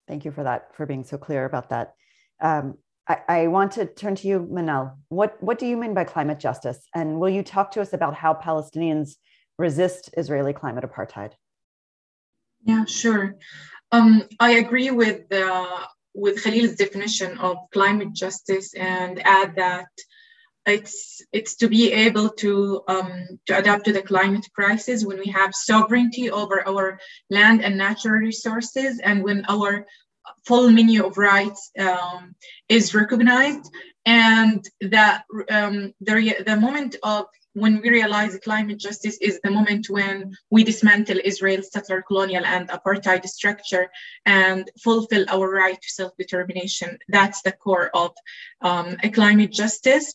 Thank 0.07 0.25
you 0.25 0.31
for 0.31 0.43
that, 0.43 0.75
for 0.75 0.85
being 0.85 1.03
so 1.03 1.17
clear 1.17 1.45
about 1.45 1.69
that. 1.69 1.93
Um, 2.41 2.77
I, 3.07 3.17
I, 3.27 3.47
want 3.47 3.73
to 3.73 3.85
turn 3.85 4.15
to 4.15 4.27
you, 4.27 4.47
Manal. 4.51 4.95
What, 5.09 5.41
what 5.41 5.59
do 5.59 5.65
you 5.65 5.77
mean 5.77 5.93
by 5.93 6.05
climate 6.05 6.39
justice? 6.39 6.79
And 6.95 7.19
will 7.19 7.29
you 7.29 7.43
talk 7.43 7.71
to 7.71 7.81
us 7.81 7.93
about 7.93 8.15
how 8.15 8.33
Palestinians 8.33 9.15
resist 9.57 10.09
Israeli 10.17 10.53
climate 10.53 10.83
apartheid? 10.83 11.33
Yeah, 12.63 12.85
sure. 12.85 13.35
Um, 13.91 14.23
I 14.39 14.51
agree 14.51 14.91
with 14.91 15.31
uh, 15.33 15.85
with 16.13 16.43
Khalil's 16.43 16.75
definition 16.75 17.37
of 17.39 17.57
climate 17.71 18.13
justice 18.13 18.73
and 18.73 19.21
add 19.25 19.55
that 19.55 19.87
it's 20.65 21.21
it's 21.31 21.55
to 21.55 21.67
be 21.67 21.91
able 21.91 22.29
to 22.29 22.83
um, 22.87 23.39
to 23.47 23.57
adapt 23.57 23.85
to 23.85 23.93
the 23.93 24.01
climate 24.01 24.45
crisis 24.53 25.03
when 25.03 25.17
we 25.17 25.27
have 25.27 25.55
sovereignty 25.55 26.29
over 26.29 26.67
our 26.67 26.99
land 27.29 27.63
and 27.63 27.77
natural 27.77 28.19
resources 28.19 28.99
and 29.03 29.23
when 29.23 29.43
our 29.49 29.85
full 30.45 30.69
menu 30.69 31.05
of 31.05 31.17
rights 31.17 31.71
um, 31.79 32.35
is 32.69 32.93
recognized 32.93 33.71
and 34.05 34.67
that 34.81 35.23
um, 35.49 35.93
the, 36.01 36.43
the 36.45 36.55
moment 36.55 36.95
of 37.03 37.25
when 37.53 37.81
we 37.81 37.89
realize 37.89 38.39
climate 38.43 38.79
justice 38.79 39.17
is 39.19 39.39
the 39.43 39.51
moment 39.51 39.89
when 39.89 40.33
we 40.49 40.63
dismantle 40.63 41.19
Israel's 41.23 41.71
settler 41.71 42.01
colonial 42.01 42.45
and 42.45 42.69
apartheid 42.69 43.25
structure 43.25 43.89
and 44.25 44.71
fulfill 44.81 45.25
our 45.27 45.49
right 45.49 45.79
to 45.81 45.89
self-determination. 45.89 46.97
That's 47.09 47.41
the 47.41 47.51
core 47.51 47.89
of 47.93 48.11
um, 48.61 48.95
a 49.03 49.09
climate 49.09 49.51
justice 49.51 50.13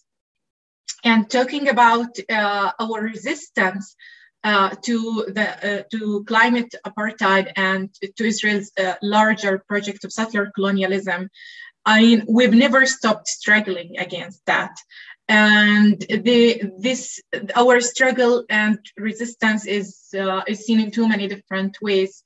and 1.05 1.31
talking 1.31 1.69
about 1.69 2.19
uh, 2.29 2.73
our 2.81 3.01
resistance 3.01 3.97
uh, 4.45 4.71
to 4.83 5.25
the 5.29 5.47
uh, 5.49 5.83
to 5.91 6.25
climate 6.25 6.73
apartheid 6.87 7.53
and 7.57 7.93
to 8.17 8.25
Israel's 8.25 8.71
uh, 8.79 8.95
larger 9.03 9.59
project 9.69 10.05
of 10.05 10.13
settler 10.13 10.53
colonialism. 10.55 11.29
I 11.85 12.01
mean, 12.03 12.25
we've 12.29 12.55
never 12.55 12.87
stopped 12.87 13.29
struggling 13.29 13.99
against 13.99 14.41
that, 14.47 14.77
and 15.29 15.99
the 16.29 16.63
this 16.79 17.21
our 17.55 17.81
struggle 17.81 18.45
and 18.49 18.79
resistance 18.97 19.67
is 19.67 19.89
uh, 20.17 20.43
is 20.47 20.65
seen 20.67 20.81
in 20.81 20.91
too 20.91 21.09
many 21.09 21.27
different 21.29 21.77
ways. 21.83 22.23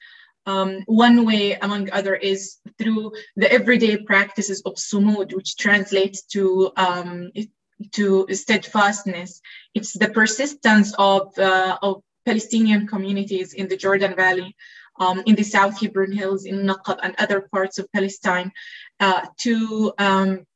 Um, 0.47 0.82
one 0.87 1.27
way, 1.27 1.53
among 1.55 1.91
other, 1.91 2.15
is 2.15 2.57
through 2.78 3.12
the 3.37 3.51
everyday 3.53 3.99
practices 3.99 4.62
of 4.65 4.74
sumud, 4.74 5.35
which 5.35 5.57
translates 5.57 6.23
to 6.35 6.73
um, 6.77 7.31
to 7.93 8.27
steadfastness. 8.32 9.40
It's 9.74 9.93
the 9.93 10.09
persistence 10.09 10.94
of, 10.98 11.39
uh, 11.39 11.78
of 11.82 12.02
Palestinian 12.24 12.86
communities 12.86 13.55
in 13.55 13.69
the 13.69 13.77
Jordan 13.77 14.15
Valley, 14.15 14.55
um, 14.98 15.23
in 15.27 15.35
the 15.35 15.43
South 15.43 15.81
Hebron 15.81 16.12
Hills, 16.12 16.44
in 16.44 16.66
Naqab 16.66 16.98
and 17.02 17.15
other 17.19 17.48
parts 17.52 17.78
of 17.78 17.90
Palestine, 17.93 18.52
uh, 19.01 19.23
to 19.39 19.93
um, 19.98 20.47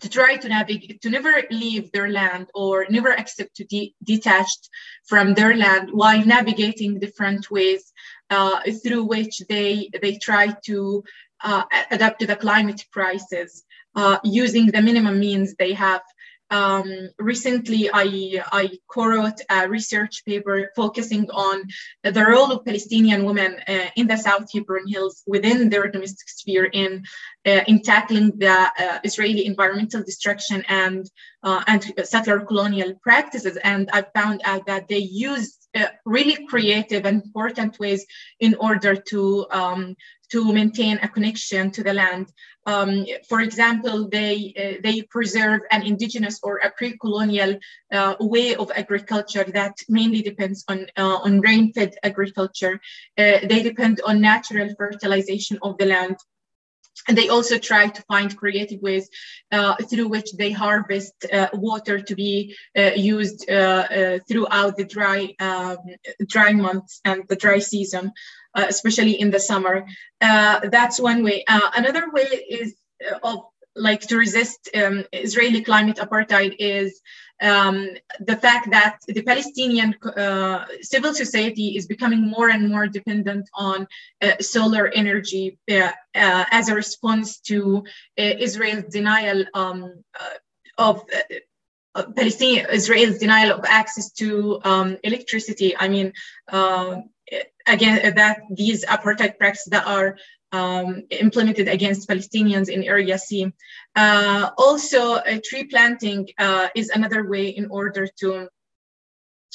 to 0.00 0.08
try 0.08 0.36
to 0.36 0.48
navigate, 0.48 1.00
to 1.02 1.10
never 1.10 1.42
leave 1.50 1.90
their 1.90 2.08
land 2.08 2.48
or 2.54 2.86
never 2.88 3.12
accept 3.12 3.56
to 3.56 3.64
be 3.66 3.94
detached 4.04 4.68
from 5.06 5.34
their 5.34 5.56
land 5.56 5.90
while 5.92 6.24
navigating 6.24 7.00
different 7.00 7.50
ways 7.50 7.92
uh, 8.30 8.60
through 8.82 9.04
which 9.04 9.42
they 9.48 9.90
they 10.00 10.16
try 10.16 10.54
to 10.64 11.02
uh, 11.42 11.64
adapt 11.90 12.20
to 12.20 12.26
the 12.26 12.36
climate 12.36 12.84
crisis 12.92 13.64
uh, 13.94 14.18
using 14.24 14.66
the 14.66 14.82
minimum 14.82 15.18
means 15.18 15.54
they 15.54 15.72
have 15.72 16.02
um, 16.50 17.10
recently 17.18 17.90
I, 17.92 18.42
I 18.52 18.70
co-wrote 18.88 19.40
a 19.50 19.68
research 19.68 20.24
paper 20.24 20.70
focusing 20.74 21.30
on 21.30 21.64
the 22.02 22.24
role 22.24 22.52
of 22.52 22.64
Palestinian 22.64 23.24
women 23.24 23.56
uh, 23.68 23.86
in 23.96 24.06
the 24.06 24.16
South 24.16 24.46
Hebron 24.52 24.86
Hills 24.86 25.22
within 25.26 25.68
their 25.68 25.88
domestic 25.88 26.28
sphere 26.28 26.64
in, 26.64 27.04
uh, 27.46 27.60
in 27.66 27.82
tackling 27.82 28.32
the 28.38 28.70
uh, 28.78 28.98
Israeli 29.04 29.46
environmental 29.46 30.02
destruction 30.02 30.64
and, 30.68 31.08
uh, 31.42 31.62
and 31.66 31.92
settler 32.04 32.40
colonial 32.40 32.94
practices. 33.02 33.56
And 33.58 33.90
I 33.92 34.04
found 34.14 34.40
out 34.44 34.66
that 34.66 34.88
they 34.88 34.98
use 34.98 35.58
uh, 35.74 35.86
really 36.06 36.46
creative 36.46 37.04
and 37.04 37.22
important 37.22 37.78
ways 37.78 38.06
in 38.40 38.54
order 38.54 38.96
to 38.96 39.46
um, 39.50 39.96
to 40.30 40.52
maintain 40.52 40.98
a 41.02 41.08
connection 41.08 41.70
to 41.72 41.82
the 41.82 41.94
land. 41.94 42.32
Um, 42.66 43.06
for 43.28 43.40
example, 43.40 44.08
they 44.10 44.52
uh, 44.62 44.80
they 44.82 45.02
preserve 45.02 45.60
an 45.70 45.82
indigenous 45.82 46.38
or 46.42 46.58
a 46.58 46.70
pre-colonial 46.70 47.58
uh, 47.92 48.14
way 48.20 48.56
of 48.56 48.70
agriculture 48.74 49.44
that 49.54 49.74
mainly 49.88 50.20
depends 50.20 50.64
on 50.68 50.86
uh, 50.98 51.18
on 51.24 51.40
rain-fed 51.40 51.94
agriculture. 52.02 52.78
Uh, 53.16 53.38
they 53.48 53.62
depend 53.62 54.00
on 54.04 54.20
natural 54.20 54.68
fertilization 54.76 55.58
of 55.62 55.78
the 55.78 55.86
land 55.86 56.16
and 57.06 57.16
they 57.16 57.28
also 57.28 57.56
try 57.58 57.86
to 57.86 58.02
find 58.02 58.36
creative 58.36 58.82
ways 58.82 59.08
uh, 59.52 59.76
through 59.88 60.08
which 60.08 60.32
they 60.32 60.50
harvest 60.50 61.14
uh, 61.32 61.48
water 61.54 62.00
to 62.00 62.14
be 62.16 62.56
used 62.96 63.46
throughout 63.46 64.76
the 64.76 64.86
dry 64.88 65.32
um, 65.38 65.78
dry 66.26 66.52
months 66.52 67.00
and 67.04 67.22
the 67.28 67.36
dry 67.36 67.60
season, 67.60 68.12
uh, 68.54 68.66
especially 68.68 69.20
in 69.20 69.30
the 69.30 69.40
summer. 69.40 69.86
that's 70.20 71.00
one 71.00 71.22
way. 71.22 71.44
another 71.48 72.10
way 72.10 72.28
is 72.48 72.74
of 73.22 73.44
like 73.78 74.00
to 74.00 74.16
resist 74.16 74.68
um, 74.74 75.04
Israeli 75.12 75.62
climate 75.62 75.96
apartheid 75.96 76.56
is 76.58 77.00
um, 77.40 77.88
the 78.20 78.36
fact 78.36 78.70
that 78.70 78.98
the 79.06 79.22
Palestinian 79.22 79.94
uh, 80.04 80.64
civil 80.80 81.14
society 81.14 81.76
is 81.76 81.86
becoming 81.86 82.26
more 82.26 82.50
and 82.50 82.68
more 82.68 82.88
dependent 82.88 83.48
on 83.54 83.86
uh, 84.22 84.32
solar 84.40 84.88
energy 84.88 85.58
uh, 85.70 85.92
uh 86.14 86.44
as 86.50 86.68
a 86.68 86.74
response 86.74 87.38
to 87.40 87.84
uh, 88.18 88.34
Israel's 88.46 88.84
denial 88.92 89.44
um, 89.54 90.02
uh, 90.20 90.36
of 90.78 91.04
Palestinian 92.16 92.66
Israel's 92.70 93.18
denial 93.18 93.52
of 93.58 93.64
access 93.64 94.12
to 94.12 94.60
um, 94.64 94.96
electricity. 95.02 95.76
I 95.76 95.88
mean, 95.88 96.12
again, 97.68 98.14
that 98.14 98.40
these 98.50 98.84
apartheid 98.84 99.38
practices 99.38 99.70
that 99.70 99.86
are 99.86 100.16
um, 100.52 101.02
implemented 101.10 101.68
against 101.68 102.08
Palestinians 102.08 102.68
in 102.68 102.82
Area 102.82 103.18
C. 103.18 103.52
Uh, 103.94 104.50
also, 104.56 105.14
uh, 105.14 105.38
tree 105.44 105.64
planting 105.64 106.28
uh, 106.38 106.68
is 106.74 106.90
another 106.90 107.28
way 107.28 107.48
in 107.48 107.68
order 107.70 108.08
to 108.20 108.34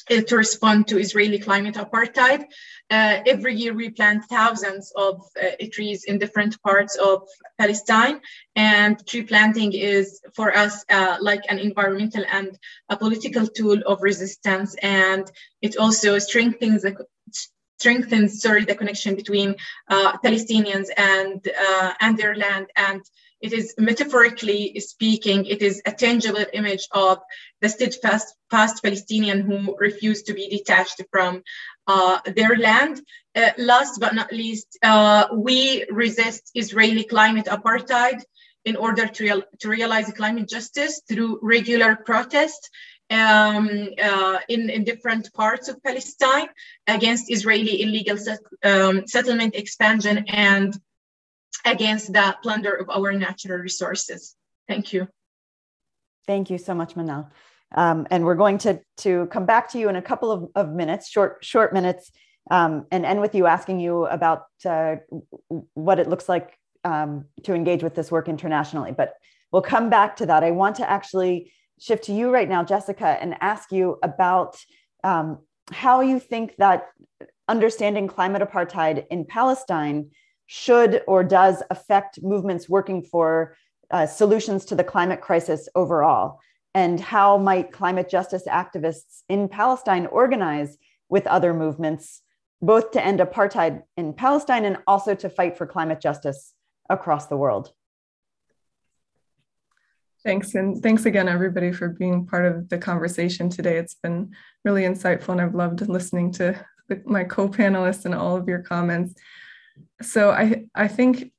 uh, 0.09 0.21
to 0.27 0.35
respond 0.35 0.85
to 0.87 0.99
Israeli 0.99 1.39
climate 1.39 1.75
apartheid. 1.75 2.43
Uh, 2.89 3.19
every 3.25 3.55
year 3.55 3.73
we 3.73 3.89
plant 3.89 4.25
thousands 4.25 4.91
of 4.97 5.21
uh, 5.41 5.51
trees 5.71 6.03
in 6.03 6.17
different 6.17 6.61
parts 6.61 6.97
of 6.97 7.25
Palestine 7.57 8.19
and 8.55 9.05
tree 9.07 9.23
planting 9.23 9.71
is 9.71 10.19
for 10.35 10.53
us 10.55 10.83
like 11.21 11.43
an 11.47 11.57
environmental 11.57 12.25
and 12.29 12.57
a 12.89 12.97
political 12.97 13.47
tool 13.47 13.79
of 13.85 14.01
resistance 14.01 14.75
and 14.81 15.31
it 15.61 15.77
also 15.77 16.19
strengthens 16.19 16.81
the 16.81 17.05
strengthens 17.83 18.41
sorry 18.45 18.63
the 18.65 18.79
connection 18.81 19.13
between 19.21 19.49
uh, 19.95 20.11
Palestinians 20.25 20.87
and 21.13 21.39
uh, 21.67 21.91
and 22.03 22.13
their 22.17 22.35
land 22.43 22.67
and 22.87 23.01
it 23.47 23.51
is 23.59 23.75
metaphorically 23.89 24.61
speaking 24.91 25.39
it 25.55 25.61
is 25.69 25.75
a 25.91 25.93
tangible 26.05 26.45
image 26.59 26.85
of 27.05 27.15
the 27.61 27.69
steadfast 27.75 28.27
past 28.53 28.75
Palestinian 28.87 29.39
who 29.47 29.57
refuse 29.87 30.19
to 30.23 30.33
be 30.39 30.45
detached 30.57 30.99
from 31.11 31.43
uh, 31.93 32.17
their 32.37 32.55
land. 32.67 32.95
Uh, 33.35 33.51
last 33.57 33.99
but 33.99 34.13
not 34.19 34.31
least, 34.31 34.69
uh, 34.83 35.23
we 35.47 35.85
resist 36.03 36.43
Israeli 36.63 37.03
climate 37.15 37.47
apartheid 37.57 38.19
in 38.69 38.75
order 38.75 39.05
to, 39.07 39.23
real, 39.23 39.41
to 39.61 39.67
realize 39.69 40.07
climate 40.21 40.47
justice 40.47 41.01
through 41.09 41.39
regular 41.41 41.91
protest 41.95 42.69
um, 43.09 43.89
uh, 44.01 44.37
in, 44.49 44.69
in 44.69 44.83
different 44.83 45.31
parts 45.33 45.67
of 45.67 45.81
Palestine 45.83 46.47
against 46.87 47.31
Israeli 47.31 47.81
illegal 47.81 48.17
set, 48.17 48.39
um, 48.63 49.05
settlement 49.07 49.55
expansion 49.55 50.25
and 50.27 50.77
against 51.65 52.11
the 52.11 52.35
plunder 52.41 52.73
of 52.73 52.89
our 52.89 53.13
natural 53.13 53.59
resources. 53.59 54.35
Thank 54.67 54.93
you. 54.93 55.07
Thank 56.25 56.49
you 56.49 56.57
so 56.57 56.73
much, 56.73 56.95
Manal. 56.95 57.29
Um, 57.75 58.07
and 58.11 58.23
we're 58.23 58.35
going 58.35 58.59
to, 58.59 58.79
to 58.97 59.27
come 59.27 59.45
back 59.45 59.71
to 59.71 59.79
you 59.79 59.89
in 59.89 59.95
a 59.95 60.01
couple 60.01 60.31
of, 60.31 60.49
of 60.55 60.69
minutes, 60.69 61.09
short, 61.09 61.43
short 61.43 61.73
minutes, 61.73 62.11
um, 62.51 62.85
and 62.91 63.05
end 63.05 63.21
with 63.21 63.35
you 63.35 63.47
asking 63.47 63.79
you 63.79 64.05
about 64.05 64.45
uh, 64.65 64.95
what 65.73 65.99
it 65.99 66.07
looks 66.07 66.29
like 66.29 66.57
um, 66.83 67.25
to 67.43 67.53
engage 67.53 67.83
with 67.83 67.95
this 67.95 68.11
work 68.11 68.27
internationally. 68.27 68.91
But 68.91 69.13
we'll 69.51 69.61
come 69.61 69.89
back 69.89 70.17
to 70.17 70.25
that. 70.27 70.43
I 70.43 70.51
want 70.51 70.77
to 70.77 70.89
actually 70.89 71.51
shift 71.79 72.05
to 72.05 72.13
you 72.13 72.31
right 72.31 72.49
now, 72.49 72.63
Jessica, 72.63 73.17
and 73.21 73.35
ask 73.41 73.71
you 73.71 73.97
about 74.03 74.57
um, 75.03 75.39
how 75.71 76.01
you 76.01 76.19
think 76.19 76.55
that 76.57 76.89
understanding 77.47 78.07
climate 78.07 78.41
apartheid 78.41 79.05
in 79.09 79.25
Palestine 79.25 80.11
should 80.45 81.01
or 81.07 81.23
does 81.23 81.63
affect 81.69 82.21
movements 82.21 82.69
working 82.69 83.01
for 83.01 83.55
uh, 83.91 84.05
solutions 84.05 84.65
to 84.65 84.75
the 84.75 84.83
climate 84.83 85.21
crisis 85.21 85.69
overall, 85.75 86.39
and 86.73 86.99
how 86.99 87.37
might 87.37 87.71
climate 87.71 88.09
justice 88.09 88.43
activists 88.47 89.21
in 89.29 89.47
Palestine 89.47 90.05
organize 90.07 90.77
with 91.09 91.27
other 91.27 91.53
movements, 91.53 92.21
both 92.61 92.91
to 92.91 93.03
end 93.03 93.19
apartheid 93.19 93.83
in 93.97 94.13
Palestine 94.13 94.65
and 94.65 94.77
also 94.87 95.13
to 95.13 95.29
fight 95.29 95.57
for 95.57 95.67
climate 95.67 96.01
justice 96.01 96.53
across 96.89 97.27
the 97.27 97.37
world? 97.37 97.71
Thanks. 100.23 100.55
And 100.55 100.81
thanks 100.81 101.05
again, 101.05 101.27
everybody, 101.27 101.73
for 101.73 101.89
being 101.89 102.25
part 102.25 102.45
of 102.45 102.69
the 102.69 102.77
conversation 102.77 103.49
today. 103.49 103.77
It's 103.77 103.95
been 103.95 104.33
really 104.63 104.83
insightful, 104.83 105.29
and 105.29 105.41
I've 105.41 105.55
loved 105.55 105.87
listening 105.89 106.31
to 106.33 106.65
my 107.05 107.25
co 107.25 107.49
panelists 107.49 108.05
and 108.05 108.15
all 108.15 108.37
of 108.37 108.47
your 108.47 108.59
comments. 108.59 109.15
So 110.01 110.31
I, 110.31 110.65
I 110.75 110.87
think 110.87 111.33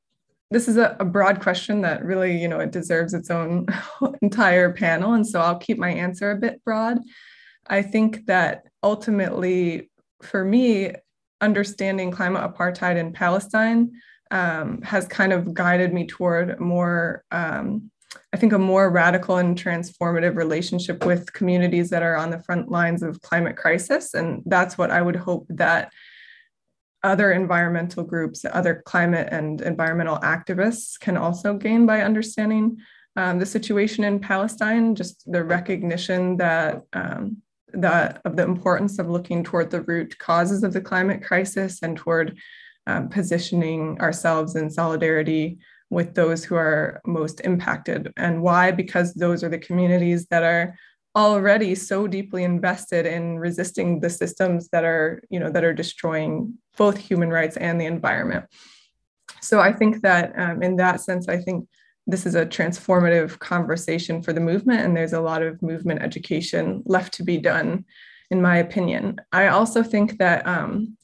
this 0.50 0.68
is 0.68 0.76
a, 0.76 0.96
a, 1.00 1.04
broad 1.04 1.40
question 1.40 1.80
that 1.82 2.04
really, 2.04 2.36
you 2.36 2.48
know, 2.48 2.60
it 2.60 2.72
deserves 2.72 3.14
its 3.14 3.30
own 3.30 3.66
entire 4.22 4.72
panel. 4.72 5.14
And 5.14 5.26
so 5.26 5.40
I'll 5.40 5.58
keep 5.58 5.78
my 5.78 5.90
answer 5.90 6.30
a 6.30 6.36
bit 6.36 6.62
broad. 6.64 6.98
I 7.66 7.82
think 7.82 8.26
that 8.26 8.64
ultimately, 8.82 9.90
for 10.22 10.44
me, 10.44 10.92
understanding 11.40 12.10
climate 12.10 12.42
apartheid 12.42 12.96
in 12.96 13.12
Palestine 13.12 13.92
um, 14.30 14.82
has 14.82 15.06
kind 15.06 15.32
of 15.32 15.54
guided 15.54 15.92
me 15.92 16.06
toward 16.06 16.60
more 16.60 17.24
um, 17.30 17.90
I 18.32 18.36
think, 18.36 18.52
a 18.52 18.58
more 18.58 18.90
radical 18.90 19.36
and 19.38 19.56
transformative 19.56 20.36
relationship 20.36 21.04
with 21.04 21.32
communities 21.32 21.90
that 21.90 22.02
are 22.02 22.16
on 22.16 22.30
the 22.30 22.42
front 22.42 22.70
lines 22.70 23.02
of 23.02 23.20
climate 23.20 23.56
crisis. 23.56 24.14
And 24.14 24.42
that's 24.46 24.76
what 24.76 24.90
I 24.90 25.02
would 25.02 25.16
hope 25.16 25.46
that 25.50 25.92
other 27.02 27.32
environmental 27.32 28.02
groups, 28.02 28.44
other 28.50 28.82
climate 28.86 29.28
and 29.30 29.60
environmental 29.60 30.18
activists 30.18 30.98
can 30.98 31.16
also 31.16 31.54
gain 31.54 31.84
by 31.86 32.00
understanding 32.00 32.78
um, 33.16 33.38
the 33.38 33.46
situation 33.46 34.02
in 34.04 34.18
Palestine, 34.18 34.94
just 34.94 35.30
the 35.30 35.44
recognition 35.44 36.36
that 36.38 36.82
um, 36.92 37.42
that 37.74 38.20
of 38.24 38.36
the 38.36 38.42
importance 38.42 38.98
of 38.98 39.08
looking 39.08 39.42
toward 39.42 39.70
the 39.70 39.82
root 39.82 40.18
causes 40.18 40.62
of 40.62 40.72
the 40.72 40.80
climate 40.80 41.22
crisis 41.22 41.82
and 41.82 41.96
toward 41.96 42.38
um, 42.86 43.08
positioning 43.08 44.00
ourselves 44.00 44.56
in 44.56 44.70
solidarity 44.70 45.58
with 45.90 46.14
those 46.14 46.44
who 46.44 46.54
are 46.54 47.00
most 47.06 47.40
impacted. 47.40 48.12
And 48.16 48.42
why? 48.42 48.70
Because 48.70 49.14
those 49.14 49.44
are 49.44 49.48
the 49.48 49.58
communities 49.58 50.26
that 50.26 50.42
are 50.42 50.76
already 51.16 51.74
so 51.74 52.06
deeply 52.06 52.42
invested 52.42 53.06
in 53.06 53.38
resisting 53.38 54.00
the 54.00 54.10
systems 54.10 54.68
that 54.70 54.84
are, 54.84 55.22
you 55.30 55.38
know, 55.38 55.50
that 55.50 55.64
are 55.64 55.72
destroying 55.72 56.54
both 56.76 56.96
human 56.96 57.30
rights 57.30 57.56
and 57.56 57.80
the 57.80 57.86
environment. 57.86 58.44
So 59.40 59.60
I 59.60 59.72
think 59.72 60.02
that 60.02 60.32
um, 60.36 60.62
in 60.62 60.76
that 60.76 61.00
sense, 61.00 61.28
I 61.28 61.38
think 61.38 61.68
this 62.06 62.26
is 62.26 62.34
a 62.34 62.44
transformative 62.44 63.38
conversation 63.38 64.22
for 64.22 64.32
the 64.32 64.40
movement, 64.40 64.80
and 64.80 64.96
there's 64.96 65.12
a 65.12 65.20
lot 65.20 65.42
of 65.42 65.62
movement 65.62 66.02
education 66.02 66.82
left 66.84 67.14
to 67.14 67.22
be 67.22 67.38
done, 67.38 67.84
in 68.30 68.42
my 68.42 68.56
opinion. 68.58 69.20
I 69.32 69.48
also 69.48 69.82
think 69.82 70.18
that 70.18 70.46
um, 70.46 70.96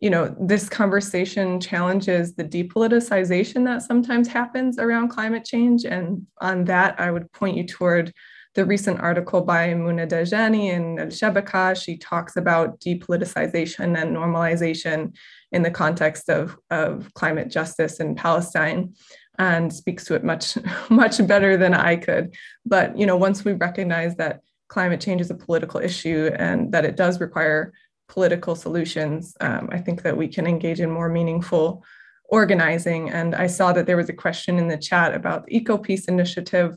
you 0.00 0.08
know, 0.08 0.34
this 0.40 0.68
conversation 0.68 1.60
challenges 1.60 2.34
the 2.34 2.44
depoliticization 2.44 3.64
that 3.66 3.82
sometimes 3.82 4.28
happens 4.28 4.78
around 4.78 5.08
climate 5.08 5.44
change. 5.44 5.84
And 5.84 6.26
on 6.40 6.64
that, 6.64 6.98
I 6.98 7.10
would 7.10 7.30
point 7.32 7.56
you 7.56 7.66
toward 7.66 8.12
the 8.54 8.64
recent 8.64 8.98
article 8.98 9.42
by 9.42 9.68
Muna 9.68 10.08
Dajani 10.08 10.72
in 10.72 10.98
Al 10.98 11.06
Shabaka. 11.06 11.80
She 11.80 11.98
talks 11.98 12.36
about 12.36 12.80
depoliticization 12.80 14.00
and 14.00 14.16
normalization 14.16 15.14
in 15.52 15.62
the 15.62 15.70
context 15.70 16.30
of, 16.30 16.56
of 16.70 17.12
climate 17.14 17.48
justice 17.48 18.00
in 18.00 18.14
Palestine. 18.14 18.94
and 19.38 19.72
speaks 19.72 20.04
to 20.04 20.14
it 20.14 20.24
much 20.24 20.58
much 20.90 21.26
better 21.26 21.56
than 21.56 21.74
I 21.74 21.96
could. 21.96 22.34
But 22.66 22.98
you 22.98 23.06
know, 23.06 23.16
once 23.16 23.44
we 23.44 23.52
recognize 23.52 24.16
that 24.16 24.40
climate 24.68 25.00
change 25.00 25.20
is 25.20 25.30
a 25.30 25.34
political 25.34 25.80
issue 25.80 26.30
and 26.36 26.72
that 26.72 26.84
it 26.84 26.96
does 26.96 27.20
require 27.20 27.72
political 28.10 28.54
solutions, 28.56 29.36
um, 29.40 29.68
I 29.72 29.78
think 29.78 30.02
that 30.02 30.16
we 30.16 30.28
can 30.28 30.46
engage 30.46 30.80
in 30.80 30.90
more 30.90 31.08
meaningful 31.08 31.84
organizing. 32.28 33.10
And 33.10 33.34
I 33.34 33.46
saw 33.46 33.72
that 33.72 33.86
there 33.86 33.96
was 33.96 34.08
a 34.08 34.22
question 34.24 34.58
in 34.58 34.68
the 34.68 34.76
chat 34.76 35.14
about 35.14 35.46
the 35.46 35.56
Eco 35.56 35.78
Peace 35.78 36.06
initiative. 36.06 36.76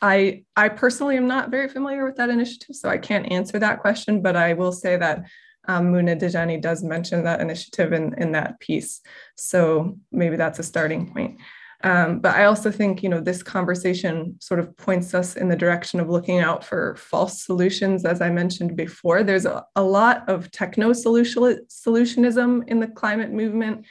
I, 0.00 0.44
I 0.56 0.68
personally 0.70 1.16
am 1.16 1.28
not 1.28 1.50
very 1.50 1.68
familiar 1.68 2.04
with 2.04 2.16
that 2.16 2.30
initiative, 2.30 2.76
so 2.76 2.88
I 2.88 2.98
can't 2.98 3.30
answer 3.30 3.58
that 3.58 3.80
question, 3.80 4.22
but 4.22 4.36
I 4.36 4.54
will 4.54 4.72
say 4.72 4.96
that 4.96 5.24
um, 5.66 5.92
Muna 5.92 6.18
Dajani 6.18 6.60
does 6.60 6.82
mention 6.82 7.24
that 7.24 7.40
initiative 7.40 7.92
in, 7.92 8.14
in 8.16 8.32
that 8.32 8.58
piece. 8.58 9.00
So 9.36 9.96
maybe 10.10 10.36
that's 10.36 10.58
a 10.58 10.62
starting 10.62 11.12
point. 11.12 11.38
Um, 11.84 12.18
but 12.18 12.34
I 12.34 12.44
also 12.44 12.72
think, 12.72 13.04
you 13.04 13.08
know, 13.08 13.20
this 13.20 13.42
conversation 13.42 14.36
sort 14.40 14.58
of 14.58 14.76
points 14.76 15.14
us 15.14 15.36
in 15.36 15.48
the 15.48 15.54
direction 15.54 16.00
of 16.00 16.08
looking 16.08 16.40
out 16.40 16.64
for 16.64 16.96
false 16.96 17.44
solutions. 17.44 18.04
As 18.04 18.20
I 18.20 18.30
mentioned 18.30 18.76
before, 18.76 19.22
there's 19.22 19.46
a, 19.46 19.64
a 19.76 19.82
lot 19.82 20.28
of 20.28 20.50
techno 20.50 20.90
solutionism 20.90 22.68
in 22.68 22.80
the 22.80 22.88
climate 22.88 23.30
movement, 23.30 23.86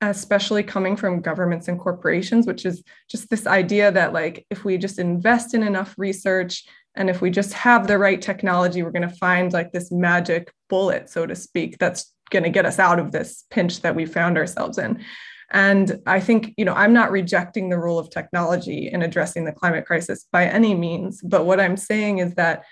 especially 0.00 0.64
coming 0.64 0.96
from 0.96 1.20
governments 1.20 1.68
and 1.68 1.78
corporations, 1.78 2.48
which 2.48 2.66
is 2.66 2.82
just 3.08 3.30
this 3.30 3.46
idea 3.46 3.92
that, 3.92 4.12
like, 4.12 4.44
if 4.50 4.64
we 4.64 4.76
just 4.76 4.98
invest 4.98 5.54
in 5.54 5.62
enough 5.62 5.94
research 5.96 6.64
and 6.96 7.08
if 7.08 7.20
we 7.20 7.30
just 7.30 7.52
have 7.52 7.86
the 7.86 7.98
right 7.98 8.20
technology, 8.20 8.82
we're 8.82 8.90
going 8.90 9.08
to 9.08 9.16
find 9.16 9.52
like 9.52 9.70
this 9.70 9.92
magic 9.92 10.52
bullet, 10.68 11.08
so 11.08 11.26
to 11.26 11.36
speak, 11.36 11.78
that's 11.78 12.12
going 12.30 12.42
to 12.42 12.50
get 12.50 12.66
us 12.66 12.80
out 12.80 12.98
of 12.98 13.12
this 13.12 13.44
pinch 13.50 13.82
that 13.82 13.94
we 13.94 14.04
found 14.04 14.36
ourselves 14.36 14.78
in. 14.78 15.04
And 15.52 16.00
I 16.06 16.20
think, 16.20 16.54
you 16.56 16.64
know, 16.64 16.74
I'm 16.74 16.92
not 16.92 17.10
rejecting 17.10 17.68
the 17.68 17.78
role 17.78 17.98
of 17.98 18.10
technology 18.10 18.88
in 18.92 19.02
addressing 19.02 19.44
the 19.44 19.52
climate 19.52 19.84
crisis 19.84 20.26
by 20.30 20.46
any 20.46 20.74
means. 20.74 21.20
But 21.22 21.44
what 21.44 21.60
I'm 21.60 21.76
saying 21.76 22.18
is 22.18 22.34
that 22.34 22.64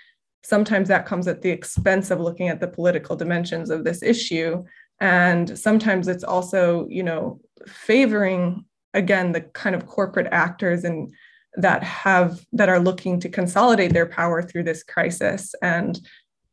sometimes 0.43 0.87
that 0.87 1.05
comes 1.05 1.27
at 1.27 1.41
the 1.41 1.49
expense 1.49 2.09
of 2.09 2.21
looking 2.21 2.47
at 2.47 2.61
the 2.61 2.67
political 2.67 3.15
dimensions 3.15 3.69
of 3.69 3.83
this 3.83 4.01
issue. 4.01 4.63
And 5.01 5.59
sometimes 5.59 6.07
it's 6.07 6.23
also, 6.23 6.87
you 6.89 7.03
know, 7.03 7.41
favoring, 7.67 8.63
again, 8.93 9.33
the 9.33 9.41
kind 9.41 9.75
of 9.75 9.85
corporate 9.85 10.27
actors 10.31 10.83
and 10.85 11.11
that 11.55 11.83
have 11.83 12.45
that 12.53 12.69
are 12.69 12.79
looking 12.79 13.19
to 13.19 13.27
consolidate 13.27 13.91
their 13.91 14.05
power 14.05 14.41
through 14.41 14.63
this 14.63 14.83
crisis. 14.83 15.53
And, 15.61 15.99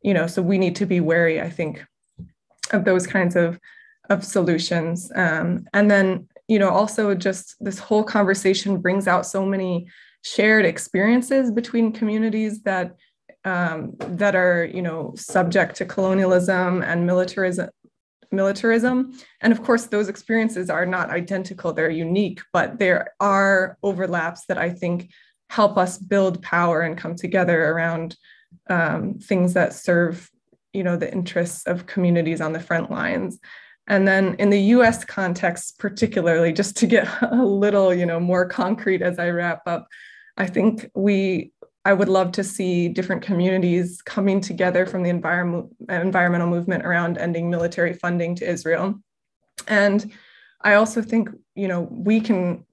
you 0.01 0.13
know, 0.13 0.27
so 0.27 0.41
we 0.41 0.57
need 0.57 0.75
to 0.77 0.85
be 0.85 0.99
wary, 0.99 1.39
I 1.39 1.49
think, 1.49 1.85
of 2.71 2.83
those 2.83 3.07
kinds 3.07 3.35
of 3.35 3.59
of 4.09 4.23
solutions. 4.23 5.11
Um, 5.15 5.67
and 5.73 5.89
then, 5.89 6.27
you 6.47 6.59
know, 6.59 6.69
also 6.69 7.13
just 7.15 7.55
this 7.59 7.79
whole 7.79 8.03
conversation 8.03 8.77
brings 8.77 9.07
out 9.07 9.25
so 9.25 9.45
many 9.45 9.87
shared 10.23 10.65
experiences 10.65 11.51
between 11.51 11.91
communities 11.91 12.63
that 12.63 12.95
um, 13.45 13.93
that 13.99 14.35
are, 14.35 14.65
you 14.65 14.81
know, 14.81 15.13
subject 15.15 15.75
to 15.77 15.85
colonialism 15.85 16.81
and 16.81 17.05
militarism. 17.05 17.69
Militarism. 18.29 19.17
And 19.39 19.53
of 19.53 19.63
course, 19.63 19.85
those 19.85 20.09
experiences 20.09 20.69
are 20.69 20.85
not 20.85 21.11
identical, 21.11 21.71
they're 21.71 21.89
unique, 21.89 22.41
but 22.51 22.77
there 22.77 23.13
are 23.21 23.77
overlaps 23.83 24.45
that 24.47 24.57
I 24.57 24.69
think 24.69 25.11
help 25.49 25.77
us 25.77 25.97
build 25.97 26.41
power 26.41 26.81
and 26.81 26.97
come 26.97 27.15
together 27.15 27.71
around 27.71 28.17
um, 28.69 29.19
things 29.19 29.53
that 29.53 29.73
serve 29.73 30.29
you 30.73 30.83
know 30.83 30.97
the 30.97 31.11
interests 31.11 31.65
of 31.65 31.87
communities 31.87 32.41
on 32.41 32.53
the 32.53 32.59
front 32.59 32.91
lines 32.91 33.39
and 33.87 34.07
then 34.07 34.35
in 34.35 34.49
the 34.49 34.59
US 34.59 35.05
context, 35.05 35.79
particularly, 35.79 36.51
just 36.51 36.75
to 36.77 36.87
get 36.87 37.07
a 37.21 37.43
little, 37.43 37.93
you 37.93 38.05
know, 38.05 38.19
more 38.19 38.45
concrete 38.45 39.01
as 39.01 39.19
I 39.19 39.29
wrap 39.29 39.61
up, 39.65 39.87
I 40.37 40.47
think 40.47 40.89
we 40.93 41.51
I 41.85 41.93
would 41.93 42.09
love 42.09 42.33
to 42.33 42.43
see 42.43 42.89
different 42.89 43.21
communities 43.21 44.01
coming 44.01 44.41
together 44.41 44.85
from 44.85 45.03
the 45.03 45.09
environment, 45.09 45.73
environmental 45.87 46.49
movement 46.49 46.85
around 46.85 47.17
ending 47.17 47.49
military 47.49 47.93
funding 47.93 48.35
to 48.35 48.49
Israel. 48.49 48.99
And 49.69 50.11
I 50.59 50.73
also 50.73 51.01
think, 51.01 51.29
you 51.55 51.69
know, 51.69 51.87
we 51.89 52.19
can, 52.19 52.65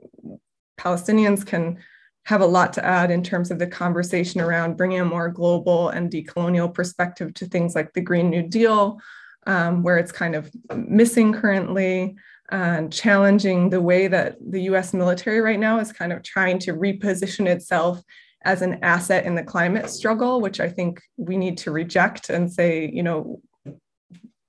Palestinians 0.81 1.47
can 1.47 1.79
have 2.25 2.41
a 2.41 2.47
lot 2.47 2.73
to 2.73 2.85
add 2.85 3.13
in 3.13 3.23
terms 3.23 3.53
of 3.53 3.61
the 3.61 3.69
conversation 3.69 4.41
around 4.41 4.77
bringing 4.77 4.99
a 4.99 5.05
more 5.05 5.29
global 5.29 5.91
and 5.91 6.11
decolonial 6.11 6.75
perspective 6.75 7.35
to 7.35 7.47
things 7.47 7.77
like 7.77 7.93
the 7.93 8.01
Green 8.01 8.31
New 8.31 8.43
Deal, 8.43 8.99
um, 9.47 9.83
where 9.83 9.99
it's 9.99 10.13
kind 10.13 10.35
of 10.35 10.51
missing 10.75 11.33
currently 11.33 12.17
and 12.51 12.93
challenging 12.93 13.71
the 13.71 13.81
way 13.81 14.07
that 14.07 14.37
the 14.51 14.63
US 14.63 14.93
military 14.93 15.41
right 15.41 15.59
now 15.59 15.79
is 15.79 15.93
kind 15.93 16.13
of 16.13 16.23
trying 16.23 16.59
to 16.61 16.75
reposition 16.75 17.47
itself 17.47 18.03
as 18.45 18.61
an 18.61 18.79
asset 18.83 19.25
in 19.25 19.35
the 19.35 19.43
climate 19.43 19.89
struggle, 19.89 20.41
which 20.41 20.61
I 20.61 20.69
think 20.69 21.01
we 21.17 21.37
need 21.37 21.57
to 21.59 21.71
reject 21.71 22.29
and 22.29 22.53
say, 22.53 22.91
you 22.93 23.03
know, 23.03 23.41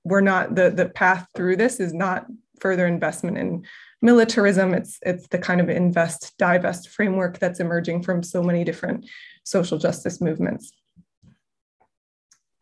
we're 0.04 0.20
not 0.20 0.54
the, 0.54 0.70
the 0.70 0.88
path 0.90 1.26
through 1.34 1.56
this 1.56 1.80
is 1.80 1.92
not 1.94 2.26
further 2.60 2.86
investment 2.86 3.38
in 3.38 3.64
militarism. 4.02 4.74
It's 4.74 4.98
it's 5.02 5.26
the 5.28 5.38
kind 5.38 5.60
of 5.60 5.68
invest 5.68 6.34
divest 6.38 6.90
framework 6.90 7.38
that's 7.38 7.60
emerging 7.60 8.02
from 8.02 8.22
so 8.22 8.42
many 8.42 8.62
different 8.62 9.06
social 9.44 9.78
justice 9.78 10.20
movements 10.20 10.72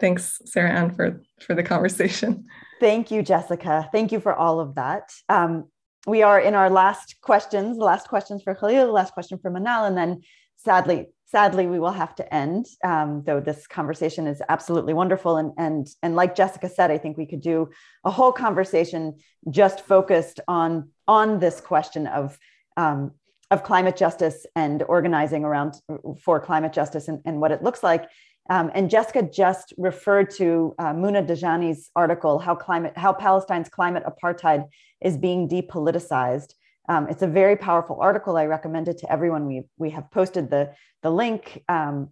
thanks, 0.00 0.40
Sarah 0.46 0.70
Ann, 0.70 0.94
for, 0.94 1.22
for 1.40 1.54
the 1.54 1.62
conversation. 1.62 2.46
Thank 2.80 3.10
you, 3.10 3.22
Jessica. 3.22 3.88
Thank 3.92 4.12
you 4.12 4.20
for 4.20 4.34
all 4.34 4.60
of 4.60 4.74
that. 4.74 5.12
Um, 5.28 5.68
we 6.06 6.22
are 6.22 6.38
in 6.38 6.54
our 6.54 6.68
last 6.68 7.16
questions, 7.22 7.78
the 7.78 7.84
last 7.84 8.08
questions 8.08 8.42
for 8.42 8.54
Khalil, 8.54 8.86
the 8.86 8.92
last 8.92 9.14
question 9.14 9.38
for 9.38 9.50
Manal, 9.50 9.86
and 9.86 9.96
then 9.96 10.22
sadly, 10.56 11.06
sadly, 11.24 11.66
we 11.66 11.78
will 11.78 11.92
have 11.92 12.14
to 12.16 12.34
end. 12.34 12.66
Um, 12.84 13.22
though 13.24 13.40
this 13.40 13.66
conversation 13.66 14.26
is 14.26 14.42
absolutely 14.48 14.92
wonderful, 14.92 15.36
and 15.36 15.52
and 15.56 15.86
and 16.02 16.14
like 16.14 16.34
Jessica 16.34 16.68
said, 16.68 16.90
I 16.90 16.98
think 16.98 17.16
we 17.16 17.26
could 17.26 17.40
do 17.40 17.70
a 18.04 18.10
whole 18.10 18.32
conversation 18.32 19.16
just 19.50 19.80
focused 19.80 20.40
on 20.46 20.90
on 21.08 21.38
this 21.38 21.60
question 21.60 22.06
of 22.06 22.38
um, 22.76 23.12
of 23.50 23.62
climate 23.62 23.96
justice 23.96 24.46
and 24.56 24.82
organizing 24.82 25.44
around 25.44 25.74
for 26.22 26.40
climate 26.40 26.72
justice 26.72 27.08
and, 27.08 27.20
and 27.24 27.40
what 27.40 27.52
it 27.52 27.62
looks 27.62 27.82
like. 27.82 28.08
Um, 28.50 28.70
and 28.74 28.90
Jessica 28.90 29.22
just 29.22 29.72
referred 29.78 30.30
to 30.32 30.74
uh, 30.78 30.92
Muna 30.92 31.26
Dajani's 31.26 31.90
article, 31.96 32.38
how 32.38 32.54
climate, 32.54 32.92
how 32.96 33.12
Palestine's 33.12 33.68
climate 33.68 34.04
apartheid 34.06 34.64
is 35.00 35.16
being 35.16 35.48
depoliticized. 35.48 36.52
Um, 36.88 37.08
it's 37.08 37.22
a 37.22 37.26
very 37.26 37.56
powerful 37.56 37.98
article. 38.00 38.36
I 38.36 38.44
recommend 38.44 38.88
it 38.88 38.98
to 38.98 39.10
everyone. 39.10 39.46
We 39.46 39.62
we 39.78 39.90
have 39.90 40.10
posted 40.10 40.50
the 40.50 40.74
the 41.02 41.10
link 41.10 41.62
um, 41.68 42.10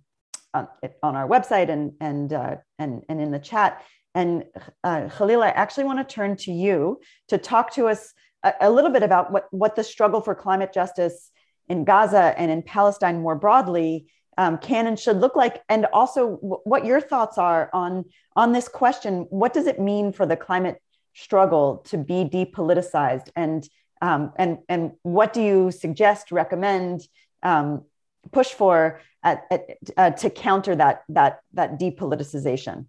on, 0.55 0.69
on, 1.03 1.17
our 1.17 1.29
website 1.29 1.69
and 1.69 1.93
and 2.01 2.33
uh, 2.33 2.57
and 2.79 3.03
and 3.11 3.21
in 3.21 3.31
the 3.31 3.39
chat. 3.39 3.83
And 4.15 4.45
uh, 4.85 5.09
Khalil, 5.11 5.43
I 5.43 5.49
actually 5.49 5.85
want 5.85 6.07
to 6.07 6.15
turn 6.15 6.37
to 6.37 6.53
you 6.53 7.01
to 7.29 7.37
talk 7.37 7.75
to 7.75 7.89
us 7.89 8.13
a, 8.43 8.55
a 8.63 8.71
little 8.71 8.91
bit 8.91 9.03
about 9.03 9.31
what 9.31 9.45
what 9.51 9.77
the 9.77 9.85
struggle 9.85 10.23
for 10.23 10.35
climate 10.35 10.73
justice 10.73 11.31
in 11.69 11.85
Gaza 11.85 12.35
and 12.39 12.51
in 12.51 12.63
Palestine 12.63 13.21
more 13.21 13.37
broadly 13.37 14.07
um, 14.39 14.59
can 14.59 14.87
and 14.87 14.99
should 14.99 15.19
look 15.19 15.37
like, 15.37 15.63
and 15.69 15.87
also 15.93 16.37
w- 16.37 16.61
what 16.65 16.85
your 16.85 17.01
thoughts 17.01 17.39
are 17.39 17.71
on 17.73 18.05
on 18.35 18.53
this 18.53 18.69
question. 18.69 19.27
What 19.31 19.53
does 19.53 19.67
it 19.67 19.79
mean 19.79 20.13
for 20.13 20.27
the 20.27 20.37
climate 20.37 20.81
struggle 21.15 21.85
to 21.89 21.99
be 21.99 22.25
depoliticized, 22.25 23.31
and 23.37 23.69
um, 24.01 24.33
and 24.37 24.59
and 24.69 24.93
what 25.03 25.33
do 25.33 25.43
you 25.43 25.71
suggest, 25.71 26.33
recommend, 26.33 27.03
um, 27.43 27.85
push 28.31 28.49
for 28.49 29.01
at, 29.23 29.45
at, 29.51 29.63
uh, 29.97 30.11
to 30.11 30.31
counter 30.31 30.75
that 30.77 31.03
that 31.09 31.41
that 31.53 31.79
depoliticization? 31.79 32.87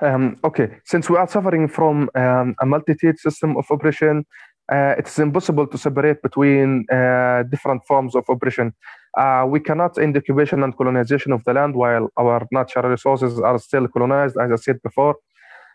Um, 0.00 0.38
okay, 0.44 0.78
since 0.84 1.10
we 1.10 1.16
are 1.16 1.26
suffering 1.26 1.66
from 1.66 2.08
um, 2.14 2.54
a 2.60 2.66
multi-tiered 2.66 3.18
system 3.18 3.56
of 3.56 3.66
oppression, 3.68 4.24
uh, 4.72 4.94
it's 4.98 5.18
impossible 5.18 5.66
to 5.66 5.78
separate 5.78 6.20
between 6.22 6.84
uh, 6.92 7.42
different 7.44 7.82
forms 7.86 8.14
of 8.14 8.24
oppression. 8.28 8.74
Uh, 9.16 9.46
we 9.48 9.60
cannot 9.60 9.98
end 9.98 10.14
the 10.14 10.18
occupation 10.20 10.62
and 10.62 10.76
colonization 10.76 11.32
of 11.32 11.42
the 11.44 11.52
land 11.54 11.74
while 11.74 12.08
our 12.18 12.46
natural 12.52 12.90
resources 12.90 13.40
are 13.40 13.58
still 13.58 13.88
colonized, 13.88 14.36
as 14.36 14.52
I 14.52 14.56
said 14.56 14.82
before. 14.82 15.16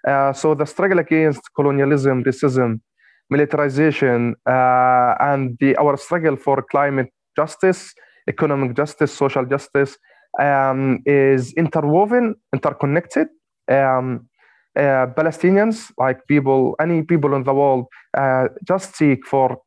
Uh, 0.07 0.31
so 0.33 0.53
the 0.53 0.65
struggle 0.65 0.99
against 0.99 1.41
colonialism, 1.55 2.23
racism, 2.23 2.81
militarization, 3.29 4.35
uh, 4.45 5.15
and 5.19 5.57
the, 5.59 5.75
our 5.77 5.97
struggle 5.97 6.35
for 6.35 6.61
climate 6.61 7.11
justice, 7.35 7.93
economic 8.27 8.75
justice, 8.75 9.11
social 9.11 9.45
justice 9.45 9.97
um, 10.39 11.01
is 11.05 11.53
interwoven, 11.53 12.35
interconnected. 12.53 13.27
Um, 13.71 14.27
uh, 14.75 15.07
Palestinians, 15.15 15.91
like 15.97 16.25
people, 16.27 16.75
any 16.79 17.03
people 17.03 17.35
in 17.35 17.43
the 17.43 17.53
world, 17.53 17.85
uh, 18.17 18.47
just 18.67 18.95
seek 18.95 19.25
for 19.25 19.57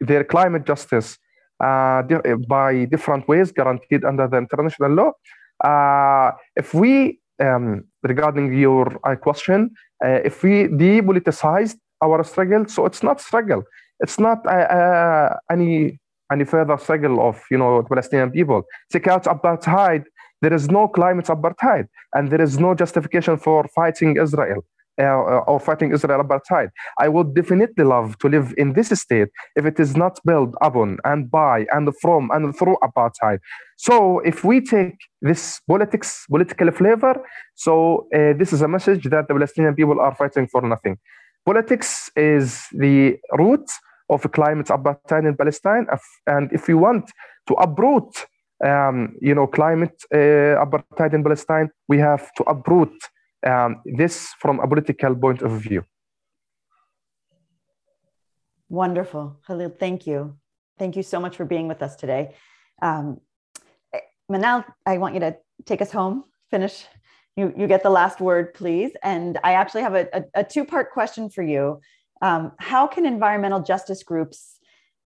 their 0.00 0.24
climate 0.24 0.64
justice 0.66 1.18
uh, 1.60 2.02
di- 2.02 2.34
by 2.48 2.84
different 2.86 3.26
ways 3.28 3.52
guaranteed 3.52 4.04
under 4.04 4.26
the 4.28 4.36
international 4.36 4.90
law. 4.90 5.12
Uh, 5.62 6.32
if 6.56 6.74
we, 6.74 7.20
um, 7.42 7.84
regarding 8.02 8.52
your 8.52 8.98
uh, 9.04 9.14
question, 9.16 9.70
uh, 10.04 10.20
if 10.24 10.42
we 10.42 10.64
depoliticize 10.68 11.74
our 12.02 12.22
struggle, 12.24 12.66
so 12.66 12.86
it's 12.86 13.02
not 13.02 13.20
struggle, 13.20 13.62
it's 14.00 14.18
not 14.18 14.44
any 15.50 15.98
any 16.32 16.44
further 16.44 16.76
struggle 16.78 17.20
of 17.20 17.40
you 17.50 17.58
know 17.58 17.82
Palestinian 17.88 18.30
people. 18.30 18.62
Take 18.92 19.06
out 19.06 19.24
apartheid. 19.24 20.04
There 20.44 20.56
is 20.60 20.64
no 20.78 20.82
climate 20.98 21.28
apartheid, 21.36 21.86
and 22.14 22.24
there 22.30 22.42
is 22.48 22.54
no 22.66 22.70
justification 22.82 23.34
for 23.46 23.58
fighting 23.80 24.10
Israel. 24.26 24.62
Uh, 24.96 25.50
or 25.50 25.58
fighting 25.68 25.90
Israel 25.96 26.22
apartheid. 26.22 26.68
I 27.04 27.08
would 27.14 27.34
definitely 27.34 27.84
love 27.94 28.08
to 28.20 28.26
live 28.34 28.48
in 28.62 28.68
this 28.74 28.90
state 29.04 29.30
if 29.58 29.64
it 29.70 29.80
is 29.84 29.96
not 30.02 30.14
built 30.24 30.52
upon 30.68 30.88
and 31.10 31.20
by 31.28 31.56
and 31.76 31.84
from 32.02 32.22
and 32.34 32.56
through 32.58 32.76
apartheid. 32.88 33.38
So 33.86 33.94
if 34.20 34.44
we 34.48 34.56
take 34.74 34.96
this 35.28 35.42
politics, 35.72 36.10
political 36.34 36.70
flavor, 36.80 37.14
so 37.64 37.72
uh, 38.14 38.34
this 38.40 38.50
is 38.52 38.60
a 38.62 38.70
message 38.76 39.02
that 39.12 39.24
the 39.26 39.34
Palestinian 39.38 39.74
people 39.74 39.98
are 40.06 40.14
fighting 40.14 40.46
for 40.52 40.62
nothing. 40.74 40.94
Politics 41.50 41.90
is 42.14 42.44
the 42.84 42.98
root 43.42 43.66
of 44.14 44.18
climate 44.38 44.68
apartheid 44.76 45.24
in 45.30 45.34
Palestine, 45.42 45.84
and 46.34 46.44
if 46.52 46.62
we 46.68 46.74
want 46.86 47.04
to 47.48 47.54
uproot, 47.66 48.12
um, 48.64 49.14
you 49.20 49.34
know, 49.34 49.46
climate 49.46 49.96
uh, 50.12 50.64
apartheid 50.64 51.12
in 51.14 51.22
Palestine, 51.22 51.70
we 51.88 51.98
have 51.98 52.32
to 52.34 52.42
uproot 52.44 52.94
um, 53.46 53.82
this 53.84 54.34
from 54.40 54.60
a 54.60 54.66
political 54.66 55.14
point 55.14 55.42
of 55.42 55.52
view. 55.52 55.84
Wonderful. 58.68 59.38
Khalil, 59.46 59.70
thank 59.78 60.06
you. 60.06 60.36
Thank 60.78 60.96
you 60.96 61.02
so 61.02 61.20
much 61.20 61.36
for 61.36 61.44
being 61.44 61.68
with 61.68 61.82
us 61.82 61.94
today. 61.96 62.34
Um, 62.82 63.20
Manal, 64.30 64.64
I 64.86 64.98
want 64.98 65.14
you 65.14 65.20
to 65.20 65.36
take 65.66 65.82
us 65.82 65.92
home, 65.92 66.24
finish. 66.50 66.86
You, 67.36 67.52
you 67.56 67.66
get 67.66 67.82
the 67.82 67.90
last 67.90 68.20
word, 68.20 68.54
please. 68.54 68.92
And 69.02 69.38
I 69.44 69.54
actually 69.54 69.82
have 69.82 69.94
a, 69.94 70.08
a, 70.12 70.22
a 70.36 70.44
two 70.44 70.64
part 70.64 70.92
question 70.92 71.28
for 71.28 71.42
you. 71.42 71.80
Um, 72.22 72.52
how 72.58 72.86
can 72.86 73.04
environmental 73.06 73.60
justice 73.60 74.02
groups 74.02 74.58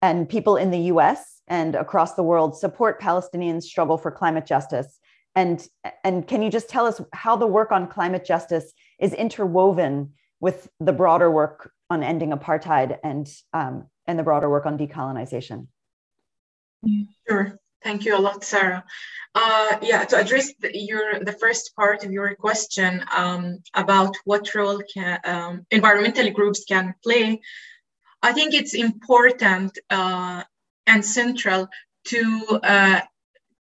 and 0.02 0.28
people 0.28 0.56
in 0.56 0.70
the 0.70 0.78
US 0.92 1.40
and 1.48 1.74
across 1.74 2.14
the 2.14 2.22
world 2.22 2.56
support 2.56 3.00
Palestinians' 3.00 3.64
struggle 3.64 3.98
for 3.98 4.10
climate 4.10 4.46
justice? 4.46 4.98
and 5.34 5.66
and 6.02 6.26
can 6.26 6.42
you 6.42 6.50
just 6.50 6.68
tell 6.68 6.86
us 6.86 7.00
how 7.12 7.36
the 7.36 7.46
work 7.46 7.72
on 7.72 7.88
climate 7.88 8.24
justice 8.24 8.72
is 9.00 9.12
interwoven 9.12 10.12
with 10.40 10.68
the 10.80 10.92
broader 10.92 11.30
work 11.30 11.72
on 11.90 12.02
ending 12.02 12.30
apartheid 12.30 12.98
and 13.02 13.28
um, 13.52 13.86
and 14.06 14.18
the 14.18 14.22
broader 14.22 14.48
work 14.48 14.66
on 14.66 14.78
decolonization? 14.78 15.66
Sure. 17.28 17.58
Thank 17.82 18.04
you 18.04 18.16
a 18.16 18.20
lot 18.20 18.44
sarah. 18.44 18.84
Uh, 19.34 19.76
yeah 19.82 20.04
to 20.04 20.16
address 20.16 20.52
the, 20.60 20.70
your 20.72 21.18
the 21.20 21.32
first 21.32 21.74
part 21.74 22.04
of 22.04 22.12
your 22.12 22.34
question 22.36 23.04
um, 23.14 23.58
about 23.74 24.14
what 24.24 24.54
role 24.54 24.80
can 24.92 25.18
um, 25.24 25.66
environmental 25.70 26.30
groups 26.30 26.64
can 26.64 26.94
play 27.02 27.40
i 28.28 28.32
think 28.36 28.54
it's 28.54 28.74
important 28.74 29.72
uh, 29.90 30.42
and 30.86 31.04
central 31.04 31.62
to 32.04 32.20
uh, 32.62 33.00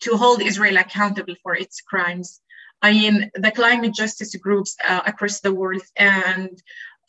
to 0.02 0.18
hold 0.18 0.42
Israel 0.42 0.78
accountable 0.78 1.36
for 1.42 1.56
its 1.56 1.80
crimes. 1.82 2.42
I 2.82 2.92
mean, 2.92 3.32
the 3.36 3.52
climate 3.52 3.94
justice 3.94 4.36
groups 4.36 4.76
uh, 4.88 5.02
across 5.06 5.40
the 5.40 5.54
world 5.54 5.84
and 5.96 6.62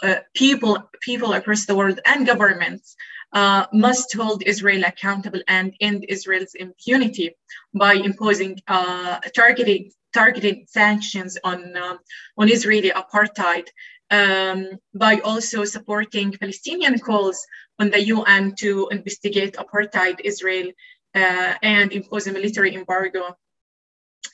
uh, 0.02 0.16
people, 0.35 0.90
people 1.01 1.32
across 1.32 1.64
the 1.66 1.74
world 1.74 2.01
and 2.05 2.27
governments 2.27 2.94
uh, 3.32 3.66
must 3.73 4.14
hold 4.14 4.43
Israel 4.44 4.82
accountable 4.85 5.40
and 5.48 5.74
end 5.81 6.05
Israel's 6.09 6.55
impunity 6.55 7.35
by 7.73 7.94
imposing 7.94 8.60
uh, 8.69 9.20
targeted, 9.35 9.90
targeted 10.12 10.69
sanctions 10.69 11.39
on, 11.43 11.74
um, 11.77 11.98
on 12.36 12.51
Israeli 12.51 12.90
apartheid, 12.90 13.69
um, 14.13 14.79
by 14.95 15.19
also 15.21 15.65
supporting 15.65 16.33
Palestinian 16.33 16.99
calls 16.99 17.45
on 17.79 17.91
the 17.91 18.03
UN 18.15 18.55
to 18.57 18.89
investigate 18.93 19.55
apartheid 19.55 20.21
Israel 20.23 20.71
uh, 21.15 21.55
and 21.63 21.93
impose 21.93 22.27
a 22.27 22.33
military 22.33 22.75
embargo 22.75 23.37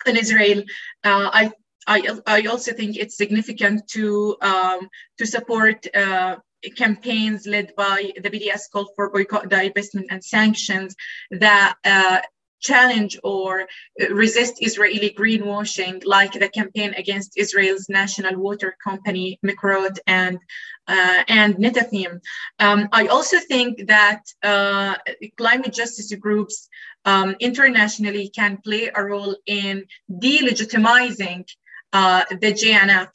on 0.07 0.17
Israel. 0.17 0.61
Uh, 1.05 1.31
I, 1.33 1.53
I, 1.87 2.19
I 2.27 2.43
also 2.47 2.73
think 2.73 2.97
it's 2.97 3.17
significant 3.17 3.89
to, 3.93 4.37
um, 4.43 4.89
to 5.19 5.27
support 5.27 5.87
uh, 5.97 6.37
campaigns 6.77 7.47
led 7.47 7.73
by 7.77 8.13
the 8.21 8.31
BDS 8.31 8.63
call 8.73 8.91
for 8.97 9.11
boycott, 9.11 9.49
divestment, 9.49 10.07
and 10.11 10.23
sanctions 10.23 10.97
that 11.31 11.77
uh, 11.85 12.21
challenge 12.61 13.19
or 13.23 13.67
resist 14.11 14.55
Israeli 14.61 15.11
greenwashing, 15.11 16.03
like 16.05 16.33
the 16.33 16.49
campaign 16.49 16.95
against 16.97 17.37
Israel's 17.37 17.89
national 17.89 18.37
water 18.41 18.77
company, 18.83 19.39
Mekorot, 19.45 19.99
and 20.07 20.39
uh, 20.87 21.23
and 21.29 21.57
Netafim. 21.57 22.21
Um, 22.59 22.89
I 22.93 23.07
also 23.09 23.39
think 23.39 23.87
that 23.89 24.23
uh, 24.43 24.97
climate 25.37 25.75
justice 25.75 26.13
groups 26.15 26.69
um, 27.05 27.37
internationally 27.41 28.31
can 28.31 28.59
play 28.59 28.91
a 28.95 29.05
role 29.05 29.37
in 29.47 29.85
delegitimizing 30.11 31.45
uh, 31.93 32.25
the 32.31 32.53
JNF 32.53 33.11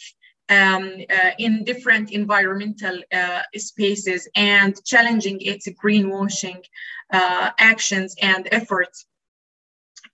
um, 0.49 0.91
uh, 1.09 1.31
in 1.39 1.63
different 1.63 2.11
environmental 2.11 2.99
uh, 3.11 3.41
spaces 3.55 4.27
and 4.35 4.75
challenging 4.85 5.39
its 5.41 5.67
greenwashing 5.83 6.61
uh, 7.11 7.51
actions 7.57 8.15
and 8.21 8.47
efforts 8.51 9.05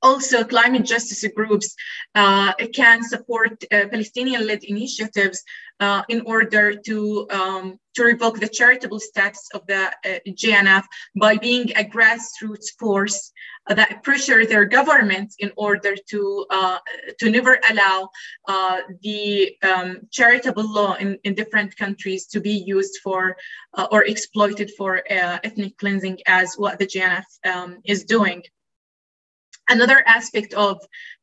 also 0.01 0.43
climate 0.43 0.85
justice 0.85 1.25
groups 1.35 1.75
uh, 2.15 2.53
can 2.73 3.03
support 3.03 3.63
uh, 3.71 3.87
Palestinian-led 3.91 4.63
initiatives 4.63 5.43
uh, 5.79 6.03
in 6.09 6.21
order 6.25 6.75
to, 6.75 7.27
um, 7.31 7.79
to 7.95 8.03
revoke 8.03 8.39
the 8.39 8.47
charitable 8.47 8.99
status 8.99 9.47
of 9.53 9.65
the 9.67 9.87
uh, 9.87 10.19
JNF 10.27 10.83
by 11.19 11.37
being 11.37 11.71
a 11.77 11.83
grassroots 11.83 12.69
force 12.77 13.31
that 13.67 14.01
pressure 14.01 14.45
their 14.45 14.65
governments 14.65 15.35
in 15.39 15.51
order 15.55 15.95
to, 16.09 16.45
uh, 16.49 16.79
to 17.19 17.29
never 17.29 17.59
allow 17.69 18.09
uh, 18.47 18.79
the 19.03 19.55
um, 19.61 19.99
charitable 20.11 20.67
law 20.67 20.95
in, 20.95 21.17
in 21.23 21.35
different 21.35 21.75
countries 21.77 22.25
to 22.25 22.41
be 22.41 22.51
used 22.51 22.97
for 23.03 23.37
or 23.91 24.03
exploited 24.05 24.71
for 24.75 25.03
ethnic 25.07 25.77
cleansing 25.77 26.17
as 26.25 26.55
what 26.55 26.79
the 26.79 26.87
JNF 26.87 27.23
um, 27.45 27.77
is 27.85 28.03
doing 28.03 28.41
another 29.69 30.03
aspect 30.07 30.53
of 30.53 30.81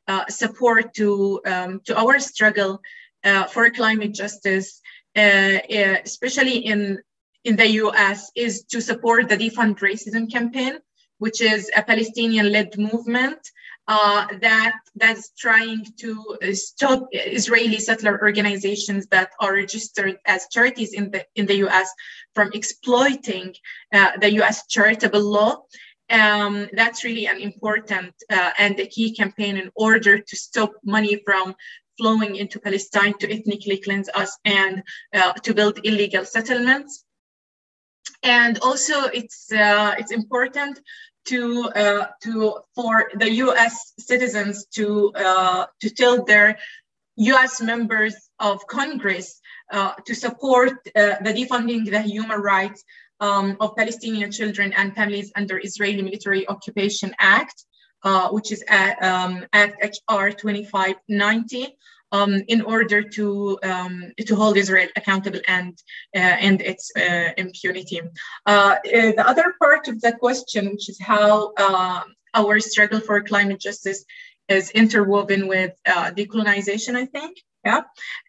uh, 0.08 0.24
support 0.28 0.94
to, 0.94 1.40
um, 1.46 1.80
to 1.84 1.98
our 1.98 2.18
struggle 2.18 2.80
uh, 3.24 3.44
for 3.44 3.68
climate 3.70 4.14
justice, 4.14 4.80
uh, 5.16 5.58
uh 5.78 5.96
especially 6.04 6.58
in, 6.58 6.98
in 7.44 7.56
the 7.56 7.68
US, 7.82 8.30
is 8.36 8.64
to 8.64 8.80
support 8.80 9.28
the 9.28 9.36
Defund 9.36 9.78
Racism 9.80 10.30
campaign, 10.30 10.78
which 11.18 11.40
is 11.40 11.70
a 11.76 11.82
Palestinian-led 11.82 12.78
movement 12.78 13.40
uh, 13.88 14.26
that 14.40 14.74
that's 14.96 15.30
trying 15.38 15.84
to 15.96 16.36
stop 16.52 17.06
Israeli 17.12 17.78
settler 17.78 18.20
organizations 18.20 19.06
that 19.08 19.30
are 19.40 19.54
registered 19.54 20.18
as 20.26 20.48
charities 20.50 20.92
in 20.92 21.10
the 21.12 21.24
in 21.36 21.46
the 21.46 21.56
U.S. 21.66 21.88
from 22.34 22.50
exploiting 22.52 23.54
uh, 23.92 24.12
the 24.20 24.32
U.S. 24.34 24.66
charitable 24.66 25.22
law 25.22 25.62
um, 26.10 26.68
that's 26.72 27.04
really 27.04 27.26
an 27.26 27.40
important 27.40 28.14
uh, 28.30 28.50
and 28.58 28.78
a 28.78 28.86
key 28.86 29.14
campaign 29.14 29.56
in 29.56 29.70
order 29.74 30.18
to 30.18 30.36
stop 30.36 30.72
money 30.84 31.20
from 31.24 31.54
flowing 31.98 32.36
into 32.36 32.60
Palestine 32.60 33.14
to 33.18 33.32
ethnically 33.32 33.78
cleanse 33.78 34.08
us 34.14 34.38
and 34.44 34.82
uh, 35.14 35.32
to 35.32 35.54
build 35.54 35.80
illegal 35.84 36.24
settlements. 36.24 37.04
And 38.22 38.58
also, 38.60 39.04
it's 39.06 39.50
uh, 39.52 39.94
it's 39.98 40.12
important 40.12 40.80
to 41.26 41.68
uh, 41.70 42.06
to 42.22 42.60
for 42.74 43.10
the 43.14 43.30
U.S. 43.46 43.92
citizens 43.98 44.66
to 44.74 45.12
uh, 45.14 45.66
to 45.80 45.90
tell 45.90 46.24
their 46.24 46.58
U.S. 47.16 47.60
members 47.60 48.14
of 48.38 48.66
Congress 48.66 49.40
uh, 49.72 49.94
to 50.06 50.14
support 50.14 50.72
the 50.94 51.34
defunding 51.34 51.90
the 51.90 52.02
human 52.02 52.40
rights 52.40 52.84
um, 53.20 53.56
of 53.60 53.76
Palestinian 53.76 54.30
children 54.30 54.72
and 54.74 54.94
families 54.94 55.32
under 55.36 55.60
Israeli 55.62 56.02
Military 56.02 56.46
Occupation 56.48 57.14
Act, 57.18 57.64
uh, 58.02 58.28
which 58.28 58.52
is 58.52 58.62
at, 58.68 59.02
um, 59.02 59.46
Act 59.52 60.00
HR 60.10 60.30
2590. 60.30 61.76
Um, 62.12 62.40
in 62.46 62.62
order 62.62 63.02
to 63.02 63.58
um, 63.64 64.12
to 64.16 64.36
hold 64.36 64.56
Israel 64.56 64.88
accountable 64.94 65.40
and 65.48 65.76
uh, 66.14 66.36
and 66.48 66.62
its 66.62 66.92
uh, 66.96 67.30
impunity. 67.36 68.00
Uh, 68.46 68.76
uh, 68.76 68.76
the 68.84 69.24
other 69.26 69.54
part 69.60 69.88
of 69.88 70.00
the 70.00 70.12
question, 70.12 70.70
which 70.70 70.88
is 70.88 71.00
how 71.00 71.52
uh, 71.56 72.02
our 72.32 72.60
struggle 72.60 73.00
for 73.00 73.20
climate 73.22 73.60
justice 73.60 74.04
is 74.48 74.70
interwoven 74.70 75.48
with 75.48 75.72
decolonization, 75.84 76.94
I 76.94 77.06
think. 77.06 77.38
Yeah, 77.66 77.82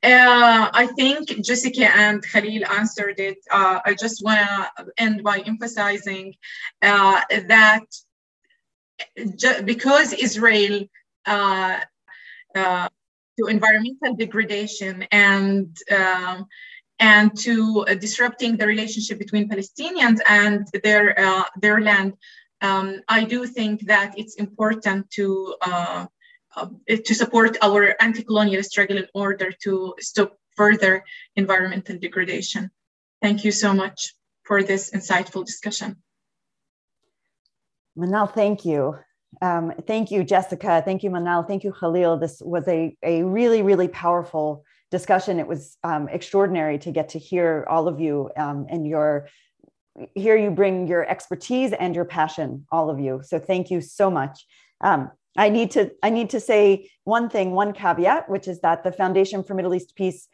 uh, 0.04 0.70
I 0.74 0.88
think 0.98 1.28
Jessica 1.46 1.96
and 1.96 2.24
Khalil 2.24 2.66
answered 2.66 3.20
it. 3.20 3.38
Uh, 3.52 3.80
I 3.86 3.94
just 3.94 4.24
want 4.24 4.40
to 4.40 4.86
end 4.98 5.24
by 5.24 5.38
emphasizing 5.46 6.34
uh, 6.82 7.22
that 7.54 7.86
because 9.64 10.14
Israel 10.14 10.86
uh, 11.28 11.80
uh, 12.56 12.90
to 13.38 13.46
environmental 13.46 14.16
degradation 14.16 15.06
and 15.12 15.78
um, 15.96 16.48
and 17.00 17.38
to 17.46 17.86
disrupting 18.00 18.58
the 18.58 18.66
relationship 18.66 19.20
between 19.20 19.48
Palestinians 19.48 20.20
and 20.28 20.66
their 20.84 21.06
uh, 21.20 21.44
their 21.62 21.80
land 21.80 22.14
um, 22.62 23.02
I 23.08 23.24
do 23.24 23.46
think 23.46 23.86
that 23.86 24.18
it's 24.18 24.34
important 24.36 25.12
to 25.12 25.56
to 26.88 27.16
support 27.16 27.58
our 27.62 27.96
anti-colonial 28.00 28.64
struggle 28.64 28.98
in 28.98 29.08
order 29.14 29.52
to 29.64 29.94
stop 30.00 30.38
further 30.56 31.04
environmental 31.36 31.98
degradation. 31.98 32.72
Thank 33.22 33.44
you 33.46 33.52
so 33.52 33.74
much 33.74 34.14
for 34.44 34.64
this 34.64 34.92
insightful 34.92 35.46
discussion. 35.46 35.98
Manal, 37.98 38.34
thank 38.34 38.66
you. 38.66 38.96
Um, 39.42 39.74
thank 39.86 40.12
you, 40.12 40.24
Jessica. 40.24 40.82
Thank 40.84 41.04
you, 41.04 41.10
Manal. 41.10 41.48
Thank 41.48 41.64
you, 41.64 41.74
Khalil. 41.74 42.18
This 42.18 42.42
was 42.44 42.68
a, 42.68 42.96
a 43.04 43.24
really, 43.24 43.62
really 43.62 43.88
powerful 43.88 44.64
discussion. 44.90 45.40
It 45.40 45.48
was 45.48 45.78
um, 45.84 46.08
extraordinary 46.10 46.80
to 46.80 46.92
get 46.92 47.10
to 47.10 47.20
hear 47.20 47.66
all 47.70 47.88
of 47.88 48.00
you 48.00 48.30
um, 48.38 48.68
and 48.70 48.88
your 48.88 49.28
here 50.14 50.38
you 50.38 50.52
bring 50.52 50.88
your 50.88 51.04
expertise 51.10 51.74
and 51.74 51.96
your 51.96 52.06
passion, 52.06 52.68
all 52.72 52.90
of 52.90 53.00
you. 53.00 53.22
So 53.24 53.40
thank 53.40 53.72
you 53.72 53.82
so 53.82 54.12
much. 54.12 54.46
I 55.38 55.50
need 55.50 55.72
to 55.72 55.92
I 56.02 56.10
need 56.10 56.32
to 56.32 56.40
say 56.40 56.90
one 57.04 57.30
thing, 57.30 57.52
one 57.52 57.74
caveat, 57.74 58.30
which 58.30 58.48
is 58.48 58.60
that 58.62 58.84
the 58.84 58.92
Foundation 58.92 59.44
for 59.44 59.54
Middle 59.54 59.76
East 59.76 59.96
Peace 59.96 60.28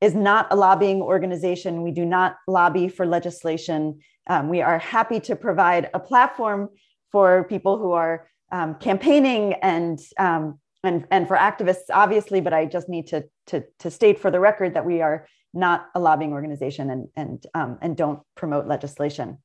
is 0.00 0.14
not 0.14 0.46
a 0.50 0.56
lobbying 0.56 1.02
organization. 1.02 1.82
We 1.82 1.90
do 1.90 2.04
not 2.04 2.36
lobby 2.46 2.88
for 2.88 3.04
legislation. 3.04 4.00
Um, 4.28 4.48
we 4.48 4.62
are 4.62 4.78
happy 4.78 5.20
to 5.20 5.36
provide 5.36 5.90
a 5.92 5.98
platform 5.98 6.70
for 7.10 7.44
people 7.44 7.78
who 7.78 7.92
are 7.92 8.28
um, 8.52 8.76
campaigning 8.76 9.54
and 9.54 9.98
um, 10.18 10.60
and 10.84 11.06
and 11.10 11.26
for 11.26 11.36
activists, 11.36 11.90
obviously. 11.92 12.40
But 12.40 12.52
I 12.52 12.66
just 12.66 12.88
need 12.88 13.08
to 13.08 13.24
to 13.48 13.64
to 13.80 13.90
state 13.90 14.20
for 14.20 14.30
the 14.30 14.40
record 14.40 14.74
that 14.74 14.86
we 14.86 15.02
are 15.02 15.26
not 15.52 15.88
a 15.94 16.00
lobbying 16.00 16.32
organization 16.32 16.90
and 16.90 17.08
and 17.16 17.46
um, 17.54 17.78
and 17.82 17.96
don't 17.96 18.20
promote 18.36 18.66
legislation. 18.66 19.38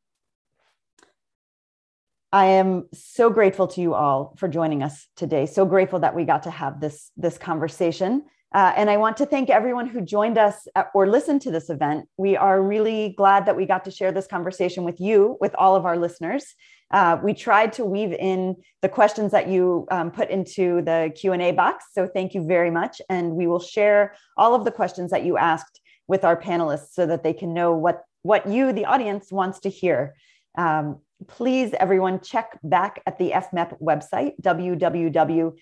I 2.33 2.45
am 2.45 2.87
so 2.93 3.29
grateful 3.29 3.67
to 3.67 3.79
you 3.79 3.93
all 3.93 4.33
for 4.39 4.47
joining 4.47 4.81
us 4.81 5.07
today. 5.15 5.45
So 5.45 5.65
grateful 5.65 5.99
that 5.99 6.15
we 6.15 6.25
got 6.25 6.41
to 6.43 6.49
have 6.49 6.81
this 6.81 7.11
this 7.15 7.37
conversation. 7.37 8.23
Uh, 8.51 8.73
and 8.75 8.89
I 8.89 8.97
want 8.97 9.17
to 9.17 9.27
thank 9.27 9.51
everyone 9.51 9.87
who 9.87 10.01
joined 10.01 10.39
us 10.39 10.67
at, 10.75 10.89
or 10.95 11.07
listened 11.07 11.41
to 11.43 11.51
this 11.51 11.69
event. 11.69 12.07
We 12.17 12.35
are 12.35 12.59
really 12.61 13.13
glad 13.17 13.45
that 13.45 13.55
we 13.55 13.67
got 13.67 13.85
to 13.85 13.91
share 13.91 14.11
this 14.11 14.25
conversation 14.25 14.83
with 14.83 14.99
you, 14.99 15.37
with 15.41 15.53
all 15.55 15.75
of 15.75 15.85
our 15.85 15.95
listeners. 15.95 16.55
Uh, 16.89 17.19
we 17.23 17.35
tried 17.35 17.73
to 17.73 17.85
weave 17.85 18.13
in 18.13 18.55
the 18.81 18.89
questions 18.89 19.31
that 19.31 19.47
you 19.47 19.87
um, 19.91 20.09
put 20.09 20.29
into 20.31 20.81
the 20.81 21.11
Q&A 21.15 21.51
box. 21.51 21.85
So 21.93 22.07
thank 22.07 22.33
you 22.33 22.45
very 22.47 22.71
much. 22.71 22.99
And 23.09 23.33
we 23.33 23.45
will 23.45 23.59
share 23.59 24.15
all 24.37 24.55
of 24.55 24.65
the 24.65 24.71
questions 24.71 25.11
that 25.11 25.23
you 25.23 25.37
asked 25.37 25.81
with 26.07 26.23
our 26.23 26.39
panelists 26.39 26.93
so 26.93 27.05
that 27.05 27.23
they 27.23 27.33
can 27.33 27.53
know 27.53 27.73
what, 27.73 28.03
what 28.23 28.47
you, 28.47 28.73
the 28.73 28.85
audience, 28.85 29.31
wants 29.31 29.59
to 29.61 29.69
hear. 29.69 30.15
Um, 30.55 30.99
please, 31.27 31.73
everyone, 31.79 32.19
check 32.21 32.59
back 32.63 33.01
at 33.05 33.17
the 33.17 33.31
FMEP 33.31 33.79
website, 33.81 34.33
www.fmep.org 34.41 35.53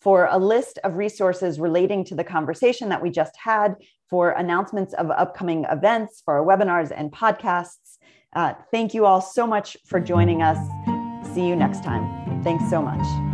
for 0.00 0.28
a 0.30 0.38
list 0.38 0.78
of 0.82 0.96
resources 0.96 1.60
relating 1.60 2.04
to 2.04 2.14
the 2.14 2.24
conversation 2.24 2.88
that 2.88 3.02
we 3.02 3.10
just 3.10 3.36
had, 3.36 3.76
for 4.08 4.30
announcements 4.30 4.94
of 4.94 5.10
upcoming 5.10 5.64
events, 5.70 6.22
for 6.24 6.38
our 6.38 6.44
webinars 6.44 6.90
and 6.94 7.12
podcasts. 7.12 7.98
Uh, 8.34 8.54
thank 8.72 8.94
you 8.94 9.06
all 9.06 9.20
so 9.20 9.46
much 9.46 9.76
for 9.86 10.00
joining 10.00 10.42
us. 10.42 10.58
See 11.34 11.46
you 11.46 11.54
next 11.54 11.84
time. 11.84 12.42
Thanks 12.42 12.68
so 12.68 12.82
much. 12.82 13.29